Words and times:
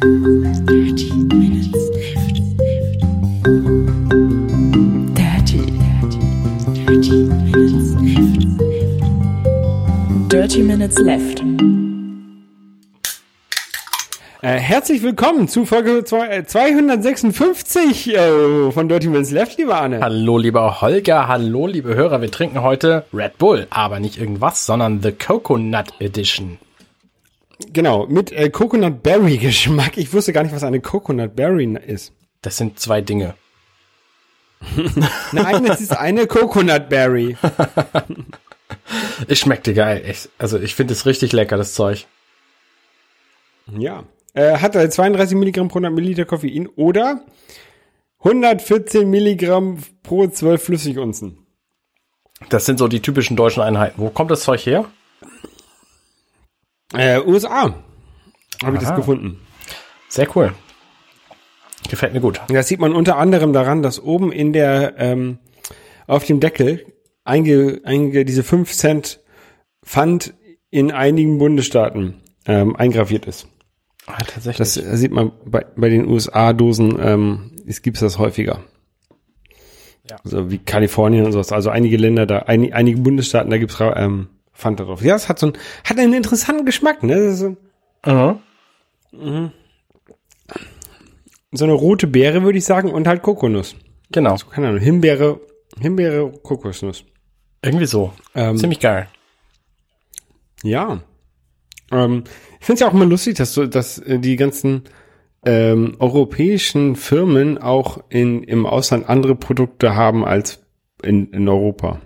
Dirty 0.00 1.12
Minutes 1.12 1.76
Left. 1.92 2.40
Dirty, 5.14 5.60
dirty, 5.76 6.20
dirty 6.72 7.22
Minutes 7.44 7.92
Left. 8.00 8.42
Dirty 10.32 10.62
Minutes 10.62 10.98
Left. 11.00 11.42
Äh, 14.40 14.58
herzlich 14.58 15.02
willkommen 15.02 15.48
zu 15.48 15.66
Folge 15.66 16.02
zwei- 16.04 16.28
äh, 16.28 16.46
256 16.46 18.14
äh, 18.16 18.72
von 18.72 18.88
Dirty 18.88 19.08
Minutes 19.08 19.32
Left, 19.32 19.58
lieber 19.58 19.82
Arne. 19.82 20.00
Hallo, 20.00 20.38
lieber 20.38 20.80
Holger, 20.80 21.28
hallo, 21.28 21.66
liebe 21.66 21.94
Hörer. 21.94 22.22
Wir 22.22 22.30
trinken 22.30 22.62
heute 22.62 23.04
Red 23.12 23.36
Bull, 23.36 23.66
aber 23.68 24.00
nicht 24.00 24.16
irgendwas, 24.18 24.64
sondern 24.64 25.02
The 25.02 25.12
Coconut 25.12 25.88
Edition. 26.00 26.56
Genau, 27.72 28.06
mit 28.06 28.32
äh, 28.32 28.50
Coconut 28.50 29.02
Berry 29.02 29.38
Geschmack. 29.38 29.96
Ich 29.96 30.12
wusste 30.12 30.32
gar 30.32 30.42
nicht, 30.42 30.54
was 30.54 30.64
eine 30.64 30.80
Coconut 30.80 31.36
Berry 31.36 31.76
ist. 31.86 32.12
Das 32.42 32.56
sind 32.56 32.78
zwei 32.78 33.00
Dinge. 33.00 33.34
Nein, 35.32 35.64
es 35.66 35.80
ist 35.80 35.96
eine 35.96 36.26
Coconut 36.26 36.88
Berry. 36.88 37.36
Es 39.28 39.38
schmeckte 39.38 39.74
geil. 39.74 40.04
Ich, 40.08 40.28
also 40.38 40.58
ich 40.58 40.74
finde 40.74 40.92
es 40.92 41.06
richtig 41.06 41.32
lecker, 41.32 41.56
das 41.56 41.74
Zeug. 41.74 42.06
Ja. 43.76 44.04
Äh, 44.34 44.58
hat 44.58 44.76
äh, 44.76 44.88
32 44.88 45.36
Milligramm 45.36 45.68
pro 45.68 45.78
100 45.78 45.92
Milliliter 45.92 46.24
Koffein 46.24 46.68
oder 46.68 47.24
114 48.20 49.08
Milligramm 49.08 49.78
pro 50.02 50.26
12 50.26 50.62
Flüssigunzen. 50.62 51.46
Das 52.48 52.64
sind 52.64 52.78
so 52.78 52.88
die 52.88 53.00
typischen 53.00 53.36
deutschen 53.36 53.62
Einheiten. 53.62 54.00
Wo 54.00 54.08
kommt 54.10 54.30
das 54.30 54.42
Zeug 54.42 54.64
her? 54.66 54.86
Äh, 56.94 57.20
USA. 57.20 57.74
Habe 58.62 58.76
ich 58.76 58.82
das 58.82 58.94
gefunden. 58.94 59.40
Sehr 60.08 60.28
cool. 60.36 60.52
Gefällt 61.88 62.12
mir 62.12 62.20
gut. 62.20 62.40
Das 62.48 62.68
sieht 62.68 62.80
man 62.80 62.94
unter 62.94 63.16
anderem 63.16 63.52
daran, 63.52 63.82
dass 63.82 64.00
oben 64.00 64.32
in 64.32 64.52
der, 64.52 64.94
ähm, 64.98 65.38
auf 66.06 66.24
dem 66.24 66.40
Deckel 66.40 66.84
einge, 67.24 67.80
einge, 67.84 68.24
diese 68.24 68.42
5 68.42 68.72
Cent 68.72 69.20
Pfand 69.84 70.34
in 70.70 70.92
einigen 70.92 71.38
Bundesstaaten 71.38 72.22
ähm, 72.46 72.76
eingraviert 72.76 73.26
ist. 73.26 73.48
Ah, 74.06 74.18
tatsächlich. 74.18 74.56
Das 74.56 74.74
sieht 74.74 75.12
man 75.12 75.32
bei, 75.44 75.64
bei 75.76 75.88
den 75.88 76.06
USA-Dosen, 76.06 76.98
ähm, 77.00 77.52
es 77.66 77.82
gibt 77.82 78.00
das 78.02 78.18
häufiger. 78.18 78.62
Ja. 80.08 80.16
So 80.24 80.50
wie 80.50 80.58
Kalifornien 80.58 81.24
und 81.24 81.32
sowas. 81.32 81.52
Also 81.52 81.70
einige 81.70 81.96
Länder 81.96 82.26
da, 82.26 82.40
ein, 82.40 82.72
einige 82.72 83.00
Bundesstaaten, 83.00 83.50
da 83.50 83.58
gibt's 83.58 83.78
ähm, 83.80 84.28
Pfand 84.60 84.80
da 84.80 84.84
drauf. 84.84 85.02
Ja, 85.02 85.16
es 85.16 85.28
hat 85.28 85.38
so 85.38 85.48
ein, 85.48 85.52
hat 85.84 85.98
einen 85.98 86.12
interessanten 86.12 86.64
Geschmack, 86.64 87.02
ne? 87.02 87.34
So, 87.34 87.56
mhm. 89.12 89.52
so 91.52 91.64
eine 91.64 91.72
rote 91.72 92.06
Beere, 92.06 92.42
würde 92.42 92.58
ich 92.58 92.64
sagen, 92.64 92.92
und 92.92 93.08
halt 93.08 93.22
Kokosnuss. 93.22 93.74
Genau. 94.12 94.36
Keine 94.50 94.68
Ahnung, 94.68 94.80
Himbeere, 94.80 95.40
Himbeere, 95.78 96.32
Kokosnuss. 96.42 97.04
Irgendwie 97.62 97.86
so. 97.86 98.12
Ähm, 98.34 98.56
Ziemlich 98.56 98.80
geil. 98.80 99.08
Ja. 100.62 101.00
Ähm, 101.90 102.24
ich 102.58 102.66
finde 102.66 102.74
es 102.74 102.80
ja 102.80 102.88
auch 102.88 102.94
immer 102.94 103.06
lustig, 103.06 103.36
dass 103.36 103.54
so, 103.54 103.66
dass 103.66 103.98
äh, 103.98 104.18
die 104.18 104.36
ganzen 104.36 104.84
ähm, 105.44 105.96
europäischen 105.98 106.96
Firmen 106.96 107.58
auch 107.58 108.04
in, 108.08 108.42
im 108.42 108.66
Ausland 108.66 109.08
andere 109.08 109.34
Produkte 109.34 109.94
haben 109.94 110.24
als 110.24 110.62
in, 111.02 111.32
in 111.32 111.48
Europa. 111.48 112.00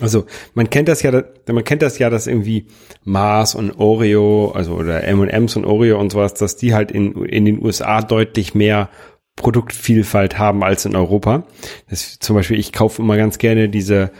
Also 0.00 0.26
man 0.54 0.70
kennt 0.70 0.88
das 0.88 1.02
ja, 1.02 1.22
man 1.46 1.64
kennt 1.64 1.82
das 1.82 1.98
ja, 1.98 2.10
dass 2.10 2.26
irgendwie 2.26 2.66
Mars 3.04 3.54
und 3.54 3.72
Oreo, 3.78 4.52
also 4.54 4.74
oder 4.74 5.04
M&M's 5.04 5.56
und 5.56 5.64
Oreo 5.64 5.98
und 5.98 6.10
sowas, 6.10 6.34
dass 6.34 6.56
die 6.56 6.74
halt 6.74 6.92
in, 6.92 7.24
in 7.24 7.44
den 7.44 7.64
USA 7.64 8.00
deutlich 8.02 8.54
mehr 8.54 8.90
Produktvielfalt 9.36 10.38
haben 10.38 10.62
als 10.62 10.84
in 10.84 10.96
Europa. 10.96 11.44
Das, 11.88 12.18
zum 12.18 12.36
Beispiel, 12.36 12.58
ich 12.58 12.72
kaufe 12.72 13.02
immer 13.02 13.16
ganz 13.16 13.38
gerne 13.38 13.68
diese 13.68 14.10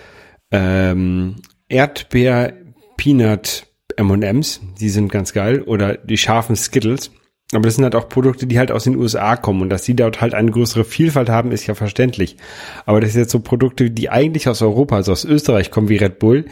ähm, 0.50 1.37
Erdbeer 1.69 2.55
Peanut 2.97 3.67
M&M's, 3.97 4.61
die 4.81 4.88
sind 4.88 5.11
ganz 5.11 5.33
geil, 5.33 5.62
oder 5.62 5.97
die 5.97 6.17
scharfen 6.17 6.56
Skittles. 6.56 7.11
Aber 7.53 7.62
das 7.62 7.76
sind 7.76 7.84
halt 7.84 7.94
auch 7.94 8.10
Produkte, 8.10 8.47
die 8.47 8.59
halt 8.59 8.70
aus 8.70 8.84
den 8.84 8.97
USA 8.97 9.36
kommen 9.36 9.62
und 9.62 9.70
dass 9.70 9.82
die 9.82 9.97
dort 9.97 10.20
halt 10.20 10.34
eine 10.34 10.50
größere 10.50 10.84
Vielfalt 10.84 11.31
haben, 11.31 11.50
ist 11.50 11.66
ja 11.66 11.75
verständlich. 11.75 12.36
Aber 12.84 13.00
das 13.00 13.12
sind 13.12 13.22
jetzt 13.22 13.31
so 13.31 13.41
Produkte, 13.41 13.91
die 13.91 14.10
eigentlich 14.10 14.48
aus 14.48 14.60
Europa, 14.60 14.97
also 14.97 15.12
aus 15.12 15.25
Österreich 15.25 15.70
kommen, 15.70 15.88
wie 15.88 15.97
Red 15.97 16.19
Bull, 16.19 16.44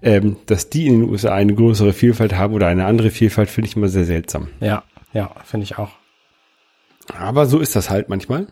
ähm, 0.00 0.36
dass 0.46 0.70
die 0.70 0.86
in 0.86 1.00
den 1.00 1.10
USA 1.10 1.34
eine 1.34 1.54
größere 1.54 1.92
Vielfalt 1.92 2.34
haben 2.34 2.54
oder 2.54 2.66
eine 2.68 2.86
andere 2.86 3.10
Vielfalt, 3.10 3.50
finde 3.50 3.68
ich 3.68 3.76
immer 3.76 3.88
sehr 3.88 4.06
seltsam. 4.06 4.48
Ja, 4.60 4.84
ja, 5.12 5.30
finde 5.44 5.64
ich 5.64 5.76
auch. 5.76 5.90
Aber 7.14 7.44
so 7.44 7.58
ist 7.58 7.76
das 7.76 7.90
halt 7.90 8.08
manchmal. 8.08 8.46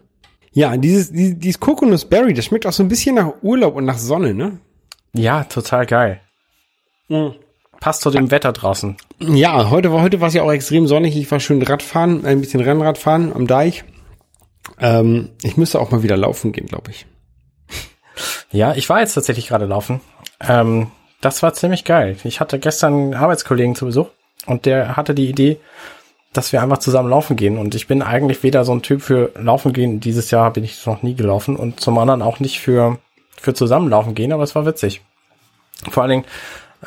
Ja, 0.52 0.76
dieses, 0.76 1.12
dieses, 1.12 1.38
dieses 1.38 1.60
Coconut 1.60 2.10
Berry, 2.10 2.34
das 2.34 2.44
schmeckt 2.44 2.66
auch 2.66 2.72
so 2.72 2.82
ein 2.82 2.88
bisschen 2.88 3.14
nach 3.14 3.42
Urlaub 3.42 3.74
und 3.74 3.86
nach 3.86 3.98
Sonne, 3.98 4.34
ne? 4.34 4.58
Ja, 5.14 5.44
total 5.44 5.86
geil. 5.86 6.20
Passt 7.80 8.02
zu 8.02 8.10
dem 8.10 8.30
Wetter 8.30 8.52
draußen. 8.52 8.96
Ja, 9.20 9.70
heute 9.70 9.92
war 9.92 10.02
heute 10.02 10.20
war 10.20 10.28
es 10.28 10.34
ja 10.34 10.42
auch 10.42 10.52
extrem 10.52 10.86
sonnig. 10.86 11.16
Ich 11.16 11.30
war 11.30 11.40
schön 11.40 11.62
Radfahren, 11.62 12.24
ein 12.24 12.40
bisschen 12.40 12.60
Rennradfahren 12.60 13.32
am 13.32 13.46
Deich. 13.46 13.84
Ähm, 14.80 15.30
ich 15.42 15.56
müsste 15.56 15.80
auch 15.80 15.90
mal 15.90 16.02
wieder 16.02 16.16
laufen 16.16 16.52
gehen, 16.52 16.66
glaube 16.66 16.90
ich. 16.90 17.06
Ja, 18.50 18.74
ich 18.74 18.88
war 18.88 19.00
jetzt 19.00 19.12
tatsächlich 19.12 19.48
gerade 19.48 19.66
laufen. 19.66 20.00
Ähm, 20.40 20.90
das 21.20 21.42
war 21.42 21.52
ziemlich 21.52 21.84
geil. 21.84 22.16
Ich 22.24 22.40
hatte 22.40 22.58
gestern 22.58 22.94
einen 22.94 23.14
Arbeitskollegen 23.14 23.74
zu 23.74 23.86
Besuch 23.86 24.08
und 24.46 24.64
der 24.64 24.96
hatte 24.96 25.14
die 25.14 25.28
Idee, 25.28 25.58
dass 26.32 26.52
wir 26.52 26.62
einfach 26.62 26.78
zusammen 26.78 27.10
laufen 27.10 27.36
gehen. 27.36 27.58
Und 27.58 27.74
ich 27.74 27.86
bin 27.86 28.02
eigentlich 28.02 28.42
weder 28.42 28.64
so 28.64 28.72
ein 28.72 28.82
Typ 28.82 29.02
für 29.02 29.32
Laufen 29.36 29.72
gehen. 29.72 30.00
Dieses 30.00 30.30
Jahr 30.30 30.52
bin 30.52 30.64
ich 30.64 30.84
noch 30.86 31.02
nie 31.02 31.14
gelaufen 31.14 31.56
und 31.56 31.80
zum 31.80 31.98
anderen 31.98 32.22
auch 32.22 32.40
nicht 32.40 32.60
für, 32.60 32.98
für 33.36 33.54
zusammenlaufen 33.54 34.14
gehen, 34.14 34.32
aber 34.32 34.42
es 34.42 34.54
war 34.54 34.66
witzig. 34.66 35.02
Vor 35.90 36.02
allen 36.02 36.10
Dingen, 36.10 36.24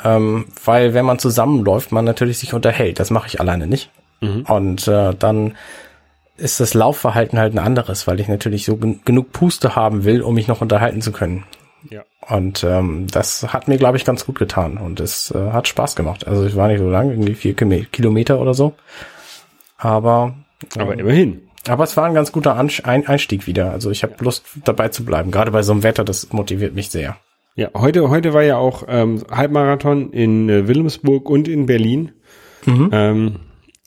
ähm, 0.04 0.46
weil 0.64 0.94
wenn 0.94 1.04
man 1.04 1.18
zusammenläuft, 1.18 1.92
man 1.92 2.04
natürlich 2.04 2.38
sich 2.38 2.54
unterhält. 2.54 2.98
Das 3.00 3.10
mache 3.10 3.26
ich 3.28 3.40
alleine 3.40 3.66
nicht. 3.66 3.90
Und 4.20 4.86
äh, 4.86 5.14
dann 5.18 5.56
ist 6.36 6.60
das 6.60 6.74
Laufverhalten 6.74 7.38
halt 7.38 7.54
ein 7.54 7.58
anderes, 7.58 8.06
weil 8.06 8.20
ich 8.20 8.28
natürlich 8.28 8.64
so 8.66 8.76
gen 8.76 9.00
genug 9.04 9.32
Puste 9.32 9.76
haben 9.76 10.04
will, 10.04 10.20
um 10.22 10.34
mich 10.34 10.46
noch 10.48 10.60
unterhalten 10.60 11.00
zu 11.00 11.10
können. 11.10 11.44
Ja. 11.90 12.02
Und 12.28 12.62
ähm, 12.62 13.06
das 13.10 13.50
hat 13.54 13.66
mir, 13.68 13.78
glaube 13.78 13.96
ich, 13.96 14.04
ganz 14.04 14.26
gut 14.26 14.38
getan 14.38 14.76
und 14.76 15.00
es 15.00 15.30
äh, 15.30 15.52
hat 15.52 15.68
Spaß 15.68 15.96
gemacht. 15.96 16.26
Also 16.26 16.44
ich 16.44 16.54
war 16.54 16.68
nicht 16.68 16.80
so 16.80 16.90
lang, 16.90 17.10
irgendwie 17.10 17.34
vier 17.34 17.54
Kilo- 17.54 17.84
Kilometer 17.90 18.38
oder 18.40 18.52
so. 18.52 18.74
Aber, 19.78 20.34
Aber 20.76 20.98
immerhin. 20.98 21.48
aber 21.66 21.84
es 21.84 21.96
war 21.96 22.04
ein 22.04 22.14
ganz 22.14 22.32
guter 22.32 22.58
Ansch- 22.58 22.84
ein 22.84 23.06
Einstieg 23.06 23.46
wieder. 23.46 23.70
Also 23.72 23.90
ich 23.90 24.02
habe 24.02 24.14
Lust 24.20 24.44
dabei 24.64 24.88
zu 24.88 25.04
bleiben. 25.04 25.30
Gerade 25.30 25.50
bei 25.50 25.62
so 25.62 25.72
einem 25.72 25.82
Wetter, 25.82 26.04
das 26.04 26.30
motiviert 26.32 26.74
mich 26.74 26.90
sehr. 26.90 27.16
Ja, 27.56 27.70
heute 27.74 28.08
heute 28.10 28.32
war 28.32 28.42
ja 28.42 28.56
auch 28.56 28.84
ähm, 28.88 29.22
Halbmarathon 29.30 30.12
in 30.12 30.48
äh, 30.48 30.68
Wilhelmsburg 30.68 31.28
und 31.28 31.48
in 31.48 31.66
Berlin. 31.66 32.12
Ähm, 32.92 33.36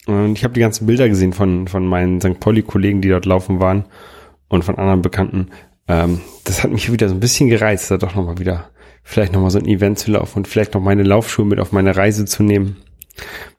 und 0.06 0.38
ich 0.38 0.44
habe 0.44 0.53
die 0.53 0.59
ganzen 0.59 0.85
Bilder 0.85 1.07
gesehen 1.09 1.34
von 1.34 1.68
von 1.68 1.85
meinen 1.85 2.19
St. 2.22 2.40
Pauli-Kollegen, 2.40 3.01
die 3.01 3.09
dort 3.09 3.25
laufen 3.25 3.59
waren 3.59 3.85
und 4.50 4.63
von 4.63 4.78
anderen 4.78 5.01
Bekannten. 5.01 5.50
Ähm, 5.88 6.22
das 6.44 6.63
hat 6.63 6.72
mich 6.72 6.91
wieder 6.91 7.07
so 7.09 7.16
ein 7.16 7.19
bisschen 7.19 7.50
gereizt, 7.50 7.90
da 7.90 7.97
doch 7.97 8.16
noch 8.16 8.25
mal 8.25 8.38
wieder 8.38 8.69
vielleicht 9.03 9.34
noch 9.34 9.41
mal 9.41 9.50
so 9.50 9.59
ein 9.59 9.68
Event 9.68 10.00
zu 10.00 10.12
laufen 10.12 10.40
und 10.40 10.47
vielleicht 10.47 10.74
noch 10.74 10.81
meine 10.81 11.03
Laufschuhe 11.03 11.45
mit 11.45 11.59
auf 11.59 11.72
meine 11.72 11.95
Reise 11.95 12.25
zu 12.25 12.44
nehmen. 12.44 12.78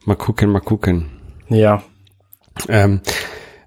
Mal 0.05 0.17
gucken, 0.17 0.51
mal 0.51 0.61
gucken. 0.61 1.07
Ja, 1.49 1.83
Ähm, 2.69 3.01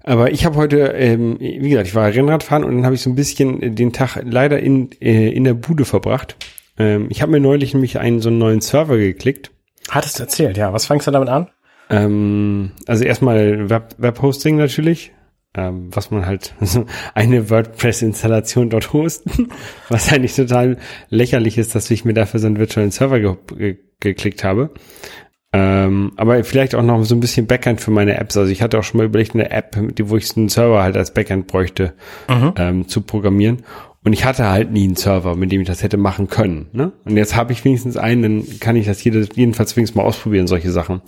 aber 0.08 0.32
ich 0.32 0.46
habe 0.46 0.56
heute, 0.56 0.78
ähm, 0.94 1.36
wie 1.38 1.68
gesagt, 1.68 1.88
ich 1.88 1.94
war 1.94 2.08
Rennradfahren 2.12 2.64
und 2.64 2.76
dann 2.76 2.84
habe 2.86 2.94
ich 2.94 3.02
so 3.02 3.10
ein 3.10 3.14
bisschen 3.14 3.74
den 3.74 3.92
Tag 3.92 4.18
leider 4.24 4.58
in, 4.58 4.90
äh, 5.02 5.30
in 5.30 5.44
der 5.44 5.52
Bude 5.52 5.84
verbracht. 5.84 6.36
Ähm, 6.78 7.08
ich 7.10 7.20
habe 7.20 7.32
mir 7.32 7.40
neulich 7.40 7.74
nämlich 7.74 7.98
einen 7.98 8.20
so 8.20 8.30
einen 8.30 8.38
neuen 8.38 8.62
Server 8.62 8.96
geklickt. 8.96 9.50
hattest 9.90 10.18
du 10.18 10.22
erzählt, 10.22 10.56
ja. 10.56 10.72
Was 10.72 10.86
fängst 10.86 11.06
du 11.06 11.10
damit 11.10 11.28
an? 11.28 11.48
Ähm, 11.90 12.72
also 12.86 13.04
erstmal 13.04 13.68
Web, 13.68 13.96
Webhosting 13.98 14.56
natürlich, 14.56 15.12
ähm, 15.54 15.94
was 15.94 16.10
man 16.10 16.24
halt 16.24 16.54
so 16.62 16.86
eine 17.14 17.50
WordPress-Installation 17.50 18.70
dort 18.70 18.94
hosten, 18.94 19.50
was 19.90 20.10
eigentlich 20.10 20.34
total 20.34 20.78
lächerlich 21.10 21.58
ist, 21.58 21.74
dass 21.74 21.90
ich 21.90 22.06
mir 22.06 22.14
dafür 22.14 22.40
so 22.40 22.46
einen 22.46 22.58
virtuellen 22.58 22.92
Server 22.92 23.20
ge 23.20 23.36
ge 23.58 23.78
geklickt 24.00 24.42
habe. 24.42 24.70
Ähm, 25.52 26.12
aber 26.16 26.44
vielleicht 26.44 26.74
auch 26.74 26.82
noch 26.82 27.02
so 27.04 27.14
ein 27.14 27.20
bisschen 27.20 27.46
Backend 27.46 27.80
für 27.80 27.90
meine 27.90 28.18
Apps. 28.18 28.36
Also 28.36 28.50
ich 28.52 28.60
hatte 28.60 28.78
auch 28.78 28.82
schon 28.82 28.98
mal 28.98 29.06
überlegt, 29.06 29.34
eine 29.34 29.50
App, 29.50 29.78
die, 29.94 30.10
wo 30.10 30.16
ich 30.16 30.36
einen 30.36 30.48
Server 30.50 30.82
halt 30.82 30.96
als 30.96 31.14
Backend 31.14 31.46
bräuchte, 31.46 31.94
ähm, 32.56 32.88
zu 32.88 33.00
programmieren. 33.00 33.62
Und 34.04 34.12
ich 34.12 34.24
hatte 34.24 34.48
halt 34.48 34.70
nie 34.70 34.84
einen 34.84 34.96
Server, 34.96 35.36
mit 35.36 35.50
dem 35.50 35.62
ich 35.62 35.66
das 35.66 35.82
hätte 35.82 35.96
machen 35.96 36.28
können. 36.28 36.68
Ne? 36.72 36.92
Und 37.04 37.16
jetzt 37.16 37.34
habe 37.34 37.52
ich 37.52 37.64
wenigstens 37.64 37.96
einen, 37.96 38.22
dann 38.22 38.60
kann 38.60 38.76
ich 38.76 38.86
das 38.86 39.02
jede, 39.02 39.26
jedenfalls 39.34 39.76
wenigstens 39.76 39.96
mal 39.96 40.04
ausprobieren, 40.04 40.46
solche 40.46 40.70
Sachen. 40.70 41.02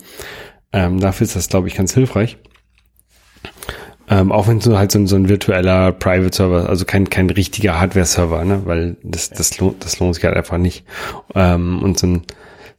Ähm, 0.73 0.99
dafür 0.99 1.25
ist 1.25 1.35
das, 1.35 1.49
glaube 1.49 1.67
ich, 1.67 1.75
ganz 1.75 1.93
hilfreich. 1.93 2.37
Ähm, 4.09 4.31
auch 4.31 4.47
wenn 4.47 4.57
es 4.57 4.65
so 4.65 4.77
halt 4.77 4.91
so 4.91 4.99
ein, 4.99 5.07
so 5.07 5.15
ein 5.15 5.29
virtueller 5.29 5.93
Private 5.93 6.35
Server, 6.35 6.67
also 6.69 6.83
kein, 6.85 7.09
kein 7.09 7.29
richtiger 7.29 7.79
Hardware-Server, 7.79 8.43
ne? 8.43 8.63
weil 8.65 8.97
das, 9.03 9.29
das, 9.29 9.57
lohnt, 9.57 9.85
das 9.85 9.99
lohnt 9.99 10.15
sich 10.15 10.23
halt 10.25 10.35
einfach 10.35 10.57
nicht. 10.57 10.85
Ähm, 11.33 11.81
und 11.81 11.97
so 11.97 12.07
ein, 12.07 12.21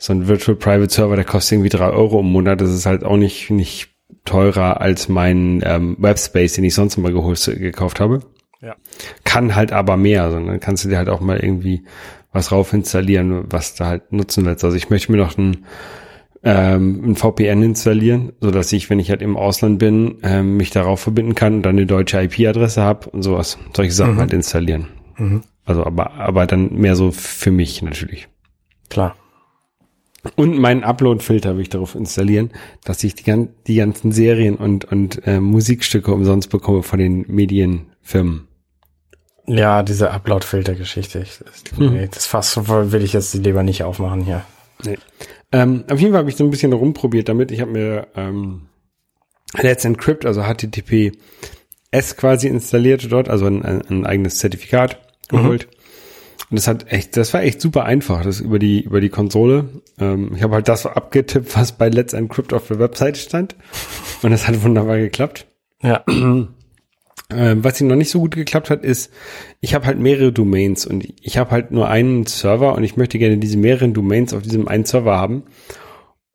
so 0.03 0.13
ein 0.13 0.27
Virtual 0.27 0.57
Private 0.57 0.93
Server, 0.93 1.15
der 1.15 1.25
kostet 1.25 1.53
irgendwie 1.53 1.69
drei 1.69 1.91
Euro 1.91 2.21
im 2.21 2.27
Monat, 2.33 2.61
das 2.61 2.71
ist 2.71 2.87
halt 2.87 3.05
auch 3.05 3.17
nicht, 3.17 3.51
nicht 3.51 3.91
teurer 4.25 4.81
als 4.81 5.09
mein 5.09 5.63
ähm, 5.65 5.97
Webspace, 6.01 6.55
den 6.55 6.65
ich 6.65 6.75
sonst 6.75 6.97
immer 6.97 7.13
gehostet, 7.13 7.61
gekauft 7.61 8.01
habe. 8.01 8.21
Ja. 8.61 8.75
Kann 9.23 9.55
halt 9.55 9.71
aber 9.71 9.97
mehr, 9.97 10.31
sondern 10.33 10.59
kannst 10.59 10.85
du 10.85 10.89
dir 10.89 10.99
halt 10.99 11.09
auch 11.09 11.21
mal 11.21 11.39
irgendwie 11.39 11.85
was 12.33 12.51
rauf 12.51 12.73
installieren, 12.73 13.45
was 13.49 13.77
du 13.77 13.85
halt 13.85 14.13
nutzen 14.13 14.45
willst. 14.45 14.65
Also 14.65 14.77
ich 14.77 14.91
möchte 14.91 15.13
mir 15.13 15.19
noch 15.19 15.39
ein, 15.39 15.67
ähm, 16.43 17.11
ein 17.11 17.15
VPN 17.15 17.63
installieren, 17.63 18.33
so 18.41 18.51
dass 18.51 18.73
ich, 18.73 18.91
wenn 18.91 18.99
ich 18.99 19.11
halt 19.11 19.23
im 19.23 19.37
Ausland 19.37 19.79
bin, 19.79 20.19
ähm, 20.25 20.57
mich 20.57 20.71
darauf 20.71 20.99
verbinden 20.99 21.37
kann 21.37 21.55
und 21.55 21.63
dann 21.63 21.77
eine 21.77 21.87
deutsche 21.87 22.21
IP-Adresse 22.21 22.83
habe 22.83 23.09
und 23.11 23.23
sowas. 23.23 23.57
Solche 23.77 23.93
Sachen 23.93 24.15
Mhm. 24.15 24.19
halt 24.21 24.33
installieren. 24.33 24.89
Mhm. 25.17 25.43
Also 25.65 25.85
aber, 25.87 26.15
aber 26.15 26.47
dann 26.47 26.75
mehr 26.75 26.97
so 26.97 27.13
für 27.13 27.53
mich 27.53 27.83
natürlich. 27.83 28.27
Klar. 28.91 29.15
Und 30.37 30.57
meinen 30.59 30.85
Upload-Filter 30.85 31.57
will 31.57 31.63
ich 31.63 31.69
darauf 31.69 31.95
installieren, 31.95 32.51
dass 32.85 33.03
ich 33.03 33.15
die, 33.15 33.25
gan 33.25 33.49
die 33.67 33.75
ganzen 33.75 34.13
Serien 34.13 34.55
und, 34.57 34.85
und 34.85 35.27
äh, 35.27 35.41
Musikstücke 35.41 36.13
umsonst 36.13 36.51
bekomme 36.51 36.83
von 36.85 36.99
den 37.01 37.25
Medienfirmen. 37.27 38.47
Ja, 39.47 39.83
diese 39.83 40.13
Upload-Filter-Geschichte. 40.13 41.27
Mhm. 41.77 41.95
nee, 41.95 42.09
das 42.09 42.27
Fass 42.27 42.57
will 42.69 43.03
ich 43.03 43.13
jetzt 43.13 43.35
lieber 43.35 43.65
nicht 43.65 43.83
aufmachen 43.83 44.23
hier. 44.23 44.45
Nee. 44.85 44.99
Ähm, 45.51 45.85
auf 45.91 45.99
jeden 45.99 46.13
Fall 46.13 46.21
habe 46.21 46.31
ich 46.31 46.37
so 46.37 46.45
ein 46.45 46.51
bisschen 46.51 46.73
rumprobiert 46.73 47.29
damit. 47.29 47.51
Ich 47.51 47.61
habe 47.61 47.73
mir 47.73 48.07
ähm, 48.15 48.69
Let's 49.61 49.85
Encrypt, 49.85 50.25
also 50.25 50.43
HTTPS 50.43 52.17
quasi 52.17 52.47
installiert 52.47 53.11
dort, 53.11 53.29
also 53.29 53.47
ein, 53.47 53.63
ein, 53.63 53.83
ein 53.89 54.07
eigenes 54.07 54.39
Zertifikat 54.39 54.99
geholt. 55.29 55.69
Und 56.53 56.57
das 56.57 56.69
hat 56.69 56.93
echt, 56.93 57.17
das 57.17 57.33
war 57.33 57.43
echt 57.43 57.63
super 57.63 57.87
einfach, 57.87 58.25
das 58.25 58.39
über 58.39 58.59
die 58.59 58.83
über 58.83 59.01
die 59.01 59.09
Konsole. 59.09 59.71
Ähm, 59.99 60.33
ich 60.37 60.43
habe 60.43 60.57
halt 60.57 60.69
das 60.69 60.85
abgetippt, 60.85 61.57
was 61.57 61.73
bei 61.73 61.89
Let's 61.89 62.13
Encrypt 62.13 62.53
auf 62.53 62.69
der 62.69 62.79
Webseite 62.79 63.19
stand. 63.19 63.57
Und 64.21 64.33
das 64.33 64.47
hat 64.47 64.63
wunderbar 64.63 64.99
geklappt. 64.99 65.47
Ja. 65.83 66.05
Ähm, 66.07 66.49
was 67.65 67.81
noch 67.81 67.97
nicht 67.97 68.11
so 68.11 68.21
gut 68.21 68.35
geklappt 68.35 68.69
hat, 68.69 68.85
ist, 68.85 69.11
ich 69.63 69.75
habe 69.75 69.87
halt 69.87 69.99
mehrere 69.99 70.31
Domains 70.31 70.85
und 70.85 71.09
ich 71.23 71.39
habe 71.39 71.53
halt 71.53 71.71
nur 71.71 71.89
einen 71.89 72.27
Server 72.27 72.75
und 72.75 72.85
ich 72.85 72.99
möchte 72.99 73.19
gerne 73.19 73.39
diese 73.39 73.57
mehreren 73.57 73.95
Domains 73.95 74.35
auf 74.35 74.43
diesem 74.43 74.69
einen 74.69 74.85
Server 74.85 75.17
haben, 75.17 75.45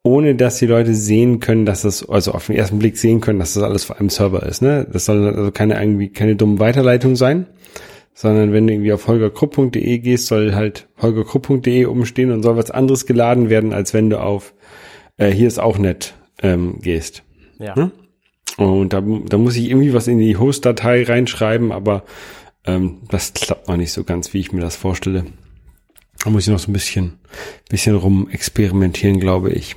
ohne 0.01 0.33
dass 0.33 0.57
die 0.57 0.65
Leute 0.65 0.95
sehen 0.95 1.39
können, 1.39 1.67
dass 1.67 1.83
das, 1.83 2.09
also 2.09 2.31
auf 2.31 2.47
den 2.47 2.55
ersten 2.55 2.79
Blick 2.79 2.97
sehen 2.97 3.21
können, 3.21 3.37
dass 3.37 3.53
das 3.53 3.61
alles 3.61 3.87
auf 3.91 3.99
einem 3.99 4.09
Server 4.09 4.41
ist. 4.41 4.63
Ne? 4.63 4.87
Das 4.91 5.05
soll 5.05 5.27
also 5.27 5.51
keine 5.51 5.79
irgendwie 5.79 6.09
keine 6.09 6.35
dumme 6.35 6.57
Weiterleitung 6.57 7.15
sein, 7.15 7.45
sondern 8.19 8.51
wenn 8.51 8.65
du 8.65 8.73
irgendwie 8.73 8.93
auf 8.93 9.05
holgerkrupp.de 9.05 9.99
gehst, 9.99 10.25
soll 10.25 10.55
halt 10.55 10.87
holgerkrupp.de 10.99 11.85
umstehen 11.85 12.31
und 12.31 12.41
soll 12.41 12.57
was 12.57 12.71
anderes 12.71 13.05
geladen 13.05 13.51
werden, 13.51 13.73
als 13.73 13.93
wenn 13.93 14.09
du 14.09 14.19
auf 14.19 14.55
äh, 15.17 15.29
hier 15.29 15.47
ist 15.47 15.59
auch 15.59 15.77
nett 15.77 16.15
ähm, 16.41 16.79
gehst. 16.81 17.21
Ja. 17.59 17.75
Hm? 17.75 17.91
Und 18.57 18.93
da, 18.93 19.01
da 19.01 19.37
muss 19.37 19.55
ich 19.55 19.69
irgendwie 19.69 19.93
was 19.93 20.07
in 20.07 20.17
die 20.17 20.35
Host-Datei 20.35 21.03
reinschreiben, 21.03 21.71
aber 21.71 22.05
ähm, 22.65 23.03
das 23.07 23.35
klappt 23.35 23.67
noch 23.67 23.77
nicht 23.77 23.91
so 23.91 24.03
ganz, 24.03 24.33
wie 24.33 24.39
ich 24.39 24.51
mir 24.51 24.61
das 24.61 24.75
vorstelle. 24.75 25.25
Da 26.23 26.31
muss 26.31 26.47
ich 26.47 26.49
noch 26.49 26.57
so 26.57 26.71
ein 26.71 26.73
bisschen, 26.73 27.19
bisschen 27.69 27.95
rum 27.95 28.29
experimentieren, 28.31 29.19
glaube 29.19 29.51
ich. 29.51 29.75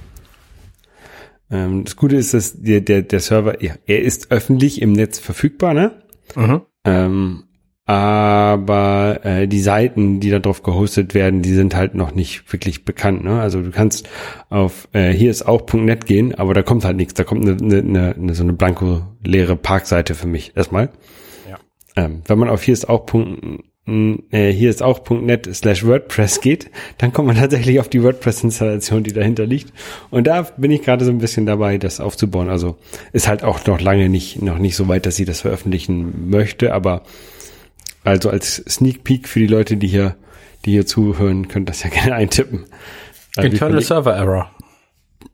Ähm, 1.51 1.85
das 1.85 1.95
Gute 1.95 2.17
ist, 2.17 2.33
dass 2.33 2.63
der, 2.63 2.81
der, 2.81 3.03
der 3.03 3.21
Server, 3.21 3.63
ja, 3.63 3.75
er 3.85 4.01
ist 4.01 4.33
öffentlich 4.33 4.81
im 4.81 4.95
Netz 4.95 5.19
verfügbar, 5.19 5.75
ne? 5.75 6.03
Mhm. 6.35 6.63
Ähm, 6.87 7.45
aber 7.91 9.19
äh, 9.25 9.49
die 9.49 9.59
Seiten, 9.59 10.21
die 10.21 10.31
da 10.31 10.39
drauf 10.39 10.63
gehostet 10.63 11.13
werden, 11.13 11.43
die 11.43 11.53
sind 11.53 11.75
halt 11.75 11.97
noch 11.97 12.15
nicht 12.15 12.53
wirklich 12.53 12.85
bekannt. 12.85 13.25
Ne? 13.25 13.41
Also 13.41 13.63
du 13.63 13.73
kannst 13.73 14.09
auf 14.49 14.87
äh, 14.93 15.11
hier 15.11 15.29
ist 15.29 15.43
auch 15.43 15.61
.net 15.73 16.07
gehen, 16.07 16.33
aber 16.37 16.55
da 16.55 16.63
kommt 16.63 16.85
halt 16.85 16.97
nichts. 16.97 17.15
Da 17.15 17.25
kommt 17.25 17.45
eine, 17.45 17.61
eine, 17.61 17.79
eine, 17.79 18.15
eine 18.15 18.35
so 18.37 18.45
eine 18.45 18.53
blanko 18.53 19.03
leere 19.25 19.57
Parkseite 19.57 20.15
für 20.15 20.29
mich 20.29 20.53
erstmal. 20.55 20.91
Ja. 21.49 21.59
Ähm, 21.97 22.23
wenn 22.27 22.39
man 22.39 22.49
auf 22.49 22.63
hier 22.63 22.75
ist 22.75 22.89
auch 22.89 23.07
äh, 23.13 24.53
hier 24.53 24.71
ist 24.71 24.85
auch 24.85 25.11
.net 25.11 25.53
slash 25.53 25.85
WordPress 25.85 26.41
geht, 26.43 26.71
dann 26.99 27.13
kommt 27.13 27.27
man 27.27 27.39
tatsächlich 27.39 27.81
auf 27.81 27.89
die 27.89 28.05
WordPress-Installation, 28.05 29.03
die 29.03 29.13
dahinter 29.13 29.47
liegt. 29.47 29.73
Und 30.11 30.29
da 30.29 30.43
bin 30.43 30.71
ich 30.71 30.83
gerade 30.83 31.05
so 31.05 31.11
ein 31.11 31.19
bisschen 31.19 31.45
dabei, 31.45 31.77
das 31.77 31.99
aufzubauen. 31.99 32.51
Also 32.51 32.77
ist 33.13 33.27
halt 33.27 33.43
auch 33.43 33.67
noch 33.67 33.81
lange 33.81 34.09
nicht, 34.09 34.41
noch 34.41 34.59
nicht 34.59 34.77
so 34.77 34.87
weit, 34.87 35.07
dass 35.07 35.19
ich 35.19 35.27
das 35.27 35.41
veröffentlichen 35.41 36.31
möchte, 36.31 36.73
aber 36.73 37.03
also 38.05 38.31
als 38.31 38.57
Sneak 38.69 39.05
Peek 39.05 39.29
für 39.29 39.41
die 39.41 39.47
Leute, 39.47 39.77
die 39.77 39.89
hier, 39.89 40.17
die 40.65 40.73
hier 40.73 40.87
zuhören, 40.87 41.49
könnt 41.49 41.69
das 41.69 41.83
ja 41.83 41.91
gerne 41.91 42.15
eintippen. 42.15 42.67
Also 43.37 43.49
Internal 43.49 43.83
Server 43.83 44.15
Error. 44.15 44.51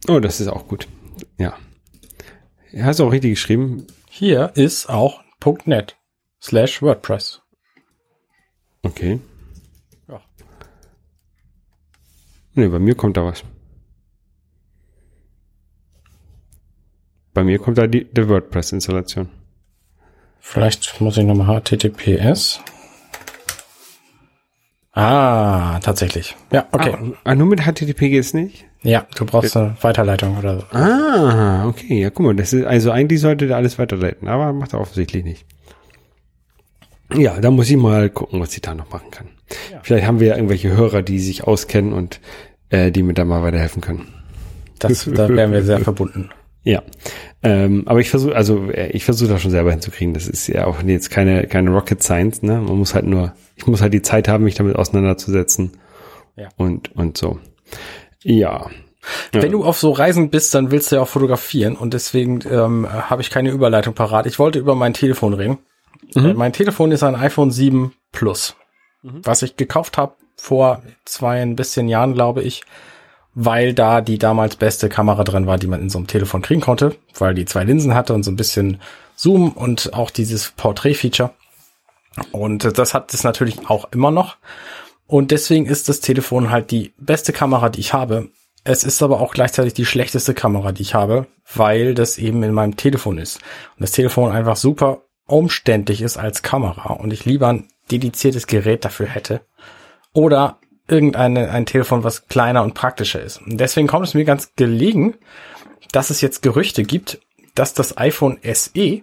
oh, 0.09 0.21
das 0.21 0.41
ist 0.41 0.49
auch 0.49 0.69
gut. 0.69 0.89
Ja. 1.39 1.57
Hast 2.79 3.01
du 3.01 3.05
auch 3.07 3.13
richtig 3.13 3.33
geschrieben? 3.33 3.87
Hier 4.11 4.53
ist 4.55 4.89
auch 4.89 5.21
.net 5.65 5.97
slash 6.43 6.83
WordPress. 6.83 7.43
Okay. 8.83 9.21
Ja. 10.09 10.21
Nee, 12.55 12.69
bei 12.69 12.79
mir 12.79 12.95
kommt 12.95 13.17
da 13.17 13.25
was. 13.25 13.45
Bei 17.33 17.45
mir 17.45 17.59
kommt 17.59 17.79
da 17.79 17.87
die, 17.87 18.05
die 18.05 18.29
WordPress-Installation. 18.29 19.29
Vielleicht 20.49 21.01
muss 21.01 21.17
ich 21.17 21.25
nochmal 21.25 21.61
HTTPS. 21.61 22.61
Ah, 24.93 25.81
tatsächlich. 25.81 26.37
Ja, 26.53 26.69
okay. 26.71 26.95
Ah, 26.95 27.13
ah, 27.25 27.35
nur 27.35 27.49
mit 27.49 27.63
HTTP 27.63 27.99
geht's 28.11 28.33
nicht? 28.33 28.65
Ja, 28.83 29.07
du 29.17 29.27
brauchst 29.27 29.57
eine 29.57 29.77
Weiterleitung 29.81 30.39
oder 30.39 30.61
so. 30.61 30.67
Ah, 30.71 31.67
okay. 31.67 32.01
Ja, 32.01 32.11
guck 32.11 32.27
mal, 32.27 32.37
das 32.37 32.53
ist, 32.53 32.65
also 32.65 32.93
eigentlich 32.93 33.21
sollte 33.21 33.49
der 33.49 33.57
alles 33.57 33.77
weiterleiten, 33.81 34.29
aber 34.29 34.53
macht 34.53 34.73
er 34.73 34.81
offensichtlich 34.81 35.25
nicht. 35.25 35.45
Ja, 37.13 37.41
da 37.41 37.51
muss 37.51 37.69
ich 37.69 37.77
mal 37.77 38.09
gucken, 38.09 38.41
was 38.41 38.55
ich 38.55 38.63
da 38.63 38.73
noch 38.75 38.89
machen 38.91 39.11
kann. 39.11 39.29
Ja. 39.73 39.81
Vielleicht 39.83 40.07
haben 40.07 40.21
wir 40.21 40.29
ja 40.29 40.37
irgendwelche 40.37 40.71
Hörer, 40.71 41.03
die 41.03 41.19
sich 41.19 41.43
auskennen 41.43 41.93
und 41.93 42.21
äh, 42.71 42.93
die 42.93 43.03
mir 43.03 43.15
da 43.15 43.25
mal 43.25 43.43
weiterhelfen 43.43 43.83
können. 43.83 44.15
Das, 44.79 45.11
da 45.13 45.29
wären 45.29 45.51
wir 45.51 45.65
sehr 45.65 45.81
verbunden. 45.81 46.31
Ja, 46.67 46.83
ähm, 47.45 47.85
aber 47.87 48.01
ich 48.01 48.11
versuche, 48.11 48.35
also 48.35 48.69
äh, 48.73 48.89
ich 48.89 49.05
versuche 49.05 49.29
das 49.29 49.41
schon 49.41 49.53
selber 49.53 49.71
hinzukriegen. 49.71 50.15
Das 50.15 50.27
ist 50.27 50.49
ja 50.49 50.67
auch 50.67 50.83
jetzt 50.83 51.11
keine 51.11 51.47
keine 51.47 51.71
Rocket 51.71 52.03
Science, 52.03 52.43
ne? 52.43 52.55
Man 52.61 52.77
muss 52.77 52.93
halt 52.93 53.07
nur, 53.07 53.35
ich 53.55 53.69
muss 53.69 53.83
halt 53.83 53.95
die 53.95 54.03
Zeit 54.03 54.27
haben, 54.27 54.43
mich 54.43 54.57
damit 54.57 54.75
auseinanderzusetzen. 54.75 55.79
Ja. 56.35 56.49
Und 56.57 56.91
und 56.97 57.17
so. 57.17 57.39
Ja. 58.25 58.69
Ja. 59.33 59.43
Wenn 59.43 59.53
du 59.53 59.63
auf 59.63 59.79
so 59.79 59.93
Reisen 59.93 60.31
bist, 60.31 60.53
dann 60.57 60.73
willst 60.73 60.91
du 60.91 60.97
ja 60.97 61.03
auch 61.03 61.09
fotografieren 61.09 61.77
und 61.77 61.95
deswegen 61.95 62.41
ähm, 62.51 62.89
habe 62.91 63.23
ich 63.23 63.31
keine 63.31 63.51
Überleitung 63.51 63.95
parat. 63.95 64.27
Ich 64.27 64.41
wollte 64.41 64.59
über 64.59 64.75
mein 64.75 64.93
Telefon 64.93 65.33
reden. 65.33 65.59
Äh, 66.17 66.35
mein 66.35 66.53
Telefon 66.53 66.91
ist 66.91 67.05
ein 67.05 67.15
iPhone 67.15 67.53
7 67.53 67.93
Plus, 68.11 68.57
was 69.03 69.43
ich 69.43 69.55
gekauft 69.55 69.99
habe 69.99 70.17
vor 70.37 70.83
zwei 71.05 71.41
ein 71.41 71.55
bisschen 71.55 71.89
Jahren, 71.89 72.15
glaube 72.15 72.43
ich, 72.43 72.65
weil 73.39 73.75
da 73.75 74.01
die 74.01 74.17
damals 74.17 74.57
beste 74.57 74.89
Kamera 74.89 75.23
drin 75.23 75.47
war, 75.47 75.59
die 75.59 75.67
man 75.67 75.83
in 75.83 75.91
so 75.91 75.99
einem 75.99 76.07
Telefon 76.07 76.41
kriegen 76.41 76.63
konnte, 76.63 76.97
weil 77.19 77.35
die 77.35 77.45
zwei 77.45 77.65
Linsen 77.65 77.95
hatte 77.95 78.15
und 78.15 78.23
so 78.23 78.31
ein 78.31 78.37
bisschen 78.37 78.81
Zoom 79.15 79.53
und 79.53 79.93
auch 79.93 80.11
dieses 80.11 80.53
Portrait-Feature. 80.53 81.31
Und 82.33 82.79
das 82.79 82.95
hat 82.95 83.13
es 83.13 83.25
natürlich 83.25 83.69
auch 83.69 83.93
immer 83.93 84.11
noch. 84.11 84.39
Und 85.07 85.33
deswegen 85.33 85.67
ist 85.67 85.91
das 85.91 86.01
Telefon 86.01 86.51
halt 86.51 86.71
die 86.71 86.95
beste 86.97 87.35
Kamera, 87.35 87.69
die 87.69 87.81
ich 87.81 87.93
habe. 87.93 88.31
Es 88.65 88.85
ist 88.85 89.03
aber 89.03 89.21
auch 89.21 89.35
gleichzeitig 89.35 89.75
die 89.75 89.85
schlechteste 89.85 90.33
Kamera, 90.33 90.73
die 90.73 90.83
ich 90.83 90.95
habe, 90.95 91.27
weil 91.55 91.95
das 91.95 92.17
eben 92.17 92.43
in 92.43 92.55
meinem 92.55 92.79
Telefon 92.79 93.19
ist. 93.19 93.37
Und 93.77 93.83
das 93.83 93.93
Telefon 93.93 94.33
einfach 94.33 94.57
super 94.57 95.03
umständlich 95.27 96.01
ist 96.01 96.17
als 96.17 96.41
Kamera 96.41 96.95
und 96.95 97.13
ich 97.13 97.27
lieber 97.27 97.49
ein 97.49 97.69
dediziertes 97.91 98.47
Gerät 98.47 98.87
dafür 98.87 99.07
hätte. 99.07 99.43
Oder 100.15 100.59
irgendeine, 100.89 101.51
ein 101.51 101.67
Telefon, 101.67 102.05
was 102.05 102.29
kleiner 102.29 102.63
und 102.63 102.75
praktischer 102.75 103.23
ist. 103.23 103.39
Und 103.39 103.59
deswegen 103.59 103.89
kommt 103.89 104.07
es 104.07 104.15
mir 104.15 104.25
ganz 104.25 104.55
gelegen, 104.57 105.15
dass 105.93 106.11
es 106.11 106.21
jetzt 106.21 106.43
Gerüchte 106.43 106.83
gibt, 106.83 107.21
dass 107.55 107.75
das 107.75 107.99
iPhone 107.99 108.39
SE, 108.43 109.03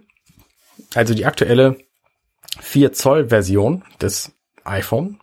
also 0.95 1.13
die 1.13 1.25
aktuelle 1.25 1.77
4 2.61 2.93
Zoll 2.93 3.29
Version 3.29 3.83
des 4.01 4.31
iPhone, 4.63 5.19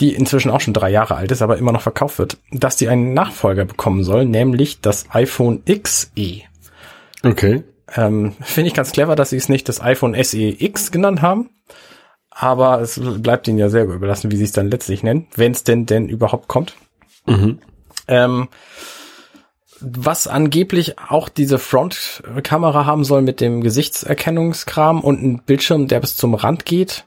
die 0.00 0.14
inzwischen 0.14 0.50
auch 0.50 0.60
schon 0.60 0.74
drei 0.74 0.90
Jahre 0.90 1.16
alt 1.16 1.30
ist, 1.30 1.42
aber 1.42 1.58
immer 1.58 1.72
noch 1.72 1.82
verkauft 1.82 2.18
wird, 2.18 2.38
dass 2.52 2.76
die 2.76 2.88
einen 2.88 3.14
Nachfolger 3.14 3.64
bekommen 3.64 4.04
soll, 4.04 4.24
nämlich 4.24 4.80
das 4.80 5.06
iPhone 5.10 5.62
XE. 5.64 6.42
Okay. 7.24 7.64
Ähm, 7.94 8.34
Finde 8.40 8.68
ich 8.68 8.74
ganz 8.74 8.92
clever, 8.92 9.16
dass 9.16 9.30
sie 9.30 9.36
es 9.36 9.48
nicht 9.48 9.68
das 9.68 9.80
iPhone 9.80 10.14
SE 10.22 10.38
X 10.38 10.90
genannt 10.90 11.22
haben. 11.22 11.50
Aber 12.40 12.80
es 12.80 13.00
bleibt 13.02 13.48
ihnen 13.48 13.58
ja 13.58 13.68
selber 13.68 13.94
überlassen, 13.94 14.30
wie 14.30 14.36
sie 14.36 14.44
es 14.44 14.52
dann 14.52 14.70
letztlich 14.70 15.02
nennen, 15.02 15.26
wenn 15.34 15.50
es 15.50 15.64
denn 15.64 15.86
denn 15.86 16.08
überhaupt 16.08 16.46
kommt. 16.46 16.76
Ähm, 18.06 18.48
was 19.80 20.28
angeblich 20.28 21.00
auch 21.00 21.28
diese 21.28 21.58
Frontkamera 21.58 22.86
haben 22.86 23.02
soll 23.02 23.22
mit 23.22 23.40
dem 23.40 23.60
Gesichtserkennungskram 23.60 25.00
und 25.00 25.20
ein 25.20 25.42
Bildschirm, 25.44 25.88
der 25.88 25.98
bis 25.98 26.16
zum 26.16 26.34
Rand 26.34 26.64
geht 26.64 27.06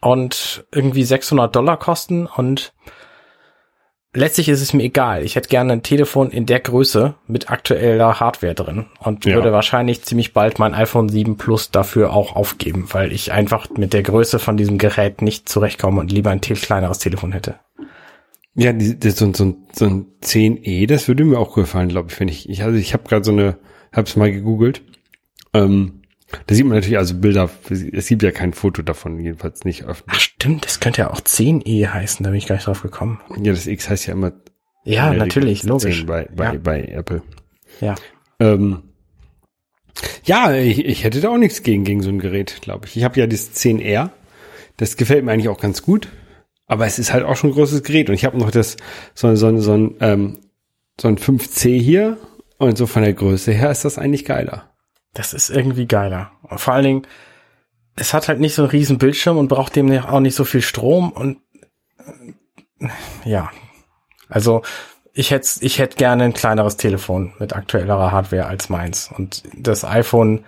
und 0.00 0.64
irgendwie 0.72 1.04
600 1.04 1.54
Dollar 1.54 1.78
kosten 1.78 2.24
und 2.24 2.72
letztlich 4.12 4.48
ist 4.48 4.60
es 4.60 4.72
mir 4.72 4.82
egal. 4.82 5.24
Ich 5.24 5.36
hätte 5.36 5.48
gerne 5.48 5.72
ein 5.72 5.82
Telefon 5.82 6.30
in 6.30 6.46
der 6.46 6.60
Größe 6.60 7.14
mit 7.26 7.50
aktueller 7.50 8.20
Hardware 8.20 8.54
drin 8.54 8.86
und 9.00 9.24
Ja. 9.24 9.34
würde 9.36 9.52
wahrscheinlich 9.52 10.02
ziemlich 10.02 10.32
bald 10.32 10.58
mein 10.58 10.74
iPhone 10.74 11.08
7 11.08 11.36
Plus 11.36 11.70
dafür 11.70 12.12
auch 12.12 12.34
aufgeben, 12.36 12.86
weil 12.92 13.12
ich 13.12 13.32
einfach 13.32 13.68
mit 13.70 13.92
der 13.92 14.02
Größe 14.02 14.38
von 14.38 14.56
diesem 14.56 14.78
Gerät 14.78 15.22
nicht 15.22 15.48
zurechtkomme 15.48 16.00
und 16.00 16.10
lieber 16.12 16.30
ein 16.30 16.40
kleineres 16.40 16.98
Telefon 16.98 17.32
hätte. 17.32 17.56
Ja, 18.54 18.72
die, 18.72 18.98
das, 18.98 19.16
so, 19.16 19.26
ein- 19.26 19.34
so, 19.34 19.44
ein- 19.44 19.56
so 19.72 19.84
ein 19.86 20.06
10e, 20.22 20.86
das 20.86 21.06
würde 21.06 21.24
mir 21.24 21.38
auch 21.38 21.54
gefallen, 21.54 21.88
glaube 21.88 22.10
ich, 22.10 22.18
wenn 22.18 22.28
ich, 22.28 22.48
ich, 22.48 22.64
also 22.64 22.76
ich 22.76 22.92
habe 22.92 23.08
gerade 23.08 23.24
so 23.24 23.30
eine, 23.30 23.58
hab's 23.92 24.16
mal 24.16 24.30
gegoogelt. 24.32 24.82
Ähm, 25.54 25.99
da 26.46 26.54
sieht 26.54 26.64
man 26.64 26.76
natürlich 26.76 26.98
also 26.98 27.14
Bilder, 27.14 27.50
es 27.70 28.06
gibt 28.08 28.22
ja 28.22 28.30
kein 28.30 28.52
Foto 28.52 28.82
davon, 28.82 29.18
jedenfalls 29.18 29.64
nicht 29.64 29.84
öffentlich. 29.84 30.16
Ach 30.16 30.20
stimmt, 30.20 30.64
das 30.64 30.80
könnte 30.80 31.02
ja 31.02 31.10
auch 31.10 31.20
10e 31.20 31.88
heißen, 31.88 32.24
da 32.24 32.30
bin 32.30 32.38
ich 32.38 32.46
gar 32.46 32.56
nicht 32.56 32.66
drauf 32.66 32.82
gekommen. 32.82 33.20
Ja, 33.42 33.52
das 33.52 33.66
X 33.66 33.88
heißt 33.90 34.06
ja 34.06 34.12
immer 34.14 34.32
Ja, 34.84 35.12
natürlich, 35.12 35.60
10 35.62 35.68
logisch. 35.68 36.06
bei, 36.06 36.28
bei, 36.34 36.44
Ja. 36.44 36.58
bei 36.62 36.84
Apple. 36.84 37.22
Ja. 37.80 37.94
Ähm, 38.38 38.82
ja, 40.24 40.54
ich, 40.54 40.84
ich 40.84 41.04
hätte 41.04 41.20
da 41.20 41.28
auch 41.30 41.36
nichts 41.38 41.62
gegen, 41.62 41.84
gegen 41.84 42.02
so 42.02 42.08
ein 42.10 42.18
Gerät, 42.20 42.58
glaube 42.62 42.86
ich. 42.86 42.96
Ich 42.96 43.04
habe 43.04 43.18
ja 43.20 43.26
das 43.26 43.52
10R. 43.54 44.10
Das 44.76 44.96
gefällt 44.96 45.24
mir 45.24 45.32
eigentlich 45.32 45.48
auch 45.48 45.60
ganz 45.60 45.82
gut. 45.82 46.08
Aber 46.66 46.86
es 46.86 46.98
ist 46.98 47.12
halt 47.12 47.24
auch 47.24 47.36
schon 47.36 47.50
ein 47.50 47.54
großes 47.54 47.82
Gerät. 47.82 48.08
Und 48.08 48.14
ich 48.14 48.24
habe 48.24 48.38
noch 48.38 48.50
das, 48.50 48.76
so, 49.14 49.34
so, 49.34 49.58
so, 49.58 49.72
ein, 49.74 49.96
ähm, 50.00 50.38
so 51.00 51.08
ein 51.08 51.18
5C 51.18 51.78
hier. 51.80 52.16
Und 52.58 52.78
so 52.78 52.86
von 52.86 53.02
der 53.02 53.12
Größe 53.14 53.52
her 53.52 53.70
ist 53.70 53.84
das 53.84 53.98
eigentlich 53.98 54.24
geiler. 54.24 54.69
Das 55.14 55.32
ist 55.32 55.50
irgendwie 55.50 55.86
geiler. 55.86 56.32
Und 56.42 56.60
vor 56.60 56.74
allen 56.74 56.84
Dingen, 56.84 57.06
es 57.96 58.14
hat 58.14 58.28
halt 58.28 58.40
nicht 58.40 58.54
so 58.54 58.62
einen 58.62 58.70
riesen 58.70 58.98
Bildschirm 58.98 59.36
und 59.36 59.48
braucht 59.48 59.76
dem 59.76 59.90
auch 60.04 60.20
nicht 60.20 60.34
so 60.34 60.44
viel 60.44 60.62
Strom 60.62 61.10
und 61.10 61.38
äh, 62.78 62.88
ja. 63.24 63.50
Also 64.28 64.62
ich 65.12 65.30
hätte 65.32 65.48
ich 65.60 65.78
hätte 65.78 65.96
gerne 65.96 66.24
ein 66.24 66.32
kleineres 66.32 66.76
Telefon 66.76 67.34
mit 67.38 67.54
aktuellerer 67.54 68.12
Hardware 68.12 68.46
als 68.46 68.68
meins. 68.68 69.10
Und 69.14 69.42
das 69.56 69.84
iPhone, 69.84 70.44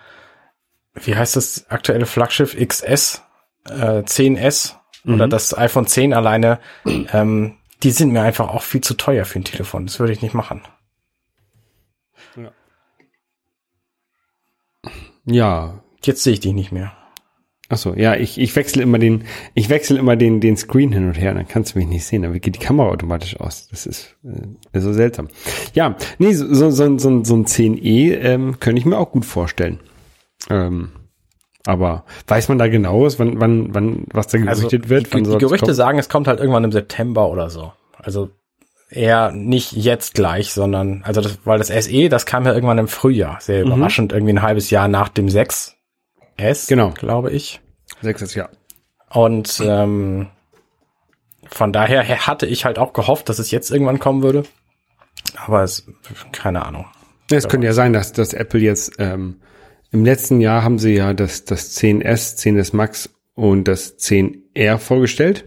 wie 0.94 1.16
heißt 1.16 1.36
das 1.36 1.66
aktuelle 1.68 2.06
Flaggschiff 2.06 2.56
XS, 2.56 3.22
äh, 3.68 4.02
10S 4.02 4.76
oder 5.04 5.26
das 5.26 5.56
iPhone 5.56 5.86
10 5.86 6.14
alleine, 6.14 6.60
ähm, 6.86 7.56
die 7.82 7.90
sind 7.90 8.12
mir 8.12 8.22
einfach 8.22 8.48
auch 8.48 8.62
viel 8.62 8.80
zu 8.80 8.94
teuer 8.94 9.24
für 9.24 9.40
ein 9.40 9.44
Telefon. 9.44 9.86
Das 9.86 9.98
würde 9.98 10.12
ich 10.12 10.22
nicht 10.22 10.34
machen. 10.34 10.62
Ja. 15.24 15.82
Jetzt 16.02 16.22
sehe 16.22 16.32
ich 16.32 16.40
dich 16.40 16.52
nicht 16.52 16.72
mehr. 16.72 16.92
Ach 17.68 17.78
so, 17.78 17.94
ja, 17.94 18.16
ich, 18.16 18.38
ich 18.38 18.54
wechsle 18.54 18.82
immer 18.82 18.98
den, 18.98 19.24
ich 19.54 19.70
wechsle 19.70 19.98
immer 19.98 20.14
den, 20.14 20.40
den 20.40 20.58
Screen 20.58 20.92
hin 20.92 21.06
und 21.06 21.14
her, 21.14 21.32
dann 21.32 21.48
kannst 21.48 21.74
du 21.74 21.78
mich 21.78 21.88
nicht 21.88 22.04
sehen, 22.04 22.20
dann 22.20 22.38
geht 22.38 22.54
die 22.54 22.58
Kamera 22.60 22.90
automatisch 22.90 23.40
aus. 23.40 23.66
Das 23.68 23.86
ist, 23.86 24.14
äh, 24.24 24.80
so 24.80 24.92
seltsam. 24.92 25.28
Ja, 25.72 25.96
nee, 26.18 26.34
so, 26.34 26.52
so, 26.52 26.70
so, 26.70 26.98
so, 26.98 27.24
so 27.24 27.34
ein 27.34 27.46
10e 27.46 28.18
ähm, 28.18 28.60
könnte 28.60 28.78
ich 28.78 28.84
mir 28.84 28.98
auch 28.98 29.10
gut 29.10 29.24
vorstellen. 29.24 29.80
Ähm, 30.50 30.90
aber 31.64 32.04
weiß 32.26 32.48
man 32.48 32.58
da 32.58 32.68
genaues, 32.68 33.18
wann, 33.18 33.40
wann, 33.40 33.74
wann, 33.74 34.04
was 34.12 34.26
da 34.26 34.36
gerüchtet 34.36 34.90
wird? 34.90 35.14
Die, 35.14 35.22
die 35.22 35.38
Gerüchte 35.38 35.66
kommen? 35.66 35.74
sagen, 35.74 35.98
es 35.98 36.10
kommt 36.10 36.26
halt 36.26 36.40
irgendwann 36.40 36.64
im 36.64 36.72
September 36.72 37.30
oder 37.30 37.48
so. 37.48 37.72
Also 37.96 38.30
eher 38.92 39.32
nicht 39.32 39.72
jetzt 39.72 40.14
gleich, 40.14 40.52
sondern, 40.52 41.02
also 41.04 41.20
das, 41.20 41.38
weil 41.44 41.58
das 41.58 41.68
SE, 41.68 42.08
das 42.08 42.26
kam 42.26 42.44
ja 42.46 42.52
irgendwann 42.54 42.78
im 42.78 42.88
Frühjahr, 42.88 43.38
sehr 43.40 43.62
überraschend, 43.62 44.12
irgendwie 44.12 44.32
ein 44.34 44.42
halbes 44.42 44.70
Jahr 44.70 44.88
nach 44.88 45.08
dem 45.08 45.26
6S, 45.28 46.68
Genau. 46.68 46.90
glaube 46.90 47.30
ich. 47.30 47.60
Sechstes 48.00 48.34
Jahr. 48.34 48.50
Und 49.10 49.60
ähm, 49.64 50.28
von 51.48 51.72
daher 51.72 52.06
hatte 52.26 52.46
ich 52.46 52.64
halt 52.64 52.78
auch 52.78 52.92
gehofft, 52.92 53.28
dass 53.28 53.38
es 53.38 53.50
jetzt 53.50 53.70
irgendwann 53.70 53.98
kommen 53.98 54.22
würde. 54.22 54.44
Aber 55.36 55.62
es, 55.62 55.86
keine 56.32 56.64
Ahnung. 56.64 56.86
Es 57.30 57.48
könnte 57.48 57.66
ja 57.66 57.72
sein, 57.72 57.92
dass, 57.92 58.12
dass 58.12 58.34
Apple 58.34 58.60
jetzt 58.60 58.94
ähm, 58.98 59.40
im 59.90 60.04
letzten 60.04 60.40
Jahr 60.40 60.62
haben 60.64 60.78
sie 60.78 60.94
ja 60.94 61.12
das, 61.14 61.44
das 61.44 61.76
10S, 61.78 62.36
10S 62.38 62.74
Max 62.76 63.10
und 63.34 63.68
das 63.68 63.98
10R 63.98 64.78
vorgestellt 64.78 65.44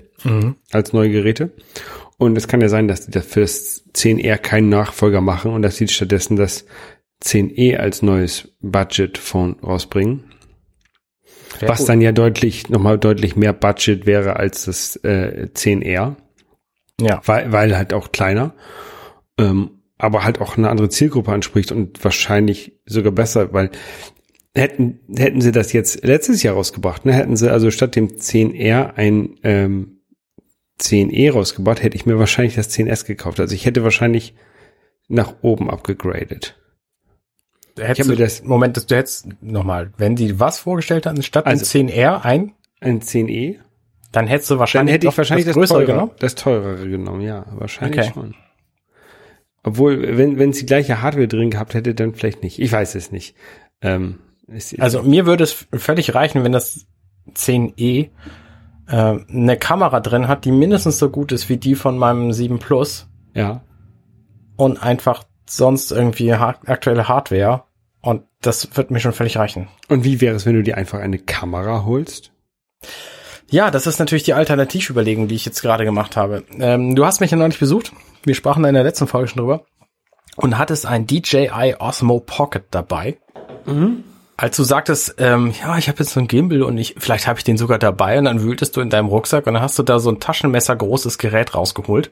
als 0.71 0.91
neue 0.93 1.11
Geräte. 1.11 1.51
Und 2.17 2.37
es 2.37 2.47
kann 2.47 2.61
ja 2.61 2.69
sein, 2.69 2.87
dass 2.87 3.05
die 3.05 3.11
das 3.11 3.25
für 3.25 3.41
das 3.41 3.85
10R 3.93 4.37
keinen 4.37 4.69
Nachfolger 4.69 5.21
machen 5.21 5.51
und 5.51 5.61
dass 5.61 5.77
sie 5.77 5.87
stattdessen 5.87 6.37
das 6.37 6.65
10e 7.23 7.77
als 7.77 8.01
neues 8.01 8.55
Budget-Phone 8.61 9.57
rausbringen. 9.61 10.25
Wär 11.59 11.69
was 11.69 11.79
gut. 11.79 11.89
dann 11.89 12.01
ja 12.01 12.11
deutlich, 12.11 12.69
nochmal 12.69 12.97
deutlich 12.97 13.35
mehr 13.35 13.53
Budget 13.53 14.05
wäre 14.05 14.35
als 14.37 14.65
das 14.65 14.97
äh, 14.97 15.47
10R 15.53 16.15
ja, 16.99 17.21
weil, 17.25 17.51
weil 17.51 17.77
halt 17.77 17.93
auch 17.93 18.11
kleiner, 18.11 18.53
ähm, 19.37 19.81
aber 19.97 20.23
halt 20.23 20.39
auch 20.39 20.57
eine 20.57 20.69
andere 20.69 20.89
Zielgruppe 20.89 21.31
anspricht 21.31 21.71
und 21.71 22.03
wahrscheinlich 22.03 22.79
sogar 22.85 23.11
besser, 23.11 23.53
weil 23.53 23.71
hätten, 24.53 24.99
hätten 25.15 25.41
sie 25.41 25.51
das 25.51 25.73
jetzt 25.73 26.05
letztes 26.05 26.43
Jahr 26.43 26.55
rausgebracht, 26.55 27.05
ne, 27.05 27.13
hätten 27.13 27.35
sie 27.35 27.51
also 27.51 27.69
statt 27.71 27.95
dem 27.95 28.07
10R 28.07 28.93
ein 28.95 29.37
ähm, 29.43 29.94
10E 30.79 31.31
rausgebracht, 31.31 31.81
hätte 31.83 31.95
ich 31.95 32.05
mir 32.05 32.19
wahrscheinlich 32.19 32.55
das 32.55 32.69
10S 32.69 33.05
gekauft. 33.05 33.39
Also 33.39 33.55
ich 33.55 33.65
hätte 33.65 33.83
wahrscheinlich 33.83 34.35
nach 35.07 35.35
oben 35.41 35.69
abgegradet. 35.69 36.57
hättest 37.77 38.01
hab 38.01 38.07
mir 38.07 38.15
das- 38.23 38.43
Moment, 38.43 38.77
das, 38.77 38.85
du 38.87 38.95
hättest 38.95 39.27
nochmal, 39.41 39.91
wenn 39.97 40.15
die 40.15 40.39
was 40.39 40.59
vorgestellt 40.59 41.05
hatten, 41.05 41.21
statt 41.23 41.45
Also- 41.45 41.63
dem 41.63 41.87
10R 41.89 42.23
ein, 42.25 42.53
Ein 42.81 43.01
10E? 43.01 43.59
dann 44.11 44.27
hättest 44.27 44.49
du 44.49 44.53
Dann 44.55 44.59
wahrscheinlich 44.59 44.93
hätte 44.95 45.07
ich 45.07 45.17
wahrscheinlich 45.17 45.45
das, 45.45 45.55
größere 45.55 45.79
teurere, 45.79 45.93
genommen. 45.93 46.11
das 46.19 46.35
teurere 46.35 46.89
genommen, 46.89 47.21
ja, 47.21 47.45
wahrscheinlich 47.51 47.99
Okay. 47.99 48.11
schon. 48.13 48.35
Obwohl, 49.63 50.17
wenn, 50.17 50.37
wenn 50.37 50.51
es 50.51 50.59
die 50.59 50.65
gleiche 50.65 51.01
Hardware 51.01 51.27
drin 51.27 51.49
gehabt 51.49 51.73
hätte, 51.73 51.95
dann 51.95 52.13
vielleicht 52.13 52.43
nicht. 52.43 52.59
Ich 52.59 52.71
weiß 52.71 52.95
es 52.95 53.11
nicht. 53.11 53.35
Ähm, 53.81 54.19
Also 54.77 55.01
mir 55.03 55.25
würde 55.25 55.43
es 55.43 55.65
völlig 55.73 56.13
reichen, 56.13 56.43
wenn 56.43 56.51
das 56.51 56.85
10e 57.33 58.09
äh, 58.87 59.17
eine 59.29 59.57
Kamera 59.57 59.99
drin 59.99 60.27
hat, 60.27 60.45
die 60.45 60.51
mindestens 60.51 60.99
so 60.99 61.09
gut 61.09 61.31
ist 61.31 61.49
wie 61.49 61.57
die 61.57 61.75
von 61.75 61.97
meinem 61.97 62.31
7 62.31 62.59
Plus 62.59 63.07
ja. 63.33 63.61
und 64.55 64.81
einfach 64.81 65.23
sonst 65.47 65.91
irgendwie 65.91 66.33
ha 66.33 66.55
aktuelle 66.65 67.07
Hardware. 67.07 67.63
Und 68.01 68.23
das 68.41 68.77
wird 68.77 68.91
mir 68.91 68.99
schon 68.99 69.13
völlig 69.13 69.37
reichen. 69.37 69.67
Und 69.89 70.03
wie 70.03 70.21
wäre 70.21 70.35
es, 70.35 70.45
wenn 70.45 70.53
du 70.53 70.63
dir 70.63 70.77
einfach 70.77 70.99
eine 70.99 71.17
Kamera 71.17 71.85
holst? 71.85 72.31
Ja, 73.49 73.71
das 73.71 73.87
ist 73.87 73.99
natürlich 73.99 74.23
die 74.23 74.33
Alternativüberlegung, 74.33 75.27
die 75.27 75.35
ich 75.35 75.45
jetzt 75.45 75.61
gerade 75.61 75.85
gemacht 75.85 76.15
habe. 76.15 76.43
Ähm, 76.59 76.95
du 76.95 77.05
hast 77.05 77.19
mich 77.19 77.31
ja 77.31 77.37
neulich 77.37 77.59
besucht. 77.59 77.93
Wir 78.23 78.35
sprachen 78.35 78.63
da 78.63 78.69
in 78.69 78.75
der 78.75 78.83
letzten 78.83 79.07
Folge 79.07 79.27
schon 79.27 79.39
drüber. 79.39 79.65
Und 80.35 80.57
hattest 80.57 80.85
ein 80.85 81.07
DJI 81.07 81.75
Osmo 81.79 82.19
Pocket 82.19 82.65
dabei. 82.71 83.17
Als 84.37 84.57
du 84.57 84.63
sagtest, 84.63 85.15
ähm, 85.17 85.53
ja, 85.61 85.77
ich 85.77 85.87
habe 85.87 85.99
jetzt 85.99 86.11
so 86.11 86.19
ein 86.19 86.27
Gimbal 86.27 86.63
und 86.63 86.77
ich, 86.77 86.95
vielleicht 86.97 87.25
habe 87.27 87.39
ich 87.39 87.45
den 87.45 87.57
sogar 87.57 87.79
dabei 87.79 88.17
und 88.19 88.25
dann 88.25 88.41
wühltest 88.41 88.75
du 88.75 88.81
in 88.81 88.89
deinem 88.89 89.07
Rucksack 89.07 89.47
und 89.47 89.53
dann 89.53 89.63
hast 89.63 89.79
du 89.79 89.83
da 89.83 89.99
so 89.99 90.09
ein 90.09 90.19
Taschenmesser 90.19 90.75
großes 90.75 91.17
Gerät 91.17 91.55
rausgeholt, 91.55 92.11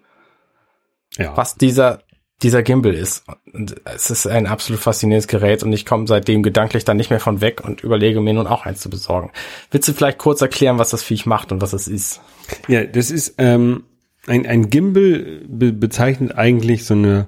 Ja. 1.17 1.35
was 1.35 1.55
dieser 1.55 1.99
dieser 2.41 2.61
Gimbal 2.63 2.93
ist. 2.93 3.23
Und 3.53 3.75
es 3.85 4.09
ist 4.09 4.27
ein 4.27 4.47
absolut 4.47 4.81
faszinierendes 4.81 5.27
Gerät 5.27 5.63
und 5.63 5.71
ich 5.71 5.85
komme 5.85 6.07
seitdem 6.07 6.43
gedanklich 6.43 6.83
dann 6.83 6.97
nicht 6.97 7.09
mehr 7.09 7.21
von 7.21 7.39
weg 7.39 7.61
und 7.63 7.81
überlege 7.83 8.19
mir 8.19 8.33
nun 8.33 8.47
auch 8.47 8.65
eins 8.65 8.81
zu 8.81 8.89
besorgen. 8.89 9.31
Willst 9.71 9.87
du 9.87 9.93
vielleicht 9.93 10.17
kurz 10.17 10.41
erklären, 10.41 10.77
was 10.77 10.89
das 10.89 11.03
Viech 11.03 11.25
macht 11.25 11.51
und 11.53 11.61
was 11.61 11.71
es 11.71 11.87
ist? 11.87 12.21
Ja, 12.67 12.83
das 12.83 13.11
ist 13.11 13.35
ähm, 13.37 13.85
ein, 14.27 14.45
ein 14.45 14.69
Gimbal 14.69 15.41
be 15.47 15.71
bezeichnet 15.71 16.35
eigentlich 16.37 16.85
so 16.85 16.95
eine, 16.95 17.27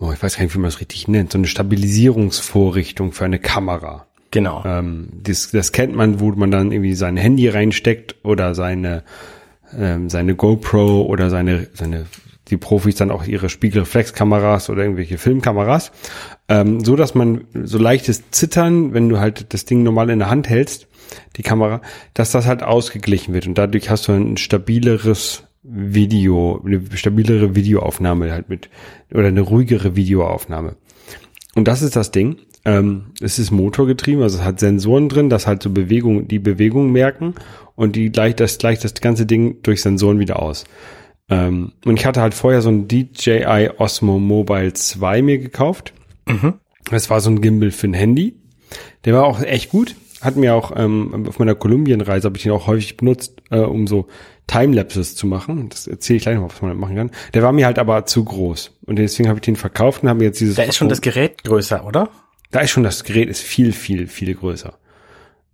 oh, 0.00 0.12
ich 0.12 0.22
weiß 0.22 0.36
gar 0.36 0.44
nicht, 0.44 0.54
wie 0.54 0.60
man 0.60 0.68
es 0.68 0.80
richtig 0.80 1.08
nennt, 1.08 1.32
so 1.32 1.38
eine 1.38 1.46
Stabilisierungsvorrichtung 1.46 3.12
für 3.12 3.24
eine 3.26 3.38
Kamera. 3.38 4.06
Genau. 4.30 4.62
Ähm, 4.64 5.08
das, 5.22 5.50
das 5.50 5.72
kennt 5.72 5.94
man, 5.94 6.20
wo 6.20 6.30
man 6.32 6.50
dann 6.50 6.72
irgendwie 6.72 6.94
sein 6.94 7.16
Handy 7.16 7.48
reinsteckt 7.48 8.16
oder 8.22 8.54
seine 8.54 9.04
ähm, 9.76 10.08
seine 10.08 10.34
GoPro 10.34 11.02
oder 11.02 11.30
seine 11.30 11.68
seine 11.74 12.06
die 12.50 12.56
Profis 12.56 12.94
dann 12.96 13.10
auch 13.10 13.24
ihre 13.24 13.48
Spiegelreflexkameras 13.48 14.70
oder 14.70 14.82
irgendwelche 14.82 15.18
Filmkameras, 15.18 15.92
ähm, 16.48 16.82
so 16.82 16.96
dass 16.96 17.14
man 17.14 17.44
so 17.52 17.78
leichtes 17.78 18.30
Zittern, 18.30 18.94
wenn 18.94 19.08
du 19.08 19.20
halt 19.20 19.52
das 19.52 19.66
Ding 19.66 19.82
normal 19.82 20.08
in 20.10 20.18
der 20.18 20.30
Hand 20.30 20.48
hältst, 20.48 20.86
die 21.36 21.42
Kamera, 21.42 21.82
dass 22.14 22.32
das 22.32 22.46
halt 22.46 22.62
ausgeglichen 22.62 23.34
wird 23.34 23.46
und 23.46 23.58
dadurch 23.58 23.90
hast 23.90 24.08
du 24.08 24.12
ein 24.12 24.36
stabileres 24.36 25.44
Video, 25.62 26.62
eine 26.64 26.82
stabilere 26.94 27.54
Videoaufnahme 27.54 28.32
halt 28.32 28.48
mit 28.48 28.70
oder 29.12 29.26
eine 29.26 29.42
ruhigere 29.42 29.96
Videoaufnahme. 29.96 30.76
Und 31.54 31.68
das 31.68 31.82
ist 31.82 31.96
das 31.96 32.10
Ding. 32.10 32.38
Ähm, 32.68 33.12
es 33.22 33.38
ist 33.38 33.50
motorgetrieben, 33.50 34.22
also 34.22 34.36
es 34.36 34.44
hat 34.44 34.60
Sensoren 34.60 35.08
drin, 35.08 35.30
das 35.30 35.46
halt 35.46 35.62
so 35.62 35.70
Bewegung, 35.70 36.28
die 36.28 36.38
Bewegung 36.38 36.92
merken 36.92 37.34
und 37.76 37.96
die 37.96 38.12
gleicht 38.12 38.40
das, 38.40 38.58
gleicht 38.58 38.84
das 38.84 38.92
ganze 38.92 39.24
Ding 39.24 39.62
durch 39.62 39.80
Sensoren 39.80 40.18
wieder 40.18 40.42
aus. 40.42 40.64
Ähm, 41.30 41.72
und 41.86 41.98
ich 41.98 42.04
hatte 42.04 42.20
halt 42.20 42.34
vorher 42.34 42.60
so 42.60 42.68
ein 42.68 42.86
DJI 42.86 43.70
Osmo 43.78 44.18
Mobile 44.18 44.74
2 44.74 45.22
mir 45.22 45.38
gekauft. 45.38 45.94
Das 46.90 47.08
war 47.08 47.22
so 47.22 47.30
ein 47.30 47.40
Gimbal 47.40 47.70
für 47.70 47.86
ein 47.86 47.94
Handy. 47.94 48.36
Der 49.06 49.14
war 49.14 49.24
auch 49.24 49.40
echt 49.40 49.70
gut. 49.70 49.96
hat 50.20 50.36
mir 50.36 50.54
auch 50.54 50.72
ähm, 50.76 51.24
auf 51.26 51.38
meiner 51.38 51.54
Kolumbienreise 51.54 52.26
habe 52.26 52.36
ich 52.36 52.42
den 52.42 52.52
auch 52.52 52.66
häufig 52.66 52.98
benutzt, 52.98 53.40
äh, 53.50 53.60
um 53.60 53.86
so 53.86 54.08
Timelapses 54.46 55.16
zu 55.16 55.26
machen. 55.26 55.70
Das 55.70 55.86
erzähle 55.86 56.18
ich 56.18 56.22
gleich 56.24 56.36
noch, 56.36 56.50
was 56.50 56.60
man 56.60 56.72
damit 56.72 56.82
machen 56.82 56.96
kann. 56.96 57.10
Der 57.32 57.42
war 57.42 57.52
mir 57.52 57.64
halt 57.64 57.78
aber 57.78 58.04
zu 58.04 58.24
groß 58.24 58.78
und 58.84 58.96
deswegen 58.96 59.30
habe 59.30 59.38
ich 59.38 59.42
den 59.42 59.56
verkauft 59.56 60.02
und 60.02 60.10
habe 60.10 60.18
mir 60.18 60.26
jetzt 60.26 60.40
dieses. 60.40 60.56
Da 60.56 60.64
ist 60.64 60.76
schon 60.76 60.90
das 60.90 61.00
Gerät 61.00 61.44
größer, 61.44 61.86
oder? 61.86 62.10
Da 62.50 62.60
ist 62.60 62.70
schon 62.70 62.82
das 62.82 63.04
Gerät 63.04 63.28
ist 63.28 63.42
viel, 63.42 63.72
viel, 63.72 64.06
viel 64.06 64.34
größer. 64.34 64.74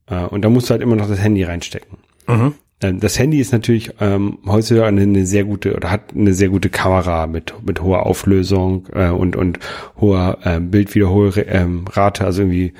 Äh, 0.07 0.25
und 0.25 0.43
da 0.43 0.51
musst 0.51 0.69
du 0.69 0.73
halt 0.73 0.83
immer 0.83 0.97
noch 0.97 1.09
das 1.09 1.21
Handy 1.21 1.43
reinstecken. 1.43 1.99
Mhm. 2.27 2.55
Ähm, 2.81 3.01
Das 3.01 3.19
Handy 3.19 3.41
ist 3.41 3.53
natürlich 3.53 3.91
ähm, 4.01 4.39
heutzutage 4.47 4.87
eine, 4.87 5.03
eine 5.03 5.27
sehr 5.27 5.45
gute 5.45 5.75
oder 5.75 5.91
hat 5.91 6.15
eine 6.15 6.35
sehr 6.35 6.49
gute 6.49 6.71
Kamera 6.71 7.27
mit 7.27 7.55
mit 7.65 7.81
hoher 7.83 8.07
Auflösung 8.07 8.87
äh, 8.93 9.09
und 9.09 9.37
und 9.37 9.59
hoher 10.01 10.39
ähm, 10.45 10.71
Bildwiederholrate, 10.71 11.43
ähm, 11.43 11.85
Rate, 11.91 12.25
also 12.25 12.43
irgendwie 12.43 12.75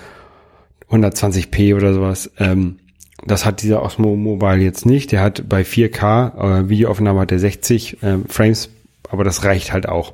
120p 0.91 1.75
oder 1.75 1.95
sowas. 1.95 2.31
Ähm, 2.39 2.79
das 3.27 3.47
hat 3.47 3.63
dieser 3.63 3.83
Osmo 3.83 4.17
Mobile 4.17 4.63
jetzt 4.63 4.85
nicht. 4.85 5.13
Der 5.13 5.23
hat 5.23 5.49
bei 5.49 5.63
4K 5.63 6.61
äh, 6.65 6.69
Videoaufnahme 6.69 7.21
hat 7.21 7.31
der 7.31 7.39
60 7.39 7.99
ähm, 8.03 8.25
Frames, 8.29 8.71
aber 9.09 9.25
das 9.25 9.45
reicht 9.45 9.73
halt 9.73 9.89
auch. 9.89 10.13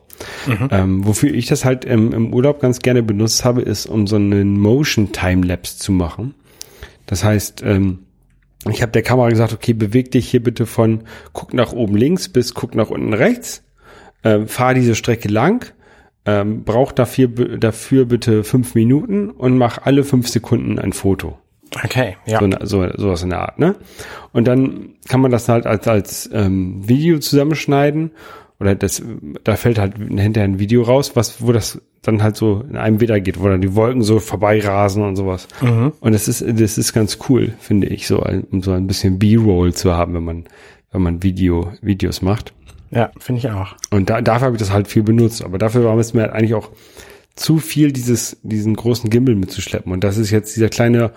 Ähm, 0.70 1.06
wofür 1.06 1.32
ich 1.32 1.46
das 1.46 1.64
halt 1.64 1.84
im, 1.84 2.12
im 2.12 2.34
Urlaub 2.34 2.60
ganz 2.60 2.80
gerne 2.80 3.02
benutzt 3.02 3.44
habe, 3.44 3.62
ist 3.62 3.86
um 3.86 4.06
so 4.06 4.16
einen 4.16 4.58
Motion 4.58 5.12
Timelapse 5.12 5.78
zu 5.78 5.92
machen. 5.92 6.34
Das 7.06 7.24
heißt, 7.24 7.62
ähm, 7.64 8.00
ich 8.68 8.82
habe 8.82 8.92
der 8.92 9.02
Kamera 9.02 9.30
gesagt, 9.30 9.52
okay, 9.52 9.72
beweg 9.72 10.10
dich 10.10 10.28
hier 10.28 10.42
bitte 10.42 10.66
von 10.66 11.02
guck 11.32 11.54
nach 11.54 11.72
oben 11.72 11.96
links 11.96 12.28
bis 12.28 12.54
guck 12.54 12.74
nach 12.74 12.90
unten 12.90 13.14
rechts. 13.14 13.62
Ähm, 14.22 14.48
fahr 14.48 14.74
diese 14.74 14.94
Strecke 14.94 15.28
lang. 15.28 15.72
Ähm, 16.26 16.64
brauch 16.64 16.92
dafür, 16.92 17.28
dafür 17.28 18.04
bitte 18.04 18.44
fünf 18.44 18.74
Minuten 18.74 19.30
und 19.30 19.56
mach 19.56 19.78
alle 19.78 20.04
fünf 20.04 20.28
Sekunden 20.28 20.78
ein 20.78 20.92
Foto. 20.92 21.38
Okay, 21.84 22.16
ja. 22.26 22.40
So, 22.40 22.50
so 22.66 22.88
sowas 22.96 23.22
in 23.22 23.30
der 23.30 23.40
Art, 23.40 23.58
ne? 23.58 23.76
Und 24.32 24.46
dann 24.46 24.90
kann 25.08 25.20
man 25.20 25.30
das 25.30 25.48
halt 25.48 25.66
als, 25.66 25.86
als 25.88 26.30
ähm, 26.32 26.86
Video 26.86 27.18
zusammenschneiden. 27.18 28.10
Oder 28.60 28.74
das, 28.74 29.02
da 29.42 29.56
fällt 29.56 29.78
halt 29.78 29.96
hinterher 29.96 30.44
ein 30.44 30.58
Video 30.58 30.82
raus, 30.82 31.12
was, 31.14 31.42
wo 31.42 31.50
das 31.50 31.80
dann 32.02 32.22
halt 32.22 32.36
so 32.36 32.62
in 32.68 32.76
einem 32.76 33.00
wieder 33.00 33.18
geht, 33.20 33.40
wo 33.40 33.48
dann 33.48 33.62
die 33.62 33.74
Wolken 33.74 34.02
so 34.02 34.18
vorbeirasen 34.20 35.02
und 35.02 35.16
sowas. 35.16 35.48
Und 36.00 36.12
das 36.12 36.28
ist, 36.28 36.42
das 36.46 36.78
ist 36.78 36.92
ganz 36.92 37.18
cool, 37.28 37.54
finde 37.58 37.86
ich, 37.88 38.06
so 38.06 38.20
ein, 38.20 38.44
um 38.50 38.62
so 38.62 38.72
ein 38.72 38.86
bisschen 38.86 39.18
B-Roll 39.18 39.72
zu 39.72 39.94
haben, 39.94 40.14
wenn 40.14 40.24
man, 40.24 40.44
wenn 40.92 41.02
man 41.02 41.22
Video, 41.22 41.72
Videos 41.80 42.20
macht. 42.20 42.52
Ja, 42.90 43.10
finde 43.18 43.38
ich 43.38 43.50
auch. 43.50 43.76
Und 43.90 44.10
da, 44.10 44.20
dafür 44.20 44.46
habe 44.46 44.56
ich 44.56 44.60
das 44.60 44.72
halt 44.72 44.88
viel 44.88 45.04
benutzt. 45.04 45.42
Aber 45.42 45.58
dafür 45.58 45.84
war 45.84 45.96
es 45.96 46.12
mir 46.12 46.22
halt 46.22 46.32
eigentlich 46.32 46.54
auch 46.54 46.70
zu 47.36 47.58
viel, 47.58 47.92
dieses, 47.92 48.38
diesen 48.42 48.74
großen 48.74 49.08
Gimbal 49.08 49.36
mitzuschleppen. 49.36 49.92
Und 49.92 50.04
das 50.04 50.18
ist 50.18 50.30
jetzt 50.30 50.56
dieser 50.56 50.68
kleine 50.68 51.12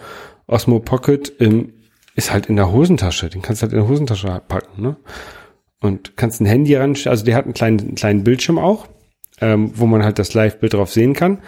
Osmo 0.48 0.80
Pocket, 0.80 1.34
ähm, 1.40 1.74
ist 2.16 2.32
halt 2.32 2.46
in 2.46 2.56
der 2.56 2.72
Hosentasche. 2.72 3.30
Den 3.30 3.42
kannst 3.42 3.62
du 3.62 3.64
halt 3.64 3.74
in 3.74 3.80
der 3.80 3.90
Hosentasche 3.90 4.42
packen, 4.48 4.82
ne? 4.82 4.96
Und 5.84 6.16
kannst 6.16 6.40
ein 6.40 6.46
Handy 6.46 6.74
ran, 6.76 6.96
also 7.06 7.26
der 7.26 7.36
hat 7.36 7.44
einen 7.44 7.54
kleinen, 7.54 7.80
einen 7.80 7.96
kleinen 7.96 8.24
Bildschirm 8.24 8.58
auch, 8.58 8.88
ähm, 9.42 9.74
wo 9.76 9.86
man 9.86 10.06
halt 10.06 10.18
das 10.18 10.34
Live-Bild 10.34 10.74
drauf 10.74 10.90
sehen 10.90 11.14
kann. 11.14 11.40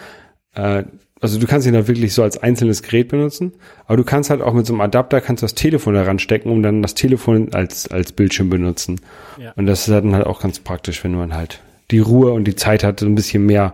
Äh, 0.54 0.84
also 1.22 1.40
du 1.40 1.46
kannst 1.46 1.66
ihn 1.66 1.72
da 1.72 1.88
wirklich 1.88 2.12
so 2.12 2.22
als 2.22 2.36
einzelnes 2.36 2.82
Gerät 2.82 3.08
benutzen, 3.08 3.54
aber 3.86 3.96
du 3.96 4.04
kannst 4.04 4.28
halt 4.28 4.42
auch 4.42 4.52
mit 4.52 4.66
so 4.66 4.74
einem 4.74 4.82
Adapter 4.82 5.22
kannst 5.22 5.42
du 5.42 5.46
das 5.46 5.54
Telefon 5.54 5.94
da 5.94 6.02
ranstecken, 6.02 6.52
um 6.52 6.62
dann 6.62 6.82
das 6.82 6.92
Telefon 6.92 7.54
als, 7.54 7.90
als 7.90 8.12
Bildschirm 8.12 8.50
benutzen. 8.50 9.00
Ja. 9.38 9.52
Und 9.56 9.64
das 9.64 9.80
ist 9.80 9.88
dann 9.88 10.14
halt 10.14 10.26
auch 10.26 10.42
ganz 10.42 10.58
praktisch, 10.58 11.02
wenn 11.02 11.14
man 11.14 11.34
halt 11.34 11.60
die 11.90 12.00
Ruhe 12.00 12.32
und 12.32 12.44
die 12.44 12.56
Zeit 12.56 12.84
hat, 12.84 13.00
so 13.00 13.06
ein 13.06 13.14
bisschen 13.14 13.46
mehr 13.46 13.72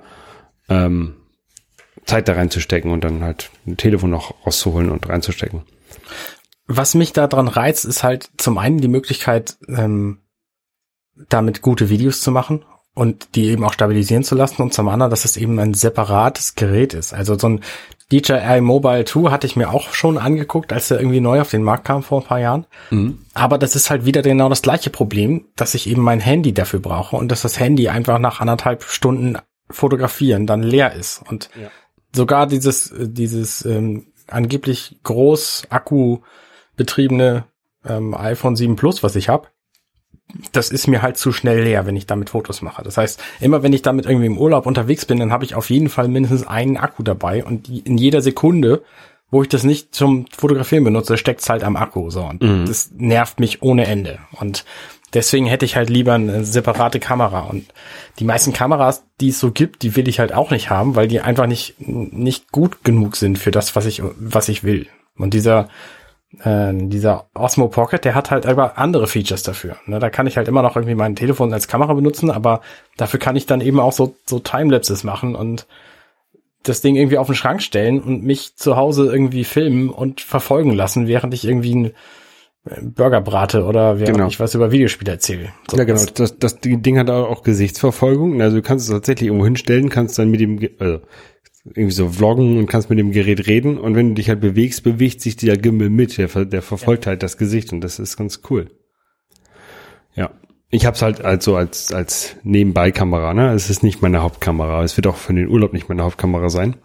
ähm, 0.68 1.14
Zeit 2.04 2.28
da 2.28 2.34
reinzustecken 2.34 2.92
und 2.92 3.02
dann 3.02 3.24
halt 3.24 3.50
ein 3.66 3.76
Telefon 3.76 4.10
noch 4.10 4.46
rauszuholen 4.46 4.90
und 4.90 5.08
reinzustecken. 5.08 5.62
Was 6.68 6.94
mich 6.94 7.12
daran 7.12 7.48
reizt, 7.48 7.84
ist 7.84 8.04
halt 8.04 8.30
zum 8.36 8.58
einen 8.58 8.80
die 8.80 8.86
Möglichkeit, 8.86 9.56
ähm, 9.66 10.18
damit 11.28 11.62
gute 11.62 11.88
Videos 11.88 12.20
zu 12.20 12.30
machen 12.30 12.64
und 12.94 13.34
die 13.34 13.46
eben 13.48 13.64
auch 13.64 13.72
stabilisieren 13.72 14.24
zu 14.24 14.34
lassen 14.34 14.60
und 14.62 14.74
zum 14.74 14.88
anderen, 14.88 15.10
dass 15.10 15.24
es 15.24 15.36
eben 15.36 15.58
ein 15.58 15.74
separates 15.74 16.54
Gerät 16.54 16.92
ist. 16.94 17.14
Also 17.14 17.38
so 17.38 17.48
ein 17.48 17.60
DJI 18.10 18.60
Mobile 18.60 19.06
2 19.06 19.30
hatte 19.30 19.46
ich 19.46 19.56
mir 19.56 19.70
auch 19.70 19.94
schon 19.94 20.18
angeguckt, 20.18 20.72
als 20.72 20.90
er 20.90 20.98
irgendwie 21.00 21.20
neu 21.20 21.40
auf 21.40 21.48
den 21.50 21.62
Markt 21.62 21.86
kam 21.86 22.02
vor 22.02 22.20
ein 22.20 22.26
paar 22.26 22.40
Jahren. 22.40 22.66
Aber 23.32 23.56
das 23.56 23.74
ist 23.74 23.88
halt 23.88 24.04
wieder 24.04 24.20
genau 24.20 24.50
das 24.50 24.60
gleiche 24.60 24.90
Problem, 24.90 25.46
dass 25.56 25.74
ich 25.74 25.88
eben 25.88 26.02
mein 26.02 26.20
Handy 26.20 26.52
dafür 26.52 26.80
brauche 26.80 27.16
und 27.16 27.32
dass 27.32 27.40
das 27.42 27.58
Handy 27.58 27.88
einfach 27.88 28.18
nach 28.18 28.40
anderthalb 28.40 28.82
Stunden 28.84 29.38
fotografieren 29.70 30.46
dann 30.46 30.62
leer 30.62 30.92
ist. 30.92 31.22
Und 31.26 31.48
Ja. 31.58 31.70
sogar 32.14 32.46
dieses, 32.46 32.90
äh, 32.90 33.08
dieses 33.08 33.64
ähm, 33.64 34.08
angeblich 34.28 34.98
groß 35.02 35.64
Akku 35.70 36.18
betriebene 36.76 37.44
ähm, 37.86 38.14
iPhone 38.14 38.56
7 38.56 38.76
Plus, 38.76 39.02
was 39.02 39.16
ich 39.16 39.30
habe, 39.30 39.48
das 40.52 40.70
ist 40.70 40.86
mir 40.86 41.02
halt 41.02 41.16
zu 41.16 41.32
schnell 41.32 41.62
leer, 41.62 41.86
wenn 41.86 41.96
ich 41.96 42.06
damit 42.06 42.30
Fotos 42.30 42.62
mache. 42.62 42.82
Das 42.82 42.96
heißt, 42.96 43.22
immer 43.40 43.62
wenn 43.62 43.72
ich 43.72 43.82
damit 43.82 44.06
irgendwie 44.06 44.26
im 44.26 44.38
Urlaub 44.38 44.66
unterwegs 44.66 45.04
bin, 45.04 45.18
dann 45.18 45.32
habe 45.32 45.44
ich 45.44 45.54
auf 45.54 45.70
jeden 45.70 45.88
Fall 45.88 46.08
mindestens 46.08 46.46
einen 46.46 46.76
Akku 46.76 47.02
dabei 47.02 47.44
und 47.44 47.68
in 47.68 47.98
jeder 47.98 48.20
Sekunde, 48.20 48.82
wo 49.30 49.42
ich 49.42 49.48
das 49.48 49.64
nicht 49.64 49.94
zum 49.94 50.26
Fotografieren 50.30 50.84
benutze, 50.84 51.16
steckt's 51.16 51.48
halt 51.48 51.64
am 51.64 51.76
Akku. 51.76 52.10
So 52.10 52.24
und 52.24 52.42
das 52.42 52.90
nervt 52.96 53.40
mich 53.40 53.62
ohne 53.62 53.86
Ende. 53.86 54.18
Und 54.32 54.64
deswegen 55.14 55.46
hätte 55.46 55.64
ich 55.64 55.76
halt 55.76 55.90
lieber 55.90 56.14
eine 56.14 56.44
separate 56.44 57.00
Kamera. 57.00 57.40
Und 57.40 57.66
die 58.18 58.24
meisten 58.24 58.52
Kameras, 58.52 59.04
die 59.20 59.30
es 59.30 59.40
so 59.40 59.50
gibt, 59.50 59.82
die 59.82 59.96
will 59.96 60.08
ich 60.08 60.18
halt 60.18 60.32
auch 60.32 60.50
nicht 60.50 60.70
haben, 60.70 60.96
weil 60.96 61.08
die 61.08 61.20
einfach 61.20 61.46
nicht 61.46 61.76
nicht 61.78 62.52
gut 62.52 62.84
genug 62.84 63.16
sind 63.16 63.38
für 63.38 63.50
das, 63.50 63.74
was 63.76 63.86
ich 63.86 64.02
was 64.18 64.48
ich 64.48 64.64
will. 64.64 64.86
Und 65.16 65.34
dieser 65.34 65.68
äh, 66.44 66.72
dieser 66.74 67.26
Osmo 67.34 67.68
Pocket, 67.68 68.04
der 68.04 68.14
hat 68.14 68.30
halt 68.30 68.46
aber 68.46 68.78
andere 68.78 69.06
Features 69.06 69.42
dafür. 69.42 69.76
Ne, 69.86 69.98
da 69.98 70.10
kann 70.10 70.26
ich 70.26 70.36
halt 70.36 70.48
immer 70.48 70.62
noch 70.62 70.76
irgendwie 70.76 70.94
mein 70.94 71.16
Telefon 71.16 71.52
als 71.52 71.68
Kamera 71.68 71.92
benutzen, 71.94 72.30
aber 72.30 72.60
dafür 72.96 73.20
kann 73.20 73.36
ich 73.36 73.46
dann 73.46 73.60
eben 73.60 73.80
auch 73.80 73.92
so, 73.92 74.14
so 74.26 74.38
Timelapses 74.38 75.04
machen 75.04 75.34
und 75.34 75.66
das 76.62 76.80
Ding 76.80 76.94
irgendwie 76.96 77.18
auf 77.18 77.26
den 77.26 77.34
Schrank 77.36 77.60
stellen 77.62 78.00
und 78.00 78.22
mich 78.22 78.54
zu 78.56 78.76
Hause 78.76 79.10
irgendwie 79.12 79.44
filmen 79.44 79.90
und 79.90 80.20
verfolgen 80.20 80.72
lassen, 80.72 81.08
während 81.08 81.34
ich 81.34 81.44
irgendwie 81.44 81.72
einen 81.72 82.94
Burger 82.94 83.20
brate 83.20 83.64
oder 83.64 83.98
während 83.98 84.16
Genau. 84.18 84.28
ich 84.28 84.38
was 84.38 84.54
über 84.54 84.70
Videospiele 84.70 85.10
erzähle. 85.10 85.48
So, 85.68 85.76
ja, 85.76 85.82
genau. 85.82 86.00
das- 86.14 86.38
Das, 86.38 86.60
Ding 86.60 86.96
hat 86.98 87.10
auch 87.10 87.42
Gesichtsverfolgung. 87.42 88.40
Also 88.40 88.58
du 88.58 88.62
kannst 88.62 88.86
es 88.86 88.92
tatsächlich 88.92 89.26
irgendwo 89.26 89.44
hinstellen, 89.44 89.88
kannst 89.88 90.16
dann 90.20 90.30
mit 90.30 90.40
dem, 90.40 90.60
also 90.78 91.00
irgendwie 91.64 91.94
so 91.94 92.08
vloggen 92.08 92.58
und 92.58 92.66
kannst 92.66 92.90
mit 92.90 92.98
dem 92.98 93.12
Gerät 93.12 93.46
reden. 93.46 93.78
Und 93.78 93.94
wenn 93.94 94.10
du 94.10 94.14
dich 94.14 94.28
halt 94.28 94.40
bewegst, 94.40 94.82
bewegt 94.82 95.20
sich 95.20 95.36
der 95.36 95.56
Gimbal 95.56 95.90
mit. 95.90 96.18
Der, 96.18 96.28
der 96.44 96.62
verfolgt 96.62 97.06
halt 97.06 97.22
das 97.22 97.36
Gesicht 97.36 97.72
und 97.72 97.80
das 97.82 97.98
ist 97.98 98.16
ganz 98.16 98.40
cool. 98.50 98.70
Ja. 100.14 100.30
Ich 100.74 100.86
habe 100.86 100.96
es 100.96 101.02
halt 101.02 101.22
also 101.22 101.54
als, 101.54 101.92
als 101.92 102.36
Nebenbei-Kamera, 102.44 103.34
ne? 103.34 103.52
Es 103.52 103.68
ist 103.68 103.82
nicht 103.82 104.00
meine 104.00 104.22
Hauptkamera. 104.22 104.82
Es 104.82 104.96
wird 104.96 105.06
auch 105.06 105.16
für 105.16 105.34
den 105.34 105.48
Urlaub 105.48 105.74
nicht 105.74 105.90
meine 105.90 106.02
Hauptkamera 106.02 106.48
sein. 106.48 106.76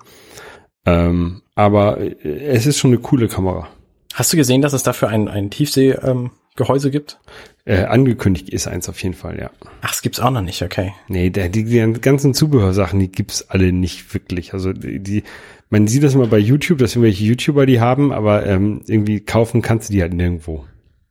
Ähm, 0.86 1.42
aber 1.56 1.98
es 2.24 2.66
ist 2.66 2.78
schon 2.78 2.92
eine 2.92 3.00
coole 3.00 3.30
Kamera. 3.30 3.70
Hast 4.14 4.34
du 4.34 4.38
gesehen, 4.38 4.62
dass 4.62 4.74
es 4.74 4.84
dafür 4.84 5.08
ein, 5.08 5.28
ein 5.30 5.50
Tiefsee-Gehäuse 5.50 6.12
ähm, 6.12 6.32
Gehäuse 6.58 6.92
gibt? 6.92 7.20
Äh, 7.64 7.86
angekündigt 7.86 8.50
ist 8.50 8.68
eins 8.68 8.90
auf 8.90 9.02
jeden 9.02 9.16
Fall, 9.16 9.40
ja. 9.40 9.52
Ach, 9.82 9.94
es 9.94 10.02
gibt's 10.02 10.20
auch 10.20 10.32
noch 10.32 10.42
nicht, 10.42 10.62
okay. 10.62 10.94
Nee, 11.08 11.30
der, 11.30 11.50
die, 11.50 11.64
die 11.64 11.94
ganzen 12.02 12.34
Zubehörsachen, 12.34 13.00
die 13.00 13.12
gibt's 13.12 13.50
alle 13.50 13.72
nicht 13.72 14.14
wirklich. 14.14 14.54
Also 14.54 14.74
die, 14.74 15.00
die, 15.00 15.24
man 15.70 15.88
sieht 15.88 16.04
das 16.04 16.16
immer 16.16 16.28
bei 16.28 16.38
YouTube, 16.38 16.80
dass 16.80 16.96
irgendwelche 16.96 17.24
YouTuber 17.24 17.66
die 17.66 17.80
haben, 17.80 18.12
aber 18.12 18.46
ähm, 18.46 18.82
irgendwie 18.88 19.22
kaufen 19.22 19.62
kannst 19.62 19.90
du 19.90 19.94
die 19.94 20.02
halt 20.02 20.14
nirgendwo. 20.14 20.66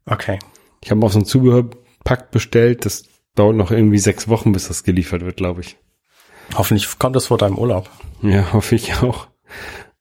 Okay. 0.04 0.38
Ich 0.82 0.90
habe 0.90 1.04
auch 1.04 1.12
so 1.12 1.18
ein 1.18 1.24
Zubehörpack 1.24 2.30
bestellt, 2.30 2.84
das 2.84 3.04
dauert 3.34 3.56
noch 3.56 3.70
irgendwie 3.70 3.98
sechs 3.98 4.28
Wochen, 4.28 4.52
bis 4.52 4.68
das 4.68 4.84
geliefert 4.84 5.24
wird, 5.24 5.36
glaube 5.36 5.60
ich. 5.62 5.76
Hoffentlich 6.54 6.98
kommt 6.98 7.16
es 7.16 7.26
vor 7.26 7.38
deinem 7.38 7.58
Urlaub. 7.58 7.90
Ja, 8.22 8.52
hoffe 8.52 8.74
ich 8.74 8.94
auch. 8.94 9.28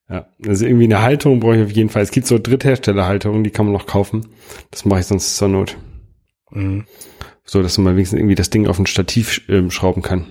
Ja, 0.10 0.28
also 0.46 0.66
irgendwie 0.66 0.86
eine 0.86 1.02
Halterung 1.02 1.40
brauche 1.40 1.58
ich 1.58 1.64
auf 1.64 1.72
jeden 1.72 1.90
Fall. 1.90 2.04
Es 2.04 2.12
gibt 2.12 2.28
so 2.28 2.38
Drittherstellerhalterungen, 2.38 3.44
die 3.44 3.50
kann 3.50 3.66
man 3.66 3.74
noch 3.74 3.88
kaufen. 3.88 4.28
Das 4.72 4.86
mache 4.86 5.00
ich 5.00 5.08
sonst 5.08 5.36
zur 5.36 5.48
Not. 5.48 5.78
Mhm. 6.52 6.86
So, 7.44 7.62
dass 7.64 7.78
man 7.78 7.96
wenigstens 7.96 8.20
irgendwie 8.20 8.36
das 8.36 8.50
Ding 8.50 8.68
auf 8.68 8.78
ein 8.80 8.86
Stativ 8.88 9.42
ähm, 9.50 9.72
schrauben 9.72 10.02
kann. 10.02 10.28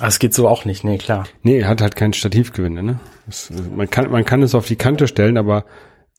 Ah, 0.00 0.08
es 0.08 0.18
geht 0.18 0.34
so 0.34 0.48
auch 0.48 0.64
nicht, 0.64 0.82
nee, 0.84 0.98
klar. 0.98 1.24
Nee, 1.42 1.60
er 1.60 1.68
hat 1.68 1.80
halt 1.80 1.94
kein 1.96 2.12
Stativgewinde, 2.12 2.82
ne? 2.82 3.00
Das, 3.26 3.50
man 3.74 3.88
kann, 3.88 4.10
man 4.10 4.24
kann 4.24 4.42
es 4.42 4.54
auf 4.54 4.66
die 4.66 4.76
Kante 4.76 5.06
stellen, 5.08 5.38
aber 5.38 5.64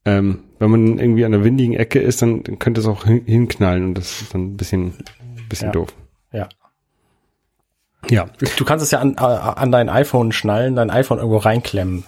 ähm, 0.06 0.44
wenn 0.60 0.72
man 0.72 0.98
irgendwie 1.00 1.26
an 1.26 1.32
der 1.34 1.44
windigen 1.44 1.74
Ecke 1.74 2.00
ist, 2.00 2.22
dann, 2.22 2.42
dann 2.44 2.58
könnte 2.58 2.80
es 2.82 2.88
auch 2.88 3.06
hin, 3.06 3.24
hinknallen 3.26 3.84
und 3.86 3.94
das 3.96 4.22
ist 4.22 4.34
dann 4.34 4.54
ein 4.54 4.58
bisschen, 4.58 4.94
bisschen 5.50 5.68
Ja. 5.68 5.72
doof. 5.74 5.90
Ja. 6.32 6.50
Ja. 8.10 8.26
Du 8.58 8.66
kannst 8.66 8.84
es 8.84 8.92
ja 8.92 9.00
an, 9.00 9.16
äh, 9.16 9.22
an 9.22 9.72
dein 9.72 9.90
iPhone 9.90 10.32
schnallen, 10.32 10.76
dein 10.76 10.90
iPhone 10.92 11.18
irgendwo 11.18 11.38
reinklemmen. 11.38 12.04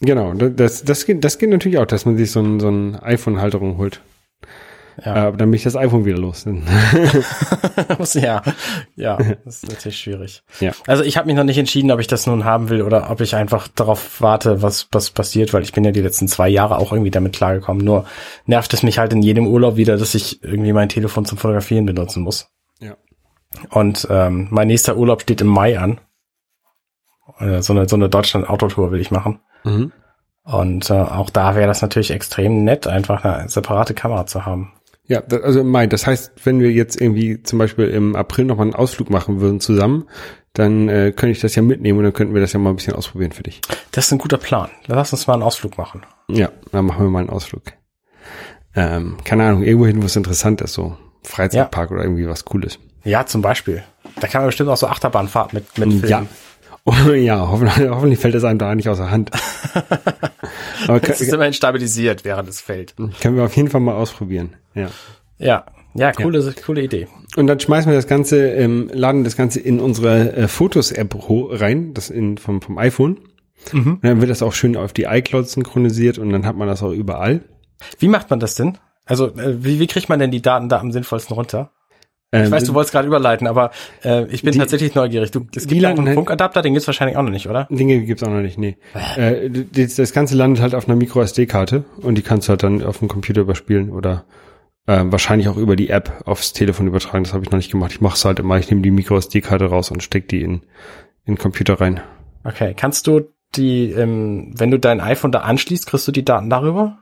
Genau, 0.00 0.32
das, 0.32 0.84
das 0.84 1.06
geht, 1.06 1.24
das 1.24 1.38
geht 1.38 1.50
natürlich 1.50 1.78
auch, 1.78 1.86
dass 1.86 2.04
man 2.04 2.16
sich 2.16 2.30
so 2.30 2.40
ein, 2.40 2.60
so 2.60 2.68
ein 2.68 2.96
iPhone-Halterung 2.96 3.78
holt. 3.78 4.00
Ja. 5.04 5.14
Aber 5.14 5.36
dann 5.36 5.50
bin 5.50 5.54
ich 5.54 5.62
das 5.62 5.76
iPhone 5.76 6.04
wieder 6.04 6.18
los. 6.18 6.44
ja, 8.14 8.42
ja, 8.96 9.16
das 9.44 9.62
ist 9.62 9.68
natürlich 9.68 9.98
schwierig. 9.98 10.42
Ja. 10.58 10.72
Also 10.86 11.04
ich 11.04 11.16
habe 11.16 11.26
mich 11.26 11.36
noch 11.36 11.44
nicht 11.44 11.58
entschieden, 11.58 11.92
ob 11.92 12.00
ich 12.00 12.08
das 12.08 12.26
nun 12.26 12.44
haben 12.44 12.68
will 12.68 12.82
oder 12.82 13.08
ob 13.10 13.20
ich 13.20 13.36
einfach 13.36 13.68
darauf 13.68 14.20
warte, 14.20 14.60
was 14.60 14.88
was 14.90 15.10
passiert, 15.10 15.52
weil 15.52 15.62
ich 15.62 15.72
bin 15.72 15.84
ja 15.84 15.92
die 15.92 16.00
letzten 16.00 16.26
zwei 16.26 16.48
Jahre 16.48 16.78
auch 16.78 16.92
irgendwie 16.92 17.12
damit 17.12 17.32
klargekommen. 17.32 17.84
Nur 17.84 18.06
nervt 18.46 18.74
es 18.74 18.82
mich 18.82 18.98
halt 18.98 19.12
in 19.12 19.22
jedem 19.22 19.46
Urlaub 19.46 19.76
wieder, 19.76 19.96
dass 19.96 20.16
ich 20.16 20.42
irgendwie 20.42 20.72
mein 20.72 20.88
Telefon 20.88 21.24
zum 21.24 21.38
Fotografieren 21.38 21.86
benutzen 21.86 22.22
muss. 22.22 22.50
ja. 22.80 22.96
Und 23.70 24.06
ähm, 24.10 24.48
mein 24.50 24.66
nächster 24.66 24.96
Urlaub 24.96 25.22
steht 25.22 25.40
im 25.40 25.46
Mai 25.46 25.78
an. 25.78 26.00
Äh, 27.38 27.62
so 27.62 27.72
eine 27.72 27.88
so 27.88 27.94
eine 27.94 28.08
Deutschland-Autotour 28.08 28.90
will 28.90 29.00
ich 29.00 29.12
machen. 29.12 29.40
Mhm. 29.64 29.92
Und 30.44 30.88
äh, 30.88 30.94
auch 30.94 31.30
da 31.30 31.54
wäre 31.54 31.66
das 31.66 31.82
natürlich 31.82 32.10
extrem 32.10 32.64
nett, 32.64 32.86
einfach 32.86 33.24
eine 33.24 33.48
separate 33.48 33.94
Kamera 33.94 34.26
zu 34.26 34.46
haben. 34.46 34.72
Ja, 35.04 35.22
also 35.42 35.64
Mai. 35.64 35.86
Das 35.86 36.06
heißt, 36.06 36.32
wenn 36.44 36.60
wir 36.60 36.70
jetzt 36.70 37.00
irgendwie 37.00 37.42
zum 37.42 37.58
Beispiel 37.58 37.88
im 37.88 38.14
April 38.14 38.44
nochmal 38.44 38.66
einen 38.66 38.74
Ausflug 38.74 39.10
machen 39.10 39.40
würden 39.40 39.60
zusammen, 39.60 40.06
dann 40.52 40.88
äh, 40.88 41.12
könnte 41.12 41.32
ich 41.32 41.40
das 41.40 41.54
ja 41.54 41.62
mitnehmen 41.62 41.98
und 41.98 42.04
dann 42.04 42.12
könnten 42.12 42.34
wir 42.34 42.40
das 42.40 42.52
ja 42.52 42.58
mal 42.58 42.70
ein 42.70 42.76
bisschen 42.76 42.94
ausprobieren 42.94 43.32
für 43.32 43.42
dich. 43.42 43.60
Das 43.92 44.06
ist 44.06 44.12
ein 44.12 44.18
guter 44.18 44.38
Plan. 44.38 44.70
Lass 44.86 45.12
uns 45.12 45.26
mal 45.26 45.34
einen 45.34 45.42
Ausflug 45.42 45.78
machen. 45.78 46.02
Ja, 46.28 46.50
dann 46.72 46.84
machen 46.84 47.04
wir 47.04 47.10
mal 47.10 47.20
einen 47.20 47.30
Ausflug. 47.30 47.62
Ähm, 48.74 49.16
keine 49.24 49.44
Ahnung, 49.44 49.62
irgendwo 49.62 49.86
hin, 49.86 50.02
wo 50.02 50.06
es 50.06 50.16
interessant 50.16 50.60
ist, 50.60 50.74
so 50.74 50.96
Freizeitpark 51.22 51.90
oder 51.90 52.02
irgendwie 52.02 52.28
was 52.28 52.44
Cooles. 52.44 52.78
Ja, 53.04 53.24
zum 53.24 53.40
Beispiel. 53.40 53.82
Da 54.20 54.28
kann 54.28 54.42
man 54.42 54.48
bestimmt 54.48 54.68
auch 54.68 54.76
so 54.76 54.88
Achterbahnfahrt 54.88 55.52
mit, 55.52 55.78
mit 55.78 55.90
filmen. 55.90 56.08
Ja. 56.08 56.26
Oh, 56.88 57.10
ja, 57.12 57.46
hoffentlich, 57.50 57.88
hoffentlich 57.90 58.18
fällt 58.18 58.34
es 58.34 58.44
einem 58.44 58.58
da 58.58 58.74
nicht 58.74 58.88
aus 58.88 58.96
der 58.96 59.10
Hand. 59.10 59.30
Aber 60.88 61.06
Es 61.06 61.20
ist 61.20 61.32
immerhin 61.32 61.52
stabilisiert, 61.52 62.24
während 62.24 62.48
es 62.48 62.60
fällt. 62.62 62.96
können 62.96 63.36
wir 63.36 63.44
auf 63.44 63.56
jeden 63.56 63.68
Fall 63.68 63.80
mal 63.82 63.94
ausprobieren. 63.94 64.54
Ja. 64.74 64.88
Ja, 65.38 65.66
ja, 65.94 66.12
coole, 66.12 66.54
coole 66.64 66.82
Idee. 66.82 67.06
Und 67.36 67.46
dann 67.46 67.60
schmeißen 67.60 67.90
wir 67.90 67.96
das 67.96 68.06
Ganze, 68.06 68.52
ähm, 68.52 68.90
laden 68.92 69.24
das 69.24 69.36
Ganze 69.36 69.60
in 69.60 69.80
unsere 69.80 70.32
äh, 70.34 70.48
Fotos-App 70.48 71.14
rein, 71.28 71.92
das 71.92 72.08
in, 72.08 72.38
vom, 72.38 72.62
vom 72.62 72.78
iPhone. 72.78 73.18
Und 73.72 73.98
dann 74.02 74.20
wird 74.20 74.30
das 74.30 74.42
auch 74.42 74.52
schön 74.52 74.76
auf 74.76 74.92
die 74.92 75.04
iCloud 75.04 75.48
synchronisiert 75.48 76.16
und 76.18 76.30
dann 76.30 76.46
hat 76.46 76.56
man 76.56 76.68
das 76.68 76.82
auch 76.82 76.92
überall. 76.92 77.42
Wie 77.98 78.08
macht 78.08 78.30
man 78.30 78.40
das 78.40 78.54
denn? 78.54 78.78
Also, 79.04 79.26
äh, 79.36 79.62
wie, 79.62 79.78
wie 79.78 79.86
kriegt 79.86 80.08
man 80.08 80.18
denn 80.20 80.30
die 80.30 80.42
Daten 80.42 80.68
da 80.68 80.78
am 80.78 80.92
sinnvollsten 80.92 81.34
runter? 81.34 81.70
Ähm, 82.32 82.44
Ich 82.44 82.50
weiß, 82.50 82.64
du 82.64 82.74
wolltest 82.74 82.92
gerade 82.92 83.06
überleiten, 83.06 83.46
aber 83.46 83.70
äh, 84.04 84.26
ich 84.26 84.42
bin 84.42 84.52
Die- 84.52 84.58
tatsächlich 84.58 84.94
neugierig. 84.94 85.30
Du, 85.30 85.46
es 85.56 85.66
gibt 85.66 85.84
einen 85.84 86.14
Funkadapter, 86.14 86.60
den 86.62 86.74
gibt's 86.74 86.86
wahrscheinlich 86.86 87.16
auch 87.16 87.22
noch 87.22 87.30
nicht, 87.30 87.48
oder? 87.48 87.66
Dinge 87.70 88.00
gibt's 88.02 88.22
auch 88.22 88.28
noch 88.30 88.40
nicht, 88.42 88.58
nee. 88.58 88.76
Äh, 89.16 89.48
das, 89.50 89.94
das 89.96 90.12
Ganze 90.12 90.36
landet 90.36 90.60
halt 90.62 90.74
auf 90.74 90.88
einer 90.88 90.96
Micro-SD-Karte 90.96 91.84
und 92.02 92.16
die 92.16 92.22
kannst 92.22 92.48
du 92.48 92.50
halt 92.50 92.62
dann 92.62 92.82
auf 92.82 92.98
dem 92.98 93.08
Computer 93.08 93.40
überspielen 93.40 93.90
oder 93.90 94.24
äh, 94.86 95.04
wahrscheinlich 95.06 95.48
auch 95.48 95.56
über 95.56 95.74
die 95.76 95.88
App 95.90 96.22
aufs 96.26 96.52
Telefon 96.52 96.86
übertragen. 96.86 97.24
Das 97.24 97.32
habe 97.32 97.44
ich 97.44 97.50
noch 97.50 97.56
nicht 97.58 97.70
gemacht. 97.70 97.92
Ich 97.92 98.00
mache 98.02 98.16
es 98.16 98.24
halt 98.24 98.40
immer, 98.40 98.58
ich 98.58 98.68
nehme 98.70 98.82
die 98.82 98.90
Micro-SD-Karte 98.90 99.66
raus 99.66 99.90
und 99.90 100.02
steck 100.02 100.28
die 100.28 100.42
in, 100.42 100.52
in 101.24 101.34
den 101.34 101.38
Computer 101.38 101.80
rein. 101.80 102.00
Okay, 102.44 102.74
kannst 102.76 103.06
du 103.06 103.22
die, 103.56 103.90
ähm, 103.92 104.52
wenn 104.56 104.70
du 104.70 104.78
dein 104.78 105.00
iPhone 105.00 105.32
da 105.32 105.40
anschließt, 105.40 105.86
kriegst 105.86 106.06
du 106.06 106.12
die 106.12 106.24
Daten 106.26 106.50
darüber? 106.50 106.98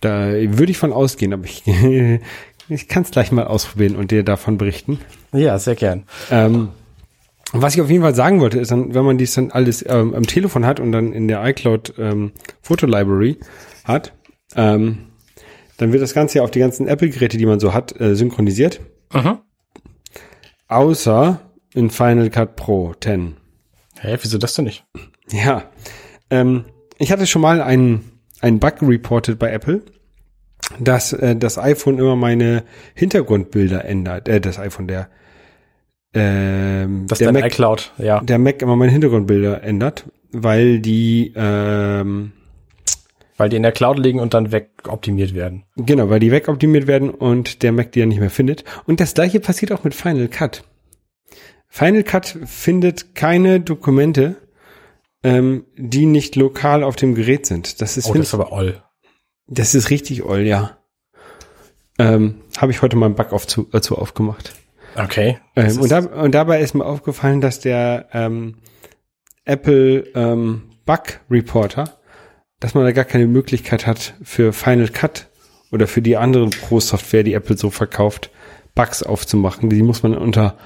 Da 0.00 0.30
würde 0.32 0.72
ich 0.72 0.78
von 0.78 0.92
ausgehen, 0.92 1.32
aber 1.32 1.44
ich, 1.44 1.62
ich 2.72 2.88
kann 2.88 3.02
es 3.02 3.10
gleich 3.10 3.32
mal 3.32 3.46
ausprobieren 3.46 3.96
und 3.96 4.10
dir 4.10 4.22
davon 4.22 4.58
berichten. 4.58 4.98
Ja, 5.32 5.58
sehr 5.58 5.74
gern. 5.74 6.04
Ähm, 6.30 6.68
was 7.52 7.74
ich 7.74 7.82
auf 7.82 7.90
jeden 7.90 8.02
Fall 8.02 8.14
sagen 8.14 8.40
wollte, 8.40 8.58
ist 8.58 8.70
dann, 8.70 8.94
wenn 8.94 9.04
man 9.04 9.18
dies 9.18 9.34
dann 9.34 9.50
alles 9.50 9.84
ähm, 9.86 10.14
am 10.14 10.26
Telefon 10.26 10.64
hat 10.64 10.80
und 10.80 10.92
dann 10.92 11.12
in 11.12 11.28
der 11.28 11.44
iCloud 11.44 11.94
ähm, 11.98 12.32
Photo 12.62 12.86
Library 12.86 13.38
hat, 13.84 14.12
ähm, 14.56 15.06
dann 15.76 15.92
wird 15.92 16.02
das 16.02 16.14
Ganze 16.14 16.38
ja 16.38 16.44
auf 16.44 16.50
die 16.50 16.60
ganzen 16.60 16.88
Apple-Geräte, 16.88 17.36
die 17.36 17.46
man 17.46 17.60
so 17.60 17.74
hat, 17.74 17.98
äh, 18.00 18.14
synchronisiert. 18.14 18.80
Mhm. 19.12 19.38
Außer 20.68 21.40
in 21.74 21.90
Final 21.90 22.30
Cut 22.30 22.56
Pro 22.56 22.94
10. 22.98 23.36
Hä, 24.00 24.16
wieso 24.20 24.38
das 24.38 24.54
denn 24.54 24.64
nicht? 24.64 24.84
Ja. 25.30 25.64
Ähm, 26.30 26.64
ich 26.98 27.12
hatte 27.12 27.26
schon 27.26 27.42
mal 27.42 27.60
einen, 27.60 28.12
einen 28.40 28.58
Bug 28.58 28.76
reported 28.82 29.38
bei 29.38 29.50
Apple, 29.50 29.82
dass 30.78 31.12
äh, 31.12 31.36
das 31.36 31.58
iPhone 31.58 31.98
immer 31.98 32.16
meine 32.16 32.64
Hintergrundbilder 32.94 33.84
ändert. 33.84 34.28
Äh, 34.28 34.40
das 34.40 34.58
iPhone, 34.58 34.88
der 34.88 35.08
ähm, 36.14 37.06
Das 37.08 37.18
der 37.18 37.32
Mac, 37.32 37.46
iCloud, 37.46 37.92
ja. 37.98 38.20
der 38.20 38.38
Mac 38.38 38.60
immer 38.62 38.76
meine 38.76 38.92
Hintergrundbilder 38.92 39.62
ändert, 39.62 40.04
weil 40.30 40.80
die 40.80 41.32
ähm, 41.34 42.32
Weil 43.38 43.48
die 43.48 43.56
in 43.56 43.62
der 43.62 43.72
Cloud 43.72 43.98
liegen 43.98 44.20
und 44.20 44.34
dann 44.34 44.52
wegoptimiert 44.52 45.34
werden. 45.34 45.64
genau, 45.76 46.10
weil 46.10 46.20
die 46.20 46.30
wegoptimiert 46.30 46.86
werden 46.86 47.10
und 47.10 47.62
der 47.62 47.72
Mac 47.72 47.92
die 47.92 48.00
ja 48.00 48.06
nicht 48.06 48.20
mehr 48.20 48.30
findet. 48.30 48.64
Und 48.84 49.00
das 49.00 49.14
gleiche 49.14 49.40
passiert 49.40 49.72
auch 49.72 49.84
mit 49.84 49.94
Final 49.94 50.28
Cut. 50.28 50.64
Final 51.68 52.02
Cut 52.02 52.38
findet 52.44 53.14
keine 53.14 53.60
Dokumente, 53.60 54.36
ähm, 55.24 55.64
die 55.78 56.04
nicht 56.04 56.36
lokal 56.36 56.82
auf 56.84 56.96
dem 56.96 57.14
Gerät 57.14 57.46
sind. 57.46 57.80
Das 57.80 57.96
ist, 57.96 58.10
Oh, 58.10 58.12
das 58.14 58.26
ist 58.28 58.34
aber 58.34 58.52
oll. 58.52 58.82
Das 59.52 59.74
ist 59.74 59.90
richtig 59.90 60.24
oll, 60.24 60.40
ja. 60.40 60.78
Ähm, 61.98 62.36
Habe 62.56 62.72
ich 62.72 62.80
heute 62.80 62.96
mal 62.96 63.06
einen 63.06 63.16
Bug 63.16 63.32
auf, 63.34 63.46
zu, 63.46 63.68
dazu 63.70 63.98
aufgemacht. 63.98 64.54
Okay. 64.96 65.38
Ähm, 65.56 65.78
und, 65.78 65.90
da, 65.90 65.98
und 65.98 66.34
dabei 66.34 66.62
ist 66.62 66.74
mir 66.74 66.86
aufgefallen, 66.86 67.42
dass 67.42 67.60
der 67.60 68.08
ähm, 68.14 68.56
Apple 69.44 70.06
ähm, 70.14 70.70
Bug 70.86 71.20
Reporter, 71.30 71.98
dass 72.60 72.72
man 72.72 72.84
da 72.84 72.92
gar 72.92 73.04
keine 73.04 73.26
Möglichkeit 73.26 73.86
hat 73.86 74.14
für 74.22 74.54
Final 74.54 74.88
Cut 74.88 75.28
oder 75.70 75.86
für 75.86 76.00
die 76.00 76.16
anderen 76.16 76.48
Pro-Software, 76.48 77.22
die 77.22 77.34
Apple 77.34 77.58
so 77.58 77.68
verkauft, 77.68 78.30
Bugs 78.74 79.02
aufzumachen. 79.02 79.68
Die 79.68 79.82
muss 79.82 80.02
man 80.02 80.16
unter 80.16 80.56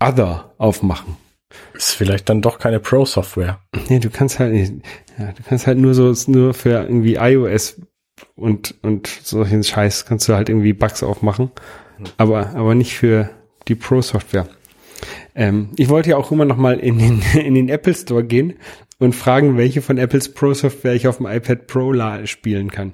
Other 0.00 0.54
aufmachen. 0.58 1.16
ist 1.74 1.92
vielleicht 1.92 2.28
dann 2.28 2.42
doch 2.42 2.58
keine 2.58 2.80
Pro-Software. 2.80 3.60
Nee, 3.88 4.00
du 4.00 4.10
kannst 4.10 4.40
halt 4.40 4.54
nicht, 4.54 4.72
ja, 5.18 5.30
du 5.30 5.42
kannst 5.44 5.68
halt 5.68 5.78
nur 5.78 5.94
so, 5.94 6.12
nur 6.28 6.52
für 6.52 6.82
irgendwie 6.82 7.14
iOS 7.14 7.80
und, 8.36 8.74
und 8.82 9.06
solchen 9.06 9.64
Scheiß 9.64 10.06
kannst 10.06 10.28
du 10.28 10.34
halt 10.34 10.48
irgendwie 10.48 10.72
Bugs 10.72 11.02
aufmachen. 11.02 11.50
Aber, 12.16 12.50
aber 12.54 12.74
nicht 12.74 12.94
für 12.94 13.30
die 13.68 13.74
Pro-Software. 13.74 14.48
Ähm, 15.34 15.70
ich 15.76 15.88
wollte 15.88 16.10
ja 16.10 16.16
auch 16.16 16.30
immer 16.32 16.44
noch 16.44 16.56
mal 16.56 16.78
in 16.78 16.98
den, 16.98 17.22
in 17.34 17.54
den 17.54 17.68
Apple 17.68 17.94
Store 17.94 18.24
gehen 18.24 18.54
und 18.98 19.14
fragen, 19.14 19.56
welche 19.56 19.82
von 19.82 19.98
Apples 19.98 20.32
Pro-Software 20.32 20.94
ich 20.94 21.08
auf 21.08 21.18
dem 21.18 21.26
iPad 21.26 21.66
Pro 21.66 21.92
spielen 22.26 22.70
kann. 22.70 22.92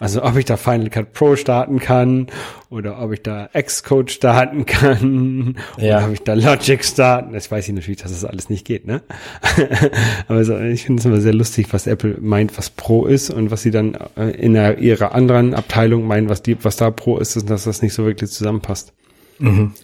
Also 0.00 0.22
ob 0.24 0.34
ich 0.36 0.46
da 0.46 0.56
Final 0.56 0.88
Cut 0.90 1.12
Pro 1.12 1.36
starten 1.36 1.78
kann 1.78 2.26
oder 2.70 3.00
ob 3.02 3.12
ich 3.12 3.22
da 3.22 3.48
Xcode 3.48 4.10
starten 4.10 4.64
kann 4.66 5.56
Ja. 5.78 5.98
oder 5.98 6.06
ob 6.08 6.12
ich 6.14 6.22
da 6.22 6.32
Logic 6.34 6.82
starten. 6.84 7.34
Das 7.34 7.50
weiß 7.50 7.68
ich 7.68 7.74
natürlich, 7.74 8.00
dass 8.00 8.10
das 8.10 8.24
alles 8.24 8.48
nicht 8.48 8.66
geht, 8.66 8.86
ne? 8.86 9.02
Aber 10.28 10.42
so, 10.44 10.58
ich 10.58 10.84
finde 10.84 11.00
es 11.00 11.06
immer 11.06 11.20
sehr 11.20 11.34
lustig, 11.34 11.66
was 11.72 11.86
Apple 11.86 12.16
meint, 12.20 12.56
was 12.56 12.70
Pro 12.70 13.04
ist 13.06 13.30
und 13.30 13.50
was 13.50 13.62
sie 13.62 13.70
dann 13.70 13.96
äh, 14.16 14.30
in 14.30 14.54
der, 14.54 14.78
ihrer 14.78 15.14
anderen 15.14 15.54
Abteilung 15.54 16.06
meinen, 16.06 16.28
was 16.28 16.42
die, 16.42 16.56
was 16.64 16.76
da 16.76 16.90
Pro 16.90 17.18
ist, 17.18 17.36
und 17.36 17.50
dass 17.50 17.64
das 17.64 17.82
nicht 17.82 17.92
so 17.94 18.04
wirklich 18.06 18.30
zusammenpasst. 18.30 18.92
Mhm. 19.38 19.74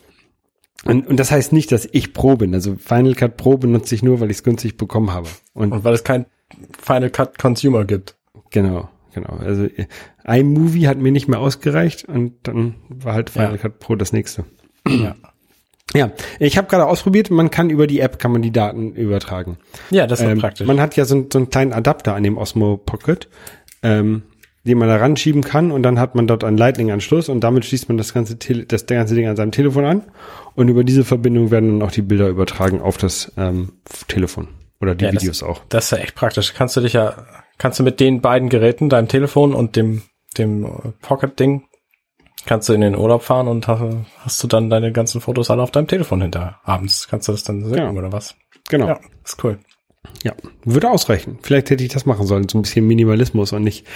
Und, 0.85 1.07
und 1.09 1.17
das 1.19 1.31
heißt 1.31 1.53
nicht, 1.53 1.73
dass 1.73 1.87
ich 1.93 2.13
Pro 2.15 2.37
bin. 2.37 2.55
Also 2.55 2.77
Final 2.77 3.15
Cut 3.15 3.37
Pro 3.37 3.57
benutze 3.59 3.95
ich 3.95 4.03
nur, 4.03 4.21
weil 4.21 4.31
ich 4.31 4.39
es 4.39 4.43
günstig 4.45 4.77
bekommen 4.77 5.13
habe. 5.13 5.29
Und 5.53 5.73
Und 5.73 5.85
weil 5.85 5.95
es 5.95 6.05
kein 6.05 6.27
Final 6.81 7.11
Cut 7.11 7.39
Consumer 7.39 7.85
gibt. 7.85 8.17
genau, 8.51 8.89
genau. 9.17 9.39
Also 9.39 9.67
iMovie 10.25 10.87
hat 10.87 10.99
mir 10.99 11.11
nicht 11.11 11.27
mehr 11.27 11.41
ausgereicht 11.41 12.05
und 12.09 12.35
dann 12.45 12.77
war 12.89 13.15
halt 13.15 13.31
Final 13.31 13.53
Ja. 13.53 13.57
Cut 13.59 13.81
Pro 13.81 13.97
das 13.97 14.13
nächste. 14.13 14.45
Ja. 14.87 15.17
Ja, 15.95 16.11
ich 16.41 16.59
habe 16.59 16.67
gerade 16.69 16.85
ausprobiert, 16.87 17.31
man 17.31 17.51
kann 17.51 17.71
über 17.71 17.87
die 17.87 18.01
App 18.01 18.19
kann 18.19 18.33
man 18.33 18.43
die 18.43 18.51
Daten 18.51 18.93
übertragen. 18.95 19.57
Ja, 19.91 20.07
das 20.07 20.21
ist 20.21 20.27
Ähm, 20.27 20.39
praktisch. 20.39 20.67
Man 20.67 20.81
hat 20.81 20.97
ja 20.97 21.05
so, 21.05 21.15
einen- 21.15 21.31
so 21.33 21.39
einen 21.39 21.49
kleinen 21.51 21.73
Adapter 21.73 22.15
an 22.15 22.23
dem 22.25 22.37
Osmo 22.39 22.77
Pocket, 22.77 23.29
ähm, 23.85 24.23
den 24.65 24.79
man 24.79 24.89
da 24.89 24.97
ranschieben 24.97 25.43
kann 25.43 25.71
und 25.71 25.85
dann 25.85 26.01
hat 26.01 26.17
man 26.17 26.27
dort 26.27 26.43
einen 26.43 26.59
Lightning-Anschluss 26.59 27.29
und 27.29 27.41
damit 27.45 27.65
schließt 27.65 27.89
man 27.89 27.97
das 27.99 28.13
ganze, 28.13 28.37
Tele 28.39 28.67
das 28.67 28.85
ganze 28.87 29.15
Ding 29.15 29.29
an 29.29 29.37
seinem 29.37 29.53
Telefon 29.53 29.85
an 29.85 30.03
und 30.57 30.69
über 30.69 30.83
diese 30.83 31.05
Verbindung 31.05 31.53
werden 31.53 31.79
dann 31.79 31.89
auch 31.89 31.93
die 31.93 32.03
Bilder 32.03 32.27
übertragen 32.29 32.81
auf 32.81 32.97
das 32.99 33.33
ähm, 33.37 33.75
Telefon 34.09 34.49
oder 34.81 34.97
die 34.97 35.05
Ja, 35.05 35.13
das- 35.13 35.23
Videos 35.23 35.45
auch. 35.45 35.63
Das 35.69 35.85
ist 35.87 35.91
ja 35.93 35.99
echt 35.99 36.17
praktisch. 36.17 36.53
Kannst 36.53 36.77
du 36.77 36.81
dich 36.81 36.95
ja, 36.95 37.15
kannst 37.59 37.79
du 37.79 37.83
mit 37.83 38.01
den 38.01 38.21
beiden 38.21 38.49
Geräten, 38.49 38.89
deinem 38.89 39.09
Telefon 39.09 39.55
und 39.55 39.77
dem, 39.77 40.03
dem 40.39 40.93
Pocket-Ding, 41.03 41.65
kannst 42.45 42.69
du 42.69 42.73
in 42.75 42.81
den 42.81 42.97
Urlaub 42.97 43.23
fahren 43.23 43.49
und 43.49 43.67
hast, 43.69 43.83
hast 44.19 44.43
du 44.43 44.47
dann 44.47 44.71
deine 44.71 44.93
ganzen 44.93 45.21
Fotos 45.21 45.51
alle 45.51 45.63
auf 45.63 45.71
deinem 45.71 45.89
Telefon 45.89 46.23
hinter. 46.23 46.61
Abends 46.65 47.09
kannst 47.09 47.29
du 47.29 47.33
das 47.33 47.43
dann 47.45 47.65
sehen 47.65 47.77
Ja. 47.79 47.91
oder 47.91 48.13
was? 48.13 48.35
Genau. 48.69 48.87
Ja, 48.89 49.01
ist 49.25 49.43
cool. 49.45 49.59
Ja, 50.23 50.35
würde 50.65 50.91
ausreichen. 50.91 51.39
Vielleicht 51.43 51.71
hätte 51.71 51.83
ich 51.83 51.91
das 51.93 52.07
machen 52.07 52.27
sollen, 52.27 52.49
so 52.49 52.59
ein 52.59 52.63
bisschen 52.63 52.87
Minimalismus 52.87 53.53
und 53.53 53.65
nicht 53.65 53.87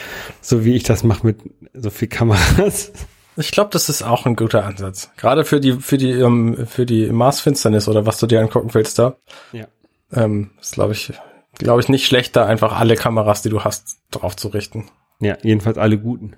so 0.41 0.65
wie 0.65 0.75
ich 0.75 0.83
das 0.83 1.05
mache 1.05 1.27
mit 1.27 1.39
so 1.73 1.91
viel 1.91 2.09
Kameras. 2.09 2.93
Ich 3.37 3.53
glaube, 3.53 3.71
das 3.73 3.89
ist 3.89 4.03
auch 4.03 4.27
ein 4.27 4.35
guter 4.35 4.65
Ansatz. 4.65 5.11
Gerade 5.17 5.45
für 5.45 5.61
die, 5.61 5.75
für 5.75 5.99
die, 5.99 6.11
ähm, 6.11 6.67
für 6.67 6.85
die 6.85 7.07
Marsfinsternis 7.11 7.87
oder 7.89 8.05
was 8.05 8.19
du 8.19 8.27
dir 8.27 8.41
angucken 8.41 8.75
willst 8.75 8.99
da, 8.99 9.17
Ja. 9.53 9.67
ähm, 10.13 10.51
ist 10.61 10.75
glaube 10.75 10.93
ich, 10.93 11.13
glaube 11.59 11.81
ich 11.81 11.89
nicht 11.89 12.07
schlecht, 12.07 12.37
da 12.37 12.47
einfach 12.47 12.79
alle 12.79 12.97
Kameras, 12.97 13.43
die 13.43 13.51
du 13.51 13.65
hast, 13.65 13.99
drauf 14.11 14.37
zu 14.37 14.49
richten. 14.49 14.89
Ja, 15.21 15.37
jedenfalls 15.43 15.79
alle 15.79 15.99
guten. 15.99 16.37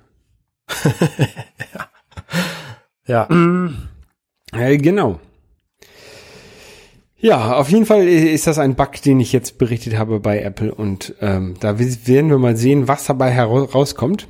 Ja. 3.07 3.29
Äh, 4.53 4.77
genau. 4.79 5.19
Ja, 7.17 7.55
auf 7.55 7.69
jeden 7.69 7.87
Fall 7.87 8.07
ist 8.09 8.47
das 8.47 8.59
ein 8.59 8.75
Bug, 8.75 9.01
den 9.03 9.21
ich 9.21 9.33
jetzt 9.33 9.59
berichtet 9.59 9.97
habe 9.97 10.19
bei 10.19 10.41
Apple 10.41 10.75
und 10.75 11.15
ähm, 11.21 11.55
da 11.61 11.79
werden 11.79 12.31
wir 12.31 12.39
mal 12.39 12.57
sehen, 12.57 12.89
was 12.89 13.07
dabei 13.07 13.31
herauskommt. 13.31 14.29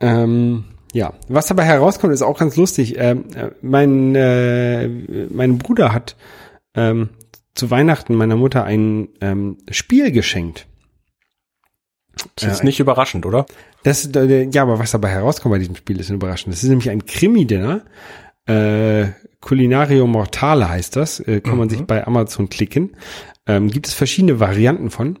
Ähm, 0.00 0.64
ja, 0.92 1.12
was 1.28 1.46
dabei 1.46 1.64
herauskommt, 1.64 2.12
ist 2.12 2.22
auch 2.22 2.38
ganz 2.38 2.56
lustig. 2.56 2.96
Ähm, 2.98 3.24
äh, 3.34 3.50
mein, 3.62 4.14
äh, 4.14 4.88
mein 5.30 5.58
Bruder 5.58 5.92
hat 5.92 6.16
ähm, 6.74 7.10
zu 7.54 7.70
Weihnachten 7.70 8.14
meiner 8.14 8.36
Mutter 8.36 8.64
ein 8.64 9.08
ähm, 9.20 9.58
Spiel 9.70 10.12
geschenkt. 10.12 10.66
Das 12.36 12.52
ist 12.52 12.64
nicht 12.64 12.80
überraschend, 12.80 13.24
oder? 13.24 13.46
Das, 13.82 14.06
äh, 14.14 14.48
ja, 14.50 14.62
aber 14.62 14.78
was 14.78 14.90
dabei 14.90 15.08
herauskommt 15.08 15.52
bei 15.52 15.58
diesem 15.58 15.76
Spiel, 15.76 16.00
ist 16.00 16.10
überraschend. 16.10 16.52
Das 16.52 16.62
ist 16.62 16.68
nämlich 16.68 16.90
ein 16.90 17.06
Krimi-Dinner. 17.06 17.82
Äh, 18.46 19.08
Culinario 19.40 20.06
Mortale 20.06 20.68
heißt 20.68 20.96
das. 20.96 21.20
Äh, 21.20 21.40
kann 21.40 21.56
man 21.56 21.68
sich 21.70 21.82
bei 21.82 22.06
Amazon 22.06 22.48
klicken. 22.48 22.96
Ähm, 23.46 23.70
gibt 23.70 23.86
es 23.86 23.94
verschiedene 23.94 24.38
Varianten 24.38 24.90
von. 24.90 25.18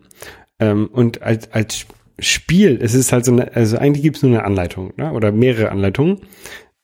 Ähm, 0.58 0.88
und 0.92 1.22
als, 1.22 1.50
als 1.52 1.86
Spiel, 2.18 2.78
es 2.82 2.94
ist 2.94 3.12
halt 3.12 3.24
so 3.24 3.32
eine, 3.32 3.54
also 3.54 3.78
eigentlich 3.78 4.02
gibt 4.02 4.16
es 4.16 4.22
nur 4.22 4.32
eine 4.32 4.44
Anleitung, 4.44 4.92
ne? 4.96 5.12
oder 5.12 5.32
mehrere 5.32 5.70
Anleitungen. 5.70 6.20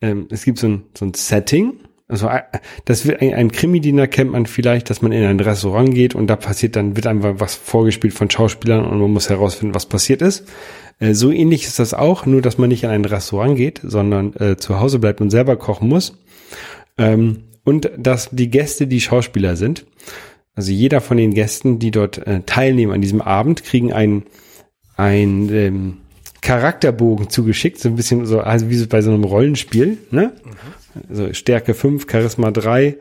Ähm, 0.01 0.29
es 0.31 0.45
gibt 0.45 0.59
so 0.59 0.69
ein, 0.69 0.85
so 0.97 1.05
ein 1.05 1.15
Setting. 1.15 1.81
Also 2.09 2.29
äh, 2.29 2.43
das 2.85 3.07
wird 3.07 3.21
ein, 3.21 3.35
ein 3.35 3.53
Krimi-Diener 3.53 4.07
kennt 4.07 4.33
man 4.33 4.47
vielleicht, 4.47 4.91
dass 4.91 5.03
man 5.03 5.13
in 5.13 5.25
ein 5.25 5.41
Restaurant 5.41 5.95
geht 5.95 6.15
und 6.15 6.29
da 6.29 6.37
passiert 6.37 6.77
dann, 6.77 6.97
wird 6.97 7.07
einfach 7.07 7.35
was 7.39 7.55
vorgespielt 7.55 8.15
von 8.15 8.31
Schauspielern 8.31 8.85
und 8.85 9.01
man 9.01 9.13
muss 9.13 9.29
herausfinden, 9.29 9.75
was 9.75 9.87
passiert 9.87 10.23
ist. 10.23 10.47
Äh, 10.99 11.15
so 11.15 11.31
ähnlich 11.31 11.65
ist 11.65 11.79
das 11.79 11.95
auch, 11.95 12.27
nur 12.27 12.43
dass 12.43 12.59
man 12.59 12.69
nicht 12.69 12.85
in 12.85 12.91
ein 12.91 13.05
Restaurant 13.05 13.57
geht, 13.57 13.81
sondern 13.83 14.35
äh, 14.35 14.57
zu 14.57 14.81
Hause 14.81 14.99
bleibt 14.99 15.21
und 15.21 15.31
selber 15.31 15.57
kochen 15.57 15.89
muss. 15.89 16.19
Ähm, 16.99 17.45
und 17.65 17.91
dass 17.99 18.31
die 18.31 18.49
Gäste 18.49 18.87
die 18.87 19.01
Schauspieler 19.01 19.57
sind. 19.57 19.87
Also 20.55 20.71
jeder 20.71 21.01
von 21.01 21.17
den 21.17 21.35
Gästen, 21.35 21.81
die 21.81 21.91
dort 21.91 22.25
äh, 22.27 22.41
teilnehmen 22.47 22.93
an 22.93 23.03
diesem 23.03 23.21
Abend, 23.21 23.65
kriegen 23.65 23.93
einen 23.93 24.25
ein 24.97 25.51
ähm, 25.53 25.97
Charakterbogen 26.41 27.29
zugeschickt, 27.29 27.79
so 27.79 27.89
ein 27.89 27.97
bisschen 27.97 28.25
so, 28.25 28.41
also 28.41 28.71
wie 28.71 28.77
so 28.77 28.87
bei 28.87 29.03
so 29.03 29.11
einem 29.11 29.25
Rollenspiel, 29.25 29.99
ne? 30.11 30.33
Also 31.09 31.33
Stärke 31.33 31.75
5, 31.75 32.07
Charisma 32.11 32.51
3, 32.51 32.97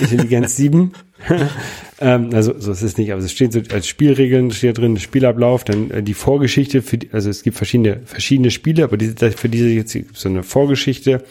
Intelligenz 0.00 0.56
7. 0.56 0.92
ähm, 2.00 2.30
also 2.32 2.58
so 2.58 2.72
ist 2.72 2.82
es 2.82 2.96
nicht, 2.96 3.12
aber 3.12 3.22
es 3.22 3.32
steht 3.32 3.52
so 3.52 3.60
als 3.72 3.86
Spielregeln, 3.86 4.50
steht 4.50 4.78
drin, 4.78 4.98
Spielablauf, 4.98 5.64
dann 5.64 5.90
äh, 5.90 6.02
die 6.02 6.14
Vorgeschichte, 6.14 6.82
für 6.82 6.98
die, 6.98 7.10
also 7.12 7.30
es 7.30 7.42
gibt 7.42 7.56
verschiedene, 7.56 8.00
verschiedene 8.04 8.50
Spiele, 8.50 8.84
aber 8.84 8.96
diese, 8.96 9.30
für 9.32 9.48
diese 9.48 9.68
jetzt 9.68 9.96
so 10.14 10.28
eine 10.28 10.42
Vorgeschichte, 10.42 11.24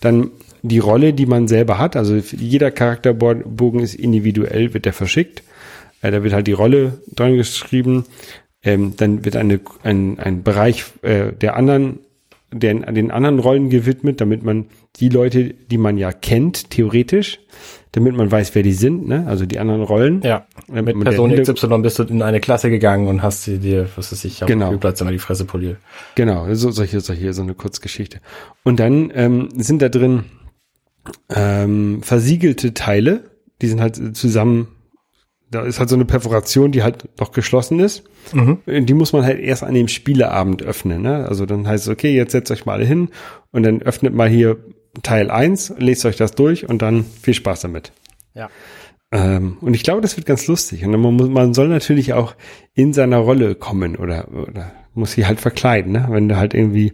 dann 0.00 0.30
die 0.62 0.78
Rolle, 0.78 1.12
die 1.12 1.26
man 1.26 1.46
selber 1.46 1.78
hat, 1.78 1.94
also 1.94 2.16
jeder 2.16 2.70
Charakterbogen 2.70 3.80
ist 3.80 3.94
individuell, 3.94 4.72
wird 4.72 4.86
der 4.86 4.94
verschickt. 4.94 5.42
Äh, 6.00 6.10
da 6.10 6.22
wird 6.22 6.32
halt 6.32 6.46
die 6.46 6.52
Rolle 6.52 7.00
dran 7.14 7.36
geschrieben, 7.36 8.06
ähm, 8.62 8.94
dann 8.96 9.24
wird 9.24 9.36
eine, 9.36 9.60
ein, 9.82 10.18
ein 10.18 10.42
Bereich 10.42 10.84
äh, 11.02 11.32
der 11.32 11.56
anderen, 11.56 11.98
den, 12.58 12.82
den 12.94 13.10
anderen 13.10 13.38
Rollen 13.38 13.68
gewidmet, 13.70 14.20
damit 14.20 14.42
man 14.42 14.66
die 14.96 15.08
Leute, 15.08 15.54
die 15.70 15.78
man 15.78 15.98
ja 15.98 16.12
kennt, 16.12 16.70
theoretisch, 16.70 17.40
damit 17.92 18.16
man 18.16 18.30
weiß, 18.30 18.54
wer 18.54 18.62
die 18.62 18.72
sind, 18.72 19.06
ne? 19.08 19.26
also 19.26 19.46
die 19.46 19.58
anderen 19.58 19.82
Rollen. 19.82 20.22
Ja, 20.22 20.46
Ähm, 20.72 20.84
mit 20.84 21.00
Person 21.00 21.34
XY 21.34 21.78
bist 21.78 21.98
du 21.98 22.04
in 22.04 22.22
eine 22.22 22.40
Klasse 22.40 22.70
gegangen 22.70 23.08
und 23.08 23.22
hast 23.22 23.44
sie 23.44 23.58
dir, 23.58 23.88
was 23.96 24.10
weiß 24.12 24.24
ich, 24.24 24.42
auf 24.42 24.48
Genau. 24.48 24.66
dem 24.66 24.72
Spielplatz 24.74 25.00
immer 25.00 25.12
die 25.12 25.18
Fresse 25.18 25.44
poliert. 25.44 25.78
Genau, 26.14 26.52
so, 26.54 26.70
solche, 26.70 27.00
solche, 27.00 27.32
so 27.32 27.42
eine 27.42 27.54
Kurzgeschichte. 27.54 28.20
Und 28.62 28.80
dann 28.80 29.12
ähm, 29.14 29.48
sind 29.56 29.82
da 29.82 29.88
drin 29.88 30.24
ähm, 31.28 32.02
versiegelte 32.02 32.74
Teile, 32.74 33.24
die 33.62 33.66
sind 33.68 33.80
halt 33.80 34.16
zusammen, 34.16 34.68
da 35.54 35.62
ist 35.62 35.78
halt 35.78 35.88
so 35.88 35.94
eine 35.94 36.04
Perforation, 36.04 36.72
die 36.72 36.82
halt 36.82 37.08
noch 37.20 37.32
geschlossen 37.32 37.80
ist. 37.80 38.04
Die 38.66 38.94
muss 38.94 39.12
man 39.12 39.24
halt 39.24 39.40
erst 39.40 39.62
an 39.62 39.74
dem 39.74 39.88
Spieleabend 39.88 40.62
öffnen. 40.62 41.02
Ne? 41.02 41.26
Also 41.28 41.46
dann 41.46 41.66
heißt 41.66 41.86
es, 41.86 41.92
okay, 41.92 42.14
jetzt 42.14 42.32
setzt 42.32 42.50
euch 42.50 42.66
mal 42.66 42.74
alle 42.74 42.84
hin 42.84 43.10
und 43.52 43.62
dann 43.62 43.82
öffnet 43.82 44.14
mal 44.14 44.28
hier 44.28 44.58
Teil 45.02 45.30
1, 45.30 45.74
lest 45.78 46.04
euch 46.04 46.16
das 46.16 46.32
durch 46.32 46.68
und 46.68 46.82
dann 46.82 47.04
viel 47.04 47.34
Spaß 47.34 47.60
damit. 47.60 47.92
Ja. 48.34 48.50
Ähm, 49.12 49.58
und 49.60 49.74
ich 49.74 49.82
glaube, 49.82 50.00
das 50.00 50.16
wird 50.16 50.26
ganz 50.26 50.46
lustig. 50.46 50.84
Und 50.84 50.90
man, 50.90 51.14
muss, 51.14 51.28
man 51.28 51.54
soll 51.54 51.68
natürlich 51.68 52.12
auch 52.12 52.34
in 52.74 52.92
seiner 52.92 53.18
Rolle 53.18 53.54
kommen 53.54 53.96
oder, 53.96 54.28
oder 54.32 54.72
muss 54.94 55.12
sie 55.12 55.26
halt 55.26 55.40
verkleiden, 55.40 55.92
ne? 55.92 56.06
Wenn 56.10 56.28
du 56.28 56.36
halt 56.36 56.54
irgendwie, 56.54 56.92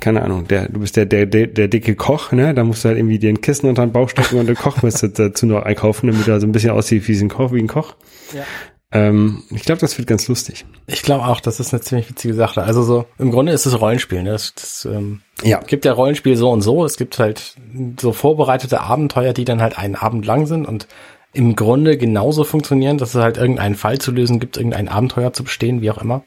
keine 0.00 0.22
Ahnung, 0.22 0.46
der, 0.48 0.68
du 0.68 0.80
bist 0.80 0.96
der, 0.96 1.06
der, 1.06 1.26
der, 1.26 1.46
der 1.46 1.68
dicke 1.68 1.94
Koch, 1.94 2.32
ne? 2.32 2.54
Da 2.54 2.64
musst 2.64 2.84
du 2.84 2.88
halt 2.88 2.98
irgendwie 2.98 3.18
den 3.18 3.40
Kissen 3.40 3.68
unter 3.68 3.84
den 3.86 3.92
Bauch 3.92 4.08
stecken 4.08 4.38
und 4.38 4.46
den 4.46 4.56
Kochmesser 4.56 5.08
dazu 5.14 5.46
noch 5.46 5.62
einkaufen, 5.62 6.08
damit 6.08 6.28
er 6.28 6.40
so 6.40 6.46
ein 6.46 6.52
bisschen 6.52 6.70
aussieht 6.70 7.06
wie 7.08 7.18
ein 7.18 7.28
Koch, 7.28 7.52
wie 7.52 7.60
ein 7.60 7.68
Koch. 7.68 7.94
Ja. 8.34 8.44
Ähm, 8.92 9.42
ich 9.50 9.62
glaube, 9.62 9.80
das 9.80 9.98
wird 9.98 10.06
ganz 10.06 10.28
lustig. 10.28 10.64
Ich 10.86 11.02
glaube 11.02 11.24
auch, 11.26 11.40
das 11.40 11.58
ist 11.58 11.74
eine 11.74 11.82
ziemlich 11.82 12.08
witzige 12.08 12.34
Sache. 12.34 12.62
Also 12.62 12.82
so, 12.82 13.04
im 13.18 13.30
Grunde 13.32 13.52
ist 13.52 13.66
es 13.66 13.80
Rollenspiel. 13.80 14.22
Ne? 14.22 14.30
Das, 14.30 14.54
das 14.54 14.88
ähm, 14.90 15.22
Ja. 15.42 15.60
gibt 15.60 15.84
ja 15.84 15.92
Rollenspiel 15.92 16.36
so 16.36 16.50
und 16.50 16.62
so. 16.62 16.84
Es 16.84 16.96
gibt 16.96 17.18
halt 17.18 17.56
so 18.00 18.12
vorbereitete 18.12 18.80
Abenteuer, 18.80 19.32
die 19.32 19.44
dann 19.44 19.60
halt 19.60 19.76
einen 19.76 19.96
Abend 19.96 20.24
lang 20.24 20.46
sind 20.46 20.66
und 20.66 20.86
im 21.32 21.56
Grunde 21.56 21.98
genauso 21.98 22.44
funktionieren, 22.44 22.96
dass 22.96 23.14
es 23.14 23.20
halt 23.20 23.36
irgendeinen 23.36 23.74
Fall 23.74 23.98
zu 23.98 24.12
lösen 24.12 24.38
gibt, 24.40 24.56
irgendein 24.56 24.88
Abenteuer 24.88 25.32
zu 25.32 25.44
bestehen, 25.44 25.82
wie 25.82 25.90
auch 25.90 25.98
immer. 25.98 26.22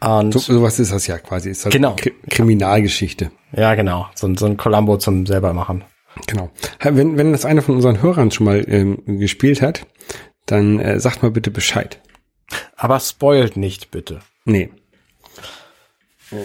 Und 0.00 0.32
So, 0.32 0.38
sowas 0.38 0.78
ist 0.78 0.92
das 0.92 1.06
ja 1.06 1.18
quasi. 1.18 1.50
Ist 1.50 1.64
halt 1.64 1.72
Genau. 1.72 1.94
Kri 1.96 2.12
Kriminalgeschichte. 2.30 3.30
ja, 3.52 3.74
genau, 3.74 4.06
so, 4.14 4.26
ein- 4.26 4.36
so 4.36 4.46
ein 4.46 4.56
Columbo 4.56 4.98
zum 4.98 5.26
selber 5.26 5.52
machen. 5.54 5.84
Genau. 6.26 6.50
Wenn, 6.82 7.16
wenn 7.18 7.32
das 7.32 7.44
einer 7.44 7.62
von 7.62 7.76
unseren 7.76 8.00
Hörern 8.02 8.30
schon 8.30 8.44
mal 8.46 8.64
ähm, 8.68 9.02
gespielt 9.18 9.60
hat, 9.62 9.86
dann 10.46 10.78
äh, 10.78 10.98
sagt 11.00 11.22
mal 11.22 11.30
bitte 11.30 11.50
Bescheid. 11.50 12.00
Aber 12.76 13.00
spoilt 13.00 13.56
nicht, 13.56 13.90
bitte. 13.90 14.20
Nee. 14.44 14.70
Ähm, 16.32 16.38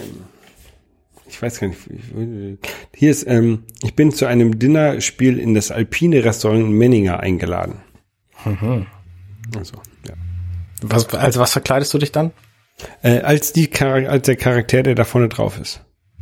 ich 1.26 1.40
weiß 1.40 1.60
gar 1.60 1.68
nicht. 1.68 1.80
ich- 1.88 2.58
Hier 2.94 3.10
ist, 3.10 3.26
ähm, 3.26 3.64
ich 3.82 3.94
bin 3.94 4.12
zu 4.12 4.26
einem 4.26 4.58
Dinnerspiel 4.58 5.38
in 5.38 5.54
das 5.54 5.70
alpine 5.70 6.24
Restaurant 6.24 6.60
in 6.60 6.72
Menninger 6.72 7.20
eingeladen. 7.20 7.80
Also, 8.44 9.74
ja. 10.06 10.14
Was, 10.82 11.08
also 11.14 11.40
was 11.40 11.52
verkleidest 11.52 11.94
du 11.94 11.98
dich 11.98 12.12
dann? 12.12 12.32
Äh, 13.02 13.20
als 13.20 13.52
die 13.52 13.70
als 13.80 14.26
der 14.26 14.36
Charakter, 14.36 14.82
der 14.82 14.94
da 14.94 15.04
vorne 15.04 15.28
drauf 15.28 15.58
ist. 15.58 15.80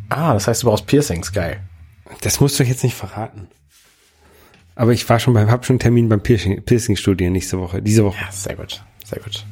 Ah, 0.08 0.34
das 0.34 0.46
heißt, 0.46 0.62
du 0.62 0.66
brauchst 0.66 0.86
Piercings, 0.86 1.32
geil. 1.32 1.60
Das 2.22 2.40
musst 2.40 2.58
du 2.58 2.64
jetzt 2.64 2.82
nicht 2.82 2.96
verraten. 2.96 3.48
Aber 4.74 4.92
ich 4.92 5.08
war 5.08 5.20
schon 5.20 5.34
beim, 5.34 5.50
hab 5.50 5.64
schon 5.64 5.74
einen 5.74 5.80
Termin 5.80 6.08
beim 6.08 6.22
Piercing, 6.22 6.62
Piercing-Studio 6.64 7.30
nächste 7.30 7.58
Woche, 7.60 7.82
diese 7.82 8.04
Woche. 8.04 8.18
Ja, 8.20 8.32
sehr 8.32 8.56
gut, 8.56 8.82
sehr 9.04 9.20
gut. 9.20 9.44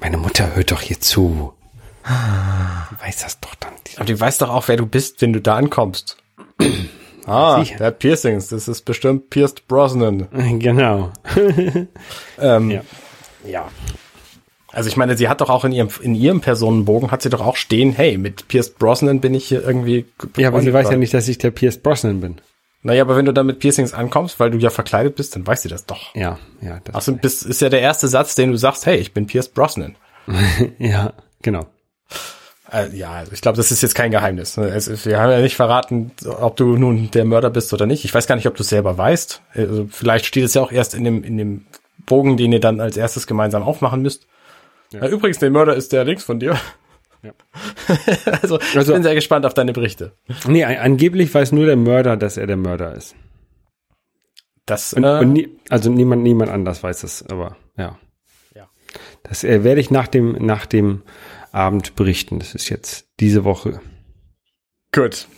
Meine 0.00 0.16
Mutter 0.16 0.54
hört 0.54 0.70
doch 0.70 0.80
hier 0.80 1.00
zu. 1.00 1.52
Die 2.06 3.04
weiß 3.04 3.22
das 3.22 3.40
doch 3.40 3.54
dann. 3.56 3.72
Aber 3.96 4.04
du 4.04 4.18
weißt 4.18 4.42
doch 4.42 4.50
auch, 4.50 4.68
wer 4.68 4.76
du 4.76 4.86
bist, 4.86 5.20
wenn 5.22 5.32
du 5.32 5.40
da 5.40 5.56
ankommst. 5.56 6.16
ah, 7.26 7.58
Sicher. 7.60 7.78
der 7.78 7.86
hat 7.88 7.98
Piercings, 7.98 8.48
das 8.48 8.68
ist 8.68 8.82
bestimmt 8.82 9.30
Pierced 9.30 9.66
Brosnan. 9.66 10.28
Genau. 10.60 11.12
Ähm, 12.38 12.70
Ja. 12.70 12.82
ja. 13.44 13.68
Also 14.76 14.88
ich 14.88 14.96
meine, 14.98 15.16
sie 15.16 15.28
hat 15.28 15.40
doch 15.40 15.48
auch 15.48 15.64
in 15.64 15.72
ihrem, 15.72 15.88
in 16.02 16.14
ihrem 16.14 16.40
Personenbogen 16.42 17.10
hat 17.10 17.22
sie 17.22 17.30
doch 17.30 17.40
auch 17.40 17.56
stehen, 17.56 17.92
hey, 17.92 18.18
mit 18.18 18.46
Pierced 18.48 18.78
Brosnan 18.78 19.20
bin 19.20 19.32
ich 19.34 19.46
hier 19.46 19.64
irgendwie. 19.66 20.04
Ja, 20.36 20.48
aber 20.48 20.60
sie 20.60 20.72
weiß 20.72 20.90
ja 20.90 20.96
nicht, 20.98 21.14
dass 21.14 21.26
ich 21.28 21.38
der 21.38 21.50
Pierce 21.50 21.78
Brosnan 21.78 22.20
bin. 22.20 22.36
Naja, 22.82 23.02
aber 23.02 23.16
wenn 23.16 23.24
du 23.24 23.32
da 23.32 23.42
mit 23.42 23.58
Piercings 23.58 23.94
ankommst, 23.94 24.38
weil 24.38 24.50
du 24.50 24.58
ja 24.58 24.68
verkleidet 24.70 25.16
bist, 25.16 25.34
dann 25.34 25.46
weiß 25.46 25.62
sie 25.62 25.68
das 25.70 25.86
doch. 25.86 26.14
Ja, 26.14 26.38
ja, 26.60 26.78
das, 26.84 26.94
Also 26.94 27.14
bist, 27.14 27.44
ist 27.46 27.60
ja 27.62 27.68
der 27.70 27.80
erste 27.80 28.06
Satz, 28.06 28.34
den 28.34 28.50
du 28.52 28.58
sagst, 28.58 28.84
hey, 28.86 28.96
ich 28.98 29.12
bin 29.14 29.26
Pierced 29.26 29.54
Brosnan. 29.54 29.96
ja, 30.78 31.14
genau. 31.42 31.66
Äh, 32.72 32.94
ja, 32.96 33.12
also 33.12 33.32
ich 33.32 33.40
glaube, 33.40 33.56
das 33.56 33.70
ist 33.70 33.82
jetzt 33.82 33.94
kein 33.94 34.10
Geheimnis. 34.10 34.56
Es, 34.58 34.88
ist- 34.88 35.06
wir 35.06 35.18
haben 35.20 35.30
ja 35.30 35.40
nicht 35.40 35.56
verraten, 35.56 36.10
ob 36.26 36.56
du 36.56 36.76
nun 36.76 37.10
der 37.12 37.24
Mörder 37.24 37.48
bist 37.50 37.72
oder 37.72 37.86
nicht. 37.86 38.04
Ich 38.04 38.12
weiß 38.12 38.26
gar 38.26 38.36
nicht, 38.36 38.46
ob 38.46 38.56
du 38.56 38.62
es 38.62 38.68
selber 38.68 38.98
weißt. 38.98 39.40
Also 39.54 39.86
vielleicht 39.90 40.26
steht 40.26 40.44
es 40.44 40.54
ja 40.54 40.62
auch 40.62 40.72
erst 40.72 40.94
in 40.94 41.04
dem, 41.04 41.22
in 41.24 41.38
dem 41.38 41.64
Bogen, 42.04 42.36
den 42.36 42.52
ihr 42.52 42.60
dann 42.60 42.80
als 42.80 42.96
erstes 42.96 43.26
gemeinsam 43.26 43.62
aufmachen 43.62 44.02
müsst. 44.02 44.26
Ja. 44.92 45.08
übrigens, 45.08 45.38
der 45.38 45.50
Mörder 45.50 45.74
ist 45.74 45.92
der 45.92 46.04
links 46.04 46.24
von 46.24 46.38
dir. 46.38 46.56
Ja. 47.22 47.32
also, 48.42 48.60
ich 48.60 48.76
Also- 48.76 48.92
bin 48.92 49.02
sehr 49.02 49.14
gespannt 49.14 49.44
auf 49.46 49.54
deine 49.54 49.72
Berichte. 49.72 50.12
Nee, 50.46 50.64
an- 50.64 50.76
angeblich 50.76 51.32
weiß 51.34 51.52
nur 51.52 51.66
der 51.66 51.76
Mörder, 51.76 52.16
dass 52.16 52.36
er 52.36 52.46
der 52.46 52.56
Mörder 52.56 52.94
ist. 52.94 53.14
Das, 54.64 54.92
Und, 54.94 55.04
äh, 55.04 55.18
und 55.20 55.32
nie, 55.32 55.48
also 55.68 55.90
niemand, 55.90 56.22
niemand 56.22 56.50
anders 56.50 56.82
weiß 56.82 57.02
das, 57.02 57.24
aber 57.28 57.56
ja. 57.76 57.98
Ja. 58.54 58.68
Das 59.22 59.44
äh, 59.44 59.62
werde 59.64 59.80
ich 59.80 59.90
nach 59.90 60.08
dem, 60.08 60.32
nach 60.44 60.66
dem 60.66 61.02
Abend 61.52 61.94
berichten. 61.96 62.38
Das 62.40 62.54
ist 62.54 62.68
jetzt 62.68 63.06
diese 63.20 63.44
Woche. 63.44 63.80
Gut. 64.92 65.28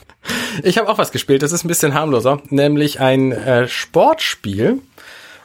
Ich 0.62 0.78
habe 0.78 0.88
auch 0.88 0.98
was 0.98 1.12
gespielt, 1.12 1.42
das 1.42 1.52
ist 1.52 1.64
ein 1.64 1.68
bisschen 1.68 1.94
harmloser, 1.94 2.42
nämlich 2.50 3.00
ein 3.00 3.32
äh, 3.32 3.68
Sportspiel. 3.68 4.80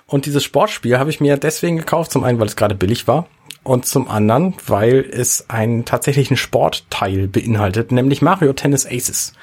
Und 0.08 0.26
dieses 0.26 0.44
Sportspiel 0.44 0.98
habe 0.98 1.10
ich 1.10 1.20
mir 1.22 1.38
deswegen 1.38 1.78
gekauft, 1.78 2.12
zum 2.12 2.24
einen, 2.24 2.40
weil 2.40 2.48
es 2.48 2.56
gerade 2.56 2.76
billig 2.76 3.08
war 3.08 3.28
und 3.64 3.86
zum 3.86 4.08
anderen, 4.10 4.56
weil 4.68 5.06
es 5.10 5.50
einen 5.50 5.86
tatsächlichen 5.86 6.38
Sportteil 6.38 7.28
beinhaltet, 7.28 7.92
nämlich 7.92 8.22
Mario 8.22 8.54
Tennis 8.54 8.86
Aces. 8.86 9.34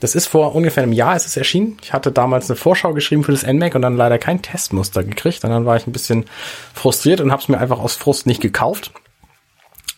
Das 0.00 0.14
ist 0.14 0.26
vor 0.26 0.54
ungefähr 0.54 0.82
einem 0.82 0.92
Jahr 0.92 1.16
ist 1.16 1.26
es 1.26 1.36
erschienen. 1.36 1.78
Ich 1.82 1.92
hatte 1.92 2.12
damals 2.12 2.50
eine 2.50 2.56
Vorschau 2.56 2.92
geschrieben 2.92 3.24
für 3.24 3.32
das 3.32 3.46
NMAC 3.46 3.74
und 3.74 3.82
dann 3.82 3.96
leider 3.96 4.18
kein 4.18 4.42
Testmuster 4.42 5.02
gekriegt. 5.02 5.42
Und 5.44 5.50
dann 5.50 5.64
war 5.64 5.76
ich 5.76 5.86
ein 5.86 5.92
bisschen 5.92 6.26
frustriert 6.74 7.20
und 7.22 7.32
habe 7.32 7.40
es 7.40 7.48
mir 7.48 7.58
einfach 7.58 7.78
aus 7.78 7.94
Frust 7.94 8.26
nicht 8.26 8.42
gekauft. 8.42 8.92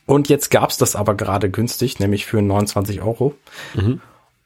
Und 0.07 0.29
jetzt 0.29 0.51
gab's 0.51 0.79
das 0.79 0.95
aber 0.95 1.15
gerade 1.15 1.51
günstig, 1.51 1.99
nämlich 1.99 2.27
für 2.27 2.41
29 2.41 3.03
Euro. 3.03 3.35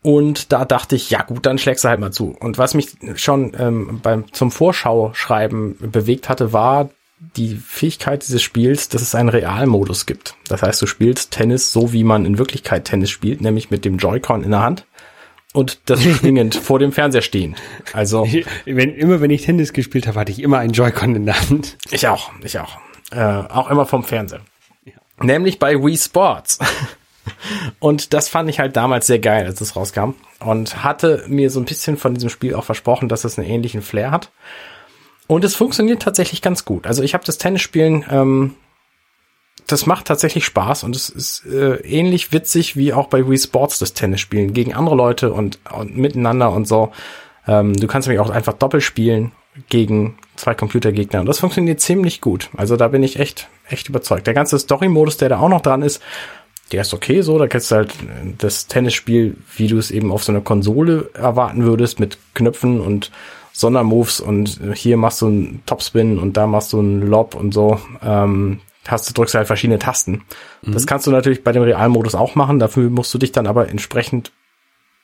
Und 0.02 0.52
da 0.52 0.64
dachte 0.64 0.96
ich, 0.96 1.10
ja 1.10 1.22
gut, 1.22 1.46
dann 1.46 1.58
schlägst 1.58 1.84
du 1.84 1.88
halt 1.88 2.00
mal 2.00 2.12
zu. 2.12 2.34
Und 2.40 2.58
was 2.58 2.74
mich 2.74 2.96
schon 3.14 3.52
ähm, 3.58 4.00
beim 4.02 4.32
zum 4.32 4.50
Vorschau-Schreiben 4.50 5.76
bewegt 5.92 6.28
hatte, 6.28 6.52
war 6.52 6.90
die 7.36 7.54
Fähigkeit 7.56 8.22
dieses 8.22 8.42
Spiels, 8.42 8.88
dass 8.88 9.02
es 9.02 9.14
einen 9.14 9.28
Realmodus 9.28 10.06
gibt. 10.06 10.34
Das 10.48 10.62
heißt, 10.62 10.82
du 10.82 10.86
spielst 10.86 11.30
Tennis 11.30 11.72
so, 11.72 11.92
wie 11.92 12.04
man 12.04 12.26
in 12.26 12.38
Wirklichkeit 12.38 12.84
Tennis 12.84 13.10
spielt, 13.10 13.40
nämlich 13.40 13.70
mit 13.70 13.84
dem 13.84 13.98
Joy-Con 13.98 14.42
in 14.42 14.50
der 14.50 14.62
Hand 14.62 14.86
und 15.52 15.80
das 15.86 16.02
schwingend 16.02 16.54
vor 16.54 16.78
dem 16.78 16.92
Fernseher 16.92 17.22
stehen. 17.22 17.56
Also 17.92 18.26
Wenn, 18.64 18.94
immer 18.94 19.20
wenn 19.20 19.30
ich 19.30 19.42
Tennis 19.42 19.72
gespielt 19.72 20.06
habe, 20.06 20.20
hatte 20.20 20.32
ich 20.32 20.40
immer 20.40 20.58
einen 20.58 20.72
Joy-Con 20.72 21.14
in 21.14 21.26
der 21.26 21.40
Hand. 21.40 21.78
ich 21.90 22.08
auch, 22.08 22.32
ich 22.42 22.58
auch. 22.58 22.78
Äh, 23.12 23.20
auch 23.22 23.70
immer 23.70 23.86
vom 23.86 24.04
Fernseher. 24.04 24.40
Nämlich 25.20 25.58
bei 25.58 25.76
Wii 25.76 25.96
Sports. 25.96 26.58
Und 27.78 28.12
das 28.12 28.28
fand 28.28 28.50
ich 28.50 28.58
halt 28.58 28.76
damals 28.76 29.06
sehr 29.06 29.20
geil, 29.20 29.46
als 29.46 29.60
es 29.60 29.76
rauskam. 29.76 30.14
Und 30.40 30.82
hatte 30.82 31.24
mir 31.28 31.50
so 31.50 31.60
ein 31.60 31.66
bisschen 31.66 31.96
von 31.96 32.14
diesem 32.14 32.30
Spiel 32.30 32.54
auch 32.54 32.64
versprochen, 32.64 33.08
dass 33.08 33.24
es 33.24 33.38
einen 33.38 33.48
ähnlichen 33.48 33.82
Flair 33.82 34.10
hat. 34.10 34.30
Und 35.32 35.44
es 35.44 35.54
funktioniert 35.54 36.02
tatsächlich 36.02 36.42
ganz 36.42 36.66
gut. 36.66 36.86
Also 36.86 37.02
ich 37.02 37.14
habe 37.14 37.24
das 37.24 37.38
Tennisspielen, 37.38 38.04
ähm, 38.10 38.54
das 39.66 39.86
macht 39.86 40.04
tatsächlich 40.04 40.44
Spaß 40.44 40.84
und 40.84 40.94
es 40.94 41.08
ist 41.08 41.46
äh, 41.46 41.76
ähnlich 41.76 42.32
witzig 42.32 42.76
wie 42.76 42.92
auch 42.92 43.06
bei 43.06 43.26
Wii 43.26 43.38
Sports 43.38 43.78
das 43.78 43.94
Tennisspielen 43.94 44.52
gegen 44.52 44.74
andere 44.74 44.94
Leute 44.94 45.32
und, 45.32 45.58
und 45.72 45.96
miteinander 45.96 46.52
und 46.52 46.68
so. 46.68 46.92
Ähm, 47.48 47.72
du 47.72 47.86
kannst 47.86 48.08
nämlich 48.08 48.20
auch 48.20 48.28
einfach 48.28 48.52
doppelt 48.52 48.82
spielen 48.82 49.32
gegen 49.70 50.18
zwei 50.36 50.52
Computergegner 50.52 51.20
und 51.20 51.26
das 51.26 51.38
funktioniert 51.38 51.80
ziemlich 51.80 52.20
gut. 52.20 52.50
Also 52.54 52.76
da 52.76 52.88
bin 52.88 53.02
ich 53.02 53.18
echt, 53.18 53.48
echt 53.70 53.88
überzeugt. 53.88 54.26
Der 54.26 54.34
ganze 54.34 54.58
Story-Modus, 54.58 55.16
der 55.16 55.30
da 55.30 55.38
auch 55.38 55.48
noch 55.48 55.62
dran 55.62 55.80
ist, 55.80 56.02
der 56.72 56.82
ist 56.82 56.92
okay 56.92 57.22
so, 57.22 57.38
da 57.38 57.46
kannst 57.46 57.70
du 57.70 57.76
halt 57.76 57.92
äh, 57.92 58.34
das 58.36 58.66
Tennisspiel, 58.66 59.38
wie 59.56 59.68
du 59.68 59.78
es 59.78 59.92
eben 59.92 60.12
auf 60.12 60.24
so 60.24 60.32
einer 60.32 60.42
Konsole 60.42 61.08
erwarten 61.14 61.64
würdest, 61.64 62.00
mit 62.00 62.18
Knöpfen 62.34 62.82
und 62.82 63.10
Sondermoves 63.52 64.20
und 64.20 64.60
hier 64.74 64.96
machst 64.96 65.22
du 65.22 65.26
einen 65.26 65.62
Topspin 65.66 66.18
und 66.18 66.36
da 66.36 66.46
machst 66.46 66.72
du 66.72 66.78
einen 66.78 67.06
Lob 67.06 67.34
und 67.34 67.52
so. 67.52 67.80
Ähm, 68.02 68.60
hast 68.88 69.08
du 69.08 69.14
drückst 69.14 69.34
halt 69.34 69.46
verschiedene 69.46 69.78
Tasten. 69.78 70.24
Das 70.62 70.86
kannst 70.86 71.06
du 71.06 71.10
natürlich 71.10 71.44
bei 71.44 71.52
dem 71.52 71.62
Realmodus 71.62 72.14
auch 72.14 72.34
machen, 72.34 72.58
dafür 72.58 72.90
musst 72.90 73.12
du 73.14 73.18
dich 73.18 73.32
dann 73.32 73.46
aber 73.46 73.68
entsprechend 73.68 74.32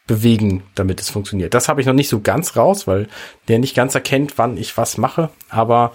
bewegen, 0.06 0.64
damit 0.74 1.00
es 1.00 1.10
funktioniert. 1.10 1.54
Das 1.54 1.68
habe 1.68 1.80
ich 1.80 1.86
noch 1.86 1.94
nicht 1.94 2.08
so 2.08 2.20
ganz 2.20 2.56
raus, 2.56 2.86
weil 2.86 3.08
der 3.46 3.58
nicht 3.58 3.76
ganz 3.76 3.94
erkennt, 3.94 4.38
wann 4.38 4.56
ich 4.56 4.76
was 4.76 4.98
mache, 4.98 5.30
aber 5.50 5.92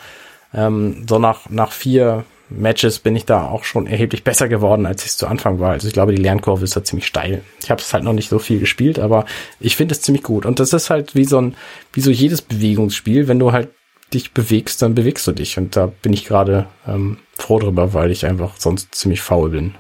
ähm, 0.53 1.05
so 1.09 1.19
nach, 1.19 1.49
nach 1.49 1.71
vier 1.71 2.23
Matches 2.55 2.99
bin 2.99 3.15
ich 3.15 3.25
da 3.25 3.47
auch 3.47 3.63
schon 3.63 3.87
erheblich 3.87 4.23
besser 4.23 4.47
geworden, 4.47 4.85
als 4.85 5.03
ich 5.03 5.11
es 5.11 5.17
zu 5.17 5.27
Anfang 5.27 5.59
war. 5.59 5.71
Also 5.71 5.87
ich 5.87 5.93
glaube, 5.93 6.13
die 6.13 6.21
Lernkurve 6.21 6.63
ist 6.63 6.75
da 6.75 6.83
ziemlich 6.83 7.07
steil. 7.07 7.43
Ich 7.61 7.69
habe 7.71 7.81
es 7.81 7.93
halt 7.93 8.03
noch 8.03 8.13
nicht 8.13 8.29
so 8.29 8.39
viel 8.39 8.59
gespielt, 8.59 8.99
aber 8.99 9.25
ich 9.59 9.75
finde 9.75 9.93
es 9.93 10.01
ziemlich 10.01 10.23
gut. 10.23 10.45
Und 10.45 10.59
das 10.59 10.73
ist 10.73 10.89
halt 10.89 11.15
wie 11.15 11.25
so 11.25 11.39
ein, 11.39 11.55
wie 11.93 12.01
so 12.01 12.11
jedes 12.11 12.41
Bewegungsspiel. 12.41 13.27
Wenn 13.27 13.39
du 13.39 13.51
halt 13.51 13.69
dich 14.13 14.31
bewegst, 14.33 14.81
dann 14.81 14.93
bewegst 14.95 15.25
du 15.27 15.31
dich. 15.31 15.57
Und 15.57 15.75
da 15.75 15.87
bin 16.01 16.13
ich 16.13 16.25
gerade 16.25 16.67
ähm, 16.87 17.17
froh 17.35 17.59
drüber, 17.59 17.93
weil 17.93 18.11
ich 18.11 18.25
einfach 18.25 18.57
sonst 18.57 18.93
ziemlich 18.95 19.21
faul 19.21 19.49
bin. 19.49 19.75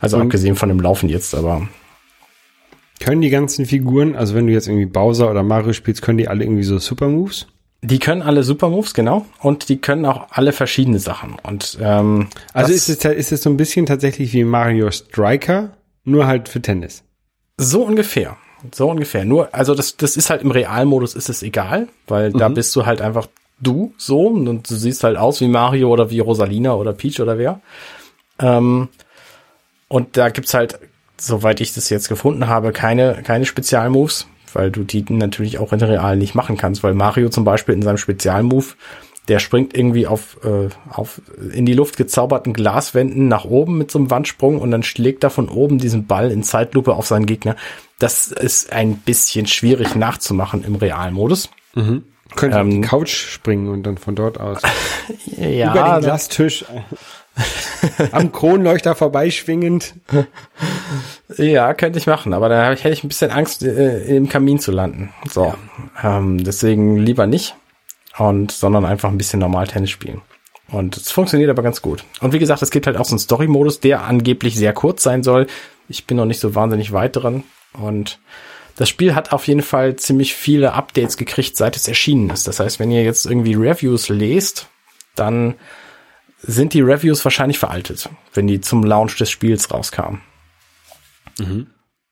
Also 0.00 0.16
Und- 0.16 0.22
abgesehen 0.24 0.56
von 0.56 0.68
dem 0.70 0.80
Laufen 0.80 1.08
jetzt, 1.08 1.34
aber 1.34 1.68
Können 3.00 3.20
die 3.20 3.30
ganzen 3.30 3.64
Figuren, 3.66 4.16
also 4.16 4.34
wenn 4.34 4.46
du 4.46 4.52
jetzt 4.52 4.66
irgendwie 4.66 4.86
Bowser 4.86 5.30
oder 5.30 5.42
Mario 5.42 5.72
spielst, 5.72 6.02
können 6.02 6.18
die 6.18 6.28
alle 6.28 6.44
irgendwie 6.44 6.64
so 6.64 6.78
Super 6.78 7.08
Moves? 7.08 7.46
Die 7.82 7.98
können 7.98 8.22
alle 8.22 8.42
Supermoves, 8.42 8.92
genau. 8.92 9.24
Und 9.40 9.68
die 9.68 9.78
können 9.78 10.04
auch 10.04 10.28
alle 10.30 10.52
verschiedene 10.52 10.98
Sachen. 10.98 11.36
Und 11.42 11.78
ähm, 11.80 12.28
Also 12.52 12.72
ist 12.72 12.88
es, 12.88 13.04
ist 13.04 13.32
es 13.32 13.42
so 13.42 13.50
ein 13.50 13.56
bisschen 13.56 13.86
tatsächlich 13.86 14.32
wie 14.32 14.44
Mario 14.44 14.90
Striker, 14.90 15.70
nur 16.04 16.26
halt 16.26 16.48
für 16.48 16.60
Tennis. 16.60 17.04
So 17.56 17.82
ungefähr. 17.84 18.36
So 18.74 18.90
ungefähr. 18.90 19.24
Nur, 19.24 19.54
also 19.54 19.74
das, 19.74 19.96
das 19.96 20.16
ist 20.16 20.30
halt 20.30 20.42
im 20.42 20.50
Realmodus 20.50 21.14
ist 21.14 21.28
es 21.28 21.42
egal, 21.42 21.88
weil 22.08 22.32
da 22.32 22.48
bist 22.48 22.74
du 22.74 22.86
halt 22.86 23.00
einfach 23.00 23.28
du 23.60 23.94
so 23.96 24.26
und 24.26 24.68
du 24.68 24.74
siehst 24.74 25.04
halt 25.04 25.16
aus 25.16 25.40
wie 25.40 25.48
Mario 25.48 25.88
oder 25.90 26.10
wie 26.10 26.20
Rosalina 26.20 26.74
oder 26.74 26.92
Peach 26.92 27.20
oder 27.20 27.38
wer. 27.38 27.60
Ähm, 28.40 28.88
und 29.88 30.16
da 30.16 30.28
gibt's 30.30 30.54
halt, 30.54 30.78
soweit 31.16 31.60
ich 31.60 31.74
das 31.74 31.90
jetzt 31.90 32.08
gefunden 32.08 32.48
habe, 32.48 32.72
keine, 32.72 33.22
keine 33.22 33.46
Spezialmoves, 33.46 34.26
weil 34.54 34.70
du 34.70 34.84
die 34.84 35.04
natürlich 35.08 35.58
auch 35.58 35.72
in 35.72 35.80
Real 35.80 36.16
nicht 36.16 36.34
machen 36.34 36.56
kannst, 36.56 36.82
weil 36.82 36.94
Mario 36.94 37.28
zum 37.28 37.44
Beispiel 37.44 37.74
in 37.74 37.82
seinem 37.82 37.98
Spezialmove, 37.98 38.76
der 39.28 39.38
springt 39.40 39.76
irgendwie 39.76 40.06
auf, 40.06 40.38
äh, 40.44 40.68
auf 40.90 41.20
in 41.52 41.66
die 41.66 41.74
Luft 41.74 41.96
gezauberten 41.96 42.54
Glaswänden 42.54 43.28
nach 43.28 43.44
oben 43.44 43.76
mit 43.76 43.90
so 43.90 43.98
einem 43.98 44.10
Wandsprung 44.10 44.58
und 44.58 44.70
dann 44.70 44.82
schlägt 44.82 45.22
er 45.22 45.30
von 45.30 45.48
oben 45.48 45.78
diesen 45.78 46.06
Ball 46.06 46.30
in 46.30 46.42
Zeitlupe 46.42 46.94
auf 46.94 47.06
seinen 47.06 47.26
Gegner. 47.26 47.56
Das 47.98 48.28
ist 48.28 48.72
ein 48.72 48.96
bisschen 48.96 49.46
schwierig 49.46 49.94
nachzumachen 49.94 50.64
im 50.64 50.76
Realmodus. 50.76 51.50
Könnte 52.36 52.60
auf 52.60 52.68
die 52.68 52.76
Ähm, 52.76 52.82
Couch 52.82 53.10
springen 53.10 53.68
und 53.68 53.82
dann 53.84 53.98
von 53.98 54.14
dort 54.14 54.38
aus 54.38 54.60
Ja, 55.36 55.72
über 55.72 55.94
den 55.94 56.02
Glastisch 56.04 56.64
am 58.12 58.32
Kronleuchter 58.32 58.94
vorbeischwingend. 58.94 59.94
Ja, 61.36 61.74
könnte 61.74 61.98
ich 61.98 62.06
machen, 62.06 62.32
aber 62.32 62.48
da 62.48 62.70
hätte 62.70 62.88
ich 62.88 63.04
ein 63.04 63.08
bisschen 63.08 63.30
Angst, 63.30 63.62
äh, 63.62 64.16
im 64.16 64.28
Kamin 64.28 64.58
zu 64.58 64.72
landen. 64.72 65.12
So, 65.30 65.54
ähm, 66.02 66.42
deswegen 66.42 66.96
lieber 66.96 67.26
nicht 67.26 67.54
und 68.18 68.52
sondern 68.52 68.84
einfach 68.84 69.08
ein 69.08 69.18
bisschen 69.18 69.40
normal 69.40 69.66
Tennis 69.66 69.90
spielen. 69.90 70.22
Und 70.70 70.96
es 70.96 71.10
funktioniert 71.10 71.50
aber 71.50 71.62
ganz 71.62 71.80
gut. 71.80 72.04
Und 72.20 72.32
wie 72.32 72.38
gesagt, 72.38 72.60
es 72.60 72.70
gibt 72.70 72.86
halt 72.86 72.98
auch 72.98 73.06
so 73.06 73.12
einen 73.12 73.20
Story-Modus, 73.20 73.80
der 73.80 74.04
angeblich 74.04 74.56
sehr 74.56 74.74
kurz 74.74 75.02
sein 75.02 75.22
soll. 75.22 75.46
Ich 75.88 76.06
bin 76.06 76.18
noch 76.18 76.26
nicht 76.26 76.40
so 76.40 76.54
wahnsinnig 76.54 76.92
weit 76.92 77.16
dran. 77.16 77.44
Und 77.72 78.18
das 78.76 78.88
Spiel 78.88 79.14
hat 79.14 79.32
auf 79.32 79.48
jeden 79.48 79.62
Fall 79.62 79.96
ziemlich 79.96 80.34
viele 80.34 80.74
Updates 80.74 81.16
gekriegt, 81.16 81.56
seit 81.56 81.74
es 81.76 81.88
erschienen 81.88 82.28
ist. 82.30 82.46
Das 82.46 82.60
heißt, 82.60 82.78
wenn 82.80 82.90
ihr 82.90 83.02
jetzt 83.02 83.24
irgendwie 83.24 83.54
Reviews 83.54 84.10
lest, 84.10 84.68
dann 85.14 85.54
sind 86.40 86.72
die 86.74 86.80
Reviews 86.80 87.24
wahrscheinlich 87.24 87.58
veraltet, 87.58 88.08
wenn 88.34 88.46
die 88.46 88.60
zum 88.60 88.82
Launch 88.84 89.16
des 89.16 89.30
Spiels 89.30 89.70
rauskamen. 89.70 90.20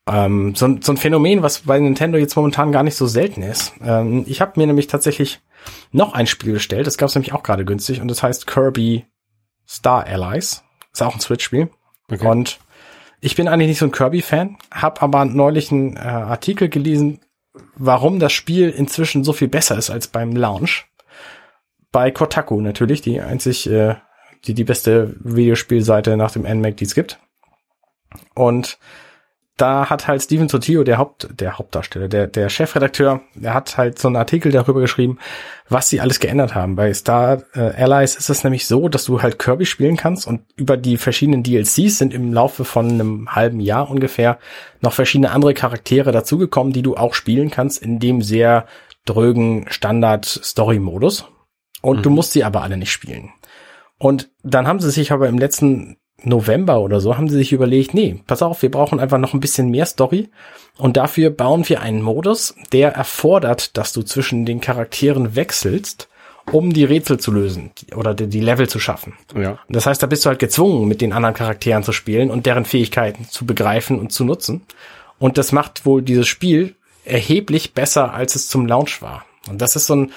Ähm, 0.09 0.55
so, 0.55 0.65
ein- 0.65 0.81
so 0.81 0.93
ein 0.93 0.97
Phänomen, 0.97 1.41
was 1.43 1.59
bei 1.59 1.79
Nintendo 1.79 2.17
jetzt 2.17 2.35
momentan 2.35 2.71
gar 2.71 2.83
nicht 2.83 2.95
so 2.95 3.07
selten 3.07 3.41
ist. 3.41 3.73
Ähm, 3.83 4.23
ich 4.27 4.39
habe 4.39 4.53
mir 4.55 4.67
nämlich 4.67 4.87
tatsächlich 4.87 5.41
noch 5.91 6.13
ein 6.13 6.27
Spiel 6.27 6.53
bestellt, 6.53 6.87
das 6.87 6.97
gab 6.97 7.09
es 7.09 7.15
nämlich 7.15 7.33
auch 7.33 7.43
gerade 7.43 7.65
günstig 7.65 7.99
und 7.99 8.07
das 8.07 8.23
heißt 8.23 8.47
Kirby 8.47 9.05
Star 9.67 10.05
Allies. 10.05 10.63
Ist 10.93 11.03
auch 11.03 11.13
ein 11.13 11.19
Switch-Spiel. 11.19 11.69
Okay. 12.09 12.25
Und 12.25 12.59
ich 13.19 13.35
bin 13.35 13.47
eigentlich 13.49 13.67
nicht 13.67 13.79
so 13.79 13.85
ein 13.85 13.91
Kirby-Fan, 13.91 14.57
habe 14.71 15.01
aber 15.01 15.25
neulich 15.25 15.71
einen 15.71 15.97
äh, 15.97 15.99
Artikel 15.99 16.69
gelesen, 16.69 17.19
warum 17.75 18.19
das 18.19 18.31
Spiel 18.31 18.69
inzwischen 18.69 19.23
so 19.25 19.33
viel 19.33 19.47
besser 19.49 19.77
ist 19.77 19.89
als 19.89 20.07
beim 20.07 20.31
Launch. 20.35 20.85
Bei 21.91 22.11
Kotaku 22.11 22.61
natürlich, 22.61 23.01
die 23.01 23.19
einzig, 23.19 23.69
äh, 23.69 23.95
die 24.47 24.53
die 24.53 24.63
beste 24.63 25.15
Videospielseite 25.19 26.17
nach 26.17 26.31
dem 26.31 26.43
NMAC, 26.43 26.77
die 26.77 26.85
es 26.85 26.95
gibt. 26.95 27.19
Und 28.33 28.79
da 29.57 29.89
hat 29.89 30.07
halt 30.07 30.21
Steven 30.21 30.47
Totio, 30.47 30.83
der 30.83 30.99
Haupt, 30.99 31.27
der 31.39 31.57
Hauptdarsteller, 31.57 32.07
der, 32.07 32.27
der 32.27 32.47
Chefredakteur, 32.47 33.21
der 33.33 33.55
hat 33.55 33.75
halt 33.75 33.97
so 33.97 34.07
einen 34.07 34.15
Artikel 34.15 34.51
darüber 34.51 34.79
geschrieben, 34.79 35.17
was 35.67 35.89
sie 35.89 35.99
alles 35.99 36.19
geändert 36.19 36.53
haben. 36.53 36.75
Bei 36.75 36.93
Star 36.93 37.41
äh, 37.55 37.71
Allies 37.71 38.15
ist 38.15 38.29
es 38.29 38.43
nämlich 38.43 38.67
so, 38.67 38.87
dass 38.87 39.05
du 39.05 39.23
halt 39.23 39.39
Kirby 39.39 39.65
spielen 39.65 39.97
kannst 39.97 40.27
und 40.27 40.41
über 40.55 40.77
die 40.77 40.97
verschiedenen 40.97 41.41
DLCs 41.41 41.97
sind 41.97 42.13
im 42.13 42.31
Laufe 42.33 42.65
von 42.65 42.87
einem 42.87 43.35
halben 43.35 43.59
Jahr 43.59 43.89
ungefähr 43.89 44.37
noch 44.81 44.93
verschiedene 44.93 45.31
andere 45.31 45.55
Charaktere 45.55 46.11
dazugekommen, 46.11 46.71
die 46.71 46.83
du 46.83 46.95
auch 46.95 47.15
spielen 47.15 47.49
kannst 47.49 47.81
in 47.81 47.97
dem 47.99 48.21
sehr 48.21 48.67
drögen 49.05 49.65
Standard-Story-Modus. 49.69 51.25
Und 51.81 52.05
du 52.05 52.09
musst 52.09 52.33
sie 52.33 52.43
aber 52.43 52.63
alle 52.63 52.77
nicht 52.77 52.91
spielen. 52.91 53.31
Und 53.99 54.29
dann 54.43 54.67
haben 54.67 54.79
sie 54.79 54.91
sich 54.91 55.11
aber 55.11 55.27
im 55.27 55.37
letzten 55.37 55.97
November 56.23 56.81
oder 56.81 56.99
so, 56.99 57.15
haben 57.15 57.29
sie 57.29 57.37
sich 57.37 57.53
überlegt, 57.53 57.93
nee, 57.93 58.21
pass 58.25 58.41
auf, 58.41 58.61
wir 58.61 58.71
brauchen 58.71 58.99
einfach 58.99 59.19
noch 59.19 59.33
ein 59.33 59.39
bisschen 59.39 59.69
mehr 59.69 59.85
Story. 59.85 60.29
Und 60.77 60.97
dafür 60.97 61.29
bauen 61.29 61.67
wir 61.69 61.81
einen 61.81 62.01
Modus, 62.01 62.55
der 62.71 62.93
erfordert, 62.93 63.77
dass 63.77 63.93
du 63.93 64.03
zwischen 64.03 64.45
den 64.45 64.61
Charakteren 64.61 65.35
wechselst, 65.35 66.07
um 66.51 66.71
die 66.73 66.85
Rätsel 66.85 67.19
zu 67.19 67.31
lösen 67.31 67.71
oder 67.95 68.13
die, 68.13 68.39
Level 68.39 68.69
zu 68.69 68.79
schaffen. 68.79 69.13
Ja. 69.35 69.59
Das 69.69 69.85
heißt, 69.85 70.01
da 70.01 70.07
bist 70.07 70.25
du 70.25 70.29
halt 70.29 70.39
gezwungen, 70.39 70.87
mit 70.87 71.01
den 71.01 71.13
anderen 71.13 71.35
Charakteren 71.35 71.83
zu 71.83 71.91
spielen 71.91 72.31
und 72.31 72.45
deren 72.45 72.65
Fähigkeiten 72.65 73.27
zu 73.29 73.45
begreifen 73.45 73.99
und 73.99 74.11
zu 74.11 74.23
nutzen. 74.23 74.61
Und 75.19 75.37
das 75.37 75.51
macht 75.51 75.85
wohl 75.85 76.01
dieses 76.01 76.27
Spiel 76.27 76.75
erheblich 77.03 77.73
besser, 77.73 78.13
als 78.13 78.35
es 78.35 78.47
zum 78.47 78.65
Launch 78.65 79.01
war. 79.01 79.25
Und 79.49 79.61
das 79.61 79.75
ist 79.75 79.87
so 79.87 79.95
ein, 79.95 80.11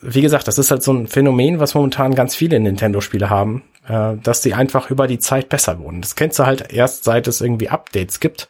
wie 0.00 0.20
gesagt, 0.20 0.46
das 0.46 0.58
ist 0.58 0.70
halt 0.70 0.82
so 0.82 0.92
ein 0.92 1.06
Phänomen, 1.06 1.58
was 1.58 1.74
momentan 1.74 2.14
ganz 2.14 2.34
viele 2.34 2.60
Nintendo-Spiele 2.60 3.30
haben, 3.30 3.62
äh, 3.88 4.16
dass 4.22 4.42
sie 4.42 4.54
einfach 4.54 4.90
über 4.90 5.06
die 5.06 5.18
Zeit 5.18 5.48
besser 5.48 5.78
wurden. 5.78 6.00
Das 6.02 6.16
kennst 6.16 6.38
du 6.38 6.46
halt 6.46 6.72
erst, 6.72 7.04
seit 7.04 7.26
es 7.28 7.40
irgendwie 7.40 7.68
Updates 7.68 8.20
gibt. 8.20 8.48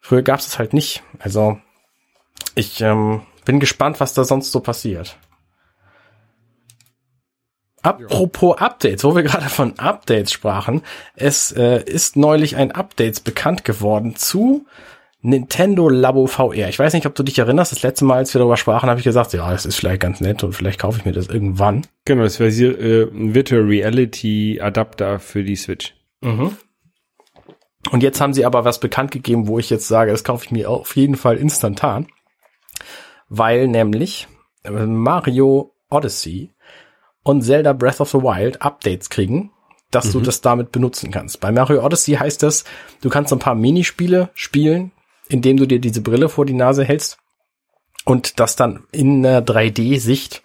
Früher 0.00 0.22
gab 0.22 0.40
es 0.40 0.58
halt 0.58 0.72
nicht. 0.72 1.02
Also 1.18 1.58
Ich 2.54 2.80
ähm, 2.80 3.22
bin 3.44 3.60
gespannt, 3.60 4.00
was 4.00 4.14
da 4.14 4.24
sonst 4.24 4.52
so 4.52 4.60
passiert. 4.60 5.18
Apropos 7.82 8.58
Updates, 8.58 9.04
wo 9.04 9.14
wir 9.14 9.22
gerade 9.22 9.48
von 9.48 9.78
Updates 9.78 10.32
sprachen, 10.32 10.82
es 11.14 11.52
äh, 11.52 11.82
ist 11.84 12.16
neulich 12.16 12.56
ein 12.56 12.72
Update 12.72 13.22
bekannt 13.22 13.64
geworden 13.64 14.16
zu 14.16 14.66
Nintendo 15.26 15.88
Labo 15.88 16.28
VR. 16.28 16.68
Ich 16.68 16.78
weiß 16.78 16.92
nicht, 16.92 17.04
ob 17.04 17.16
du 17.16 17.24
dich 17.24 17.36
erinnerst, 17.38 17.72
das 17.72 17.82
letzte 17.82 18.04
Mal, 18.04 18.18
als 18.18 18.32
wir 18.32 18.38
darüber 18.38 18.56
sprachen, 18.56 18.88
habe 18.88 19.00
ich 19.00 19.04
gesagt, 19.04 19.32
ja, 19.32 19.52
es 19.52 19.66
ist 19.66 19.74
vielleicht 19.74 20.00
ganz 20.00 20.20
nett 20.20 20.44
und 20.44 20.52
vielleicht 20.52 20.78
kaufe 20.78 20.98
ich 20.98 21.04
mir 21.04 21.12
das 21.12 21.26
irgendwann. 21.26 21.82
Genau, 22.04 22.22
das 22.22 22.38
wäre 22.38 22.50
hier 22.50 22.78
äh, 22.78 23.02
ein 23.10 23.34
Virtual 23.34 23.62
Reality 23.62 24.60
Adapter 24.60 25.18
für 25.18 25.42
die 25.42 25.56
Switch. 25.56 25.96
Mhm. 26.20 26.56
Und 27.90 28.02
jetzt 28.04 28.20
haben 28.20 28.34
sie 28.34 28.44
aber 28.44 28.64
was 28.64 28.78
bekannt 28.78 29.10
gegeben, 29.10 29.48
wo 29.48 29.58
ich 29.58 29.68
jetzt 29.68 29.88
sage, 29.88 30.12
das 30.12 30.22
kaufe 30.22 30.44
ich 30.44 30.52
mir 30.52 30.70
auf 30.70 30.94
jeden 30.94 31.16
Fall 31.16 31.38
instantan, 31.38 32.06
weil 33.28 33.66
nämlich 33.66 34.28
äh, 34.62 34.70
Mario 34.70 35.74
Odyssey 35.90 36.52
und 37.24 37.42
Zelda 37.42 37.72
Breath 37.72 38.00
of 38.00 38.10
the 38.10 38.18
Wild 38.18 38.62
Updates 38.62 39.10
kriegen, 39.10 39.50
dass 39.90 40.12
du 40.12 40.20
das 40.20 40.40
damit 40.40 40.70
benutzen 40.70 41.10
kannst. 41.10 41.40
Bei 41.40 41.50
Mario 41.50 41.84
Odyssey 41.84 42.14
heißt 42.14 42.44
das, 42.44 42.64
du 43.00 43.08
kannst 43.08 43.32
ein 43.32 43.40
paar 43.40 43.56
Minispiele 43.56 44.30
spielen, 44.34 44.92
indem 45.28 45.56
du 45.56 45.66
dir 45.66 45.80
diese 45.80 46.00
Brille 46.00 46.28
vor 46.28 46.46
die 46.46 46.54
Nase 46.54 46.84
hältst 46.84 47.18
und 48.04 48.40
das 48.40 48.56
dann 48.56 48.84
in 48.92 49.24
einer 49.24 49.40
3D-Sicht 49.40 50.42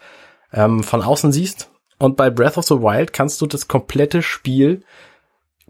ähm, 0.53 0.83
von 0.83 1.01
außen 1.01 1.31
siehst. 1.31 1.69
Und 1.97 2.17
bei 2.17 2.29
Breath 2.29 2.57
of 2.57 2.65
the 2.65 2.75
Wild 2.75 3.13
kannst 3.13 3.41
du 3.41 3.47
das 3.47 3.67
komplette 3.67 4.23
Spiel 4.23 4.83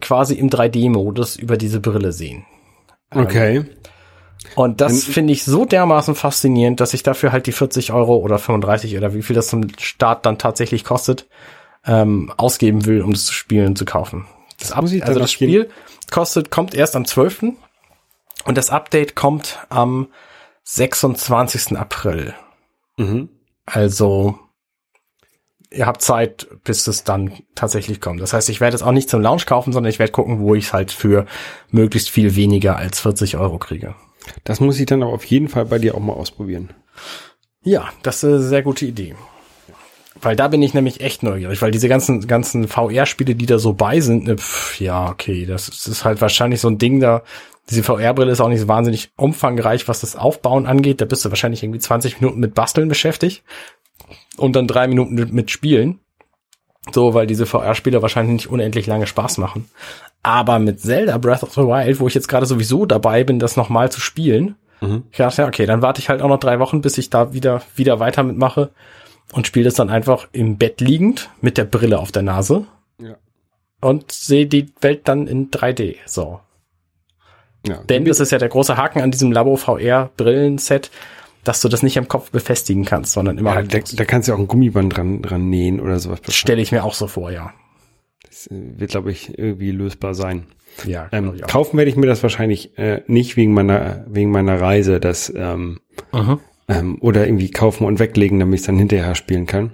quasi 0.00 0.34
im 0.34 0.48
3D-Modus 0.48 1.36
über 1.36 1.56
diese 1.56 1.80
Brille 1.80 2.12
sehen. 2.12 2.46
Okay. 3.10 3.64
Und 4.54 4.80
das 4.80 5.04
finde 5.04 5.32
ich 5.32 5.44
so 5.44 5.64
dermaßen 5.64 6.14
faszinierend, 6.14 6.80
dass 6.80 6.94
ich 6.94 7.02
dafür 7.02 7.32
halt 7.32 7.46
die 7.46 7.52
40 7.52 7.92
Euro 7.92 8.16
oder 8.16 8.38
35 8.38 8.96
oder 8.96 9.14
wie 9.14 9.22
viel 9.22 9.36
das 9.36 9.48
zum 9.48 9.68
Start 9.78 10.26
dann 10.26 10.38
tatsächlich 10.38 10.84
kostet, 10.84 11.28
ähm, 11.86 12.32
ausgeben 12.36 12.86
will, 12.86 13.02
um 13.02 13.12
das 13.12 13.26
zu 13.26 13.32
spielen 13.32 13.68
und 13.68 13.78
zu 13.78 13.84
kaufen. 13.84 14.26
Das, 14.58 14.70
dann 14.70 15.02
also 15.02 15.20
das 15.20 15.32
Spiel 15.32 15.68
kostet, 16.10 16.50
kommt 16.50 16.74
erst 16.74 16.96
am 16.96 17.04
12. 17.04 17.54
und 18.44 18.58
das 18.58 18.70
Update 18.70 19.14
kommt 19.14 19.58
am 19.68 20.08
26. 20.64 21.76
April. 21.76 22.34
Mhm. 22.96 23.28
Also 23.66 24.38
ihr 25.70 25.86
habt 25.86 26.02
Zeit, 26.02 26.48
bis 26.64 26.86
es 26.86 27.04
dann 27.04 27.32
tatsächlich 27.54 28.00
kommt. 28.00 28.20
Das 28.20 28.32
heißt, 28.32 28.48
ich 28.48 28.60
werde 28.60 28.76
es 28.76 28.82
auch 28.82 28.92
nicht 28.92 29.08
zum 29.08 29.22
Launch 29.22 29.46
kaufen, 29.46 29.72
sondern 29.72 29.90
ich 29.90 29.98
werde 29.98 30.12
gucken, 30.12 30.40
wo 30.40 30.54
ich 30.54 30.66
es 30.66 30.72
halt 30.72 30.92
für 30.92 31.26
möglichst 31.70 32.10
viel 32.10 32.36
weniger 32.36 32.76
als 32.76 33.00
40 33.00 33.36
Euro 33.36 33.58
kriege. 33.58 33.94
Das 34.44 34.60
muss 34.60 34.78
ich 34.78 34.86
dann 34.86 35.02
aber 35.02 35.12
auf 35.12 35.24
jeden 35.24 35.48
Fall 35.48 35.64
bei 35.64 35.78
dir 35.78 35.94
auch 35.94 36.00
mal 36.00 36.12
ausprobieren. 36.12 36.70
Ja, 37.64 37.88
das 38.02 38.16
ist 38.16 38.24
eine 38.24 38.42
sehr 38.42 38.62
gute 38.62 38.86
Idee. 38.86 39.14
Weil 40.20 40.36
da 40.36 40.48
bin 40.48 40.62
ich 40.62 40.74
nämlich 40.74 41.00
echt 41.00 41.22
neugierig, 41.22 41.62
weil 41.62 41.70
diese 41.70 41.88
ganzen, 41.88 42.26
ganzen 42.28 42.68
VR-Spiele, 42.68 43.34
die 43.34 43.46
da 43.46 43.58
so 43.58 43.72
bei 43.72 44.00
sind, 44.00 44.24
ne, 44.24 44.36
pf, 44.36 44.78
ja, 44.78 45.10
okay, 45.10 45.46
das 45.46 45.68
ist, 45.68 45.88
ist 45.88 46.04
halt 46.04 46.20
wahrscheinlich 46.20 46.60
so 46.60 46.68
ein 46.68 46.78
Ding 46.78 47.00
da. 47.00 47.22
Diese 47.70 47.82
VR-Brille 47.82 48.32
ist 48.32 48.40
auch 48.40 48.48
nicht 48.48 48.60
so 48.60 48.68
wahnsinnig 48.68 49.12
umfangreich, 49.16 49.86
was 49.88 50.00
das 50.00 50.16
Aufbauen 50.16 50.66
angeht. 50.66 51.00
Da 51.00 51.04
bist 51.04 51.24
du 51.24 51.30
wahrscheinlich 51.30 51.62
irgendwie 51.62 51.78
20 51.78 52.20
Minuten 52.20 52.40
mit 52.40 52.54
Basteln 52.54 52.88
beschäftigt 52.88 53.44
und 54.36 54.56
dann 54.56 54.66
drei 54.66 54.88
Minuten 54.88 55.14
mit, 55.14 55.50
Spielen. 55.50 56.00
So, 56.92 57.14
weil 57.14 57.28
diese 57.28 57.46
VR-Spiele 57.46 58.02
wahrscheinlich 58.02 58.32
nicht 58.32 58.50
unendlich 58.50 58.86
lange 58.88 59.06
Spaß 59.06 59.38
machen. 59.38 59.70
Aber 60.24 60.58
mit 60.58 60.80
Zelda 60.80 61.16
Breath 61.18 61.44
of 61.44 61.54
the 61.54 61.60
Wild, 61.62 62.00
wo 62.00 62.08
ich 62.08 62.14
jetzt 62.14 62.26
gerade 62.28 62.46
sowieso 62.46 62.86
dabei 62.86 63.22
bin, 63.22 63.38
das 63.38 63.56
nochmal 63.56 63.90
zu 63.92 64.00
spielen, 64.00 64.56
ich 65.12 65.18
dachte, 65.18 65.42
ja, 65.42 65.46
okay, 65.48 65.64
dann 65.64 65.80
warte 65.80 66.00
ich 66.00 66.08
halt 66.08 66.22
auch 66.22 66.28
noch 66.28 66.40
drei 66.40 66.58
Wochen, 66.58 66.80
bis 66.80 66.98
ich 66.98 67.08
da 67.08 67.32
wieder, 67.32 67.62
wieder 67.76 68.00
weiter 68.00 68.24
mitmache 68.24 68.70
und 69.32 69.46
spiele 69.46 69.66
das 69.66 69.74
dann 69.74 69.90
einfach 69.90 70.26
im 70.32 70.58
Bett 70.58 70.80
liegend 70.80 71.30
mit 71.40 71.56
der 71.56 71.66
Brille 71.66 72.00
auf 72.00 72.10
der 72.10 72.22
Nase 72.22 72.66
Ja. 73.00 73.14
und 73.80 74.10
sehe 74.10 74.46
die 74.48 74.72
Welt 74.80 75.02
dann 75.06 75.28
in 75.28 75.52
3D. 75.52 75.98
So. 76.04 76.40
Ja. 77.66 77.76
Denn 77.88 78.04
das 78.04 78.20
ist 78.20 78.32
ja 78.32 78.38
der 78.38 78.48
große 78.48 78.76
Haken 78.76 79.00
an 79.00 79.10
diesem 79.10 79.32
Labo 79.32 79.56
VR 79.56 80.10
Brillenset, 80.16 80.90
dass 81.44 81.60
du 81.60 81.68
das 81.68 81.82
nicht 81.82 81.98
am 81.98 82.08
Kopf 82.08 82.30
befestigen 82.30 82.84
kannst, 82.84 83.12
sondern 83.12 83.38
immer 83.38 83.50
ja, 83.50 83.56
halt 83.56 83.74
da, 83.74 83.78
da 83.78 84.04
kannst 84.04 84.28
du 84.28 84.34
auch 84.34 84.38
ein 84.38 84.48
Gummiband 84.48 84.96
dran, 84.96 85.22
dran 85.22 85.48
nähen 85.48 85.80
oder 85.80 85.98
sowas. 85.98 86.20
stelle 86.28 86.62
ich 86.62 86.72
mir 86.72 86.84
auch 86.84 86.94
so 86.94 87.06
vor, 87.06 87.30
ja. 87.30 87.52
Das 88.26 88.46
äh, 88.46 88.54
wird, 88.78 88.90
glaube 88.92 89.10
ich, 89.10 89.38
irgendwie 89.38 89.70
lösbar 89.70 90.14
sein. 90.14 90.46
Ja, 90.86 91.08
Ähm, 91.12 91.38
kaufen 91.46 91.76
werde 91.76 91.90
ich 91.90 91.96
mir 91.96 92.06
das 92.06 92.22
wahrscheinlich 92.22 92.78
äh, 92.78 93.02
nicht 93.06 93.36
wegen 93.36 93.52
meiner 93.52 94.06
wegen 94.08 94.30
meiner 94.30 94.58
Reise, 94.58 95.00
das 95.00 95.30
ähm, 95.36 95.80
ähm, 96.66 96.96
oder 97.00 97.26
irgendwie 97.26 97.50
kaufen 97.50 97.84
und 97.84 97.98
weglegen, 97.98 98.40
damit 98.40 98.54
ich 98.54 98.60
es 98.62 98.66
dann 98.66 98.78
hinterher 98.78 99.14
spielen 99.14 99.44
kann. 99.44 99.72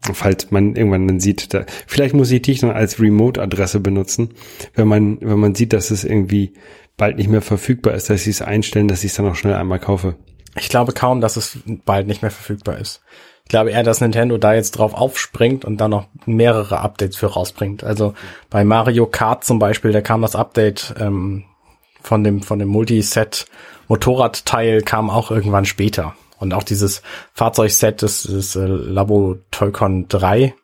Falls 0.00 0.50
man 0.50 0.76
irgendwann 0.76 1.08
dann 1.08 1.20
sieht, 1.20 1.52
da, 1.52 1.64
vielleicht 1.86 2.14
muss 2.14 2.30
ich 2.30 2.42
dich 2.42 2.60
dann 2.60 2.70
als 2.70 3.00
Remote-Adresse 3.00 3.80
benutzen, 3.80 4.30
wenn 4.74 4.88
man 4.88 5.18
wenn 5.20 5.38
man 5.38 5.54
sieht, 5.54 5.72
dass 5.72 5.90
es 5.90 6.04
irgendwie 6.04 6.52
bald 6.96 7.16
nicht 7.16 7.28
mehr 7.28 7.42
verfügbar 7.42 7.94
ist, 7.94 8.08
dass 8.08 8.24
sie 8.24 8.30
es 8.30 8.42
einstellen, 8.42 8.88
dass 8.88 9.04
ich 9.04 9.10
es 9.10 9.16
dann 9.16 9.26
auch 9.26 9.34
schnell 9.34 9.54
einmal 9.54 9.80
kaufe. 9.80 10.16
Ich 10.56 10.68
glaube 10.68 10.92
kaum, 10.92 11.20
dass 11.20 11.36
es 11.36 11.58
bald 11.84 12.06
nicht 12.06 12.22
mehr 12.22 12.30
verfügbar 12.30 12.78
ist. 12.78 13.02
Ich 13.44 13.50
glaube 13.50 13.70
eher, 13.70 13.82
dass 13.82 14.00
Nintendo 14.00 14.36
da 14.36 14.54
jetzt 14.54 14.72
drauf 14.72 14.92
aufspringt 14.94 15.64
und 15.64 15.78
dann 15.78 15.90
noch 15.90 16.08
mehrere 16.26 16.80
Updates 16.80 17.16
für 17.16 17.28
rausbringt. 17.28 17.82
Also 17.82 18.14
bei 18.50 18.64
Mario 18.64 19.06
Kart 19.06 19.44
zum 19.44 19.58
Beispiel, 19.58 19.92
da 19.92 20.00
kam 20.00 20.22
das 20.22 20.36
Update 20.36 20.94
ähm, 20.98 21.44
von 22.02 22.24
dem 22.24 22.42
von 22.42 22.58
dem 22.58 22.68
Multiset 22.68 23.46
Motorradteil 23.88 24.82
kam 24.82 25.08
auch 25.08 25.30
irgendwann 25.30 25.64
später. 25.64 26.14
Und 26.38 26.54
auch 26.54 26.62
dieses 26.62 27.02
Fahrzeugset, 27.34 28.02
das, 28.02 28.22
das 28.22 28.56
äh, 28.56 28.66
Labo 28.66 29.38
Toycon 29.50 30.08
3, 30.08 30.54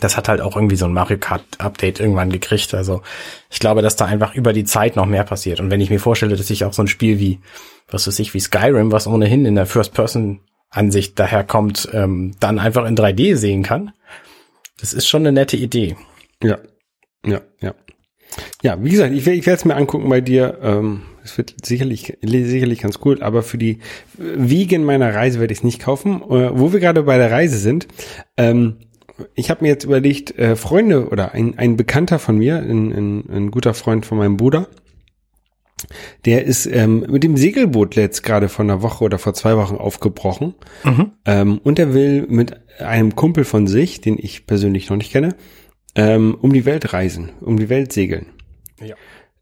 das 0.00 0.16
hat 0.16 0.28
halt 0.28 0.40
auch 0.40 0.56
irgendwie 0.56 0.76
so 0.76 0.86
ein 0.86 0.92
Mario 0.92 1.18
Kart 1.18 1.42
Update 1.58 2.00
irgendwann 2.00 2.30
gekriegt. 2.30 2.74
Also 2.74 3.02
ich 3.50 3.58
glaube, 3.58 3.82
dass 3.82 3.96
da 3.96 4.04
einfach 4.04 4.34
über 4.34 4.52
die 4.52 4.64
Zeit 4.64 4.96
noch 4.96 5.06
mehr 5.06 5.24
passiert. 5.24 5.60
Und 5.60 5.70
wenn 5.70 5.80
ich 5.80 5.90
mir 5.90 6.00
vorstelle, 6.00 6.36
dass 6.36 6.50
ich 6.50 6.64
auch 6.64 6.72
so 6.72 6.82
ein 6.82 6.88
Spiel 6.88 7.18
wie, 7.18 7.40
was 7.88 8.06
weiß 8.06 8.18
ich, 8.20 8.32
wie 8.34 8.40
Skyrim, 8.40 8.92
was 8.92 9.06
ohnehin 9.06 9.46
in 9.46 9.56
der 9.56 9.66
First-Person-Ansicht 9.66 11.18
daherkommt, 11.18 11.88
ähm, 11.92 12.34
dann 12.38 12.58
einfach 12.58 12.86
in 12.86 12.96
3D 12.96 13.36
sehen 13.36 13.62
kann, 13.62 13.92
das 14.80 14.92
ist 14.92 15.08
schon 15.08 15.22
eine 15.22 15.32
nette 15.32 15.56
Idee. 15.56 15.96
Ja, 16.42 16.58
ja, 17.24 17.40
ja. 17.60 17.74
Ja, 18.62 18.82
wie 18.82 18.90
gesagt, 18.90 19.12
ich, 19.12 19.26
ich 19.26 19.46
werde 19.46 19.58
es 19.58 19.64
mir 19.64 19.76
angucken 19.76 20.08
bei 20.08 20.20
dir. 20.20 20.58
Ähm, 20.62 21.02
es 21.22 21.36
wird 21.36 21.54
sicherlich, 21.64 22.16
sicherlich 22.22 22.80
ganz 22.80 22.98
cool, 23.04 23.22
aber 23.22 23.42
für 23.42 23.58
die 23.58 23.78
Wegen 24.16 24.84
meiner 24.84 25.14
Reise 25.14 25.40
werde 25.40 25.52
ich 25.52 25.60
es 25.60 25.64
nicht 25.64 25.80
kaufen. 25.80 26.22
Äh, 26.22 26.58
wo 26.58 26.72
wir 26.72 26.80
gerade 26.80 27.02
bei 27.02 27.18
der 27.18 27.30
Reise 27.30 27.58
sind, 27.58 27.88
ähm, 28.36 28.76
ich 29.34 29.50
habe 29.50 29.62
mir 29.62 29.68
jetzt 29.68 29.84
überlegt, 29.84 30.38
äh, 30.38 30.56
Freunde 30.56 31.08
oder 31.08 31.32
ein, 31.32 31.58
ein 31.58 31.76
Bekannter 31.76 32.18
von 32.18 32.38
mir, 32.38 32.56
ein, 32.56 32.92
ein, 32.92 33.24
ein 33.30 33.50
guter 33.50 33.74
Freund 33.74 34.06
von 34.06 34.18
meinem 34.18 34.36
Bruder, 34.36 34.68
der 36.24 36.44
ist 36.44 36.66
ähm, 36.66 37.06
mit 37.08 37.22
dem 37.24 37.36
Segelboot 37.36 37.96
jetzt 37.96 38.22
gerade 38.22 38.48
vor 38.48 38.64
einer 38.64 38.82
Woche 38.82 39.04
oder 39.04 39.18
vor 39.18 39.34
zwei 39.34 39.56
Wochen 39.56 39.76
aufgebrochen. 39.76 40.54
Ähm, 41.24 41.60
und 41.62 41.78
er 41.78 41.94
will 41.94 42.26
mit 42.28 42.56
einem 42.80 43.14
Kumpel 43.14 43.44
von 43.44 43.66
sich, 43.66 44.00
den 44.00 44.18
ich 44.18 44.46
persönlich 44.46 44.88
noch 44.88 44.96
nicht 44.96 45.12
kenne, 45.12 45.34
ähm, 45.94 46.36
um 46.40 46.52
die 46.52 46.64
Welt 46.64 46.92
reisen, 46.92 47.30
um 47.40 47.58
die 47.58 47.68
Welt 47.68 47.92
segeln. 47.92 48.26
Ja. 48.80 48.94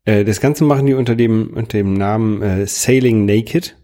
Äh, 0.05 0.25
das 0.25 0.41
Ganze 0.41 0.65
machen 0.65 0.87
die 0.87 0.95
unter 0.95 1.15
dem, 1.15 1.51
unter 1.55 1.79
dem 1.79 1.95
Namen 1.95 2.43
äh, 2.43 2.67
Sailing 2.67 3.27
Naked. 3.27 3.77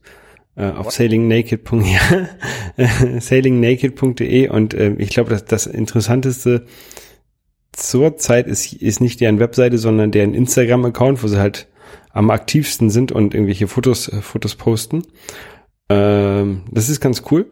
Äh, 0.57 0.71
auf 0.71 0.93
sailingnaked. 0.93 1.69
ja, 1.73 2.29
äh, 2.77 3.21
sailingnaked.de 3.21 4.49
und 4.49 4.73
äh, 4.75 4.95
ich 4.99 5.11
glaube, 5.11 5.31
dass 5.31 5.45
das 5.45 5.67
Interessanteste 5.67 6.67
zurzeit 7.73 8.47
ist, 8.47 8.73
ist 8.73 9.01
nicht 9.01 9.21
deren 9.21 9.41
Webseite, 9.41 9.79
sondern 9.79 10.13
deren 10.13 10.33
Instagram-Account, 10.33 11.23
wo 11.23 11.27
sie 11.27 11.41
halt 11.41 11.67
am 12.13 12.31
aktivsten 12.31 12.91
sind 12.91 13.11
und 13.11 13.35
irgendwelche 13.35 13.67
Fotos, 13.67 14.09
äh, 14.09 14.23
Fotos 14.23 14.55
posten. 14.55 15.03
Ähm, 15.89 16.63
das 16.71 16.89
ist 16.89 17.01
ganz 17.01 17.25
cool. 17.31 17.47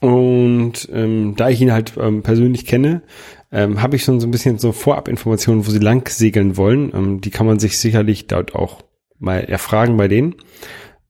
Und 0.00 0.88
ähm, 0.92 1.34
da 1.36 1.48
ich 1.48 1.60
ihn 1.60 1.72
halt 1.72 1.92
ähm, 1.96 2.22
persönlich 2.22 2.66
kenne, 2.66 3.02
ähm, 3.52 3.82
habe 3.82 3.96
ich 3.96 4.04
schon 4.04 4.18
so 4.18 4.26
ein 4.26 4.30
bisschen 4.30 4.58
so 4.58 4.72
Vorabinformationen, 4.72 5.66
wo 5.66 5.70
sie 5.70 5.78
lang 5.78 6.08
segeln 6.08 6.56
wollen. 6.56 6.90
Ähm, 6.94 7.20
die 7.20 7.30
kann 7.30 7.46
man 7.46 7.58
sich 7.58 7.78
sicherlich 7.78 8.26
dort 8.26 8.54
auch 8.54 8.82
mal 9.18 9.44
erfragen 9.44 9.96
bei 9.96 10.08
denen. 10.08 10.34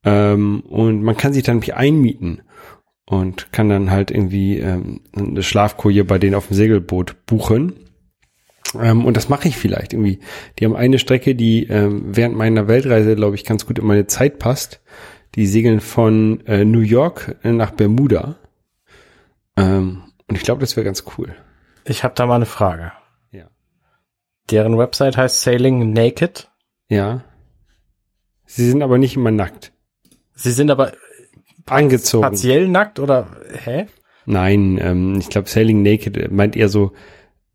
Ähm, 0.05 0.61
und 0.69 1.03
man 1.03 1.17
kann 1.17 1.33
sich 1.33 1.45
dann 1.45 1.63
einmieten 1.63 2.43
und 3.07 3.53
kann 3.53 3.69
dann 3.69 3.91
halt 3.91 4.11
irgendwie 4.11 4.59
ähm, 4.59 5.03
eine 5.17 5.43
Schlafkoje 5.43 6.05
bei 6.05 6.19
denen 6.19 6.35
auf 6.35 6.49
dem 6.49 6.57
Segelboot 6.57 7.27
buchen. 7.27 7.75
Ähm, 8.81 9.05
und 9.05 9.17
das 9.17 9.29
mache 9.29 9.47
ich 9.47 9.57
vielleicht 9.57 9.93
irgendwie. 9.93 10.19
Die 10.59 10.65
haben 10.65 10.75
eine 10.75 10.99
Strecke, 10.99 11.37
die 11.37 11.69
ähm, 11.69 12.07
während 12.17 12.37
meiner 12.37 12.67
Weltreise, 12.67 13.15
glaube 13.15 13.37
ich, 13.37 13.45
ganz 13.45 13.67
gut 13.67 13.79
in 13.79 13.87
meine 13.87 14.09
Zeit 14.09 14.41
passt. 14.41 14.81
Die 15.37 15.47
segeln 15.47 15.81
von 15.81 16.45
äh, 16.47 16.65
New 16.65 16.81
York 16.81 17.37
nach 17.45 17.71
Bermuda. 17.71 18.37
Ähm, 19.57 20.03
und 20.27 20.37
ich 20.37 20.43
glaube, 20.43 20.61
das 20.61 20.77
wäre 20.77 20.85
ganz 20.85 21.05
cool. 21.17 21.35
Ich 21.85 22.05
habe 22.05 22.15
da 22.15 22.27
mal 22.27 22.37
eine 22.37 22.47
Frage. 22.47 22.93
Ja. 23.31 23.47
Deren 24.51 24.79
Website 24.79 25.17
heißt 25.17 25.43
Sailing 25.43 25.93
Naked. 25.93 26.51
Ja. 26.89 27.25
Sie 28.47 28.69
sind 28.69 28.83
aber 28.83 28.99
nicht 28.99 29.17
immer 29.17 29.31
nackt. 29.31 29.73
Sie 30.35 30.53
sind 30.53 30.71
aber 30.71 30.93
Angezogen. 31.67 32.23
partiell 32.23 32.69
nackt 32.69 32.99
oder 32.99 33.29
hä? 33.65 33.87
Nein, 34.27 34.79
ähm, 34.81 35.17
ich 35.19 35.29
glaube, 35.29 35.49
Sailing 35.49 35.83
Naked 35.83 36.31
meint 36.31 36.57
eher 36.57 36.69
so 36.69 36.93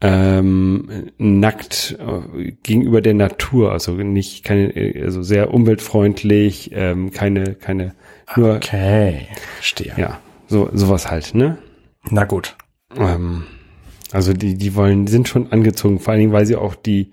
ähm, 0.01 1.11
nackt 1.17 1.97
äh, 1.99 2.51
gegenüber 2.63 3.01
der 3.01 3.13
Natur, 3.15 3.71
also 3.71 3.93
nicht 3.93 4.43
keine, 4.43 4.75
äh, 4.75 5.03
also 5.03 5.23
sehr 5.23 5.53
umweltfreundlich, 5.53 6.71
ähm, 6.73 7.11
keine, 7.11 7.55
keine, 7.55 7.95
nur, 8.35 8.55
Okay, 8.57 9.27
verstehe. 9.55 9.93
ja, 9.97 10.19
so 10.47 10.69
sowas 10.73 11.09
halt, 11.09 11.33
ne? 11.33 11.57
Na 12.11 12.25
gut. 12.25 12.55
Ähm, 12.95 13.43
also 14.11 14.33
die, 14.33 14.57
die 14.57 14.75
wollen, 14.75 15.05
die 15.05 15.11
sind 15.11 15.27
schon 15.27 15.51
angezogen, 15.51 15.99
vor 15.99 16.11
allen 16.11 16.21
Dingen, 16.21 16.33
weil 16.33 16.45
sie 16.45 16.55
auch 16.55 16.75
die 16.75 17.11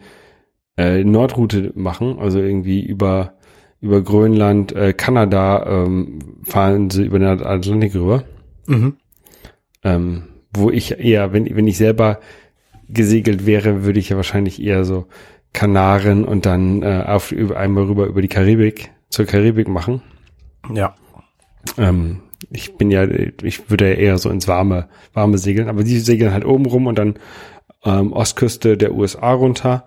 äh, 0.76 1.04
Nordroute 1.04 1.72
machen, 1.74 2.18
also 2.18 2.38
irgendwie 2.40 2.84
über 2.84 3.34
über 3.84 4.00
Grönland, 4.00 4.72
äh, 4.72 4.94
Kanada 4.94 5.84
ähm, 5.84 6.18
fahren 6.42 6.88
sie 6.88 7.04
über 7.04 7.18
den 7.18 7.28
Atlantik 7.28 7.94
rüber. 7.94 8.24
Mhm. 8.66 8.96
Ähm, 9.82 10.22
wo 10.54 10.70
ich 10.70 10.98
eher, 10.98 11.34
wenn, 11.34 11.54
wenn 11.54 11.66
ich 11.66 11.76
selber 11.76 12.20
gesegelt 12.88 13.44
wäre, 13.44 13.84
würde 13.84 13.98
ich 13.98 14.08
ja 14.08 14.16
wahrscheinlich 14.16 14.62
eher 14.62 14.86
so 14.86 15.06
Kanaren 15.52 16.24
und 16.24 16.46
dann 16.46 16.82
äh, 16.82 17.04
auf 17.06 17.30
über, 17.30 17.58
einmal 17.58 17.84
rüber 17.84 18.06
über 18.06 18.22
die 18.22 18.28
Karibik 18.28 18.90
zur 19.10 19.26
Karibik 19.26 19.68
machen. 19.68 20.00
Ja. 20.72 20.94
Ähm, 21.76 22.20
ich 22.50 22.76
bin 22.76 22.90
ja, 22.90 23.04
ich 23.04 23.70
würde 23.70 23.90
ja 23.90 23.94
eher 23.94 24.18
so 24.18 24.30
ins 24.30 24.48
warme, 24.48 24.88
warme 25.12 25.38
segeln, 25.38 25.68
aber 25.68 25.84
die 25.84 25.98
segeln 25.98 26.32
halt 26.32 26.44
oben 26.44 26.66
rum 26.66 26.86
und 26.86 26.98
dann 26.98 27.14
ähm, 27.84 28.12
Ostküste 28.12 28.76
der 28.76 28.94
USA 28.94 29.32
runter. 29.32 29.84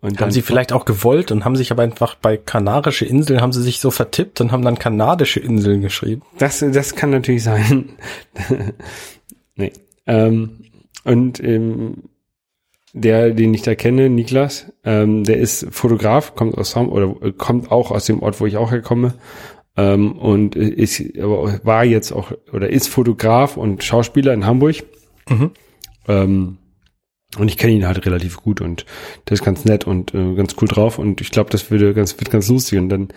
Und 0.00 0.20
Haben 0.20 0.32
sie 0.32 0.42
vielleicht 0.42 0.72
auch 0.72 0.84
gewollt 0.84 1.30
und 1.30 1.44
haben 1.44 1.54
sich 1.54 1.70
aber 1.70 1.84
einfach 1.84 2.16
bei 2.16 2.36
kanarische 2.36 3.04
Inseln 3.04 3.40
haben 3.40 3.52
sie 3.52 3.62
sich 3.62 3.78
so 3.78 3.92
vertippt 3.92 4.40
und 4.40 4.50
haben 4.50 4.64
dann 4.64 4.76
kanadische 4.76 5.38
Inseln 5.38 5.80
geschrieben. 5.80 6.22
Das, 6.38 6.58
das 6.58 6.96
kann 6.96 7.10
natürlich 7.10 7.44
sein. 7.44 7.90
nee. 9.54 9.72
Ähm, 10.06 10.64
und 11.04 11.38
ähm, 11.38 12.02
der, 12.92 13.30
den 13.30 13.54
ich 13.54 13.62
da 13.62 13.74
kenne, 13.74 14.10
Niklas, 14.10 14.72
ähm, 14.84 15.24
der 15.24 15.38
ist 15.38 15.66
Fotograf, 15.70 16.34
kommt 16.34 16.58
aus 16.58 16.76
oder 16.76 17.14
äh, 17.22 17.32
kommt 17.32 17.70
auch 17.70 17.90
aus 17.90 18.04
dem 18.04 18.22
Ort, 18.22 18.40
wo 18.40 18.46
ich 18.46 18.56
auch 18.56 18.70
herkomme. 18.70 19.14
Ähm, 19.76 20.12
und 20.12 20.54
ist, 20.54 21.02
aber 21.18 21.60
war 21.64 21.84
jetzt 21.84 22.12
auch 22.12 22.32
oder 22.52 22.68
ist 22.68 22.88
Fotograf 22.88 23.56
und 23.56 23.82
Schauspieler 23.82 24.34
in 24.34 24.44
Hamburg. 24.44 24.84
Mhm. 25.28 25.50
Ähm, 26.08 26.58
und 27.38 27.48
ich 27.48 27.56
kenne 27.56 27.72
ihn 27.72 27.86
halt 27.86 28.04
relativ 28.04 28.36
gut 28.36 28.60
und 28.60 28.84
der 29.26 29.34
ist 29.34 29.44
ganz 29.44 29.64
nett 29.64 29.86
und 29.86 30.12
äh, 30.12 30.34
ganz 30.34 30.54
cool 30.60 30.68
drauf 30.68 30.98
und 30.98 31.22
ich 31.22 31.30
glaube, 31.30 31.48
das 31.48 31.70
würde 31.70 31.94
ganz 31.94 32.18
wird 32.20 32.30
ganz 32.30 32.48
lustig 32.48 32.78
und 32.78 32.90
dann 32.90 33.08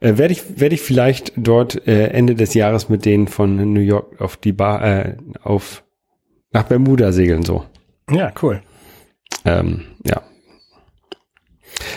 äh, 0.00 0.16
werde 0.16 0.32
ich 0.32 0.58
werde 0.58 0.74
ich 0.74 0.80
vielleicht 0.80 1.32
dort 1.36 1.86
äh, 1.86 2.06
Ende 2.06 2.34
des 2.34 2.54
Jahres 2.54 2.88
mit 2.88 3.04
denen 3.04 3.28
von 3.28 3.74
New 3.74 3.80
York 3.80 4.22
auf 4.22 4.38
die 4.38 4.52
Bar 4.52 4.82
äh, 4.82 5.16
auf 5.42 5.84
nach 6.50 6.62
Bermuda 6.62 7.12
segeln 7.12 7.42
so. 7.42 7.66
Ja, 8.10 8.32
cool. 8.42 8.62
Ähm, 9.44 9.82
ja. 10.06 10.22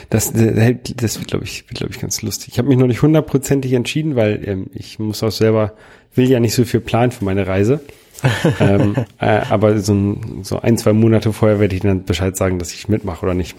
Das, 0.10 0.32
das, 0.34 1.20
wird, 1.20 1.28
glaube 1.28 1.46
ich, 1.46 1.68
wird, 1.70 1.80
glaube 1.80 1.94
ich, 1.94 2.00
ganz 2.00 2.22
lustig. 2.22 2.50
Ich 2.54 2.58
habe 2.60 2.68
mich 2.68 2.78
noch 2.78 2.88
nicht 2.88 3.02
hundertprozentig 3.02 3.74
entschieden, 3.74 4.16
weil 4.16 4.42
ähm, 4.48 4.68
ich 4.74 5.00
muss 5.00 5.24
auch 5.24 5.32
selber, 5.32 5.74
will 6.16 6.30
ja 6.30 6.40
nicht 6.40 6.54
so 6.54 6.66
viel 6.66 6.80
planen 6.80 7.12
für 7.12 7.26
meine 7.26 7.48
Reise. 7.48 7.82
ähm, 8.60 8.96
äh, 9.20 9.42
aber 9.50 9.80
so 9.80 9.94
ein, 9.94 10.44
so 10.44 10.60
ein, 10.60 10.78
zwei 10.78 10.94
Monate 10.94 11.34
vorher 11.34 11.60
werde 11.60 11.76
ich 11.76 11.82
dann 11.82 12.04
Bescheid 12.04 12.38
sagen, 12.38 12.60
dass 12.60 12.74
ich 12.74 12.88
mitmache 12.88 13.26
oder 13.26 13.34
nicht. 13.34 13.56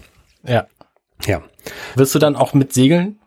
Ja. 0.47 0.67
Ja. 1.27 1.43
Wirst 1.97 2.15
du 2.15 2.19
dann 2.19 2.37
auch 2.37 2.55
mit 2.55 2.73
segeln? 2.73 3.19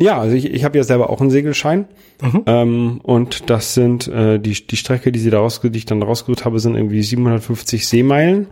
Ja, 0.00 0.20
also 0.20 0.36
ich, 0.36 0.46
ich 0.46 0.64
habe 0.64 0.78
ja 0.78 0.84
selber 0.84 1.10
auch 1.10 1.20
einen 1.20 1.30
Segelschein. 1.30 1.88
Mhm. 2.22 2.42
Ähm, 2.46 3.00
und 3.02 3.50
das 3.50 3.74
sind 3.74 4.06
äh, 4.08 4.38
die, 4.38 4.66
die 4.66 4.76
Strecke, 4.76 5.10
die 5.10 5.18
sie 5.18 5.30
da 5.30 5.38
rausge 5.38 5.70
die 5.70 5.78
ich 5.78 5.86
dann 5.86 6.02
rausgesucht 6.02 6.44
habe, 6.44 6.60
sind 6.60 6.76
irgendwie 6.76 7.02
750 7.02 7.86
Seemeilen. 7.86 8.46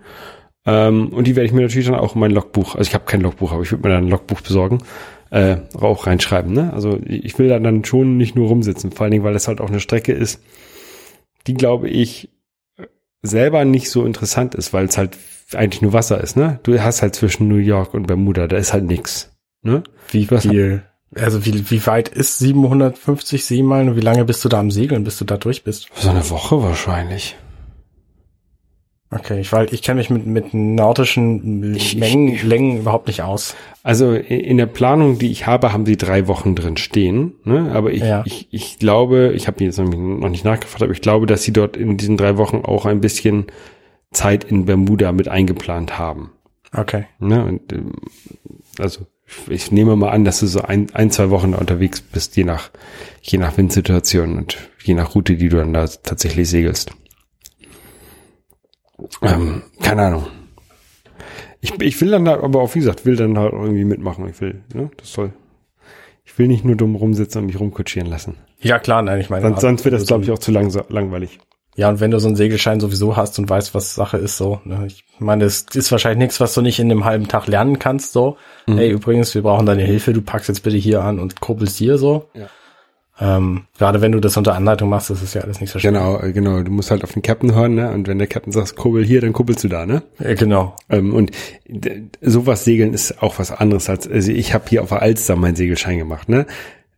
Ähm, 0.66 1.08
und 1.08 1.26
die 1.26 1.36
werde 1.36 1.46
ich 1.46 1.52
mir 1.52 1.62
natürlich 1.62 1.86
dann 1.86 1.94
auch 1.96 2.14
in 2.14 2.20
mein 2.20 2.32
Logbuch, 2.32 2.74
also 2.74 2.88
ich 2.88 2.94
habe 2.94 3.04
kein 3.04 3.20
Logbuch, 3.20 3.52
aber 3.52 3.62
ich 3.62 3.70
würde 3.70 3.86
mir 3.88 3.94
dann 3.94 4.04
ein 4.06 4.10
Logbuch 4.10 4.40
besorgen, 4.40 4.78
äh, 5.30 5.56
auch 5.78 6.06
reinschreiben. 6.06 6.52
Ne? 6.52 6.72
Also 6.72 6.98
ich 7.04 7.38
will 7.38 7.48
da 7.48 7.58
dann 7.58 7.84
schon 7.84 8.16
nicht 8.16 8.34
nur 8.36 8.48
rumsitzen, 8.48 8.90
vor 8.92 9.04
allen 9.04 9.12
Dingen, 9.12 9.24
weil 9.24 9.32
das 9.34 9.48
halt 9.48 9.60
auch 9.60 9.68
eine 9.68 9.80
Strecke 9.80 10.12
ist, 10.12 10.40
die 11.46 11.54
glaube 11.54 11.88
ich 11.88 12.30
selber 13.22 13.64
nicht 13.64 13.90
so 13.90 14.04
interessant 14.04 14.54
ist, 14.54 14.72
weil 14.72 14.86
es 14.86 14.98
halt 14.98 15.16
eigentlich 15.54 15.82
nur 15.82 15.92
Wasser 15.92 16.20
ist. 16.20 16.36
Ne? 16.36 16.58
Du 16.64 16.78
hast 16.80 17.02
halt 17.02 17.14
zwischen 17.14 17.48
New 17.48 17.56
York 17.56 17.94
und 17.94 18.06
Bermuda, 18.06 18.46
da 18.48 18.56
ist 18.56 18.72
halt 18.72 18.84
nix. 18.84 19.30
Ne? 19.62 19.82
Wie 20.10 20.28
Was- 20.30 20.42
viel? 20.42 20.82
Also 21.14 21.46
wie, 21.46 21.70
wie 21.70 21.86
weit 21.86 22.08
ist 22.08 22.40
750 22.40 23.44
Seemeilen 23.44 23.88
und 23.90 23.96
wie 23.96 24.00
lange 24.00 24.24
bist 24.24 24.44
du 24.44 24.48
da 24.48 24.58
am 24.58 24.72
Segeln, 24.72 25.04
bis 25.04 25.16
du 25.18 25.24
da 25.24 25.36
durch 25.36 25.62
bist? 25.62 25.88
So 25.94 26.10
eine 26.10 26.28
Woche 26.30 26.60
wahrscheinlich. 26.62 27.36
Okay, 29.11 29.40
ich, 29.40 29.52
weil 29.52 29.72
ich 29.72 29.82
kenne 29.82 29.98
mich 29.98 30.11
mit, 30.11 30.26
mit 30.26 30.52
nautischen 30.52 31.74
Ich- 31.76 31.96
Mengen, 31.96 32.28
ich- 32.28 32.42
Längen 32.42 32.78
überhaupt 32.78 33.07
nicht 33.07 33.22
aus. 33.22 33.54
Also 33.84 34.12
in 34.14 34.57
der 34.57 34.66
Planung, 34.66 35.18
die 35.18 35.30
ich 35.30 35.46
habe, 35.46 35.72
haben 35.72 35.86
sie 35.86 35.96
drei 35.96 36.26
Wochen 36.26 36.57
drin 36.57 36.76
stehen. 36.76 37.34
Ne? 37.44 37.70
Aber 37.72 37.92
ich, 37.92 38.02
Ja. 38.02 38.22
ich, 38.26 38.48
ich 38.50 38.78
glaube, 38.80 39.32
ich 39.36 39.46
habe 39.46 39.62
jetzt 39.62 39.78
noch 39.78 40.28
nicht 40.28 40.44
nachgefragt, 40.44 40.82
aber 40.82 40.92
ich 40.92 41.00
glaube, 41.02 41.26
dass 41.26 41.44
sie 41.44 41.52
dort 41.52 41.76
in 41.76 41.96
diesen 41.96 42.16
drei 42.16 42.36
Wochen 42.36 42.62
auch 42.64 42.84
ein 42.84 43.00
bisschen 43.00 43.46
Zeit 44.11 44.42
in 44.44 44.64
Bermuda 44.64 45.12
mit 45.12 45.28
eingeplant 45.28 45.98
haben. 45.98 46.32
Okay. 46.76 47.04
Ne? 47.20 47.44
Und, 47.44 47.72
ähm, 47.72 47.92
also 48.78 49.07
ich, 49.48 49.70
nehme 49.70 49.94
mal 49.94 50.11
an, 50.11 50.24
dass 50.24 50.40
du 50.40 50.46
so 50.46 50.62
ein, 50.62 50.88
ein, 50.94 51.11
zwei 51.12 51.30
Wochen 51.30 51.54
unterwegs 51.54 52.00
bist, 52.00 52.36
je 52.36 52.44
nach, 52.44 52.70
je 53.22 53.38
nach 53.38 53.57
Windsituation 53.57 54.36
und 54.36 54.57
je 54.82 54.94
nach 54.94 55.14
Route, 55.14 55.36
die 55.36 55.48
du 55.48 55.59
dann 55.59 55.72
da 55.72 55.86
tatsächlich 55.86 56.48
segelst. 56.48 56.90
Ähm, 59.22 59.62
keine 59.82 60.03
Ahnung. 60.03 60.26
Ich, 61.61 61.72
ich 61.80 62.01
will 62.01 62.11
dann 62.11 62.24
da, 62.24 62.40
aber 62.40 62.61
auch 62.61 62.74
wie 62.74 62.80
gesagt, 62.80 63.05
will 63.05 63.16
dann 63.16 63.38
halt 63.38 63.53
irgendwie 63.53 63.84
mitmachen. 63.84 64.28
Ich 64.28 64.40
will, 64.40 64.62
ne, 64.72 64.90
das 64.97 65.12
soll. 65.12 65.32
Ich 66.24 66.38
will 66.38 66.49
nicht 66.49 66.64
nur 66.64 66.76
dumm 66.76 66.94
rumsitzen 66.94 67.40
und 67.40 67.47
mich 67.47 67.59
rumkutschieren 67.59 68.09
lassen. 68.09 68.36
Ja 68.61 68.78
klar, 68.78 69.03
nein, 69.03 69.20
ich 69.20 69.30
meine. 69.30 69.42
Sonst, 69.42 69.61
sonst 69.61 69.84
wird 69.84 69.94
das, 69.94 70.03
so 70.03 70.07
glaube 70.07 70.24
ich, 70.24 70.30
auch 70.30 70.38
zu 70.38 70.51
lang, 70.51 70.72
langweilig. 70.88 71.38
Ja, 71.76 71.90
und 71.90 72.01
wenn 72.01 72.11
du 72.11 72.18
so 72.18 72.26
einen 72.26 72.36
Segelschein 72.36 72.80
sowieso 72.80 73.16
hast 73.16 73.38
und 73.38 73.51
weißt, 73.51 73.74
was 73.74 73.94
Sache 73.94 74.16
ist, 74.16 74.38
so, 74.38 74.61
ne, 74.64 74.84
ich 74.86 75.05
meine, 75.18 75.44
es 75.44 75.66
ist 75.74 75.92
wahrscheinlich 75.92 76.18
nichts, 76.18 76.40
was 76.40 76.55
du 76.55 76.62
nicht 76.62 76.78
in 76.78 76.90
einem 76.90 77.05
halben 77.05 77.28
Tag 77.28 77.47
lernen 77.49 77.78
kannst, 77.78 78.12
so. 78.12 78.38
Mhm. 78.66 78.78
Hey, 78.78 78.90
übrigens, 78.90 79.34
wir 79.34 79.42
brauchen 79.42 79.66
deine 79.66 79.82
Hilfe, 79.82 80.14
du 80.14 80.22
packst 80.22 80.49
jetzt 80.49 80.62
bitte 80.62 80.78
hier 80.78 81.03
an 81.03 81.18
und 81.18 81.40
kurbelst 81.40 81.76
hier 81.76 81.99
so. 81.99 82.30
Ja. 82.32 82.49
Ähm, 83.18 83.64
gerade 83.78 84.02
wenn 84.02 84.12
du 84.12 84.20
das 84.20 84.36
unter 84.36 84.54
Anleitung 84.54 84.90
machst, 84.90 85.08
das 85.08 85.22
ist 85.22 85.34
ja 85.34 85.40
alles 85.40 85.60
nicht 85.60 85.70
so 85.70 85.78
schwer. 85.78 85.92
Genau, 85.92 86.20
äh, 86.20 86.32
genau. 86.32 86.62
Du 86.62 86.70
musst 86.70 86.90
halt 86.90 87.02
auf 87.02 87.12
den 87.12 87.22
Captain 87.22 87.54
hören, 87.54 87.74
ne? 87.74 87.90
Und 87.90 88.08
wenn 88.08 88.18
der 88.18 88.26
Captain 88.26 88.52
sagt, 88.52 88.76
kurbel 88.76 89.04
hier, 89.04 89.22
dann 89.22 89.32
kurbelst 89.32 89.64
du 89.64 89.68
da, 89.68 89.86
ne? 89.86 90.02
Äh, 90.18 90.34
genau. 90.34 90.76
Ähm, 90.90 91.14
und 91.14 91.30
sowas 92.20 92.64
segeln 92.64 92.92
ist 92.92 93.22
auch 93.22 93.38
was 93.38 93.52
anderes 93.52 93.88
als, 93.88 94.06
also 94.08 94.30
ich 94.32 94.52
habe 94.52 94.64
hier 94.68 94.82
auf 94.82 94.90
der 94.90 95.00
Alster 95.00 95.36
meinen 95.36 95.56
Segelschein 95.56 95.98
gemacht, 95.98 96.28
ne? 96.28 96.46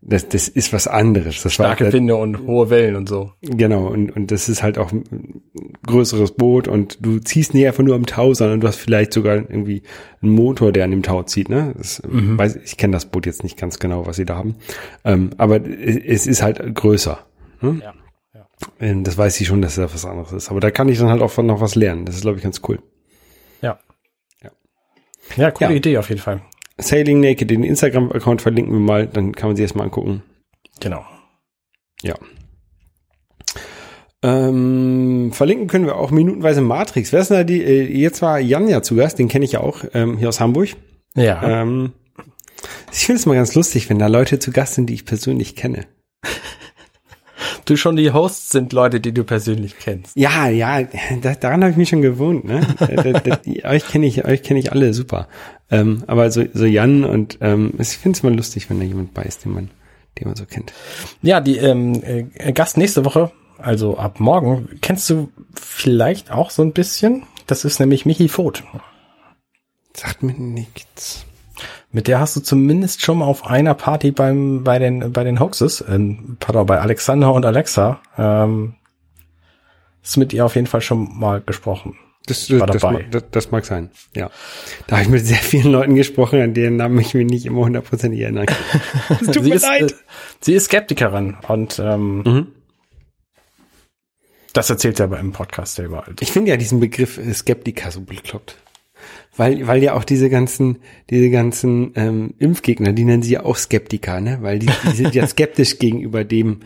Das, 0.00 0.28
das 0.28 0.46
ist 0.48 0.72
was 0.72 0.86
anderes. 0.86 1.42
Das 1.42 1.52
Starke 1.52 1.86
war, 1.86 1.92
Winde 1.92 2.14
und 2.14 2.46
hohe 2.46 2.70
Wellen 2.70 2.94
und 2.94 3.08
so. 3.08 3.32
Genau, 3.42 3.88
und, 3.88 4.10
und 4.14 4.30
das 4.30 4.48
ist 4.48 4.62
halt 4.62 4.78
auch 4.78 4.92
ein 4.92 5.42
größeres 5.86 6.32
Boot 6.32 6.68
und 6.68 7.04
du 7.04 7.18
ziehst 7.18 7.52
nicht 7.52 7.66
einfach 7.66 7.82
nur 7.82 7.96
am 7.96 8.06
Tau, 8.06 8.32
sondern 8.32 8.60
du 8.60 8.68
hast 8.68 8.76
vielleicht 8.76 9.12
sogar 9.12 9.36
irgendwie 9.36 9.82
einen 10.22 10.32
Motor, 10.32 10.70
der 10.70 10.84
an 10.84 10.92
dem 10.92 11.02
Tau 11.02 11.24
zieht, 11.24 11.48
ne? 11.48 11.74
Das, 11.76 12.00
weiß, 12.04 12.56
ich 12.64 12.76
kenne 12.76 12.92
das 12.92 13.06
Boot 13.06 13.26
jetzt 13.26 13.42
nicht 13.42 13.58
ganz 13.58 13.80
genau, 13.80 14.06
was 14.06 14.16
sie 14.16 14.24
da 14.24 14.36
haben. 14.36 14.54
Ähm, 15.04 15.30
aber 15.36 15.60
es 15.66 16.26
ist 16.28 16.42
halt 16.42 16.74
größer. 16.76 17.18
Ne? 17.60 17.80
Ja. 17.82 17.94
ja. 18.34 18.46
Ähm, 18.78 19.02
Das 19.02 19.18
weiß 19.18 19.40
ich 19.40 19.48
schon, 19.48 19.62
dass 19.62 19.74
das 19.74 19.92
was 19.92 20.04
anderes 20.04 20.32
ist. 20.32 20.48
Aber 20.50 20.60
da 20.60 20.70
kann 20.70 20.88
ich 20.88 20.98
dann 20.98 21.08
halt 21.10 21.22
auch 21.22 21.30
von 21.32 21.46
noch 21.46 21.60
was 21.60 21.74
lernen. 21.74 22.04
Das 22.04 22.14
ist, 22.14 22.22
glaube 22.22 22.36
ich, 22.38 22.44
ganz 22.44 22.60
cool. 22.68 22.78
Ja. 23.62 23.78
Ja. 24.42 24.50
Ja, 25.36 25.50
coole 25.50 25.70
Ja. 25.70 25.76
Idee 25.76 25.98
auf 25.98 26.08
jeden 26.08 26.20
Fall. 26.20 26.40
Sailing 26.78 27.20
Naked, 27.20 27.50
den 27.50 27.64
Instagram-Account 27.64 28.40
verlinken 28.40 28.72
wir 28.72 28.80
mal, 28.80 29.06
dann 29.06 29.34
kann 29.34 29.48
man 29.48 29.56
sich 29.56 29.64
erstmal 29.64 29.86
angucken. 29.86 30.22
Genau. 30.80 31.04
Ja. 32.02 32.14
Ähm, 34.22 35.30
verlinken 35.32 35.68
können 35.68 35.86
wir 35.86 35.96
auch 35.96 36.10
minutenweise 36.10 36.60
Matrix. 36.60 37.12
Wer 37.12 37.20
ist 37.20 37.30
denn 37.30 37.36
da 37.36 37.44
die? 37.44 37.62
Äh, 37.62 37.84
jetzt 37.84 38.20
war 38.22 38.40
Jan 38.40 38.68
ja 38.68 38.82
zu 38.82 38.96
Gast, 38.96 39.18
den 39.18 39.28
kenne 39.28 39.44
ich 39.44 39.52
ja 39.52 39.60
auch 39.60 39.84
ähm, 39.94 40.18
hier 40.18 40.28
aus 40.28 40.40
Hamburg. 40.40 40.70
Ja. 41.14 41.62
Ähm, 41.62 41.92
ich 42.92 43.06
finde 43.06 43.20
es 43.20 43.26
mal 43.26 43.34
ganz 43.34 43.54
lustig, 43.54 43.88
wenn 43.88 43.98
da 43.98 44.08
Leute 44.08 44.38
zu 44.38 44.50
Gast 44.50 44.74
sind, 44.74 44.86
die 44.86 44.94
ich 44.94 45.04
persönlich 45.04 45.54
kenne. 45.54 45.86
Du 47.68 47.76
schon 47.76 47.96
die 47.96 48.12
Hosts 48.12 48.48
sind 48.48 48.72
Leute, 48.72 48.98
die 48.98 49.12
du 49.12 49.24
persönlich 49.24 49.78
kennst. 49.78 50.16
Ja, 50.16 50.48
ja, 50.48 50.84
da, 51.20 51.34
daran 51.34 51.60
habe 51.60 51.72
ich 51.72 51.76
mich 51.76 51.90
schon 51.90 52.00
gewohnt. 52.00 52.46
Ne? 52.46 52.66
Euch 53.62 53.86
kenne 53.86 54.06
ich, 54.06 54.24
euch 54.24 54.42
kenne 54.42 54.58
ich 54.58 54.72
alle 54.72 54.94
super. 54.94 55.28
Ähm, 55.70 56.02
aber 56.06 56.30
so, 56.30 56.44
so 56.54 56.64
Jan 56.64 57.04
und 57.04 57.36
ähm, 57.42 57.74
ich 57.78 57.88
finde 57.88 58.16
es 58.16 58.22
mal 58.22 58.34
lustig, 58.34 58.70
wenn 58.70 58.80
da 58.80 58.86
jemand 58.86 59.12
bei 59.12 59.24
ist, 59.24 59.44
den 59.44 59.52
man, 59.52 59.68
den 60.18 60.28
man 60.28 60.36
so 60.36 60.46
kennt. 60.46 60.72
Ja, 61.20 61.42
die 61.42 61.58
ähm, 61.58 62.02
äh, 62.02 62.52
Gast 62.54 62.78
nächste 62.78 63.04
Woche, 63.04 63.32
also 63.58 63.98
ab 63.98 64.18
morgen, 64.18 64.70
kennst 64.80 65.10
du 65.10 65.28
vielleicht 65.52 66.32
auch 66.32 66.48
so 66.48 66.62
ein 66.62 66.72
bisschen. 66.72 67.24
Das 67.46 67.66
ist 67.66 67.80
nämlich 67.80 68.06
Michi 68.06 68.30
Voth. 68.30 68.64
Sagt 69.92 70.22
mir 70.22 70.32
nichts. 70.32 71.26
Mit 71.90 72.06
der 72.06 72.20
hast 72.20 72.36
du 72.36 72.40
zumindest 72.40 73.00
schon 73.02 73.18
mal 73.18 73.24
auf 73.24 73.46
einer 73.46 73.74
Party 73.74 74.10
beim 74.10 74.62
bei 74.62 74.78
den 74.78 75.12
bei 75.12 75.24
den 75.24 75.40
Hoaxes, 75.40 75.80
äh, 75.80 75.98
pardon, 76.38 76.66
bei 76.66 76.80
Alexander 76.80 77.32
und 77.32 77.46
Alexa, 77.46 78.00
ähm, 78.18 78.74
ist 80.02 80.16
mit 80.18 80.32
ihr 80.32 80.44
auf 80.44 80.54
jeden 80.54 80.66
Fall 80.66 80.82
schon 80.82 81.18
mal 81.18 81.40
gesprochen. 81.40 81.96
Das, 82.26 82.50
war 82.50 82.66
das, 82.66 82.82
das, 83.10 83.24
das 83.30 83.50
mag 83.52 83.64
sein, 83.64 83.90
ja. 84.14 84.30
Da 84.86 84.96
habe 84.96 85.04
ich 85.04 85.08
mit 85.08 85.26
sehr 85.26 85.38
vielen 85.38 85.72
Leuten 85.72 85.94
gesprochen, 85.94 86.42
an 86.42 86.52
deren 86.52 86.76
Namen 86.76 86.98
ich 86.98 87.14
mich 87.14 87.26
nicht 87.26 87.46
immer 87.46 87.60
hundertprozentig 87.64 88.20
erinnern 88.20 88.44
kann. 88.44 88.58
Es 89.08 89.26
tut 89.32 89.44
sie 89.44 89.48
mir 89.48 89.54
ist, 89.54 89.62
leid. 89.62 89.92
Äh, 89.92 89.94
sie 90.42 90.52
ist 90.52 90.66
Skeptikerin 90.66 91.38
und 91.48 91.78
ähm, 91.78 92.18
Mhm. 92.26 92.46
das 94.52 94.68
erzählt 94.68 94.98
sie 94.98 95.04
aber 95.04 95.18
im 95.20 95.32
Podcast 95.32 95.76
selber 95.76 96.04
halt. 96.06 96.20
Ich 96.20 96.30
finde 96.30 96.50
ja 96.50 96.58
diesen 96.58 96.80
Begriff 96.80 97.16
äh, 97.16 97.32
Skeptiker 97.32 97.90
so 97.90 98.02
bekloppt. 98.02 98.56
Weil, 99.38 99.66
weil 99.66 99.82
ja 99.82 99.94
auch 99.94 100.04
diese 100.04 100.28
ganzen, 100.28 100.78
diese 101.08 101.30
ganzen 101.30 101.92
ähm, 101.94 102.34
Impfgegner, 102.38 102.92
die 102.92 103.04
nennen 103.04 103.22
sie 103.22 103.32
ja 103.32 103.44
auch 103.44 103.56
Skeptiker, 103.56 104.20
ne? 104.20 104.38
Weil 104.42 104.58
die, 104.58 104.68
die 104.84 104.96
sind 104.96 105.14
ja 105.14 105.26
skeptisch 105.28 105.78
gegenüber 105.78 106.24
dem, 106.24 106.60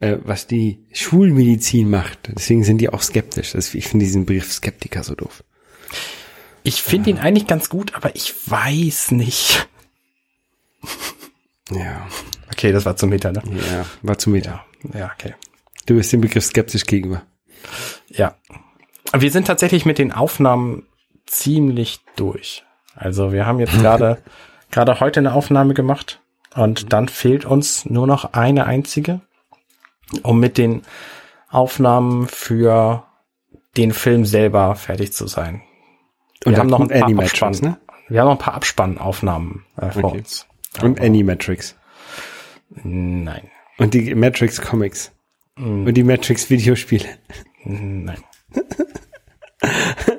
äh, 0.00 0.18
was 0.22 0.46
die 0.46 0.84
Schulmedizin 0.92 1.88
macht. 1.88 2.30
Deswegen 2.34 2.64
sind 2.64 2.78
die 2.78 2.90
auch 2.90 3.02
skeptisch. 3.02 3.52
Das, 3.52 3.74
ich 3.74 3.86
finde 3.86 4.04
diesen 4.04 4.26
Begriff 4.26 4.52
Skeptiker 4.52 5.02
so 5.02 5.14
doof. 5.14 5.42
Ich 6.62 6.82
finde 6.82 7.10
ihn 7.10 7.18
eigentlich 7.18 7.46
ganz 7.46 7.70
gut, 7.70 7.94
aber 7.94 8.14
ich 8.14 8.34
weiß 8.46 9.12
nicht. 9.12 9.68
Ja, 11.70 12.06
Okay, 12.58 12.72
das 12.72 12.84
war 12.84 12.96
zum 12.96 13.10
Meter, 13.10 13.30
ne? 13.30 13.40
ja, 13.70 13.86
war 14.02 14.18
zu 14.18 14.30
Meter. 14.30 14.64
Ja, 14.92 15.12
okay. 15.14 15.34
Du 15.86 15.94
bist 15.94 16.12
dem 16.12 16.20
Begriff 16.20 16.44
skeptisch 16.44 16.86
gegenüber. 16.86 17.22
Ja. 18.08 18.36
Wir 19.16 19.30
sind 19.30 19.46
tatsächlich 19.46 19.86
mit 19.86 19.98
den 19.98 20.10
Aufnahmen 20.10 20.82
ziemlich 21.28 22.00
durch. 22.16 22.64
Also 22.94 23.32
wir 23.32 23.46
haben 23.46 23.60
jetzt 23.60 23.78
gerade 23.78 24.18
gerade 24.70 25.00
heute 25.00 25.20
eine 25.20 25.32
Aufnahme 25.34 25.74
gemacht 25.74 26.20
und 26.54 26.92
dann 26.92 27.08
fehlt 27.08 27.44
uns 27.44 27.84
nur 27.86 28.06
noch 28.06 28.32
eine 28.32 28.66
einzige, 28.66 29.20
um 30.22 30.40
mit 30.40 30.58
den 30.58 30.82
Aufnahmen 31.50 32.26
für 32.28 33.04
den 33.76 33.92
Film 33.92 34.24
selber 34.24 34.74
fertig 34.74 35.12
zu 35.12 35.26
sein. 35.26 35.62
Und 36.44 36.52
wir 36.52 36.58
haben 36.58 36.68
noch 36.68 36.80
ein 36.80 36.88
paar 36.88 37.04
Animatrix, 37.04 37.42
Abspann, 37.42 37.70
ne? 37.70 37.78
wir 38.08 38.20
haben 38.20 38.26
noch 38.28 38.34
ein 38.34 38.38
paar 38.38 38.54
Abspannaufnahmen 38.54 39.64
äh, 39.76 39.90
vor 39.90 40.04
Okay. 40.04 40.18
uns. 40.18 40.46
Und 40.82 41.00
Animatrix. 41.00 41.74
Nein, 42.70 43.48
Und 43.78 43.94
die 43.94 44.14
Matrix 44.14 44.60
Comics. 44.60 45.12
Und 45.56 45.94
die 45.94 46.04
Matrix 46.04 46.50
Videospiele. 46.50 47.08
nein. 47.64 48.18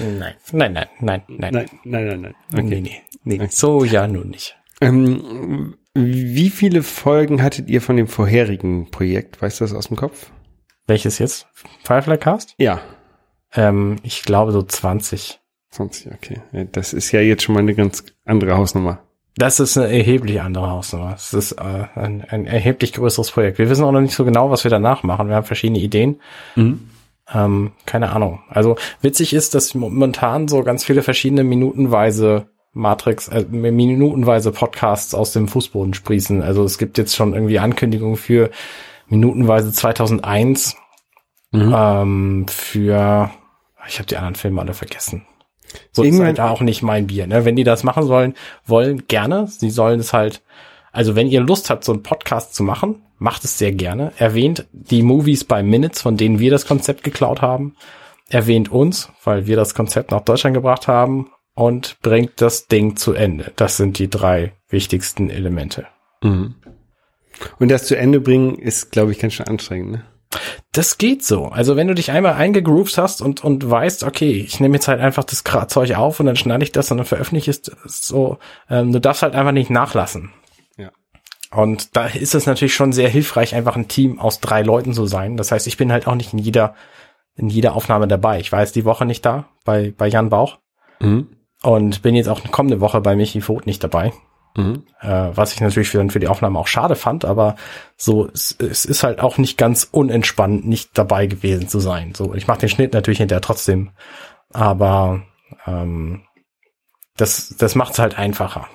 Nein, 0.00 0.34
nein, 0.52 0.72
nein, 0.72 0.90
nein, 1.00 1.22
nein. 1.28 1.52
Nein, 1.52 1.68
nein, 1.84 2.06
nein, 2.06 2.20
nein. 2.20 2.34
Nee, 2.52 2.60
Okay. 2.60 3.02
nee, 3.24 3.38
nee. 3.38 3.46
So 3.50 3.84
ja 3.84 4.06
nun 4.06 4.30
nicht. 4.30 4.56
Ähm, 4.80 5.76
wie 5.94 6.50
viele 6.50 6.82
Folgen 6.82 7.42
hattet 7.42 7.68
ihr 7.68 7.82
von 7.82 7.96
dem 7.96 8.06
vorherigen 8.08 8.90
Projekt? 8.90 9.42
Weißt 9.42 9.60
du 9.60 9.64
das 9.64 9.74
aus 9.74 9.88
dem 9.88 9.96
Kopf? 9.96 10.30
Welches 10.86 11.18
jetzt? 11.18 11.46
Firefly 11.84 12.18
Cast? 12.18 12.54
Ja. 12.58 12.80
Ähm, 13.54 13.96
ich 14.02 14.22
glaube 14.22 14.52
so 14.52 14.62
20. 14.62 15.38
20, 15.70 16.12
okay. 16.12 16.40
Das 16.72 16.92
ist 16.92 17.12
ja 17.12 17.20
jetzt 17.20 17.42
schon 17.42 17.54
mal 17.54 17.60
eine 17.60 17.74
ganz 17.74 18.04
andere 18.24 18.56
Hausnummer. 18.56 19.00
Das 19.36 19.60
ist 19.60 19.78
eine 19.78 19.92
erheblich 19.92 20.40
andere 20.40 20.68
Hausnummer. 20.70 21.14
Es 21.14 21.32
ist 21.32 21.52
äh, 21.52 21.84
ein, 21.94 22.24
ein 22.28 22.46
erheblich 22.46 22.92
größeres 22.92 23.30
Projekt. 23.30 23.58
Wir 23.58 23.70
wissen 23.70 23.84
auch 23.84 23.92
noch 23.92 24.00
nicht 24.00 24.14
so 24.14 24.24
genau, 24.24 24.50
was 24.50 24.64
wir 24.64 24.70
danach 24.70 25.02
machen. 25.04 25.28
Wir 25.28 25.36
haben 25.36 25.46
verschiedene 25.46 25.78
Ideen. 25.78 26.20
Ähm, 27.32 27.72
keine 27.86 28.10
Ahnung. 28.10 28.40
Also 28.48 28.76
witzig 29.00 29.32
ist, 29.34 29.54
dass 29.54 29.74
momentan 29.74 30.48
so 30.48 30.62
ganz 30.62 30.84
viele 30.84 31.02
verschiedene 31.02 31.44
minutenweise 31.44 32.48
Matrix, 32.72 33.28
äh, 33.28 33.44
minutenweise 33.50 34.52
Podcasts 34.52 35.14
aus 35.14 35.32
dem 35.32 35.48
Fußboden 35.48 35.94
sprießen. 35.94 36.42
Also 36.42 36.64
es 36.64 36.78
gibt 36.78 36.98
jetzt 36.98 37.16
schon 37.16 37.34
irgendwie 37.34 37.58
Ankündigungen 37.58 38.16
für 38.16 38.50
minutenweise 39.08 39.72
2001, 39.72 40.76
ähm, 41.52 42.46
für, 42.48 43.30
ich 43.88 43.98
habe 43.98 44.06
die 44.06 44.16
anderen 44.16 44.36
Filme 44.36 44.60
alle 44.60 44.74
vergessen. 44.74 45.26
So 45.92 46.02
ist 46.02 46.20
halt 46.20 46.40
auch 46.40 46.60
nicht 46.60 46.82
mein 46.82 47.06
Bier. 47.06 47.26
Ne? 47.26 47.44
Wenn 47.44 47.56
die 47.56 47.64
das 47.64 47.84
machen 47.84 48.04
sollen, 48.04 48.34
wollen 48.66 49.06
gerne. 49.06 49.46
Sie 49.46 49.70
sollen 49.70 50.00
es 50.00 50.12
halt, 50.12 50.42
also 50.92 51.16
wenn 51.16 51.28
ihr 51.28 51.40
Lust 51.40 51.70
habt, 51.70 51.84
so 51.84 51.92
einen 51.92 52.02
Podcast 52.02 52.54
zu 52.54 52.62
machen, 52.62 53.02
macht 53.20 53.44
es 53.44 53.58
sehr 53.58 53.72
gerne. 53.72 54.12
Erwähnt 54.16 54.66
die 54.72 55.02
Movies 55.02 55.44
by 55.44 55.62
Minutes, 55.62 56.02
von 56.02 56.16
denen 56.16 56.40
wir 56.40 56.50
das 56.50 56.66
Konzept 56.66 57.04
geklaut 57.04 57.42
haben. 57.42 57.76
Erwähnt 58.28 58.72
uns, 58.72 59.10
weil 59.22 59.46
wir 59.46 59.56
das 59.56 59.74
Konzept 59.74 60.10
nach 60.10 60.22
Deutschland 60.22 60.54
gebracht 60.54 60.88
haben 60.88 61.30
und 61.54 61.98
bringt 62.00 62.40
das 62.40 62.66
Ding 62.66 62.96
zu 62.96 63.12
Ende. 63.12 63.52
Das 63.56 63.76
sind 63.76 63.98
die 63.98 64.08
drei 64.08 64.54
wichtigsten 64.68 65.30
Elemente. 65.30 65.86
Und 67.58 67.70
das 67.70 67.86
zu 67.86 67.96
Ende 67.96 68.20
bringen 68.20 68.56
ist, 68.56 68.90
glaube 68.90 69.12
ich, 69.12 69.18
ganz 69.18 69.34
schön 69.34 69.46
anstrengend, 69.46 69.92
ne? 69.92 70.04
Das 70.72 70.98
geht 70.98 71.24
so. 71.24 71.46
Also 71.46 71.74
wenn 71.74 71.88
du 71.88 71.94
dich 71.94 72.12
einmal 72.12 72.34
eingegroovt 72.34 72.96
hast 72.98 73.20
und, 73.20 73.42
und 73.42 73.68
weißt, 73.68 74.04
okay, 74.04 74.30
ich 74.30 74.60
nehme 74.60 74.76
jetzt 74.76 74.86
halt 74.86 75.00
einfach 75.00 75.24
das 75.24 75.42
Zeug 75.68 75.96
auf 75.96 76.20
und 76.20 76.26
dann 76.26 76.36
schneide 76.36 76.62
ich 76.62 76.70
das 76.70 76.90
und 76.92 76.98
dann 76.98 77.06
veröffentliche 77.06 77.50
ich 77.50 77.58
es 77.84 78.06
so, 78.06 78.38
ähm, 78.68 78.92
du 78.92 79.00
darfst 79.00 79.22
halt 79.22 79.34
einfach 79.34 79.50
nicht 79.50 79.70
nachlassen. 79.70 80.30
Und 81.50 81.96
da 81.96 82.06
ist 82.06 82.34
es 82.34 82.46
natürlich 82.46 82.74
schon 82.74 82.92
sehr 82.92 83.08
hilfreich, 83.08 83.54
einfach 83.54 83.76
ein 83.76 83.88
Team 83.88 84.20
aus 84.20 84.40
drei 84.40 84.62
Leuten 84.62 84.92
zu 84.92 85.06
sein. 85.06 85.36
Das 85.36 85.50
heißt, 85.50 85.66
ich 85.66 85.76
bin 85.76 85.90
halt 85.90 86.06
auch 86.06 86.14
nicht 86.14 86.32
in 86.32 86.38
jeder, 86.38 86.74
in 87.34 87.48
jeder 87.48 87.74
Aufnahme 87.74 88.06
dabei. 88.06 88.38
Ich 88.38 88.52
war 88.52 88.60
jetzt 88.60 88.76
die 88.76 88.84
Woche 88.84 89.04
nicht 89.04 89.24
da 89.26 89.46
bei, 89.64 89.92
bei 89.96 90.06
Jan 90.08 90.28
Bauch 90.28 90.58
Mhm. 91.00 91.28
und 91.62 92.02
bin 92.02 92.14
jetzt 92.14 92.28
auch 92.28 92.42
kommende 92.50 92.80
Woche 92.80 93.00
bei 93.00 93.16
Michi 93.16 93.40
Voth 93.40 93.66
nicht 93.66 93.82
dabei. 93.82 94.12
Mhm. 94.56 94.84
Äh, 95.00 95.30
was 95.34 95.54
ich 95.54 95.60
natürlich 95.60 95.88
für, 95.88 96.08
für 96.10 96.20
die 96.20 96.28
Aufnahme 96.28 96.58
auch 96.58 96.66
schade 96.66 96.94
fand, 96.94 97.24
aber 97.24 97.56
so, 97.96 98.28
es, 98.32 98.56
es 98.58 98.84
ist 98.84 99.02
halt 99.02 99.20
auch 99.20 99.38
nicht 99.38 99.56
ganz 99.56 99.88
unentspannt, 99.90 100.66
nicht 100.66 100.90
dabei 100.98 101.26
gewesen 101.26 101.68
zu 101.68 101.80
sein. 101.80 102.14
So, 102.14 102.34
ich 102.34 102.46
mache 102.46 102.60
den 102.60 102.68
Schnitt 102.68 102.92
natürlich 102.92 103.18
hinterher 103.18 103.40
trotzdem, 103.40 103.90
aber 104.52 105.22
ähm, 105.66 106.22
das, 107.16 107.54
das 107.58 107.74
macht 107.76 107.92
es 107.94 107.98
halt 107.98 108.18
einfacher. 108.18 108.66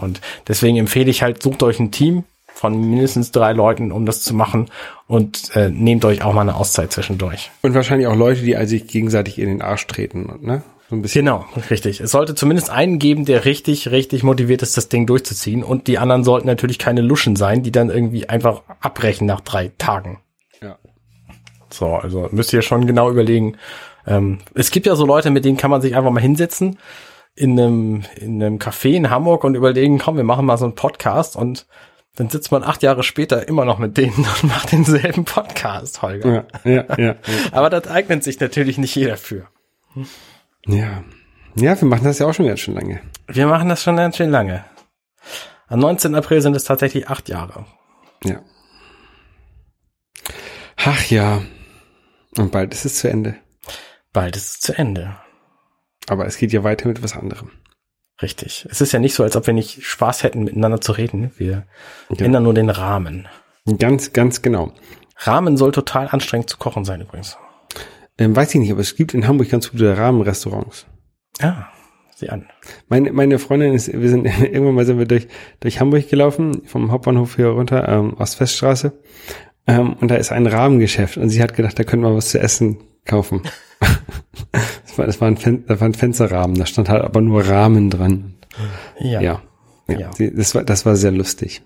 Und 0.00 0.20
deswegen 0.48 0.76
empfehle 0.76 1.10
ich 1.10 1.22
halt, 1.22 1.42
sucht 1.42 1.62
euch 1.62 1.78
ein 1.78 1.92
Team 1.92 2.24
von 2.52 2.78
mindestens 2.90 3.32
drei 3.32 3.52
Leuten, 3.52 3.90
um 3.90 4.04
das 4.04 4.22
zu 4.22 4.34
machen 4.34 4.68
und 5.06 5.54
äh, 5.56 5.70
nehmt 5.70 6.04
euch 6.04 6.22
auch 6.22 6.34
mal 6.34 6.42
eine 6.42 6.56
Auszeit 6.56 6.92
zwischendurch. 6.92 7.50
Und 7.62 7.74
wahrscheinlich 7.74 8.06
auch 8.06 8.16
Leute, 8.16 8.42
die 8.42 8.56
also 8.56 8.70
sich 8.70 8.86
gegenseitig 8.86 9.38
in 9.38 9.48
den 9.48 9.62
Arsch 9.62 9.86
treten, 9.86 10.38
ne? 10.42 10.62
So 10.90 10.96
ein 10.96 11.02
bisschen. 11.02 11.24
Genau, 11.24 11.46
richtig. 11.70 12.00
Es 12.00 12.10
sollte 12.10 12.34
zumindest 12.34 12.68
einen 12.68 12.98
geben, 12.98 13.24
der 13.24 13.44
richtig, 13.44 13.90
richtig 13.92 14.24
motiviert 14.24 14.60
ist, 14.60 14.76
das 14.76 14.88
Ding 14.88 15.06
durchzuziehen. 15.06 15.62
Und 15.62 15.86
die 15.86 15.98
anderen 15.98 16.24
sollten 16.24 16.48
natürlich 16.48 16.78
keine 16.78 17.00
Luschen 17.00 17.36
sein, 17.36 17.62
die 17.62 17.70
dann 17.70 17.90
irgendwie 17.90 18.28
einfach 18.28 18.62
abbrechen 18.80 19.26
nach 19.26 19.40
drei 19.40 19.70
Tagen. 19.78 20.18
Ja. 20.60 20.76
So, 21.70 21.94
also 21.94 22.28
müsst 22.32 22.52
ihr 22.52 22.62
schon 22.62 22.88
genau 22.88 23.08
überlegen. 23.08 23.56
Ähm, 24.04 24.40
es 24.54 24.72
gibt 24.72 24.86
ja 24.86 24.96
so 24.96 25.06
Leute, 25.06 25.30
mit 25.30 25.44
denen 25.44 25.56
kann 25.56 25.70
man 25.70 25.80
sich 25.80 25.94
einfach 25.94 26.10
mal 26.10 26.20
hinsetzen 26.20 26.76
in 27.34 27.58
einem, 27.58 28.04
in 28.16 28.42
einem 28.42 28.58
Café 28.58 28.92
in 28.94 29.10
Hamburg 29.10 29.44
und 29.44 29.54
überlegen, 29.54 29.98
komm, 29.98 30.16
wir 30.16 30.24
machen 30.24 30.46
mal 30.46 30.58
so 30.58 30.64
einen 30.64 30.74
Podcast 30.74 31.36
und 31.36 31.66
dann 32.16 32.28
sitzt 32.28 32.52
man 32.52 32.64
acht 32.64 32.82
Jahre 32.82 33.02
später 33.02 33.48
immer 33.48 33.64
noch 33.64 33.78
mit 33.78 33.96
denen 33.96 34.16
und 34.42 34.44
macht 34.44 34.72
denselben 34.72 35.24
Podcast, 35.24 36.02
Holger. 36.02 36.46
Ja, 36.64 36.70
ja, 36.70 36.98
ja. 36.98 37.14
Aber 37.52 37.70
das 37.70 37.86
eignet 37.88 38.24
sich 38.24 38.40
natürlich 38.40 38.78
nicht 38.78 38.94
jeder 38.94 39.16
für. 39.16 39.46
Ja. 40.66 41.04
Ja, 41.56 41.80
wir 41.80 41.88
machen 41.88 42.04
das 42.04 42.18
ja 42.18 42.26
auch 42.26 42.34
schon 42.34 42.46
ganz 42.46 42.60
schön 42.60 42.74
lange. 42.74 43.00
Wir 43.26 43.46
machen 43.46 43.68
das 43.68 43.82
schon 43.82 43.96
ganz 43.96 44.16
schön 44.16 44.30
lange. 44.30 44.64
Am 45.66 45.80
19. 45.80 46.14
April 46.14 46.40
sind 46.40 46.54
es 46.54 46.64
tatsächlich 46.64 47.08
acht 47.08 47.28
Jahre. 47.28 47.64
Ja. 48.24 48.40
Ach 50.76 51.04
ja. 51.06 51.42
Und 52.36 52.52
bald 52.52 52.72
ist 52.72 52.84
es 52.84 52.96
zu 52.96 53.08
Ende. 53.08 53.36
Bald 54.12 54.36
ist 54.36 54.54
es 54.54 54.60
zu 54.60 54.76
Ende. 54.76 55.16
Aber 56.08 56.26
es 56.26 56.36
geht 56.38 56.52
ja 56.52 56.64
weiter 56.64 56.88
mit 56.88 57.02
was 57.02 57.16
anderem. 57.16 57.50
Richtig. 58.22 58.66
Es 58.70 58.80
ist 58.80 58.92
ja 58.92 58.98
nicht 58.98 59.14
so, 59.14 59.22
als 59.22 59.36
ob 59.36 59.46
wir 59.46 59.54
nicht 59.54 59.82
Spaß 59.82 60.22
hätten, 60.24 60.44
miteinander 60.44 60.80
zu 60.80 60.92
reden. 60.92 61.30
Wir 61.36 61.66
Ja. 62.10 62.24
ändern 62.24 62.42
nur 62.42 62.54
den 62.54 62.68
Rahmen. 62.70 63.28
Ganz, 63.78 64.12
ganz 64.12 64.42
genau. 64.42 64.72
Rahmen 65.16 65.56
soll 65.56 65.72
total 65.72 66.08
anstrengend 66.08 66.50
zu 66.50 66.58
kochen 66.58 66.84
sein 66.84 67.00
übrigens. 67.00 67.36
Ähm, 68.18 68.34
weiß 68.36 68.54
ich 68.54 68.60
nicht, 68.60 68.72
aber 68.72 68.80
es 68.80 68.96
gibt 68.96 69.14
in 69.14 69.26
Hamburg 69.26 69.48
ganz 69.48 69.70
gute 69.70 69.96
Rahmenrestaurants. 69.96 70.86
Ja, 71.40 71.68
sieh 72.14 72.28
an. 72.28 72.46
Meine, 72.88 73.12
meine 73.12 73.38
Freundin 73.38 73.72
ist, 73.72 73.90
wir 73.92 74.08
sind, 74.10 74.24
irgendwann 74.40 74.74
mal 74.74 74.84
sind 74.86 74.98
wir 74.98 75.06
durch, 75.06 75.28
durch 75.60 75.80
Hamburg 75.80 76.08
gelaufen, 76.08 76.62
vom 76.66 76.90
Hauptbahnhof 76.90 77.36
hier 77.36 77.48
runter, 77.48 77.88
ähm, 77.88 78.14
Ostweststraße. 78.18 78.92
Ähm, 79.66 79.94
und 79.94 80.10
da 80.10 80.16
ist 80.16 80.32
ein 80.32 80.46
Rahmengeschäft 80.46 81.16
und 81.16 81.30
sie 81.30 81.42
hat 81.42 81.54
gedacht, 81.54 81.78
da 81.78 81.84
könnte 81.84 82.04
man 82.06 82.16
was 82.16 82.30
zu 82.30 82.38
essen 82.40 82.78
kaufen. 83.06 83.42
das, 84.52 84.98
war, 84.98 85.06
das, 85.06 85.20
war 85.20 85.28
ein 85.28 85.36
Fen 85.36 85.64
das 85.66 85.80
war 85.80 85.88
ein 85.88 85.94
Fensterrahmen, 85.94 86.58
da 86.58 86.66
stand 86.66 86.88
halt 86.88 87.02
aber 87.02 87.20
nur 87.20 87.46
Rahmen 87.46 87.90
dran. 87.90 88.34
Ja. 88.98 89.20
Ja. 89.20 89.20
ja. 89.20 89.42
Ja. 89.98 90.10
Das, 90.30 90.54
war, 90.54 90.62
das 90.62 90.86
war 90.86 90.96
sehr 90.96 91.10
lustig. 91.10 91.62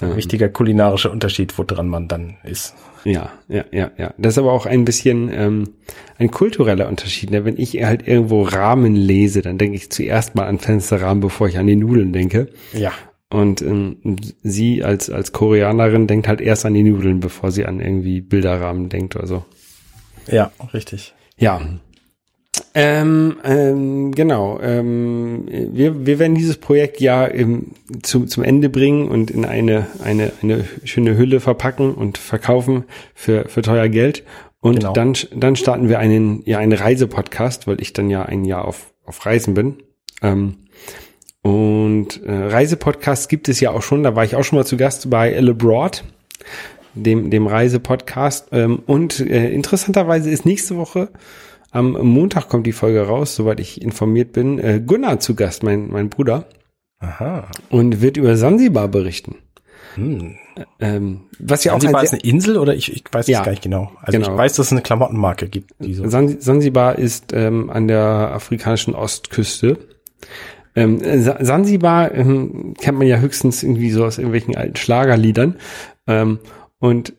Ein 0.00 0.14
wichtiger 0.16 0.50
kulinarischer 0.50 1.10
Unterschied, 1.10 1.56
woran 1.56 1.88
man 1.88 2.06
dann 2.06 2.36
ist. 2.44 2.74
Ja, 3.04 3.32
ja, 3.48 3.64
ja, 3.72 3.90
ja. 3.96 4.12
Das 4.18 4.34
ist 4.34 4.38
aber 4.38 4.52
auch 4.52 4.66
ein 4.66 4.84
bisschen 4.84 5.30
ähm, 5.32 5.74
ein 6.18 6.30
kultureller 6.30 6.88
Unterschied. 6.88 7.30
Ne? 7.30 7.44
Wenn 7.46 7.56
ich 7.56 7.82
halt 7.82 8.06
irgendwo 8.06 8.42
Rahmen 8.42 8.94
lese, 8.94 9.40
dann 9.40 9.56
denke 9.56 9.76
ich 9.76 9.90
zuerst 9.90 10.34
mal 10.34 10.46
an 10.46 10.58
Fensterrahmen, 10.58 11.20
bevor 11.20 11.48
ich 11.48 11.56
an 11.56 11.66
die 11.66 11.76
Nudeln 11.76 12.12
denke. 12.12 12.48
Ja. 12.74 12.92
Und 13.30 13.62
ähm, 13.62 14.18
sie 14.42 14.84
als 14.84 15.08
als 15.08 15.32
Koreanerin 15.32 16.06
denkt 16.06 16.28
halt 16.28 16.40
erst 16.40 16.66
an 16.66 16.74
die 16.74 16.82
Nudeln, 16.82 17.20
bevor 17.20 17.50
sie 17.50 17.64
an 17.64 17.80
irgendwie 17.80 18.20
Bilderrahmen 18.20 18.88
denkt 18.88 19.16
oder 19.16 19.26
so. 19.26 19.44
Ja, 20.26 20.52
richtig. 20.74 21.14
Ja. 21.38 21.60
Ähm, 22.74 23.36
ähm, 23.44 24.12
genau. 24.12 24.58
Ähm, 24.60 25.46
wir, 25.48 26.06
wir 26.06 26.18
werden 26.18 26.34
dieses 26.34 26.56
Projekt 26.58 27.00
ja 27.00 27.24
im, 27.24 27.72
zum, 28.02 28.28
zum 28.28 28.42
Ende 28.42 28.68
bringen 28.68 29.08
und 29.08 29.30
in 29.30 29.44
eine, 29.44 29.86
eine, 30.02 30.32
eine 30.42 30.64
schöne 30.84 31.16
Hülle 31.16 31.40
verpacken 31.40 31.94
und 31.94 32.18
verkaufen 32.18 32.84
für, 33.14 33.48
für 33.48 33.62
teuer 33.62 33.88
Geld. 33.88 34.24
Und 34.60 34.80
Genau. 34.80 34.92
dann, 34.92 35.14
dann 35.34 35.56
starten 35.56 35.88
wir 35.88 35.98
einen, 35.98 36.42
ja, 36.44 36.58
einen 36.58 36.72
Reisepodcast, 36.72 37.66
weil 37.66 37.80
ich 37.80 37.92
dann 37.92 38.10
ja 38.10 38.24
ein 38.24 38.44
Jahr 38.44 38.64
auf, 38.64 38.92
auf 39.04 39.24
Reisen 39.24 39.54
bin. 39.54 39.76
Ähm, 40.22 40.56
und 41.42 42.22
äh, 42.24 42.32
Reisepodcasts 42.32 43.28
gibt 43.28 43.48
es 43.48 43.60
ja 43.60 43.70
auch 43.70 43.82
schon, 43.82 44.02
da 44.02 44.16
war 44.16 44.24
ich 44.24 44.34
auch 44.34 44.42
schon 44.42 44.58
mal 44.58 44.64
zu 44.64 44.76
Gast 44.76 45.08
bei 45.08 45.30
Elle 45.30 45.54
Broad, 45.54 46.02
dem, 46.96 47.30
dem 47.30 47.46
Reisepodcast. 47.46 48.48
Ähm, 48.52 48.80
und 48.86 49.20
äh, 49.20 49.50
interessanterweise 49.50 50.30
ist 50.30 50.44
nächste 50.46 50.76
Woche 50.76 51.08
am 51.72 51.92
Montag 51.92 52.48
kommt 52.48 52.66
die 52.66 52.72
Folge 52.72 53.02
raus, 53.06 53.36
soweit 53.36 53.60
ich 53.60 53.82
informiert 53.82 54.32
bin, 54.32 54.58
äh, 54.58 54.80
Gunnar 54.84 55.20
zu 55.20 55.34
Gast, 55.34 55.62
mein, 55.62 55.90
mein 55.90 56.08
Bruder, 56.08 56.46
Aha. 57.00 57.48
und 57.68 58.00
wird 58.00 58.16
über 58.16 58.36
Sansibar 58.36 58.88
berichten. 58.88 59.36
Hm. 59.96 60.36
Ähm, 60.80 61.22
was 61.38 61.64
ja 61.64 61.72
auch 61.72 61.80
Sansibar 61.80 62.00
ein 62.00 62.04
ist 62.04 62.12
eine 62.14 62.22
Insel 62.22 62.56
oder 62.56 62.74
ich, 62.74 62.92
ich 62.94 63.04
weiß 63.10 63.26
Ja. 63.26 63.40
es 63.40 63.44
gar 63.44 63.50
nicht 63.50 63.62
genau. 63.62 63.92
Also 64.00 64.18
Genau. 64.18 64.32
ich 64.32 64.38
weiß, 64.38 64.54
dass 64.54 64.66
es 64.66 64.72
eine 64.72 64.80
Klamottenmarke 64.80 65.48
gibt, 65.48 65.72
so. 65.80 66.08
San- 66.08 66.40
Sansibar 66.40 66.98
ist 66.98 67.32
ähm, 67.34 67.68
an 67.68 67.88
der 67.88 68.00
afrikanischen 68.00 68.94
Ostküste. 68.94 69.76
Ähm, 70.74 71.00
Sa- 71.22 71.44
Sansibar 71.44 72.14
ähm, 72.14 72.74
kennt 72.80 72.96
man 72.98 73.06
ja 73.06 73.18
höchstens 73.18 73.62
irgendwie 73.62 73.90
so 73.90 74.04
aus 74.04 74.16
irgendwelchen 74.18 74.56
alten 74.56 74.76
Schlagerliedern. 74.76 75.56
Ähm, 76.06 76.38
und 76.78 77.14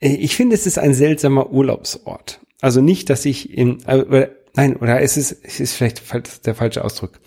äh, 0.00 0.14
ich 0.14 0.36
finde, 0.36 0.54
es 0.54 0.66
ist 0.66 0.78
ein 0.78 0.94
seltsamer 0.94 1.50
Urlaubsort. 1.50 2.40
Also 2.60 2.80
nicht, 2.80 3.10
dass 3.10 3.24
ich 3.24 3.56
in, 3.56 3.78
äh, 3.86 3.98
oder, 4.00 4.30
nein, 4.54 4.76
oder 4.76 5.00
es 5.00 5.16
ist, 5.16 5.36
es 5.42 5.60
ist 5.60 5.74
vielleicht 5.74 6.02
der 6.46 6.54
falsche 6.54 6.84
Ausdruck. 6.84 7.20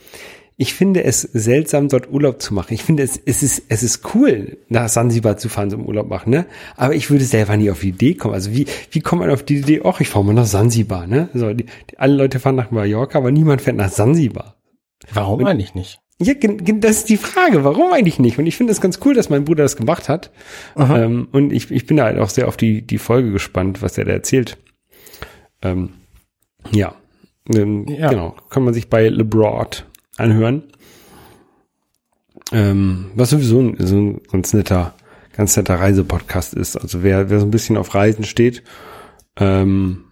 Ich 0.57 0.76
finde 0.76 1.03
es 1.03 1.22
seltsam, 1.22 1.88
dort 1.88 2.12
Urlaub 2.12 2.39
zu 2.39 2.53
machen. 2.53 2.74
Ich 2.74 2.84
finde 2.84 3.01
es, 3.01 3.20
es 3.26 3.41
ist, 3.41 3.64
es 3.70 3.82
ist 3.82 4.14
cool, 4.14 4.57
nach 4.70 4.89
Sansibar 4.89 5.38
zu 5.38 5.49
fahren, 5.49 5.72
zum 5.72 5.88
Urlaub 5.88 6.07
machen, 6.07 6.30
ne? 6.30 6.45
Aber 6.76 6.93
ich 6.93 7.09
würde 7.09 7.24
selber 7.24 7.57
nie 7.57 7.72
auf 7.72 7.80
die 7.80 7.89
Idee 7.89 8.14
kommen. 8.14 8.36
Also 8.36 8.51
wie, 8.51 8.68
wie 8.91 8.99
kommt 8.99 9.22
man 9.22 9.32
auf 9.32 9.41
die 9.41 9.57
Idee, 9.57 9.82
ach, 9.84 10.01
ich 10.01 10.09
fahre 10.09 10.26
mal 10.26 10.34
nach 10.34 10.45
Sansibar, 10.45 11.07
ne? 11.07 11.30
So, 11.34 11.51
die, 11.53 11.66
die, 11.66 11.97
alle 11.97 12.14
Leute 12.14 12.39
fahren 12.39 12.57
nach 12.57 12.70
Mallorca, 12.70 13.18
aber 13.18 13.32
niemand 13.32 13.62
fährt 13.62 13.78
nach 13.78 13.91
Sansibar. 13.91 14.62
Warum 15.12 15.43
eigentlich 15.45 15.74
nicht? 15.74 15.99
Ja, 16.22 16.34
das 16.36 16.98
ist 16.98 17.10
die 17.10 17.18
Frage. 17.18 17.64
Warum 17.64 17.92
eigentlich 17.94 18.20
nicht? 18.20 18.38
Und 18.38 18.46
ich 18.46 18.56
finde 18.56 18.72
es 18.72 18.80
ganz 18.82 19.00
cool, 19.04 19.14
dass 19.14 19.30
mein 19.30 19.44
Bruder 19.46 19.64
das 19.64 19.76
gemacht 19.76 20.08
hat. 20.08 20.32
Ähm, 20.78 21.28
und 21.32 21.52
ich, 21.52 21.72
ich 21.72 21.86
bin 21.88 21.98
da 21.98 22.04
halt 22.06 22.20
auch 22.20 22.30
sehr 22.30 22.48
auf 22.48 22.58
die, 22.58 22.82
die 22.82 22.98
Folge 23.00 23.32
gespannt, 23.32 23.82
was 23.82 23.94
der 23.94 24.06
da 24.06 24.12
erzählt. 24.12 24.58
Ähm, 25.62 25.90
ja. 26.72 26.94
Ähm, 27.54 27.88
Ja. 27.88 28.10
Genau. 28.10 28.36
Kann 28.50 28.64
man 28.64 28.74
sich 28.74 28.90
bei 28.90 29.08
LeBroad 29.10 29.86
anhören. 30.18 30.64
Ähm, 32.52 33.12
was 33.16 33.30
sowieso 33.30 33.60
ein, 33.62 33.76
so 33.80 33.96
ein 33.96 34.22
ganz 34.32 34.54
netter, 34.54 34.94
ganz 35.36 35.56
netter 35.56 35.76
Reisepodcast 35.80 36.54
ist. 36.54 36.76
Also 36.76 37.02
wer, 37.04 37.30
wer 37.30 37.40
so 37.40 37.46
ein 37.46 37.52
bisschen 37.52 37.78
auf 37.78 37.96
Reisen 37.96 38.26
steht, 38.26 38.64
ähm, 39.40 40.04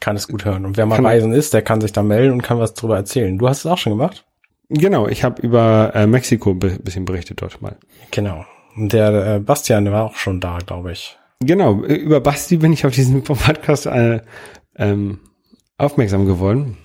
Kann 0.00 0.16
es 0.16 0.28
gut 0.28 0.44
hören. 0.46 0.64
Und 0.64 0.76
wer 0.78 0.86
mal 0.86 1.00
reisen 1.04 1.32
ist, 1.32 1.52
der 1.52 1.60
kann 1.62 1.82
sich 1.82 1.92
da 1.92 2.02
melden 2.02 2.32
und 2.32 2.42
kann 2.42 2.58
was 2.58 2.72
drüber 2.72 2.96
erzählen. 2.96 3.36
Du 3.36 3.48
hast 3.48 3.58
es 3.58 3.66
auch 3.66 3.76
schon 3.78 3.92
gemacht? 3.92 4.24
Genau, 4.70 5.06
ich 5.08 5.24
habe 5.24 5.42
über 5.42 5.92
äh, 5.94 6.06
Mexiko 6.06 6.50
ein 6.52 6.58
bisschen 6.58 7.04
berichtet 7.04 7.42
dort 7.42 7.60
mal. 7.60 7.76
Genau. 8.10 8.44
Der 8.76 9.36
äh, 9.36 9.38
Bastian, 9.40 9.84
der 9.84 9.92
war 9.92 10.04
auch 10.04 10.14
schon 10.16 10.40
da, 10.40 10.58
glaube 10.64 10.92
ich. 10.92 11.18
Genau, 11.40 11.82
über 11.82 12.20
Basti 12.20 12.56
bin 12.58 12.72
ich 12.72 12.86
auf 12.86 12.92
diesen 12.94 13.22
Podcast 13.24 13.86
äh, 13.86 14.20
ähm, 14.76 15.18
aufmerksam 15.78 16.26
geworden. 16.26 16.76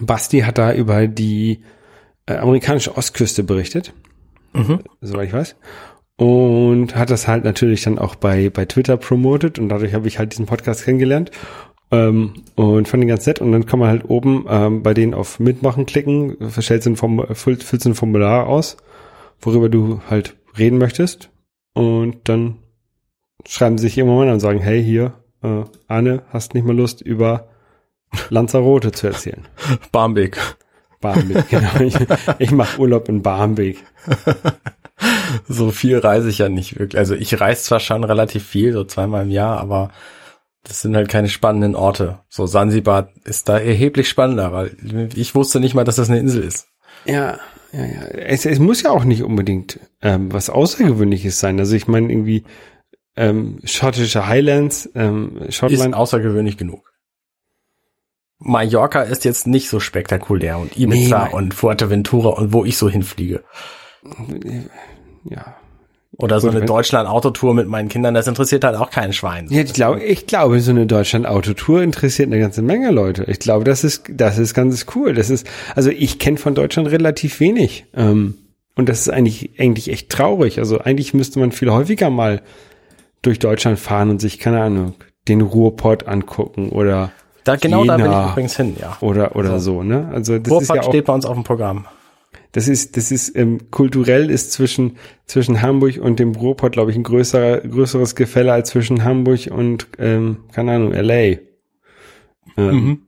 Basti 0.00 0.40
hat 0.40 0.58
da 0.58 0.72
über 0.74 1.06
die 1.06 1.62
äh, 2.26 2.36
amerikanische 2.36 2.96
Ostküste 2.96 3.44
berichtet, 3.44 3.92
Mhm. 4.52 4.80
soweit 5.00 5.28
ich 5.28 5.32
weiß. 5.34 5.56
Und 6.18 6.96
hat 6.96 7.10
das 7.10 7.28
halt 7.28 7.44
natürlich 7.44 7.82
dann 7.82 7.98
auch 7.98 8.14
bei, 8.14 8.48
bei 8.48 8.64
Twitter 8.64 8.96
promotet 8.96 9.58
und 9.58 9.68
dadurch 9.68 9.92
habe 9.92 10.08
ich 10.08 10.18
halt 10.18 10.32
diesen 10.32 10.46
Podcast 10.46 10.84
kennengelernt. 10.84 11.30
Ähm, 11.90 12.34
und 12.56 12.88
fand 12.88 13.02
ihn 13.02 13.08
ganz 13.08 13.26
nett. 13.26 13.40
Und 13.40 13.52
dann 13.52 13.66
kann 13.66 13.78
man 13.78 13.88
halt 13.88 14.08
oben 14.08 14.44
ähm, 14.48 14.82
bei 14.82 14.92
denen 14.94 15.14
auf 15.14 15.38
Mitmachen 15.38 15.86
klicken, 15.86 16.36
verstellst 16.50 16.86
ein 16.86 16.96
Form 16.96 17.20
füll- 17.20 17.62
füllst 17.62 17.86
ein 17.86 17.94
Formular 17.94 18.46
aus, 18.46 18.76
worüber 19.40 19.68
du 19.68 20.00
halt 20.10 20.36
reden 20.58 20.78
möchtest. 20.78 21.30
Und 21.74 22.28
dann 22.28 22.56
schreiben 23.46 23.78
sie 23.78 23.86
sich 23.86 23.98
irgendwann 23.98 24.28
an 24.28 24.34
und 24.34 24.40
sagen, 24.40 24.60
hey, 24.60 24.82
hier, 24.82 25.12
äh, 25.42 25.62
Arne, 25.86 26.22
hast 26.32 26.54
nicht 26.54 26.66
mal 26.66 26.74
Lust, 26.76 27.00
über 27.02 27.48
Lanzarote 28.30 28.92
zu 28.92 29.06
erzählen. 29.06 29.46
Barmbek. 29.92 30.38
Barmbek, 31.00 31.48
genau. 31.50 31.78
Ich, 31.80 31.96
ich 32.38 32.50
mache 32.50 32.80
Urlaub 32.80 33.08
in 33.08 33.22
Barmbek. 33.22 33.78
So 35.48 35.70
viel 35.70 35.98
reise 35.98 36.30
ich 36.30 36.38
ja 36.38 36.48
nicht 36.48 36.78
wirklich. 36.78 36.98
Also 36.98 37.14
ich 37.14 37.38
reise 37.40 37.62
zwar 37.62 37.80
schon 37.80 38.02
relativ 38.02 38.44
viel, 38.46 38.72
so 38.72 38.84
zweimal 38.84 39.24
im 39.24 39.30
Jahr, 39.30 39.60
aber 39.60 39.90
das 40.66 40.80
sind 40.80 40.96
halt 40.96 41.08
keine 41.08 41.28
spannenden 41.28 41.74
Orte. 41.74 42.20
So 42.28 42.46
Sansibar 42.46 43.10
ist 43.24 43.48
da 43.48 43.58
erheblich 43.58 44.08
spannender, 44.08 44.52
weil 44.52 44.76
ich 45.14 45.34
wusste 45.34 45.60
nicht 45.60 45.74
mal, 45.74 45.84
dass 45.84 45.96
das 45.96 46.10
eine 46.10 46.18
Insel 46.18 46.42
ist. 46.42 46.68
Ja, 47.04 47.38
ja, 47.72 47.84
ja. 47.84 48.02
Es, 48.08 48.46
es 48.46 48.58
muss 48.58 48.82
ja 48.82 48.90
auch 48.90 49.04
nicht 49.04 49.22
unbedingt 49.22 49.78
ähm, 50.02 50.32
was 50.32 50.50
Außergewöhnliches 50.50 51.38
sein. 51.38 51.58
Also 51.58 51.76
ich 51.76 51.86
meine 51.86 52.10
irgendwie 52.10 52.44
ähm, 53.16 53.60
schottische 53.64 54.26
Highlands, 54.26 54.90
ähm, 54.94 55.38
Ist 55.42 55.56
Schottland. 55.56 55.94
außergewöhnlich 55.94 56.56
genug. 56.56 56.92
Mallorca 58.38 59.02
ist 59.02 59.24
jetzt 59.24 59.46
nicht 59.46 59.68
so 59.70 59.80
spektakulär 59.80 60.58
und 60.58 60.76
Ibiza 60.76 61.26
Nee, 61.28 61.34
und 61.34 61.54
Fuerteventura 61.54 62.30
und 62.30 62.52
wo 62.52 62.64
ich 62.64 62.76
so 62.76 62.90
hinfliege. 62.90 63.44
Ja. 65.24 65.56
Oder 66.18 66.40
so 66.40 66.48
eine 66.48 66.62
Deutschland-Autotour 66.62 67.52
mit 67.52 67.68
meinen 67.68 67.90
Kindern, 67.90 68.14
das 68.14 68.26
interessiert 68.26 68.64
halt 68.64 68.76
auch 68.76 68.90
keinen 68.90 69.12
Schwein. 69.12 69.48
Ja, 69.50 69.60
ich 69.60 69.74
glaube, 69.74 70.02
ich 70.02 70.26
glaube, 70.26 70.60
so 70.60 70.70
eine 70.70 70.86
Deutschland-Autotour 70.86 71.82
interessiert 71.82 72.28
eine 72.28 72.40
ganze 72.40 72.62
Menge 72.62 72.90
Leute. 72.90 73.24
Ich 73.24 73.38
glaube, 73.38 73.64
das 73.64 73.84
ist, 73.84 74.04
das 74.08 74.38
ist 74.38 74.54
ganz 74.54 74.86
cool. 74.94 75.12
Das 75.12 75.28
ist, 75.28 75.46
also 75.74 75.90
ich 75.90 76.18
kenne 76.18 76.38
von 76.38 76.54
Deutschland 76.54 76.88
relativ 76.88 77.38
wenig. 77.40 77.84
Ähm, 77.94 78.34
und 78.76 78.88
das 78.88 79.00
ist 79.00 79.10
eigentlich, 79.10 79.50
eigentlich 79.58 79.90
echt 79.90 80.08
traurig. 80.08 80.58
Also 80.58 80.78
eigentlich 80.78 81.12
müsste 81.12 81.38
man 81.38 81.52
viel 81.52 81.70
häufiger 81.70 82.08
mal 82.08 82.40
durch 83.20 83.38
Deutschland 83.38 83.78
fahren 83.78 84.08
und 84.08 84.20
sich, 84.20 84.38
keine 84.38 84.62
Ahnung, 84.62 84.94
den 85.28 85.42
Ruhrpott 85.42 86.06
angucken 86.06 86.70
oder, 86.70 87.10
Da 87.44 87.56
genau 87.56 87.84
da 87.84 87.96
bin 87.96 88.06
Jena. 88.06 88.26
ich 88.26 88.32
übrigens 88.32 88.56
hin, 88.56 88.76
ja. 88.80 88.96
oder, 89.00 89.36
oder 89.36 89.58
so, 89.58 89.82
ne? 89.82 90.08
Also 90.14 90.38
das 90.38 90.46
ist 90.46 90.50
Ruhrpott 90.50 90.76
ja 90.76 90.82
auch, 90.82 90.88
steht 90.88 91.04
bei 91.04 91.12
uns 91.12 91.26
auf 91.26 91.34
dem 91.34 91.44
Programm. 91.44 91.86
Das 92.52 92.68
ist, 92.68 92.96
das 92.96 93.10
ist, 93.10 93.36
ähm, 93.36 93.70
kulturell 93.70 94.30
ist 94.30 94.52
zwischen, 94.52 94.96
zwischen 95.26 95.62
Hamburg 95.62 95.98
und 95.98 96.18
dem 96.18 96.32
Ruhrpott, 96.32 96.72
glaube 96.72 96.90
ich, 96.90 96.96
ein 96.96 97.02
größerer, 97.02 97.60
größeres 97.60 98.14
Gefälle 98.14 98.52
als 98.52 98.70
zwischen 98.70 99.04
Hamburg 99.04 99.48
und, 99.50 99.88
ähm, 99.98 100.44
keine 100.52 100.72
Ahnung, 100.72 100.92
LA. 100.92 101.38
Ähm, 102.56 103.02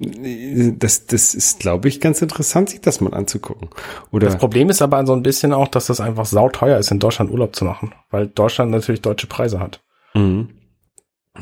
Das, 0.00 1.06
das 1.06 1.34
ist, 1.34 1.58
glaube 1.58 1.88
ich, 1.88 2.00
ganz 2.00 2.22
interessant, 2.22 2.70
sich 2.70 2.80
das 2.80 3.00
mal 3.00 3.14
anzugucken. 3.14 3.68
Oder, 4.12 4.26
Das 4.26 4.38
Problem 4.38 4.70
ist 4.70 4.80
aber 4.80 5.04
so 5.04 5.12
ein 5.12 5.24
bisschen 5.24 5.52
auch, 5.52 5.66
dass 5.66 5.86
das 5.86 6.00
einfach 6.00 6.24
sauteuer 6.24 6.78
ist, 6.78 6.92
in 6.92 7.00
Deutschland 7.00 7.32
Urlaub 7.32 7.56
zu 7.56 7.64
machen, 7.64 7.92
weil 8.10 8.28
Deutschland 8.28 8.70
natürlich 8.70 9.02
deutsche 9.02 9.26
Preise 9.26 9.58
hat. 9.58 9.82
Mhm. 10.14 10.50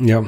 Ja. 0.01 0.25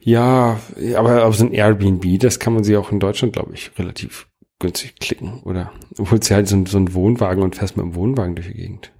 Ja, 0.00 0.60
aber 0.96 1.24
auf 1.24 1.36
so 1.36 1.44
ein 1.44 1.52
Airbnb, 1.52 2.18
das 2.20 2.38
kann 2.38 2.52
man 2.52 2.64
sich 2.64 2.76
auch 2.76 2.92
in 2.92 3.00
Deutschland, 3.00 3.32
glaube 3.32 3.54
ich, 3.54 3.70
relativ 3.78 4.26
günstig 4.64 4.96
klicken. 4.96 5.40
Oder 5.44 5.72
du 5.96 6.10
holst 6.10 6.30
dir 6.30 6.34
halt 6.34 6.48
so, 6.48 6.64
so 6.66 6.78
einen 6.78 6.94
Wohnwagen 6.94 7.42
und 7.42 7.56
fährst 7.56 7.76
mit 7.76 7.84
dem 7.84 7.94
Wohnwagen 7.94 8.34
durch 8.34 8.48
die 8.48 8.54
Gegend. 8.54 8.92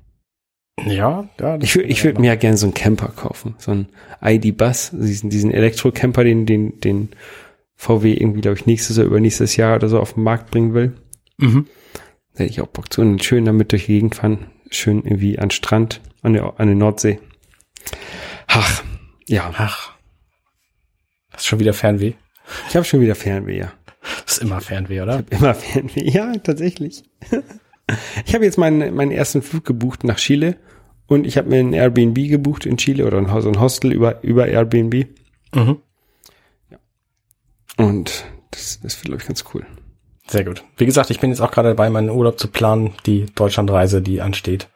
Ja, 0.85 1.29
ja. 1.41 1.59
Ich 1.61 1.75
würde 1.75 1.89
ich 1.89 2.05
würd 2.05 2.19
mir 2.19 2.27
ja 2.27 2.35
gerne 2.35 2.57
so 2.57 2.67
einen 2.67 2.75
Camper 2.75 3.09
kaufen. 3.09 3.55
So 3.59 3.71
einen 3.71 3.89
ID-Bus, 4.23 4.91
diesen, 4.93 5.31
diesen 5.31 5.51
Elektro-Camper, 5.51 6.25
den, 6.25 6.47
den, 6.47 6.81
den 6.81 7.11
VW 7.77 8.13
irgendwie, 8.13 8.41
glaube 8.41 8.59
ich, 8.59 8.67
nächstes 8.67 8.99
oder 8.99 9.07
übernächstes 9.07 9.57
Jahr 9.57 9.77
oder 9.77 9.89
so 9.89 10.01
auf 10.01 10.15
den 10.15 10.25
Markt 10.25 10.51
bringen 10.51 10.75
will. 10.75 10.93
Mhm. 11.39 11.67
Da 12.35 12.41
hätte 12.41 12.51
ich 12.51 12.61
auch 12.61 12.67
Bock 12.67 12.93
zu. 12.93 13.01
Und 13.01 13.25
schön 13.25 13.45
damit 13.45 13.73
durch 13.73 13.87
die 13.87 13.95
Gegend 13.95 14.17
fahren. 14.17 14.47
Schön 14.71 15.03
irgendwie 15.05 15.39
an 15.39 15.51
Strand, 15.51 16.01
an 16.23 16.33
der, 16.33 16.55
an 16.59 16.67
der 16.67 16.77
Nordsee. 16.77 17.21
Ach, 18.49 18.83
ja. 19.27 19.53
Ach. 19.57 19.93
Das 21.31 21.43
ist 21.43 21.47
schon 21.47 21.61
wieder 21.61 21.73
Fernweh. 21.73 22.15
Ich 22.69 22.77
habe 22.77 22.85
schon 22.85 23.01
wieder 23.01 23.15
Fernweh, 23.15 23.59
ja. 23.59 23.73
Immer 24.45 24.61
Fernweh, 24.61 25.01
oder? 25.01 25.25
Immer 25.31 25.55
Fernweh, 25.55 26.09
ja, 26.09 26.33
tatsächlich. 26.37 27.03
Ich 28.25 28.35
habe 28.35 28.47
jetzt 28.47 28.57
meinen, 28.57 28.95
meinen 28.95 29.11
ersten 29.11 29.43
Flug 29.43 29.67
gebucht 29.67 30.05
nach 30.05 30.17
Chile 30.17 30.57
und 31.07 31.27
ich 31.27 31.37
habe 31.37 31.51
mir 31.51 31.59
ein 31.59 31.75
Airbnb 31.75 32.15
gebucht 32.31 32.65
in 32.65 32.79
Chile 32.79 33.05
oder 33.07 33.19
ein 33.19 33.31
Haus 33.31 33.45
und 33.45 33.61
Hostel 33.61 33.93
über, 33.93 34.25
über 34.25 34.49
Airbnb. 34.49 35.07
Mhm. 35.55 35.77
Und 37.77 38.25
das, 38.53 38.81
das 38.83 38.97
wird, 38.97 39.05
glaube 39.07 39.21
ich, 39.21 39.27
ganz 39.29 39.45
cool. 39.53 39.67
Sehr 40.29 40.45
gut. 40.45 40.65
Wie 40.79 40.87
gesagt, 40.87 41.11
ich 41.11 41.21
bin 41.21 41.29
jetzt 41.29 41.41
auch 41.41 41.51
gerade 41.51 41.69
dabei, 41.69 41.91
meinen 41.91 42.09
Urlaub 42.09 42.39
zu 42.39 42.49
planen, 42.49 42.95
die 43.05 43.27
Deutschlandreise, 43.35 44.01
die 44.01 44.23
ansteht. 44.23 44.69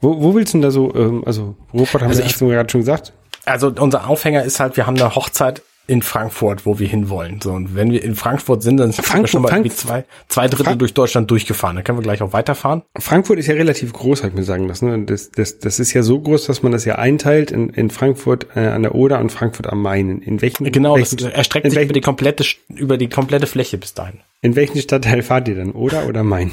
Wo, 0.00 0.20
wo 0.20 0.34
willst 0.34 0.52
du 0.52 0.58
denn 0.58 0.62
da 0.62 0.70
so, 0.72 0.92
ähm, 0.96 1.22
also 1.24 1.54
Ruhrpott 1.72 2.00
haben 2.02 2.08
Also 2.08 2.22
wir 2.22 2.26
ich- 2.26 2.38
gerade 2.38 2.70
schon 2.70 2.80
gesagt. 2.80 3.12
Also 3.44 3.68
unser 3.68 4.08
Aufhänger 4.08 4.42
ist 4.42 4.58
halt, 4.58 4.76
wir 4.76 4.88
haben 4.88 4.96
eine 4.96 5.14
Hochzeit 5.14 5.62
in 5.88 6.02
Frankfurt, 6.02 6.66
wo 6.66 6.78
wir 6.78 6.88
hinwollen. 6.88 7.40
So, 7.40 7.52
und 7.52 7.74
wenn 7.76 7.90
wir 7.92 8.02
in 8.02 8.16
Frankfurt 8.16 8.62
sind, 8.62 8.76
dann 8.78 8.90
sind 8.92 8.98
wir 8.98 9.04
Frankfurt- 9.04 9.30
schon 9.30 9.42
mal 9.42 9.48
Frank- 9.48 9.66
irgendwie 9.66 9.76
zwei, 9.76 10.04
zwei 10.28 10.48
Drittel 10.48 10.64
Frank- 10.64 10.78
durch 10.80 10.94
Deutschland 10.94 11.30
durchgefahren. 11.30 11.76
Dann 11.76 11.84
können 11.84 11.98
wir 11.98 12.02
gleich 12.02 12.22
auch 12.22 12.32
weiterfahren. 12.32 12.82
Frankfurt 12.98 13.38
ist 13.38 13.46
ja 13.46 13.54
relativ 13.54 13.92
groß, 13.92 14.20
habe 14.20 14.30
ich 14.30 14.34
mir 14.34 14.42
sagen 14.42 14.66
lassen. 14.66 14.88
ne? 14.90 15.04
Das, 15.06 15.30
das, 15.30 15.58
das 15.58 15.78
ist 15.78 15.92
ja 15.92 16.02
so 16.02 16.18
groß, 16.20 16.46
dass 16.46 16.62
man 16.62 16.72
das 16.72 16.84
ja 16.84 16.96
einteilt 16.96 17.50
in, 17.52 17.70
in 17.70 17.90
Frankfurt 17.90 18.48
äh, 18.56 18.60
an 18.66 18.82
der 18.82 18.94
Oder 18.94 19.20
und 19.20 19.30
Frankfurt 19.30 19.68
am 19.68 19.80
Main. 19.82 20.20
In 20.22 20.42
welchen, 20.42 20.70
Genau, 20.72 20.96
das 20.96 21.12
welchen, 21.12 21.30
erstreckt 21.32 21.66
in 21.66 21.70
sich 21.70 21.76
welchen, 21.78 21.90
über 21.90 21.94
die 21.94 22.00
komplette, 22.00 22.44
über 22.68 22.98
die 22.98 23.08
komplette 23.08 23.46
Fläche 23.46 23.78
bis 23.78 23.94
dahin. 23.94 24.18
in 24.42 24.56
welchen 24.56 24.80
Stadtteil 24.80 25.22
fahrt 25.22 25.46
ihr 25.48 25.54
dann? 25.56 25.70
Oder 25.72 26.06
oder 26.08 26.24
Main? 26.24 26.52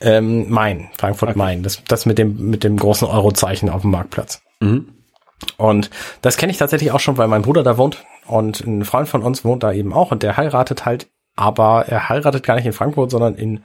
Ähm, 0.00 0.50
Main, 0.50 0.88
Frankfurt 0.98 1.36
Main. 1.36 1.62
Das, 1.62 1.82
das 1.88 2.04
mit 2.04 2.18
dem, 2.18 2.50
mit 2.50 2.64
dem 2.64 2.76
großen 2.76 3.06
Eurozeichen 3.08 3.70
auf 3.70 3.82
dem 3.82 3.90
Marktplatz. 3.92 4.42
Und 5.56 5.90
das 6.22 6.36
kenne 6.36 6.50
ich 6.52 6.58
tatsächlich 6.58 6.90
auch 6.92 7.00
schon, 7.00 7.16
weil 7.18 7.28
mein 7.28 7.42
Bruder 7.42 7.62
da 7.62 7.76
wohnt 7.78 8.04
und 8.26 8.60
ein 8.60 8.84
Freund 8.84 9.08
von 9.08 9.22
uns 9.22 9.44
wohnt 9.44 9.62
da 9.62 9.72
eben 9.72 9.92
auch 9.92 10.10
und 10.10 10.22
der 10.22 10.36
heiratet 10.36 10.84
halt, 10.84 11.08
aber 11.34 11.86
er 11.88 12.08
heiratet 12.08 12.44
gar 12.44 12.56
nicht 12.56 12.66
in 12.66 12.72
Frankfurt, 12.72 13.10
sondern 13.10 13.34
in 13.34 13.64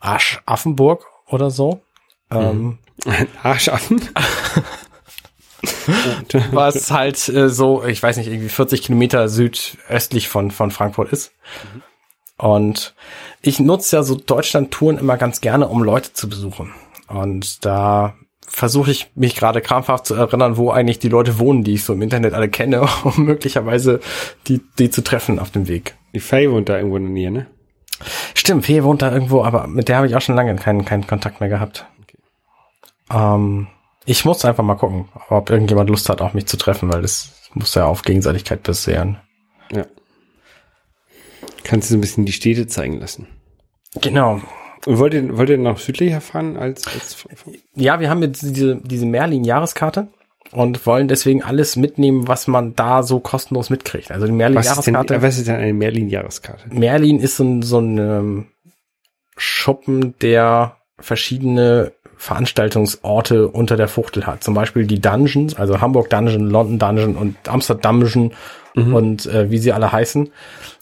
Aschaffenburg 0.00 1.06
oder 1.26 1.50
so. 1.50 1.80
Ähm, 2.30 2.78
Arschaffen? 3.42 4.02
was 6.52 6.90
halt 6.90 7.28
äh, 7.28 7.48
so, 7.48 7.84
ich 7.84 8.02
weiß 8.02 8.16
nicht, 8.16 8.28
irgendwie 8.28 8.48
40 8.48 8.82
Kilometer 8.82 9.28
südöstlich 9.28 10.28
von, 10.28 10.50
von 10.50 10.70
Frankfurt 10.70 11.12
ist. 11.12 11.32
Und 12.36 12.94
ich 13.40 13.60
nutze 13.60 13.96
ja 13.96 14.02
so 14.02 14.16
Deutschland-Touren 14.16 14.98
immer 14.98 15.16
ganz 15.16 15.40
gerne, 15.40 15.68
um 15.68 15.82
Leute 15.82 16.12
zu 16.12 16.28
besuchen. 16.28 16.74
Und 17.08 17.64
da 17.64 18.14
versuche 18.46 18.90
ich 18.90 19.10
mich 19.14 19.34
gerade 19.34 19.60
krampfhaft 19.60 20.06
zu 20.06 20.14
erinnern, 20.14 20.56
wo 20.56 20.70
eigentlich 20.70 20.98
die 20.98 21.08
Leute 21.08 21.38
wohnen, 21.38 21.64
die 21.64 21.74
ich 21.74 21.84
so 21.84 21.92
im 21.92 22.02
Internet 22.02 22.34
alle 22.34 22.48
kenne, 22.48 22.86
um 23.04 23.24
möglicherweise 23.24 24.00
die, 24.46 24.60
die 24.78 24.90
zu 24.90 25.02
treffen 25.02 25.38
auf 25.38 25.50
dem 25.50 25.68
Weg. 25.68 25.96
Die 26.14 26.20
Faye 26.20 26.50
wohnt 26.50 26.68
da 26.68 26.76
irgendwo 26.76 26.96
in 26.96 27.04
der 27.04 27.12
Nähe, 27.12 27.30
ne? 27.30 27.46
Stimmt, 28.34 28.66
Fee 28.66 28.82
wohnt 28.82 29.02
da 29.02 29.12
irgendwo, 29.12 29.44
aber 29.44 29.66
mit 29.66 29.88
der 29.88 29.96
habe 29.96 30.06
ich 30.06 30.16
auch 30.16 30.20
schon 30.20 30.34
lange 30.34 30.54
keinen, 30.56 30.84
keinen 30.84 31.06
Kontakt 31.06 31.40
mehr 31.40 31.48
gehabt. 31.48 31.86
Ähm, 33.10 33.68
ich 34.04 34.24
muss 34.24 34.44
einfach 34.44 34.64
mal 34.64 34.74
gucken, 34.74 35.08
ob 35.28 35.50
irgendjemand 35.50 35.88
Lust 35.88 36.08
hat, 36.08 36.20
auch 36.20 36.34
mich 36.34 36.46
zu 36.46 36.56
treffen, 36.56 36.92
weil 36.92 37.02
das 37.02 37.32
muss 37.54 37.74
ja 37.74 37.86
auf 37.86 38.02
Gegenseitigkeit 38.02 38.62
basieren. 38.62 39.18
Ja. 39.72 39.86
Kannst 41.62 41.88
du 41.88 41.92
so 41.92 41.98
ein 41.98 42.00
bisschen 42.00 42.26
die 42.26 42.32
Städte 42.32 42.66
zeigen 42.66 43.00
lassen. 43.00 43.26
Genau. 44.00 44.42
Wollt 44.86 45.14
ihr, 45.14 45.36
wollt 45.36 45.48
ihr 45.48 45.58
noch 45.58 45.78
südlicher 45.78 46.20
fahren 46.20 46.56
als, 46.56 46.86
als 46.86 47.24
Ja, 47.74 48.00
wir 48.00 48.10
haben 48.10 48.22
jetzt 48.22 48.42
diese, 48.42 48.76
diese 48.76 49.06
Merlin-Jahreskarte 49.06 50.08
und 50.52 50.86
wollen 50.86 51.08
deswegen 51.08 51.42
alles 51.42 51.76
mitnehmen, 51.76 52.28
was 52.28 52.46
man 52.46 52.74
da 52.76 53.02
so 53.02 53.20
kostenlos 53.20 53.70
mitkriegt. 53.70 54.10
Also 54.10 54.26
die 54.26 54.32
was 54.32 54.36
Merlin-Jahreskarte. 54.36 55.22
was 55.22 55.38
ist 55.38 55.48
denn 55.48 55.56
eine 55.56 55.72
Merlin-Jahreskarte? 55.72 56.68
Merlin 56.70 57.18
ist 57.18 57.36
so 57.36 57.44
ein, 57.44 57.62
so 57.62 57.78
ein 57.78 57.98
ähm, 57.98 58.46
Schuppen, 59.36 60.14
der 60.20 60.76
verschiedene 60.98 61.92
Veranstaltungsorte 62.16 63.48
unter 63.48 63.76
der 63.76 63.88
Fuchtel 63.88 64.26
hat. 64.26 64.44
Zum 64.44 64.54
Beispiel 64.54 64.86
die 64.86 65.00
Dungeons, 65.00 65.56
also 65.56 65.80
Hamburg 65.80 66.10
Dungeon, 66.10 66.48
London 66.48 66.78
Dungeon 66.78 67.16
und 67.16 67.36
Amsterdam 67.48 68.00
Dungeon 68.00 68.32
und 68.74 69.26
äh, 69.26 69.50
wie 69.50 69.58
sie 69.58 69.72
alle 69.72 69.92
heißen. 69.92 70.30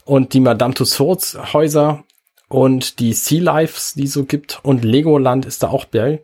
Und 0.04 0.34
die 0.34 0.40
Madame 0.40 0.74
Tussauds 0.74 1.38
Häuser 1.52 2.04
und 2.52 2.98
die 2.98 3.14
Sea 3.14 3.42
Lives, 3.42 3.94
die 3.94 4.04
es 4.04 4.12
so 4.12 4.24
gibt. 4.24 4.60
Und 4.62 4.84
Legoland 4.84 5.46
ist 5.46 5.62
da 5.62 5.68
auch 5.68 5.86
bei. 5.86 6.20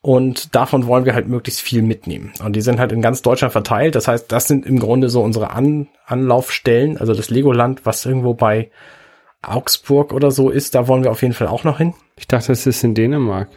Und 0.00 0.56
davon 0.56 0.88
wollen 0.88 1.04
wir 1.04 1.14
halt 1.14 1.28
möglichst 1.28 1.60
viel 1.60 1.82
mitnehmen. 1.82 2.32
Und 2.44 2.56
die 2.56 2.62
sind 2.62 2.80
halt 2.80 2.90
in 2.90 3.00
ganz 3.00 3.22
Deutschland 3.22 3.52
verteilt. 3.52 3.94
Das 3.94 4.08
heißt, 4.08 4.32
das 4.32 4.48
sind 4.48 4.66
im 4.66 4.80
Grunde 4.80 5.08
so 5.08 5.22
unsere 5.22 5.52
An 5.52 5.86
Anlaufstellen. 6.04 6.98
Also 6.98 7.14
das 7.14 7.30
Legoland, 7.30 7.86
was 7.86 8.04
irgendwo 8.04 8.34
bei 8.34 8.72
Augsburg 9.40 10.12
oder 10.12 10.32
so 10.32 10.50
ist, 10.50 10.74
da 10.74 10.88
wollen 10.88 11.04
wir 11.04 11.12
auf 11.12 11.22
jeden 11.22 11.34
Fall 11.34 11.46
auch 11.46 11.62
noch 11.62 11.78
hin. 11.78 11.94
Ich 12.16 12.26
dachte, 12.26 12.48
das 12.48 12.66
ist 12.66 12.82
in 12.82 12.96
Dänemark. 12.96 13.48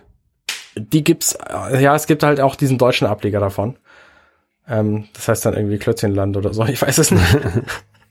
Die 0.77 1.03
gibt's, 1.03 1.35
ja, 1.49 1.95
es 1.95 2.05
gibt 2.05 2.21
halt 2.21 2.39
auch 2.39 2.55
diesen 2.55 2.77
deutschen 2.77 3.07
Ableger 3.07 3.39
davon. 3.39 3.77
Ähm, 4.67 5.05
das 5.13 5.27
heißt 5.27 5.43
dann 5.43 5.55
irgendwie 5.55 5.79
Klötzchenland 5.79 6.37
oder 6.37 6.53
so, 6.53 6.65
ich 6.65 6.79
weiß 6.79 6.99
es 6.99 7.09
nicht. 7.09 7.39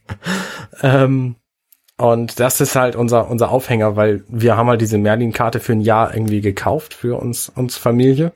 ähm, 0.83 1.37
und 1.97 2.41
das 2.41 2.61
ist 2.61 2.75
halt 2.77 2.97
unser, 2.97 3.31
unser 3.31 3.51
Aufhänger, 3.51 3.97
weil 3.97 4.25
wir 4.29 4.57
haben 4.57 4.69
halt 4.69 4.81
diese 4.81 4.99
Merlin-Karte 4.99 5.61
für 5.61 5.73
ein 5.73 5.81
Jahr 5.81 6.15
irgendwie 6.15 6.41
gekauft 6.41 6.95
für 6.95 7.19
uns, 7.21 7.49
uns 7.49 7.77
Familie. 7.77 8.33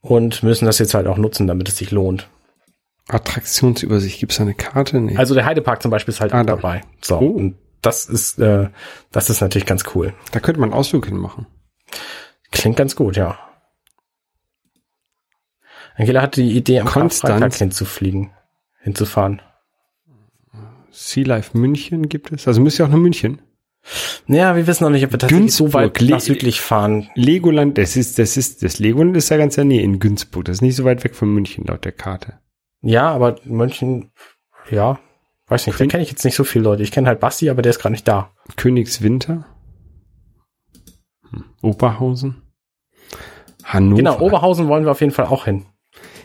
Und 0.00 0.42
müssen 0.44 0.66
das 0.66 0.78
jetzt 0.78 0.94
halt 0.94 1.06
auch 1.08 1.18
nutzen, 1.18 1.46
damit 1.48 1.68
es 1.68 1.76
sich 1.78 1.90
lohnt. 1.90 2.28
Attraktionsübersicht. 3.08 4.20
Gibt's 4.20 4.36
da 4.36 4.42
eine 4.44 4.54
Karte? 4.54 5.00
Nee. 5.00 5.16
Also 5.16 5.34
der 5.34 5.44
Heidepark 5.44 5.82
zum 5.82 5.90
Beispiel 5.90 6.14
ist 6.14 6.20
halt 6.20 6.32
Ah, 6.32 6.42
auch 6.42 6.46
da. 6.46 6.54
dabei. 6.56 6.82
So. 7.02 7.18
Oh. 7.18 7.26
Und 7.26 7.56
das 7.82 8.04
ist, 8.06 8.38
äh, 8.38 8.68
das 9.12 9.30
ist 9.30 9.40
natürlich 9.40 9.66
ganz 9.66 9.84
cool. 9.94 10.14
da 10.32 10.40
könnte 10.40 10.60
man 10.60 10.70
einen 10.70 10.78
Ausflug 10.78 11.06
hinmachen. 11.06 11.46
Klingt 12.52 12.76
ganz 12.76 12.94
gut, 12.96 13.16
ja. 13.16 13.38
Angela 15.96 16.22
hatte 16.22 16.40
die 16.42 16.56
Idee, 16.56 16.80
am 16.80 16.86
Konstanz. 16.86 17.32
Karfreitag 17.32 17.58
hinzufliegen, 17.58 18.30
hinzufahren. 18.80 19.40
Sea 20.98 21.26
Life 21.26 21.56
München 21.56 22.08
gibt 22.08 22.32
es. 22.32 22.48
Also 22.48 22.60
müsst 22.60 22.78
ihr 22.80 22.86
auch 22.86 22.90
nach 22.90 22.96
München. 22.96 23.42
Ja, 24.26 24.56
wir 24.56 24.66
wissen 24.66 24.82
noch 24.84 24.90
nicht, 24.90 25.04
ob 25.04 25.12
wir 25.12 25.18
tatsächlich 25.18 25.52
so 25.54 25.72
weit 25.72 25.94
Günzburg, 25.94 26.10
nach 26.10 26.20
südlich 26.20 26.60
fahren. 26.60 27.08
Legoland, 27.14 27.78
das 27.78 27.96
ist, 27.96 28.18
das 28.18 28.36
ist, 28.36 28.62
das 28.64 28.78
Legoland 28.80 29.16
ist 29.16 29.28
ja 29.28 29.36
ganz 29.36 29.56
in 29.58 29.68
der 29.68 29.76
Nähe 29.76 29.84
in 29.84 30.00
Günzburg. 30.00 30.44
Das 30.46 30.56
ist 30.56 30.62
nicht 30.62 30.74
so 30.74 30.84
weit 30.84 31.04
weg 31.04 31.14
von 31.14 31.32
München 31.32 31.64
laut 31.66 31.84
der 31.84 31.92
Karte. 31.92 32.40
Ja, 32.82 33.10
aber 33.10 33.36
München, 33.44 34.10
ja, 34.70 34.98
weiß 35.46 35.66
nicht, 35.66 35.78
da 35.78 35.84
Kön- 35.84 35.88
kenne 35.90 36.02
ich 36.02 36.10
jetzt 36.10 36.24
nicht 36.24 36.34
so 36.34 36.42
viele 36.44 36.64
Leute. 36.64 36.82
Ich 36.82 36.90
kenne 36.90 37.06
halt 37.06 37.20
Basti, 37.20 37.48
aber 37.50 37.62
der 37.62 37.70
ist 37.70 37.78
gerade 37.78 37.92
nicht 37.92 38.08
da. 38.08 38.32
Königswinter. 38.56 39.46
Hm. 41.30 41.44
Oberhausen. 41.62 42.42
Hannover. 43.64 43.96
Genau, 43.98 44.18
Oberhausen 44.20 44.66
wollen 44.68 44.84
wir 44.84 44.90
auf 44.92 45.00
jeden 45.00 45.12
Fall 45.12 45.26
auch 45.26 45.44
hin. 45.44 45.66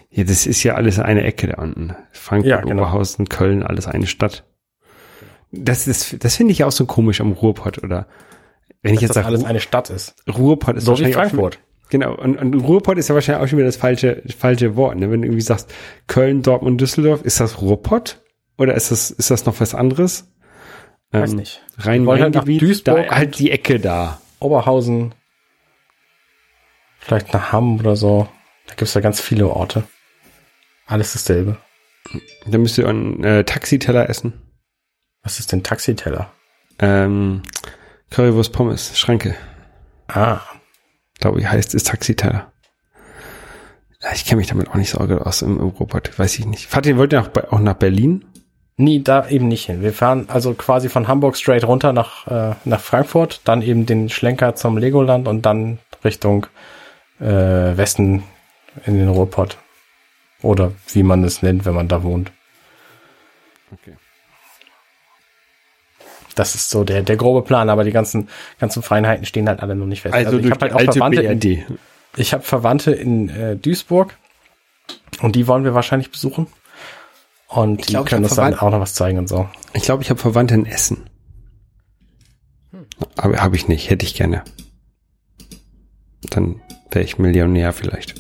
Ja, 0.09 0.24
das 0.24 0.45
ist 0.47 0.63
ja 0.63 0.76
alles 0.76 0.99
eine 0.99 1.24
Ecke 1.24 1.47
da 1.47 1.61
unten. 1.61 1.95
Frankfurt, 2.11 2.49
Ja, 2.49 2.61
genau. 2.61 2.82
Oberhausen, 2.84 3.30
Köln, 3.30 3.63
alles 3.63 3.88
eine 3.88 4.07
Stadt. 4.07 4.45
Das 5.52 5.88
ist, 5.88 6.24
das 6.24 6.36
finde 6.38 6.54
ich 6.54 6.64
auch 6.64 6.72
so 6.72 6.86
komisch 6.86 7.20
am 7.22 7.34
Ruhrpott, 7.34 7.84
oder? 7.84 8.08
Wenn 8.82 8.93
ich 8.93 8.99
Dass 8.99 9.02
jetzt 9.02 9.10
das 9.10 9.16
sage, 9.16 9.28
alles 9.28 9.43
eine 9.43 9.60
Stadt 9.60 9.89
ist. 9.89 10.16
Ruhrpott 10.28 10.78
ist 10.78 10.86
So 10.86 10.93
wie 10.93 11.04
wahrscheinlich 11.04 11.18
auch 11.18 11.22
schon- 11.22 11.30
Frankfurt. 11.30 11.60
Genau, 11.89 12.16
und, 12.16 12.38
und 12.38 12.54
Ruhrpott 12.56 12.97
ist 12.97 13.10
ja 13.10 13.16
wahrscheinlich 13.16 13.43
auch 13.43 13.47
schon 13.49 13.58
wieder 13.60 13.66
das 13.68 13.76
falsche, 13.76 14.24
falsche 14.38 14.78
Wort. 14.78 14.95
Ne? 14.97 15.12
Wenn 15.12 15.22
du 15.22 15.28
irgendwie 15.28 15.41
sagst, 15.41 15.74
Köln, 16.08 16.41
Dortmund, 16.41 16.80
Düsseldorf, 16.80 17.22
ist 17.24 17.41
das 17.41 17.62
Ruhrpott? 17.62 18.22
Oder 18.58 18.76
ist 18.76 18.91
das, 18.91 19.12
ist 19.12 19.30
das 19.30 19.45
noch 19.45 19.60
was 19.60 19.76
anderes? 19.76 20.32
Weiß 21.12 21.32
Ähm, 21.32 21.39
nicht. 21.39 21.62
halt 21.78 21.78
nach 21.78 21.86
Rhein-Main-Gebiet, 21.88 22.62
Duisburg 22.62 23.08
da, 23.10 23.16
halt 23.16 23.38
die 23.39 23.52
Ecke 23.52 23.80
da. 23.82 24.22
Oberhausen, 24.39 25.14
vielleicht 26.99 27.34
nach 27.34 27.52
Hamm 27.52 27.80
oder 27.80 27.97
so. 27.97 28.28
Da 28.68 28.76
gibt's 28.76 28.93
ja 28.93 29.02
ganz 29.02 29.20
viele 29.20 29.49
Orte. 29.49 29.84
Alles 30.86 31.12
dasselbe. 31.14 31.58
Da 32.47 32.58
müsst 32.58 32.78
ihr 32.78 32.88
einen 32.88 33.24
äh, 33.24 33.43
Taxiteller 33.43 34.10
essen. 34.10 34.34
Was 35.24 35.39
ist 35.39 35.51
denn 35.51 35.63
Taxiteller? 35.63 36.32
Ähm, 36.80 37.43
Currywurst 38.09 38.51
Pommes, 38.53 38.97
Schranke. 38.97 39.36
Ah, 40.07 40.41
glaube 41.19 41.39
ich, 41.39 41.47
heißt 41.47 41.76
es 41.76 41.84
Taxiteller. 41.84 42.51
Ich 44.13 44.26
kenne 44.26 44.38
mich 44.38 44.47
damit 44.47 44.69
auch 44.69 44.76
nicht 44.76 44.89
so 44.89 44.97
gut 44.97 45.22
aus 45.22 45.43
im 45.43 45.59
Ruhrpott, 45.59 46.17
weiß 46.17 46.39
ich 46.39 46.45
nicht. 46.47 46.67
Fahrt 46.67 46.88
ihr, 46.88 46.97
wollt 46.97 47.13
ihr 47.13 47.22
auch, 47.22 47.59
nach 47.59 47.76
Berlin? 47.76 48.26
nie, 48.82 49.01
da 49.01 49.28
eben 49.30 49.47
nicht 49.47 49.65
hin. 49.65 49.82
Wir 49.82 49.93
fahren 49.93 50.26
also 50.28 50.53
quasi 50.53 50.89
von 50.89 51.07
Hamburg 51.07 51.38
straight 51.38 51.63
runter 51.63 51.93
nach, 51.93 52.28
äh, 52.28 52.55
nach 52.65 52.82
Frankfurt, 52.82 53.41
dann 53.45 53.61
eben 53.61 53.86
den 53.86 54.09
Schlenker 54.09 54.55
zum 54.55 54.78
Legoland 54.78 55.28
und 55.28 55.45
dann 55.45 55.80
Richtung 56.03 56.47
äh, 57.19 57.26
Westen 57.26 58.24
in 58.86 58.97
den 58.97 59.07
Ruhrpott. 59.07 59.57
Oder 60.41 60.72
wie 60.91 61.03
man 61.03 61.24
es 61.24 61.41
nennt, 61.41 61.65
wenn 61.65 61.76
man 61.76 61.88
da 61.88 62.03
wohnt. 62.03 62.32
Okay. 63.72 63.95
Das 66.42 66.56
ist 66.56 66.72
so 66.72 66.84
der, 66.84 67.04
der 67.04 67.18
grobe 67.18 67.44
Plan, 67.44 67.70
aber 67.70 67.84
die 67.84 67.92
ganzen, 67.92 68.28
ganzen 68.60 68.82
Feinheiten 68.82 69.28
stehen 69.28 69.48
halt 69.48 69.62
alle 69.62 69.76
noch 69.76 69.86
nicht 69.86 70.02
fest. 70.02 70.16
Also, 70.16 70.38
ich 70.38 70.42
durch 70.42 70.52
habe 70.54 70.74
halt 70.74 70.89
auch 70.89 70.94
Verwandte 70.94 71.22
in, 71.22 71.39
BRD. 71.39 71.78
Ich 72.18 72.34
habe 72.34 72.42
Verwandte 72.42 72.94
in 72.94 73.30
äh, 73.30 73.56
Duisburg 73.56 74.18
und 75.22 75.36
die 75.36 75.46
wollen 75.46 75.66
wir 75.66 75.76
wahrscheinlich 75.76 76.10
besuchen. 76.10 76.48
Und 77.46 77.88
die 77.88 77.92
glaub, 77.92 78.06
ich 78.06 78.10
können 78.10 78.24
uns 78.24 78.34
dann 78.34 78.56
auch 78.56 78.72
noch 78.72 78.80
was 78.80 78.96
zeigen 78.96 79.20
und 79.20 79.30
so. 79.30 79.48
Ich 79.74 79.84
glaube, 79.84 80.02
ich 80.02 80.10
habe 80.10 80.20
Verwandte 80.20 80.56
in 80.56 80.66
Essen. 80.66 81.08
Aber 83.18 83.38
habe 83.38 83.56
ich 83.56 83.68
nicht, 83.68 83.92
hätte 83.92 84.04
ich 84.04 84.16
gerne. 84.16 84.44
Dann 86.24 86.60
wäre 86.89 87.06
ich 87.06 87.20
Millionär 87.20 87.72
vielleicht. 87.72 88.16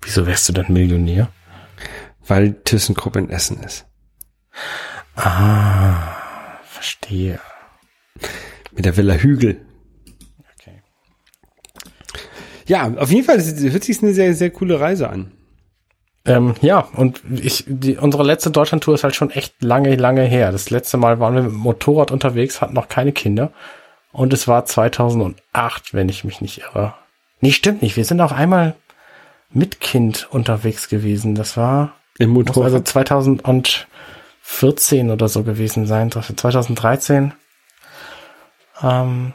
Wieso 0.00 0.26
wärst 0.26 0.48
du 0.48 0.54
dann 0.54 0.72
Millionär? 0.72 1.28
Weil 2.26 2.54
ThyssenKrupp 2.64 3.16
in 3.16 3.28
Essen 3.28 3.62
ist. 3.62 3.84
Ah, 5.16 6.15
verstehe. 6.86 7.40
Mit 8.72 8.84
der 8.84 8.96
Villa 8.96 9.14
Hügel. 9.14 9.60
Okay. 10.58 10.82
Ja, 12.66 12.92
auf 12.96 13.10
jeden 13.10 13.24
Fall 13.24 13.38
hört 13.38 13.84
sich 13.84 14.02
eine 14.02 14.14
sehr, 14.14 14.34
sehr 14.34 14.50
coole 14.50 14.78
Reise 14.80 15.08
an. 15.08 15.32
Ähm, 16.24 16.54
ja, 16.60 16.80
und 16.80 17.22
ich, 17.30 17.64
die, 17.68 17.96
unsere 17.96 18.24
letzte 18.24 18.50
Deutschlandtour 18.50 18.94
ist 18.94 19.04
halt 19.04 19.14
schon 19.14 19.30
echt 19.30 19.62
lange, 19.62 19.94
lange 19.94 20.22
her. 20.22 20.50
Das 20.50 20.70
letzte 20.70 20.96
Mal 20.96 21.20
waren 21.20 21.34
wir 21.34 21.42
mit 21.42 21.52
dem 21.52 21.58
Motorrad 21.58 22.10
unterwegs, 22.10 22.60
hatten 22.60 22.74
noch 22.74 22.88
keine 22.88 23.12
Kinder. 23.12 23.52
Und 24.12 24.32
es 24.32 24.48
war 24.48 24.64
2008, 24.64 25.92
wenn 25.94 26.08
ich 26.08 26.24
mich 26.24 26.40
nicht 26.40 26.58
irre. 26.58 26.94
Nee, 27.40 27.52
stimmt 27.52 27.82
nicht. 27.82 27.96
Wir 27.96 28.04
sind 28.04 28.20
auch 28.20 28.32
einmal 28.32 28.74
mit 29.50 29.80
Kind 29.80 30.26
unterwegs 30.30 30.88
gewesen. 30.88 31.34
Das 31.34 31.56
war 31.56 31.94
Im 32.18 32.30
muss 32.30 32.46
Motorrad. 32.46 32.72
also 32.72 32.80
2014 34.46 35.10
oder 35.10 35.28
so 35.28 35.42
gewesen 35.42 35.86
sein. 35.86 36.10
2013. 36.10 37.34
Ähm, 38.82 39.32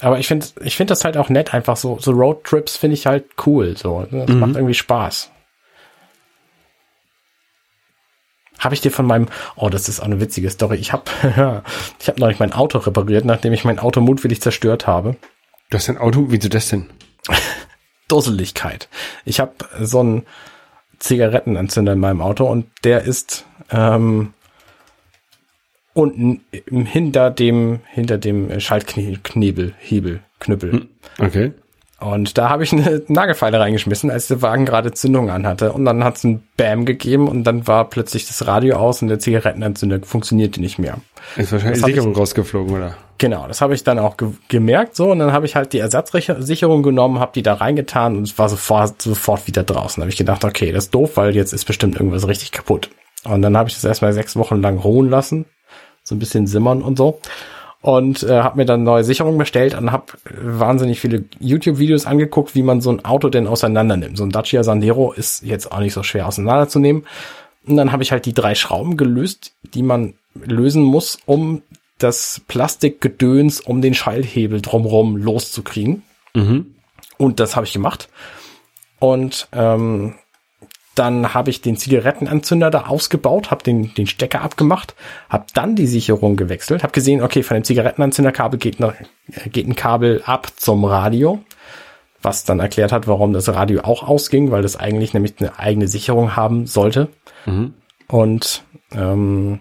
aber 0.00 0.18
ich 0.18 0.26
finde, 0.26 0.46
ich 0.62 0.76
finde 0.76 0.92
das 0.92 1.04
halt 1.04 1.16
auch 1.16 1.28
nett, 1.28 1.54
einfach 1.54 1.76
so, 1.76 1.98
so 2.00 2.10
Roadtrips 2.12 2.76
finde 2.76 2.94
ich 2.94 3.06
halt 3.06 3.26
cool, 3.46 3.76
so. 3.76 4.06
Das 4.10 4.28
Mhm. 4.28 4.40
macht 4.40 4.54
irgendwie 4.56 4.74
Spaß. 4.74 5.30
Habe 8.58 8.74
ich 8.74 8.80
dir 8.80 8.90
von 8.90 9.06
meinem, 9.06 9.26
oh, 9.56 9.68
das 9.68 9.88
ist 9.88 10.00
auch 10.00 10.04
eine 10.06 10.20
witzige 10.20 10.50
Story. 10.50 10.76
Ich 10.76 10.92
habe, 10.92 11.04
ich 12.00 12.08
habe 12.08 12.20
neulich 12.20 12.38
mein 12.38 12.52
Auto 12.52 12.78
repariert, 12.78 13.24
nachdem 13.24 13.52
ich 13.52 13.64
mein 13.64 13.78
Auto 13.78 14.00
mutwillig 14.00 14.40
zerstört 14.40 14.86
habe. 14.86 15.16
Du 15.70 15.76
hast 15.78 15.88
ein 15.88 15.98
Auto, 15.98 16.26
wieso 16.28 16.48
das 16.48 16.68
denn? 16.68 16.88
Dusseligkeit. 18.08 18.88
Ich 19.24 19.40
habe 19.40 19.52
so 19.80 20.00
einen 20.00 20.26
Zigarettenanzünder 20.98 21.92
in 21.92 21.98
meinem 22.00 22.20
Auto 22.22 22.46
und 22.46 22.66
der 22.84 23.02
ist 23.02 23.44
ähm, 23.70 24.32
unten 25.94 26.40
hinter 26.68 27.30
dem 27.30 27.80
hinter 27.86 28.18
dem 28.18 28.60
Schaltknebel, 28.60 29.74
Hebel, 29.78 30.20
Knüppel. 30.40 30.88
Okay. 31.18 31.52
Und 32.00 32.36
da 32.36 32.50
habe 32.50 32.64
ich 32.64 32.72
eine 32.72 33.02
Nagelfeile 33.08 33.58
reingeschmissen, 33.60 34.10
als 34.10 34.26
der 34.26 34.42
Wagen 34.42 34.66
gerade 34.66 34.92
Zündung 34.92 35.30
anhatte. 35.30 35.72
Und 35.72 35.84
dann 35.86 36.04
hat 36.04 36.16
es 36.16 36.24
ein 36.24 36.42
Bam 36.56 36.84
gegeben 36.84 37.28
und 37.28 37.44
dann 37.44 37.66
war 37.66 37.88
plötzlich 37.88 38.26
das 38.26 38.46
Radio 38.46 38.76
aus 38.76 39.00
und 39.00 39.08
der 39.08 39.20
Zigarettenanzünder 39.20 40.00
funktionierte 40.02 40.60
nicht 40.60 40.78
mehr. 40.78 40.98
Ist 41.36 41.52
wahrscheinlich 41.52 41.82
die 41.82 41.90
Sicherung 41.92 42.14
rausgeflogen, 42.14 42.76
oder? 42.76 42.96
Genau, 43.16 43.46
das 43.46 43.60
habe 43.60 43.74
ich 43.74 43.84
dann 43.84 43.98
auch 43.98 44.16
ge 44.16 44.32
gemerkt 44.48 44.96
so 44.96 45.12
und 45.12 45.20
dann 45.20 45.32
habe 45.32 45.46
ich 45.46 45.56
halt 45.56 45.72
die 45.72 45.78
Ersatzsicherung 45.78 46.82
genommen, 46.82 47.20
habe 47.20 47.32
die 47.34 47.42
da 47.42 47.54
reingetan 47.54 48.16
und 48.16 48.24
es 48.24 48.36
war 48.38 48.48
sofort, 48.48 49.00
sofort 49.00 49.46
wieder 49.46 49.62
draußen. 49.62 50.00
Da 50.00 50.02
habe 50.02 50.10
ich 50.10 50.18
gedacht, 50.18 50.44
okay, 50.44 50.72
das 50.72 50.86
ist 50.86 50.94
doof, 50.94 51.12
weil 51.14 51.34
jetzt 51.34 51.52
ist 51.52 51.64
bestimmt 51.64 51.94
irgendwas 51.94 52.26
richtig 52.26 52.50
kaputt. 52.50 52.90
Und 53.24 53.42
dann 53.42 53.56
habe 53.56 53.68
ich 53.68 53.74
das 53.74 53.84
erstmal 53.84 54.12
sechs 54.12 54.36
Wochen 54.36 54.60
lang 54.60 54.78
ruhen 54.78 55.08
lassen, 55.08 55.46
so 56.02 56.14
ein 56.14 56.18
bisschen 56.18 56.46
simmern 56.46 56.82
und 56.82 56.98
so. 56.98 57.20
Und 57.80 58.22
äh, 58.22 58.40
habe 58.40 58.56
mir 58.56 58.64
dann 58.64 58.82
neue 58.82 59.04
Sicherungen 59.04 59.38
bestellt 59.38 59.74
und 59.74 59.92
habe 59.92 60.06
wahnsinnig 60.40 61.00
viele 61.00 61.24
YouTube-Videos 61.38 62.06
angeguckt, 62.06 62.54
wie 62.54 62.62
man 62.62 62.80
so 62.80 62.90
ein 62.90 63.04
Auto 63.04 63.28
denn 63.28 63.46
auseinander 63.46 63.96
nimmt. 63.96 64.16
So 64.16 64.24
ein 64.24 64.30
Dacia 64.30 64.62
Sandero 64.62 65.12
ist 65.12 65.42
jetzt 65.42 65.70
auch 65.70 65.80
nicht 65.80 65.92
so 65.92 66.02
schwer 66.02 66.26
auseinanderzunehmen. 66.26 67.04
Und 67.66 67.76
dann 67.76 67.92
habe 67.92 68.02
ich 68.02 68.12
halt 68.12 68.24
die 68.24 68.32
drei 68.32 68.54
Schrauben 68.54 68.96
gelöst, 68.96 69.52
die 69.62 69.82
man 69.82 70.14
lösen 70.34 70.82
muss, 70.82 71.18
um 71.26 71.62
das 71.98 72.40
Plastikgedöns 72.48 73.60
um 73.60 73.82
den 73.82 73.94
Schalthebel 73.94 74.60
drumherum 74.60 75.16
loszukriegen. 75.16 76.02
Und 77.18 77.40
das 77.40 77.54
habe 77.54 77.66
ich 77.66 77.72
gemacht. 77.72 78.08
Und 78.98 79.48
ähm, 79.52 80.14
dann 80.94 81.34
habe 81.34 81.50
ich 81.50 81.60
den 81.60 81.76
Zigarettenanzünder 81.76 82.70
da 82.70 82.86
ausgebaut, 82.86 83.50
habe 83.50 83.62
den, 83.62 83.94
den 83.94 84.06
Stecker 84.06 84.42
abgemacht, 84.42 84.94
habe 85.28 85.46
dann 85.54 85.76
die 85.76 85.86
Sicherung 85.86 86.36
gewechselt, 86.36 86.82
habe 86.82 86.92
gesehen, 86.92 87.22
okay, 87.22 87.42
von 87.42 87.56
dem 87.56 87.64
Zigarettenanzünderkabel 87.64 88.58
geht, 88.58 88.80
noch, 88.80 88.92
äh, 88.92 89.48
geht 89.48 89.66
ein 89.66 89.76
Kabel 89.76 90.22
ab 90.24 90.48
zum 90.56 90.84
Radio, 90.84 91.40
was 92.22 92.44
dann 92.44 92.60
erklärt 92.60 92.92
hat, 92.92 93.06
warum 93.06 93.32
das 93.32 93.48
Radio 93.48 93.82
auch 93.82 94.02
ausging, 94.06 94.50
weil 94.50 94.62
das 94.62 94.76
eigentlich 94.76 95.14
nämlich 95.14 95.34
eine 95.38 95.58
eigene 95.58 95.88
Sicherung 95.88 96.36
haben 96.36 96.66
sollte. 96.66 97.08
Und 98.08 98.64
ähm, 98.92 99.60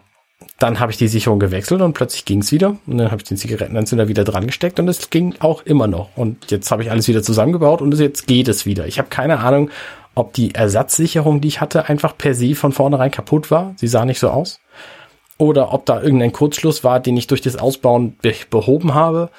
dann 0.59 0.79
habe 0.79 0.91
ich 0.91 0.97
die 0.97 1.07
Sicherung 1.07 1.39
gewechselt 1.39 1.81
und 1.81 1.93
plötzlich 1.93 2.25
ging 2.25 2.39
es 2.39 2.51
wieder. 2.51 2.77
Und 2.87 2.97
dann 2.97 3.11
habe 3.11 3.17
ich 3.17 3.27
den 3.27 3.37
Zigarettenanzünder 3.37 4.07
wieder 4.07 4.23
dran 4.23 4.47
gesteckt 4.47 4.79
und 4.79 4.87
es 4.87 5.09
ging 5.09 5.35
auch 5.39 5.63
immer 5.63 5.87
noch. 5.87 6.15
Und 6.15 6.51
jetzt 6.51 6.71
habe 6.71 6.83
ich 6.83 6.91
alles 6.91 7.07
wieder 7.07 7.21
zusammengebaut 7.21 7.81
und 7.81 7.93
jetzt 7.99 8.27
geht 8.27 8.47
es 8.47 8.65
wieder. 8.65 8.87
Ich 8.87 8.97
habe 8.97 9.09
keine 9.09 9.39
Ahnung, 9.39 9.69
ob 10.15 10.33
die 10.33 10.53
Ersatzsicherung, 10.53 11.41
die 11.41 11.47
ich 11.47 11.61
hatte, 11.61 11.89
einfach 11.89 12.17
per 12.17 12.35
se 12.35 12.55
von 12.55 12.71
vornherein 12.71 13.11
kaputt 13.11 13.51
war. 13.51 13.73
Sie 13.77 13.87
sah 13.87 14.05
nicht 14.05 14.19
so 14.19 14.29
aus. 14.29 14.59
Oder 15.37 15.73
ob 15.73 15.85
da 15.85 16.01
irgendein 16.01 16.31
Kurzschluss 16.31 16.83
war, 16.83 16.99
den 16.99 17.17
ich 17.17 17.27
durch 17.27 17.41
das 17.41 17.55
Ausbauen 17.55 18.15
be 18.21 18.33
behoben 18.49 18.93
habe. 18.93 19.29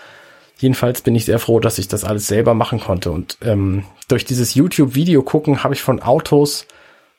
Jedenfalls 0.58 1.02
bin 1.02 1.14
ich 1.14 1.24
sehr 1.24 1.38
froh, 1.38 1.60
dass 1.60 1.78
ich 1.78 1.88
das 1.88 2.04
alles 2.04 2.26
selber 2.26 2.54
machen 2.54 2.80
konnte. 2.80 3.10
Und 3.10 3.38
ähm, 3.42 3.84
durch 4.08 4.24
dieses 4.24 4.54
YouTube-Video 4.54 5.22
gucken 5.22 5.62
habe 5.62 5.74
ich 5.74 5.82
von 5.82 6.02
Autos 6.02 6.66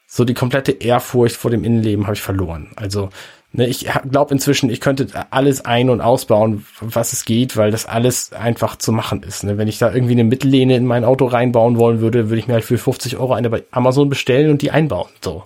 so 0.08 0.24
die 0.24 0.34
komplette 0.34 0.72
Ehrfurcht 0.72 1.36
vor 1.36 1.52
dem 1.52 1.64
Innenleben 1.64 2.06
habe 2.06 2.16
ich 2.16 2.22
verloren. 2.22 2.72
Also 2.76 3.10
ne, 3.58 3.68
ich 3.68 3.88
glaube 4.10 4.34
inzwischen, 4.34 4.70
ich 4.70 4.82
könnte 4.82 5.08
alles 5.30 5.66
ein- 5.66 5.90
und 5.90 6.02
ausbauen, 6.02 6.66
was 6.82 7.14
es 7.14 7.26
geht, 7.26 7.58
weil 7.58 7.72
das 7.72 7.86
alles 7.86 8.34
einfach 8.34 8.76
zu 8.78 8.92
machen 8.92 9.24
ist. 9.24 9.44
Ne? 9.44 9.58
Wenn 9.58 9.68
ich 9.68 9.78
da 9.78 9.94
irgendwie 9.94 10.14
eine 10.14 10.24
Mittellehne 10.24 10.76
in 10.76 10.86
mein 10.86 11.04
Auto 11.04 11.26
reinbauen 11.26 11.78
wollen 11.78 12.00
würde, 12.00 12.30
würde 12.30 12.40
ich 12.40 12.48
mir 12.48 12.56
halt 12.56 12.66
für 12.66 12.78
50 12.78 13.18
Euro 13.18 13.34
eine 13.34 13.50
bei 13.50 13.64
Amazon 13.72 14.10
bestellen 14.10 14.52
und 14.52 14.62
die 14.62 14.72
einbauen. 14.72 15.10
So. 15.24 15.44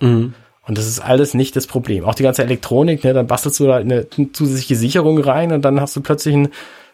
Und 0.67 0.77
das 0.77 0.87
ist 0.87 0.99
alles 0.99 1.33
nicht 1.33 1.55
das 1.55 1.65
Problem. 1.65 2.05
Auch 2.05 2.15
die 2.15 2.23
ganze 2.23 2.43
Elektronik, 2.43 3.03
ne, 3.03 3.13
dann 3.13 3.27
bastelst 3.27 3.59
du 3.59 3.65
da 3.65 3.77
eine 3.77 4.07
zusätzliche 4.09 4.75
Sicherung 4.75 5.17
rein 5.19 5.51
und 5.51 5.63
dann 5.63 5.81
hast 5.81 5.95
du 5.95 6.01
plötzlich 6.01 6.35
einen, 6.35 6.49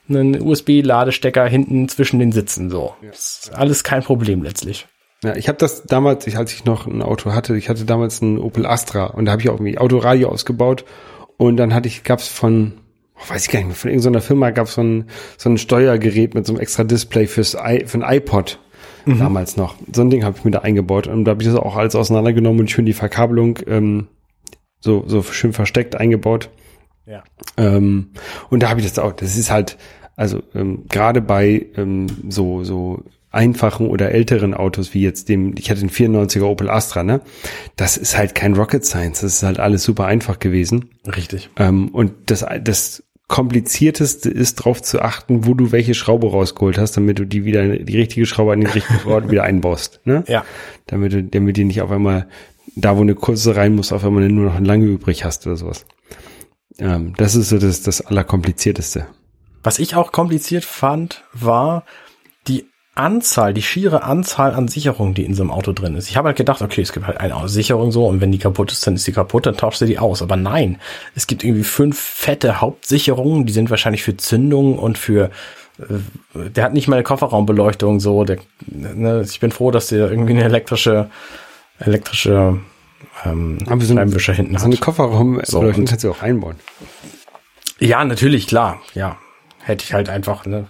einen 0.08 0.42
USB-Ladestecker 0.42 1.46
hinten 1.46 1.90
zwischen 1.90 2.20
den 2.20 2.32
Sitzen. 2.32 2.70
So. 2.70 2.94
Das 3.02 3.42
ist 3.44 3.54
alles 3.54 3.84
kein 3.84 4.04
Problem 4.04 4.44
letztlich. 4.44 4.88
Ja, 5.26 5.36
ich 5.36 5.48
habe 5.48 5.58
das 5.58 5.84
damals, 5.84 6.28
ich, 6.28 6.38
als 6.38 6.54
ich 6.54 6.66
noch 6.66 6.86
ein 6.86 7.02
Auto 7.02 7.34
hatte, 7.34 7.58
ich 7.58 7.68
hatte 7.68 7.84
damals 7.86 8.22
ein 8.22 8.38
Opel 8.38 8.66
Astra 8.66 9.06
und 9.06 9.26
da 9.26 9.32
habe 9.32 9.42
ich 9.42 9.50
auch 9.50 9.56
irgendwie 9.56 9.78
Autoradio 9.78 10.30
ausgebaut 10.30 10.86
und 11.38 11.58
dann 11.58 11.74
hatte 11.74 11.88
ich, 11.88 12.04
gab's 12.04 12.28
von, 12.28 12.74
oh, 13.16 13.30
weiß 13.30 13.46
ich 13.46 13.52
gar 13.52 13.60
nicht 13.60 13.68
mehr, 13.68 13.76
von 13.76 13.90
irgendeiner 13.90 14.22
Firma 14.22 14.52
gab's 14.52 14.76
so 14.76 14.84
ein, 14.84 15.06
so 15.38 15.50
ein 15.50 15.58
Steuergerät 15.58 16.36
mit 16.36 16.46
so 16.46 16.54
einem 16.54 16.62
extra 16.62 16.84
Display 16.84 17.26
fürs 17.26 17.56
I, 17.56 17.86
für 17.88 17.98
ein 17.98 18.18
iPod. 18.18 18.60
Damals 19.20 19.56
noch. 19.56 19.76
So 19.94 20.02
ein 20.02 20.10
Ding 20.10 20.24
habe 20.24 20.36
ich 20.38 20.44
mir 20.46 20.52
da 20.52 20.60
eingebaut 20.60 21.08
und 21.08 21.26
da 21.26 21.32
habe 21.32 21.42
ich 21.42 21.48
das 21.48 21.58
auch 21.58 21.76
alles 21.76 21.96
auseinandergenommen 21.96 22.62
und 22.62 22.72
schön 22.72 22.86
die 22.86 22.94
Verkabelung 22.94 23.60
ähm, 23.68 24.08
so, 24.80 25.04
so 25.08 25.22
schön 25.24 25.54
versteckt 25.54 25.96
eingebaut. 25.96 26.50
Ja. 27.06 27.24
Ähm, 27.58 28.12
und 28.50 28.64
da 28.64 28.70
habe 28.70 28.80
ich 28.80 28.88
das 28.88 28.98
auch, 29.00 29.14
das 29.14 29.38
ist 29.38 29.52
halt, 29.52 29.78
also 30.16 30.42
ähm, 30.54 30.86
gerade 30.90 31.22
bei 31.22 31.68
ähm, 31.76 32.08
so, 32.30 32.64
so 32.64 33.04
einfachen 33.36 33.88
oder 33.88 34.12
älteren 34.12 34.54
Autos 34.54 34.94
wie 34.94 35.02
jetzt 35.02 35.30
dem, 35.30 35.56
ich 35.58 35.70
hatte 35.70 35.82
den 35.82 35.90
94er 35.90 36.44
Opel 36.44 36.70
Astra, 36.70 37.04
ne? 37.04 37.22
Das 37.76 37.98
ist 37.98 38.18
halt 38.18 38.34
kein 38.34 38.54
Rocket 38.54 38.86
Science, 38.86 39.22
das 39.22 39.36
ist 39.36 39.44
halt 39.44 39.60
alles 39.60 39.84
super 39.84 40.06
einfach 40.06 40.40
gewesen. 40.40 40.90
Richtig. 41.06 41.50
Ähm, 41.58 41.90
und 41.90 42.14
das, 42.28 42.46
das 42.64 43.04
komplizierteste 43.28 44.30
ist 44.30 44.60
darauf 44.60 44.82
zu 44.82 45.02
achten, 45.02 45.46
wo 45.46 45.54
du 45.54 45.72
welche 45.72 45.94
Schraube 45.94 46.30
rausgeholt 46.30 46.78
hast, 46.78 46.96
damit 46.98 47.20
du 47.20 47.26
die 47.26 47.44
wieder, 47.44 47.78
die 47.78 47.98
richtige 47.98 48.26
Schraube 48.26 48.54
an 48.54 48.62
den 48.62 48.70
richtigen 48.70 49.08
Ort 49.08 49.30
wieder 49.32 49.44
einbaust, 49.44 50.00
ne? 50.06 50.24
Ja. 50.28 50.46
Damit 50.88 51.14
du, 51.14 51.24
damit 51.24 51.58
die 51.58 51.66
nicht 51.66 51.82
auf 51.82 51.92
einmal, 51.92 52.28
da 52.76 52.98
wo 52.98 53.02
eine 53.02 53.16
kurze 53.16 53.56
rein 53.56 53.76
muss, 53.76 53.92
auf 53.92 54.04
einmal 54.06 54.28
nur 54.30 54.46
noch 54.46 54.56
eine 54.56 54.68
lange 54.68 54.86
übrig 54.86 55.26
hast 55.26 55.46
oder 55.48 55.56
sowas. 55.56 55.86
Ähm, 56.78 57.14
das 57.18 57.36
ist 57.36 57.50
so 57.50 57.58
das, 57.58 57.82
das 57.82 58.02
Allerkomplizierteste. 58.02 59.08
Was 59.64 59.80
ich 59.80 59.96
auch 59.96 60.12
kompliziert 60.12 60.64
fand, 60.64 61.24
war 61.34 61.86
Anzahl, 62.96 63.54
die 63.54 63.62
schiere 63.62 64.04
Anzahl 64.04 64.54
an 64.54 64.68
Sicherungen, 64.68 65.14
die 65.14 65.26
in 65.26 65.34
so 65.34 65.44
einem 65.44 65.52
Auto 65.52 65.74
drin 65.74 65.96
ist. 65.96 66.10
Ich 66.10 66.16
habe 66.18 66.30
halt 66.30 66.38
gedacht, 66.38 66.62
okay, 66.62 66.82
es 66.82 66.94
gibt 66.94 67.06
halt 67.08 67.20
eine 67.20 67.48
Sicherung 67.50 67.92
so 67.92 68.08
und 68.08 68.22
wenn 68.22 68.32
die 68.32 68.38
kaputt 68.40 68.72
ist, 68.72 68.88
dann 68.88 68.96
ist 68.96 69.06
die 69.06 69.12
kaputt, 69.12 69.46
dann 69.46 69.58
tauschst 69.58 69.82
du 69.82 69.86
die 69.86 70.00
aus. 70.00 70.22
Aber 70.22 70.38
nein, 70.38 70.80
es 71.14 71.28
gibt 71.28 71.44
irgendwie 71.44 71.64
fünf 71.66 72.00
fette 72.00 72.62
Hauptsicherungen, 72.62 73.46
die 73.46 73.54
sind 73.54 73.70
wahrscheinlich 73.70 74.04
für 74.04 74.16
Zündung 74.16 74.80
und 74.80 74.98
für 74.98 75.30
äh, 75.80 76.50
der 76.50 76.64
hat 76.64 76.74
nicht 76.74 76.88
mal 76.88 76.96
eine 76.96 77.04
Kofferraumbeleuchtung 77.04 78.00
so. 78.00 78.24
Der, 78.24 78.38
ne, 78.68 79.26
ich 79.30 79.40
bin 79.42 79.52
froh, 79.52 79.72
dass 79.72 79.88
der 79.88 80.10
irgendwie 80.10 80.32
eine 80.34 80.44
elektrische 80.46 81.10
elektrische 81.80 82.60
ähm, 83.26 83.58
Aber 83.68 83.82
so, 83.84 83.94
ein, 83.94 83.98
Scheibenwischer 83.98 84.34
hinten 84.34 84.58
so 84.58 84.66
eine 84.66 84.76
hat. 84.78 85.48
So, 85.48 85.60
Beleuchtung 85.60 85.84
und- 85.84 85.90
kannst 85.90 86.04
du 86.06 86.12
auch 86.12 86.22
einbauen. 86.22 86.56
Ja, 87.80 88.06
natürlich, 88.06 88.48
klar. 88.48 88.80
Ja, 88.94 89.18
hätte 89.62 89.84
ich 89.84 89.94
halt 89.94 90.08
einfach, 90.08 90.46
ne, 90.46 90.68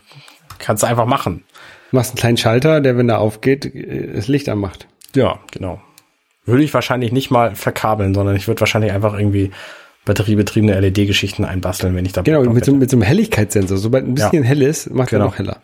kannst 0.58 0.82
du 0.84 0.88
einfach 0.88 1.06
machen. 1.06 1.44
Du 1.92 1.96
machst 1.98 2.12
einen 2.12 2.18
kleinen 2.18 2.38
Schalter, 2.38 2.82
der, 2.82 2.98
wenn 2.98 3.10
er 3.10 3.20
aufgeht, 3.20 3.66
äh, 3.74 4.14
das 4.14 4.28
Licht 4.28 4.50
anmacht. 4.50 4.88
Ja, 5.16 5.40
genau. 5.52 5.82
Würde 6.46 6.64
ich 6.64 6.74
wahrscheinlich 6.74 7.12
nicht 7.12 7.32
mal 7.32 7.56
verkabeln, 7.56 8.14
sondern 8.14 8.36
ich 8.36 8.48
würde 8.48 8.60
wahrscheinlich 8.62 8.92
einfach 8.92 9.18
irgendwie 9.18 9.52
batteriebetriebene 10.06 10.80
LED-Geschichten 10.80 11.46
einbasteln, 11.46 11.96
wenn 11.96 12.06
ich 12.06 12.12
da 12.14 12.22
Genau, 12.22 12.44
mit 12.44 12.64
so, 12.66 12.74
mit 12.76 12.90
so 12.92 12.98
einem 12.98 13.02
Helligkeitssensor. 13.04 13.78
Sobald 13.78 14.06
ein 14.06 14.14
bisschen 14.14 14.44
Ja. 14.44 14.50
hell 14.50 14.62
ist, 14.62 14.92
macht 14.92 15.12
er 15.12 15.18
Genau. 15.20 15.32
noch 15.32 15.38
heller. 15.40 15.62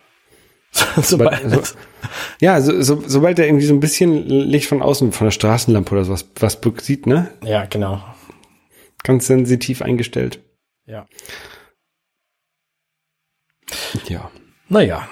Sobald, 1.02 1.42
so, 1.52 1.62
ja, 2.40 2.62
so, 2.62 2.82
so, 2.82 3.04
sobald 3.06 3.38
er 3.38 3.46
irgendwie 3.46 3.66
so 3.66 3.74
ein 3.74 3.80
bisschen 3.82 4.26
Licht 4.28 4.68
von 4.68 4.82
außen, 4.82 5.12
von 5.12 5.28
der 5.28 5.32
Straßenlampe 5.32 5.92
oder 5.94 6.06
sowas, 6.06 6.26
was 6.40 6.58
sieht, 6.78 7.06
ne? 7.08 7.30
ja, 7.44 7.66
genau. 7.66 8.02
Ganz 9.04 9.28
sensitiv 9.28 9.82
eingestellt. 9.82 10.40
Ja. 10.86 11.06
Ja. 14.08 14.32
Naja, 14.70 15.08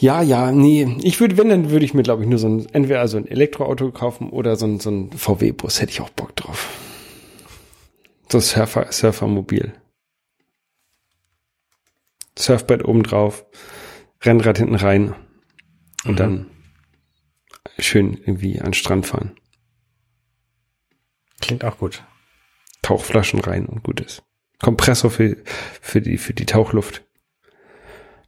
Ja, 0.00 0.22
ja, 0.22 0.50
nee. 0.50 0.96
Ich 1.02 1.20
würde, 1.20 1.36
wenn, 1.36 1.50
dann 1.50 1.70
würde 1.70 1.84
ich 1.84 1.92
mir, 1.92 2.02
glaube 2.02 2.22
ich, 2.22 2.28
nur 2.28 2.38
so 2.38 2.48
ein, 2.48 2.66
entweder 2.72 3.06
so 3.06 3.18
ein 3.18 3.26
Elektroauto 3.26 3.92
kaufen 3.92 4.30
oder 4.30 4.56
so 4.56 4.66
ein, 4.66 4.80
so 4.80 4.90
ein 4.90 5.12
VW-Bus. 5.12 5.80
Hätte 5.80 5.92
ich 5.92 6.00
auch 6.00 6.08
Bock 6.08 6.34
drauf. 6.36 6.68
So 8.30 8.40
Surfer, 8.40 8.90
Surfermobil. 8.90 9.74
Surfbrett 12.38 12.82
oben 12.84 13.02
drauf, 13.02 13.44
Rennrad 14.22 14.56
hinten 14.56 14.76
rein 14.76 15.14
und 16.06 16.18
dann 16.18 16.46
schön 17.78 18.14
irgendwie 18.14 18.58
an 18.58 18.68
den 18.68 18.74
Strand 18.74 19.06
fahren. 19.06 19.36
klingt 21.42 21.64
auch 21.64 21.76
gut. 21.76 22.02
Tauchflaschen 22.80 23.40
rein 23.40 23.66
und 23.66 23.82
gut 23.82 24.00
ist. 24.00 24.22
Kompressor 24.62 25.10
für, 25.10 25.36
für 25.82 26.00
die, 26.00 26.16
für 26.16 26.32
die 26.32 26.46
Tauchluft. 26.46 27.04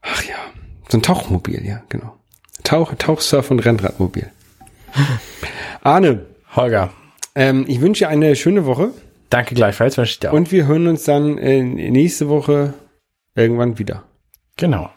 Ach 0.03 0.23
ja. 0.25 0.52
So 0.93 0.99
ein 0.99 1.03
Tauchmobil, 1.03 1.65
ja, 1.65 1.83
genau. 1.89 2.19
Tauch, 2.65 2.93
Tauchsurf 2.99 3.51
und 3.51 3.61
Rennradmobil. 3.61 4.31
Arne, 5.83 6.27
Holger, 6.55 6.93
ähm, 7.35 7.65
ich 7.67 7.81
wünsche 7.81 8.05
dir 8.05 8.09
eine 8.11 8.37
schöne 8.37 8.67
Woche 8.67 8.91
danke 9.31 9.55
gleichfalls, 9.55 9.97
wünsche 9.97 10.11
ich 10.11 10.21
dir 10.21 10.31
auch. 10.31 10.35
und 10.35 10.53
wir 10.53 10.67
hören 10.67 10.89
uns 10.89 11.05
dann 11.05 11.39
äh, 11.39 11.63
nächste 11.63 12.29
Woche 12.29 12.75
irgendwann 13.35 13.79
wieder. 13.79 14.05
genau. 14.59 14.91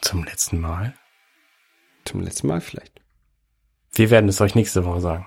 Zum 0.00 0.24
letzten 0.24 0.58
Mal. 0.58 0.94
Zum 2.04 2.20
letzten 2.20 2.48
Mal 2.48 2.60
vielleicht. 2.60 3.00
Wir 3.92 4.10
werden 4.10 4.28
es 4.28 4.40
euch 4.40 4.56
nächste 4.56 4.84
Woche 4.84 5.00
sagen. 5.00 5.26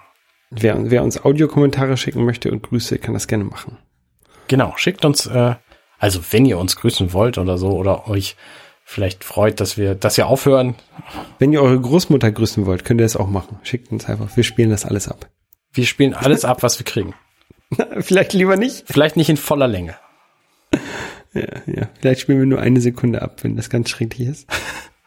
Wer, 0.49 0.91
wer 0.91 1.01
uns 1.01 1.23
Audiokommentare 1.23 1.95
schicken 1.95 2.25
möchte 2.25 2.51
und 2.51 2.61
Grüße, 2.61 2.99
kann 2.99 3.13
das 3.13 3.27
gerne 3.27 3.45
machen. 3.45 3.77
Genau, 4.49 4.73
schickt 4.75 5.05
uns, 5.05 5.27
äh, 5.27 5.55
also 5.97 6.19
wenn 6.31 6.45
ihr 6.45 6.57
uns 6.57 6.75
grüßen 6.75 7.13
wollt 7.13 7.37
oder 7.37 7.57
so, 7.57 7.69
oder 7.69 8.09
euch 8.09 8.35
vielleicht 8.85 9.23
freut, 9.23 9.59
dass 9.59 9.77
wir, 9.77 9.95
dass 9.95 10.15
wir 10.15 10.27
aufhören. 10.27 10.75
Wenn 11.39 11.51
ihr 11.51 11.61
eure 11.61 11.81
Großmutter 11.81 12.31
grüßen 12.31 12.65
wollt, 12.65 12.85
könnt 12.85 13.01
ihr 13.01 13.05
das 13.05 13.17
auch 13.17 13.27
machen. 13.27 13.59
Schickt 13.63 13.91
uns 13.91 14.05
einfach. 14.05 14.37
Wir 14.37 14.43
spielen 14.43 14.69
das 14.69 14.85
alles 14.85 15.09
ab. 15.09 15.29
Wir 15.73 15.85
spielen 15.85 16.13
alles 16.13 16.45
ab, 16.45 16.63
was 16.63 16.79
wir 16.79 16.85
kriegen. 16.85 17.13
vielleicht 17.99 18.31
lieber 18.31 18.55
nicht. 18.55 18.85
Vielleicht 18.87 19.17
nicht 19.17 19.29
in 19.29 19.37
voller 19.37 19.67
Länge. 19.67 19.95
Ja, 21.33 21.47
ja. 21.65 21.89
Vielleicht 21.99 22.21
spielen 22.21 22.39
wir 22.39 22.45
nur 22.45 22.61
eine 22.61 22.79
Sekunde 22.79 23.21
ab, 23.21 23.43
wenn 23.43 23.57
das 23.57 23.69
ganz 23.69 23.89
schrecklich 23.89 24.29
ist. 24.29 24.47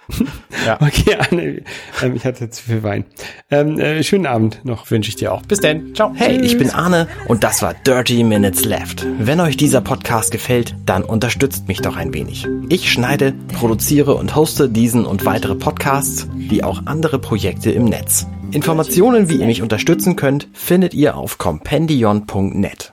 Ja. 0.66 0.76
Okay, 0.80 1.16
Anne, 1.16 1.62
ähm, 2.02 2.16
ich 2.16 2.24
hatte 2.24 2.50
zu 2.50 2.62
viel 2.62 2.82
Wein. 2.82 3.04
Ähm, 3.50 3.78
äh, 3.78 4.02
schönen 4.02 4.26
Abend 4.26 4.64
noch. 4.64 4.90
Wünsche 4.90 5.08
ich 5.08 5.16
dir 5.16 5.32
auch. 5.32 5.42
Bis 5.42 5.60
denn. 5.60 5.94
Ciao. 5.94 6.12
Hey, 6.14 6.40
ich 6.40 6.58
bin 6.58 6.70
Arne 6.70 7.08
und 7.26 7.44
das 7.44 7.62
war 7.62 7.74
Dirty 7.74 8.24
Minutes 8.24 8.64
Left. 8.64 9.06
Wenn 9.18 9.40
euch 9.40 9.56
dieser 9.56 9.80
Podcast 9.80 10.30
gefällt, 10.30 10.74
dann 10.84 11.04
unterstützt 11.04 11.68
mich 11.68 11.80
doch 11.80 11.96
ein 11.96 12.12
wenig. 12.12 12.46
Ich 12.68 12.90
schneide, 12.90 13.32
produziere 13.54 14.14
und 14.14 14.34
hoste 14.34 14.68
diesen 14.68 15.06
und 15.06 15.24
weitere 15.24 15.54
Podcasts, 15.54 16.28
wie 16.34 16.64
auch 16.64 16.82
andere 16.86 17.18
Projekte 17.18 17.70
im 17.70 17.84
Netz. 17.84 18.26
Informationen, 18.50 19.28
wie 19.28 19.36
ihr 19.36 19.46
mich 19.46 19.62
unterstützen 19.62 20.16
könnt, 20.16 20.48
findet 20.52 20.92
ihr 20.92 21.16
auf 21.16 21.38
compendion.net. 21.38 22.92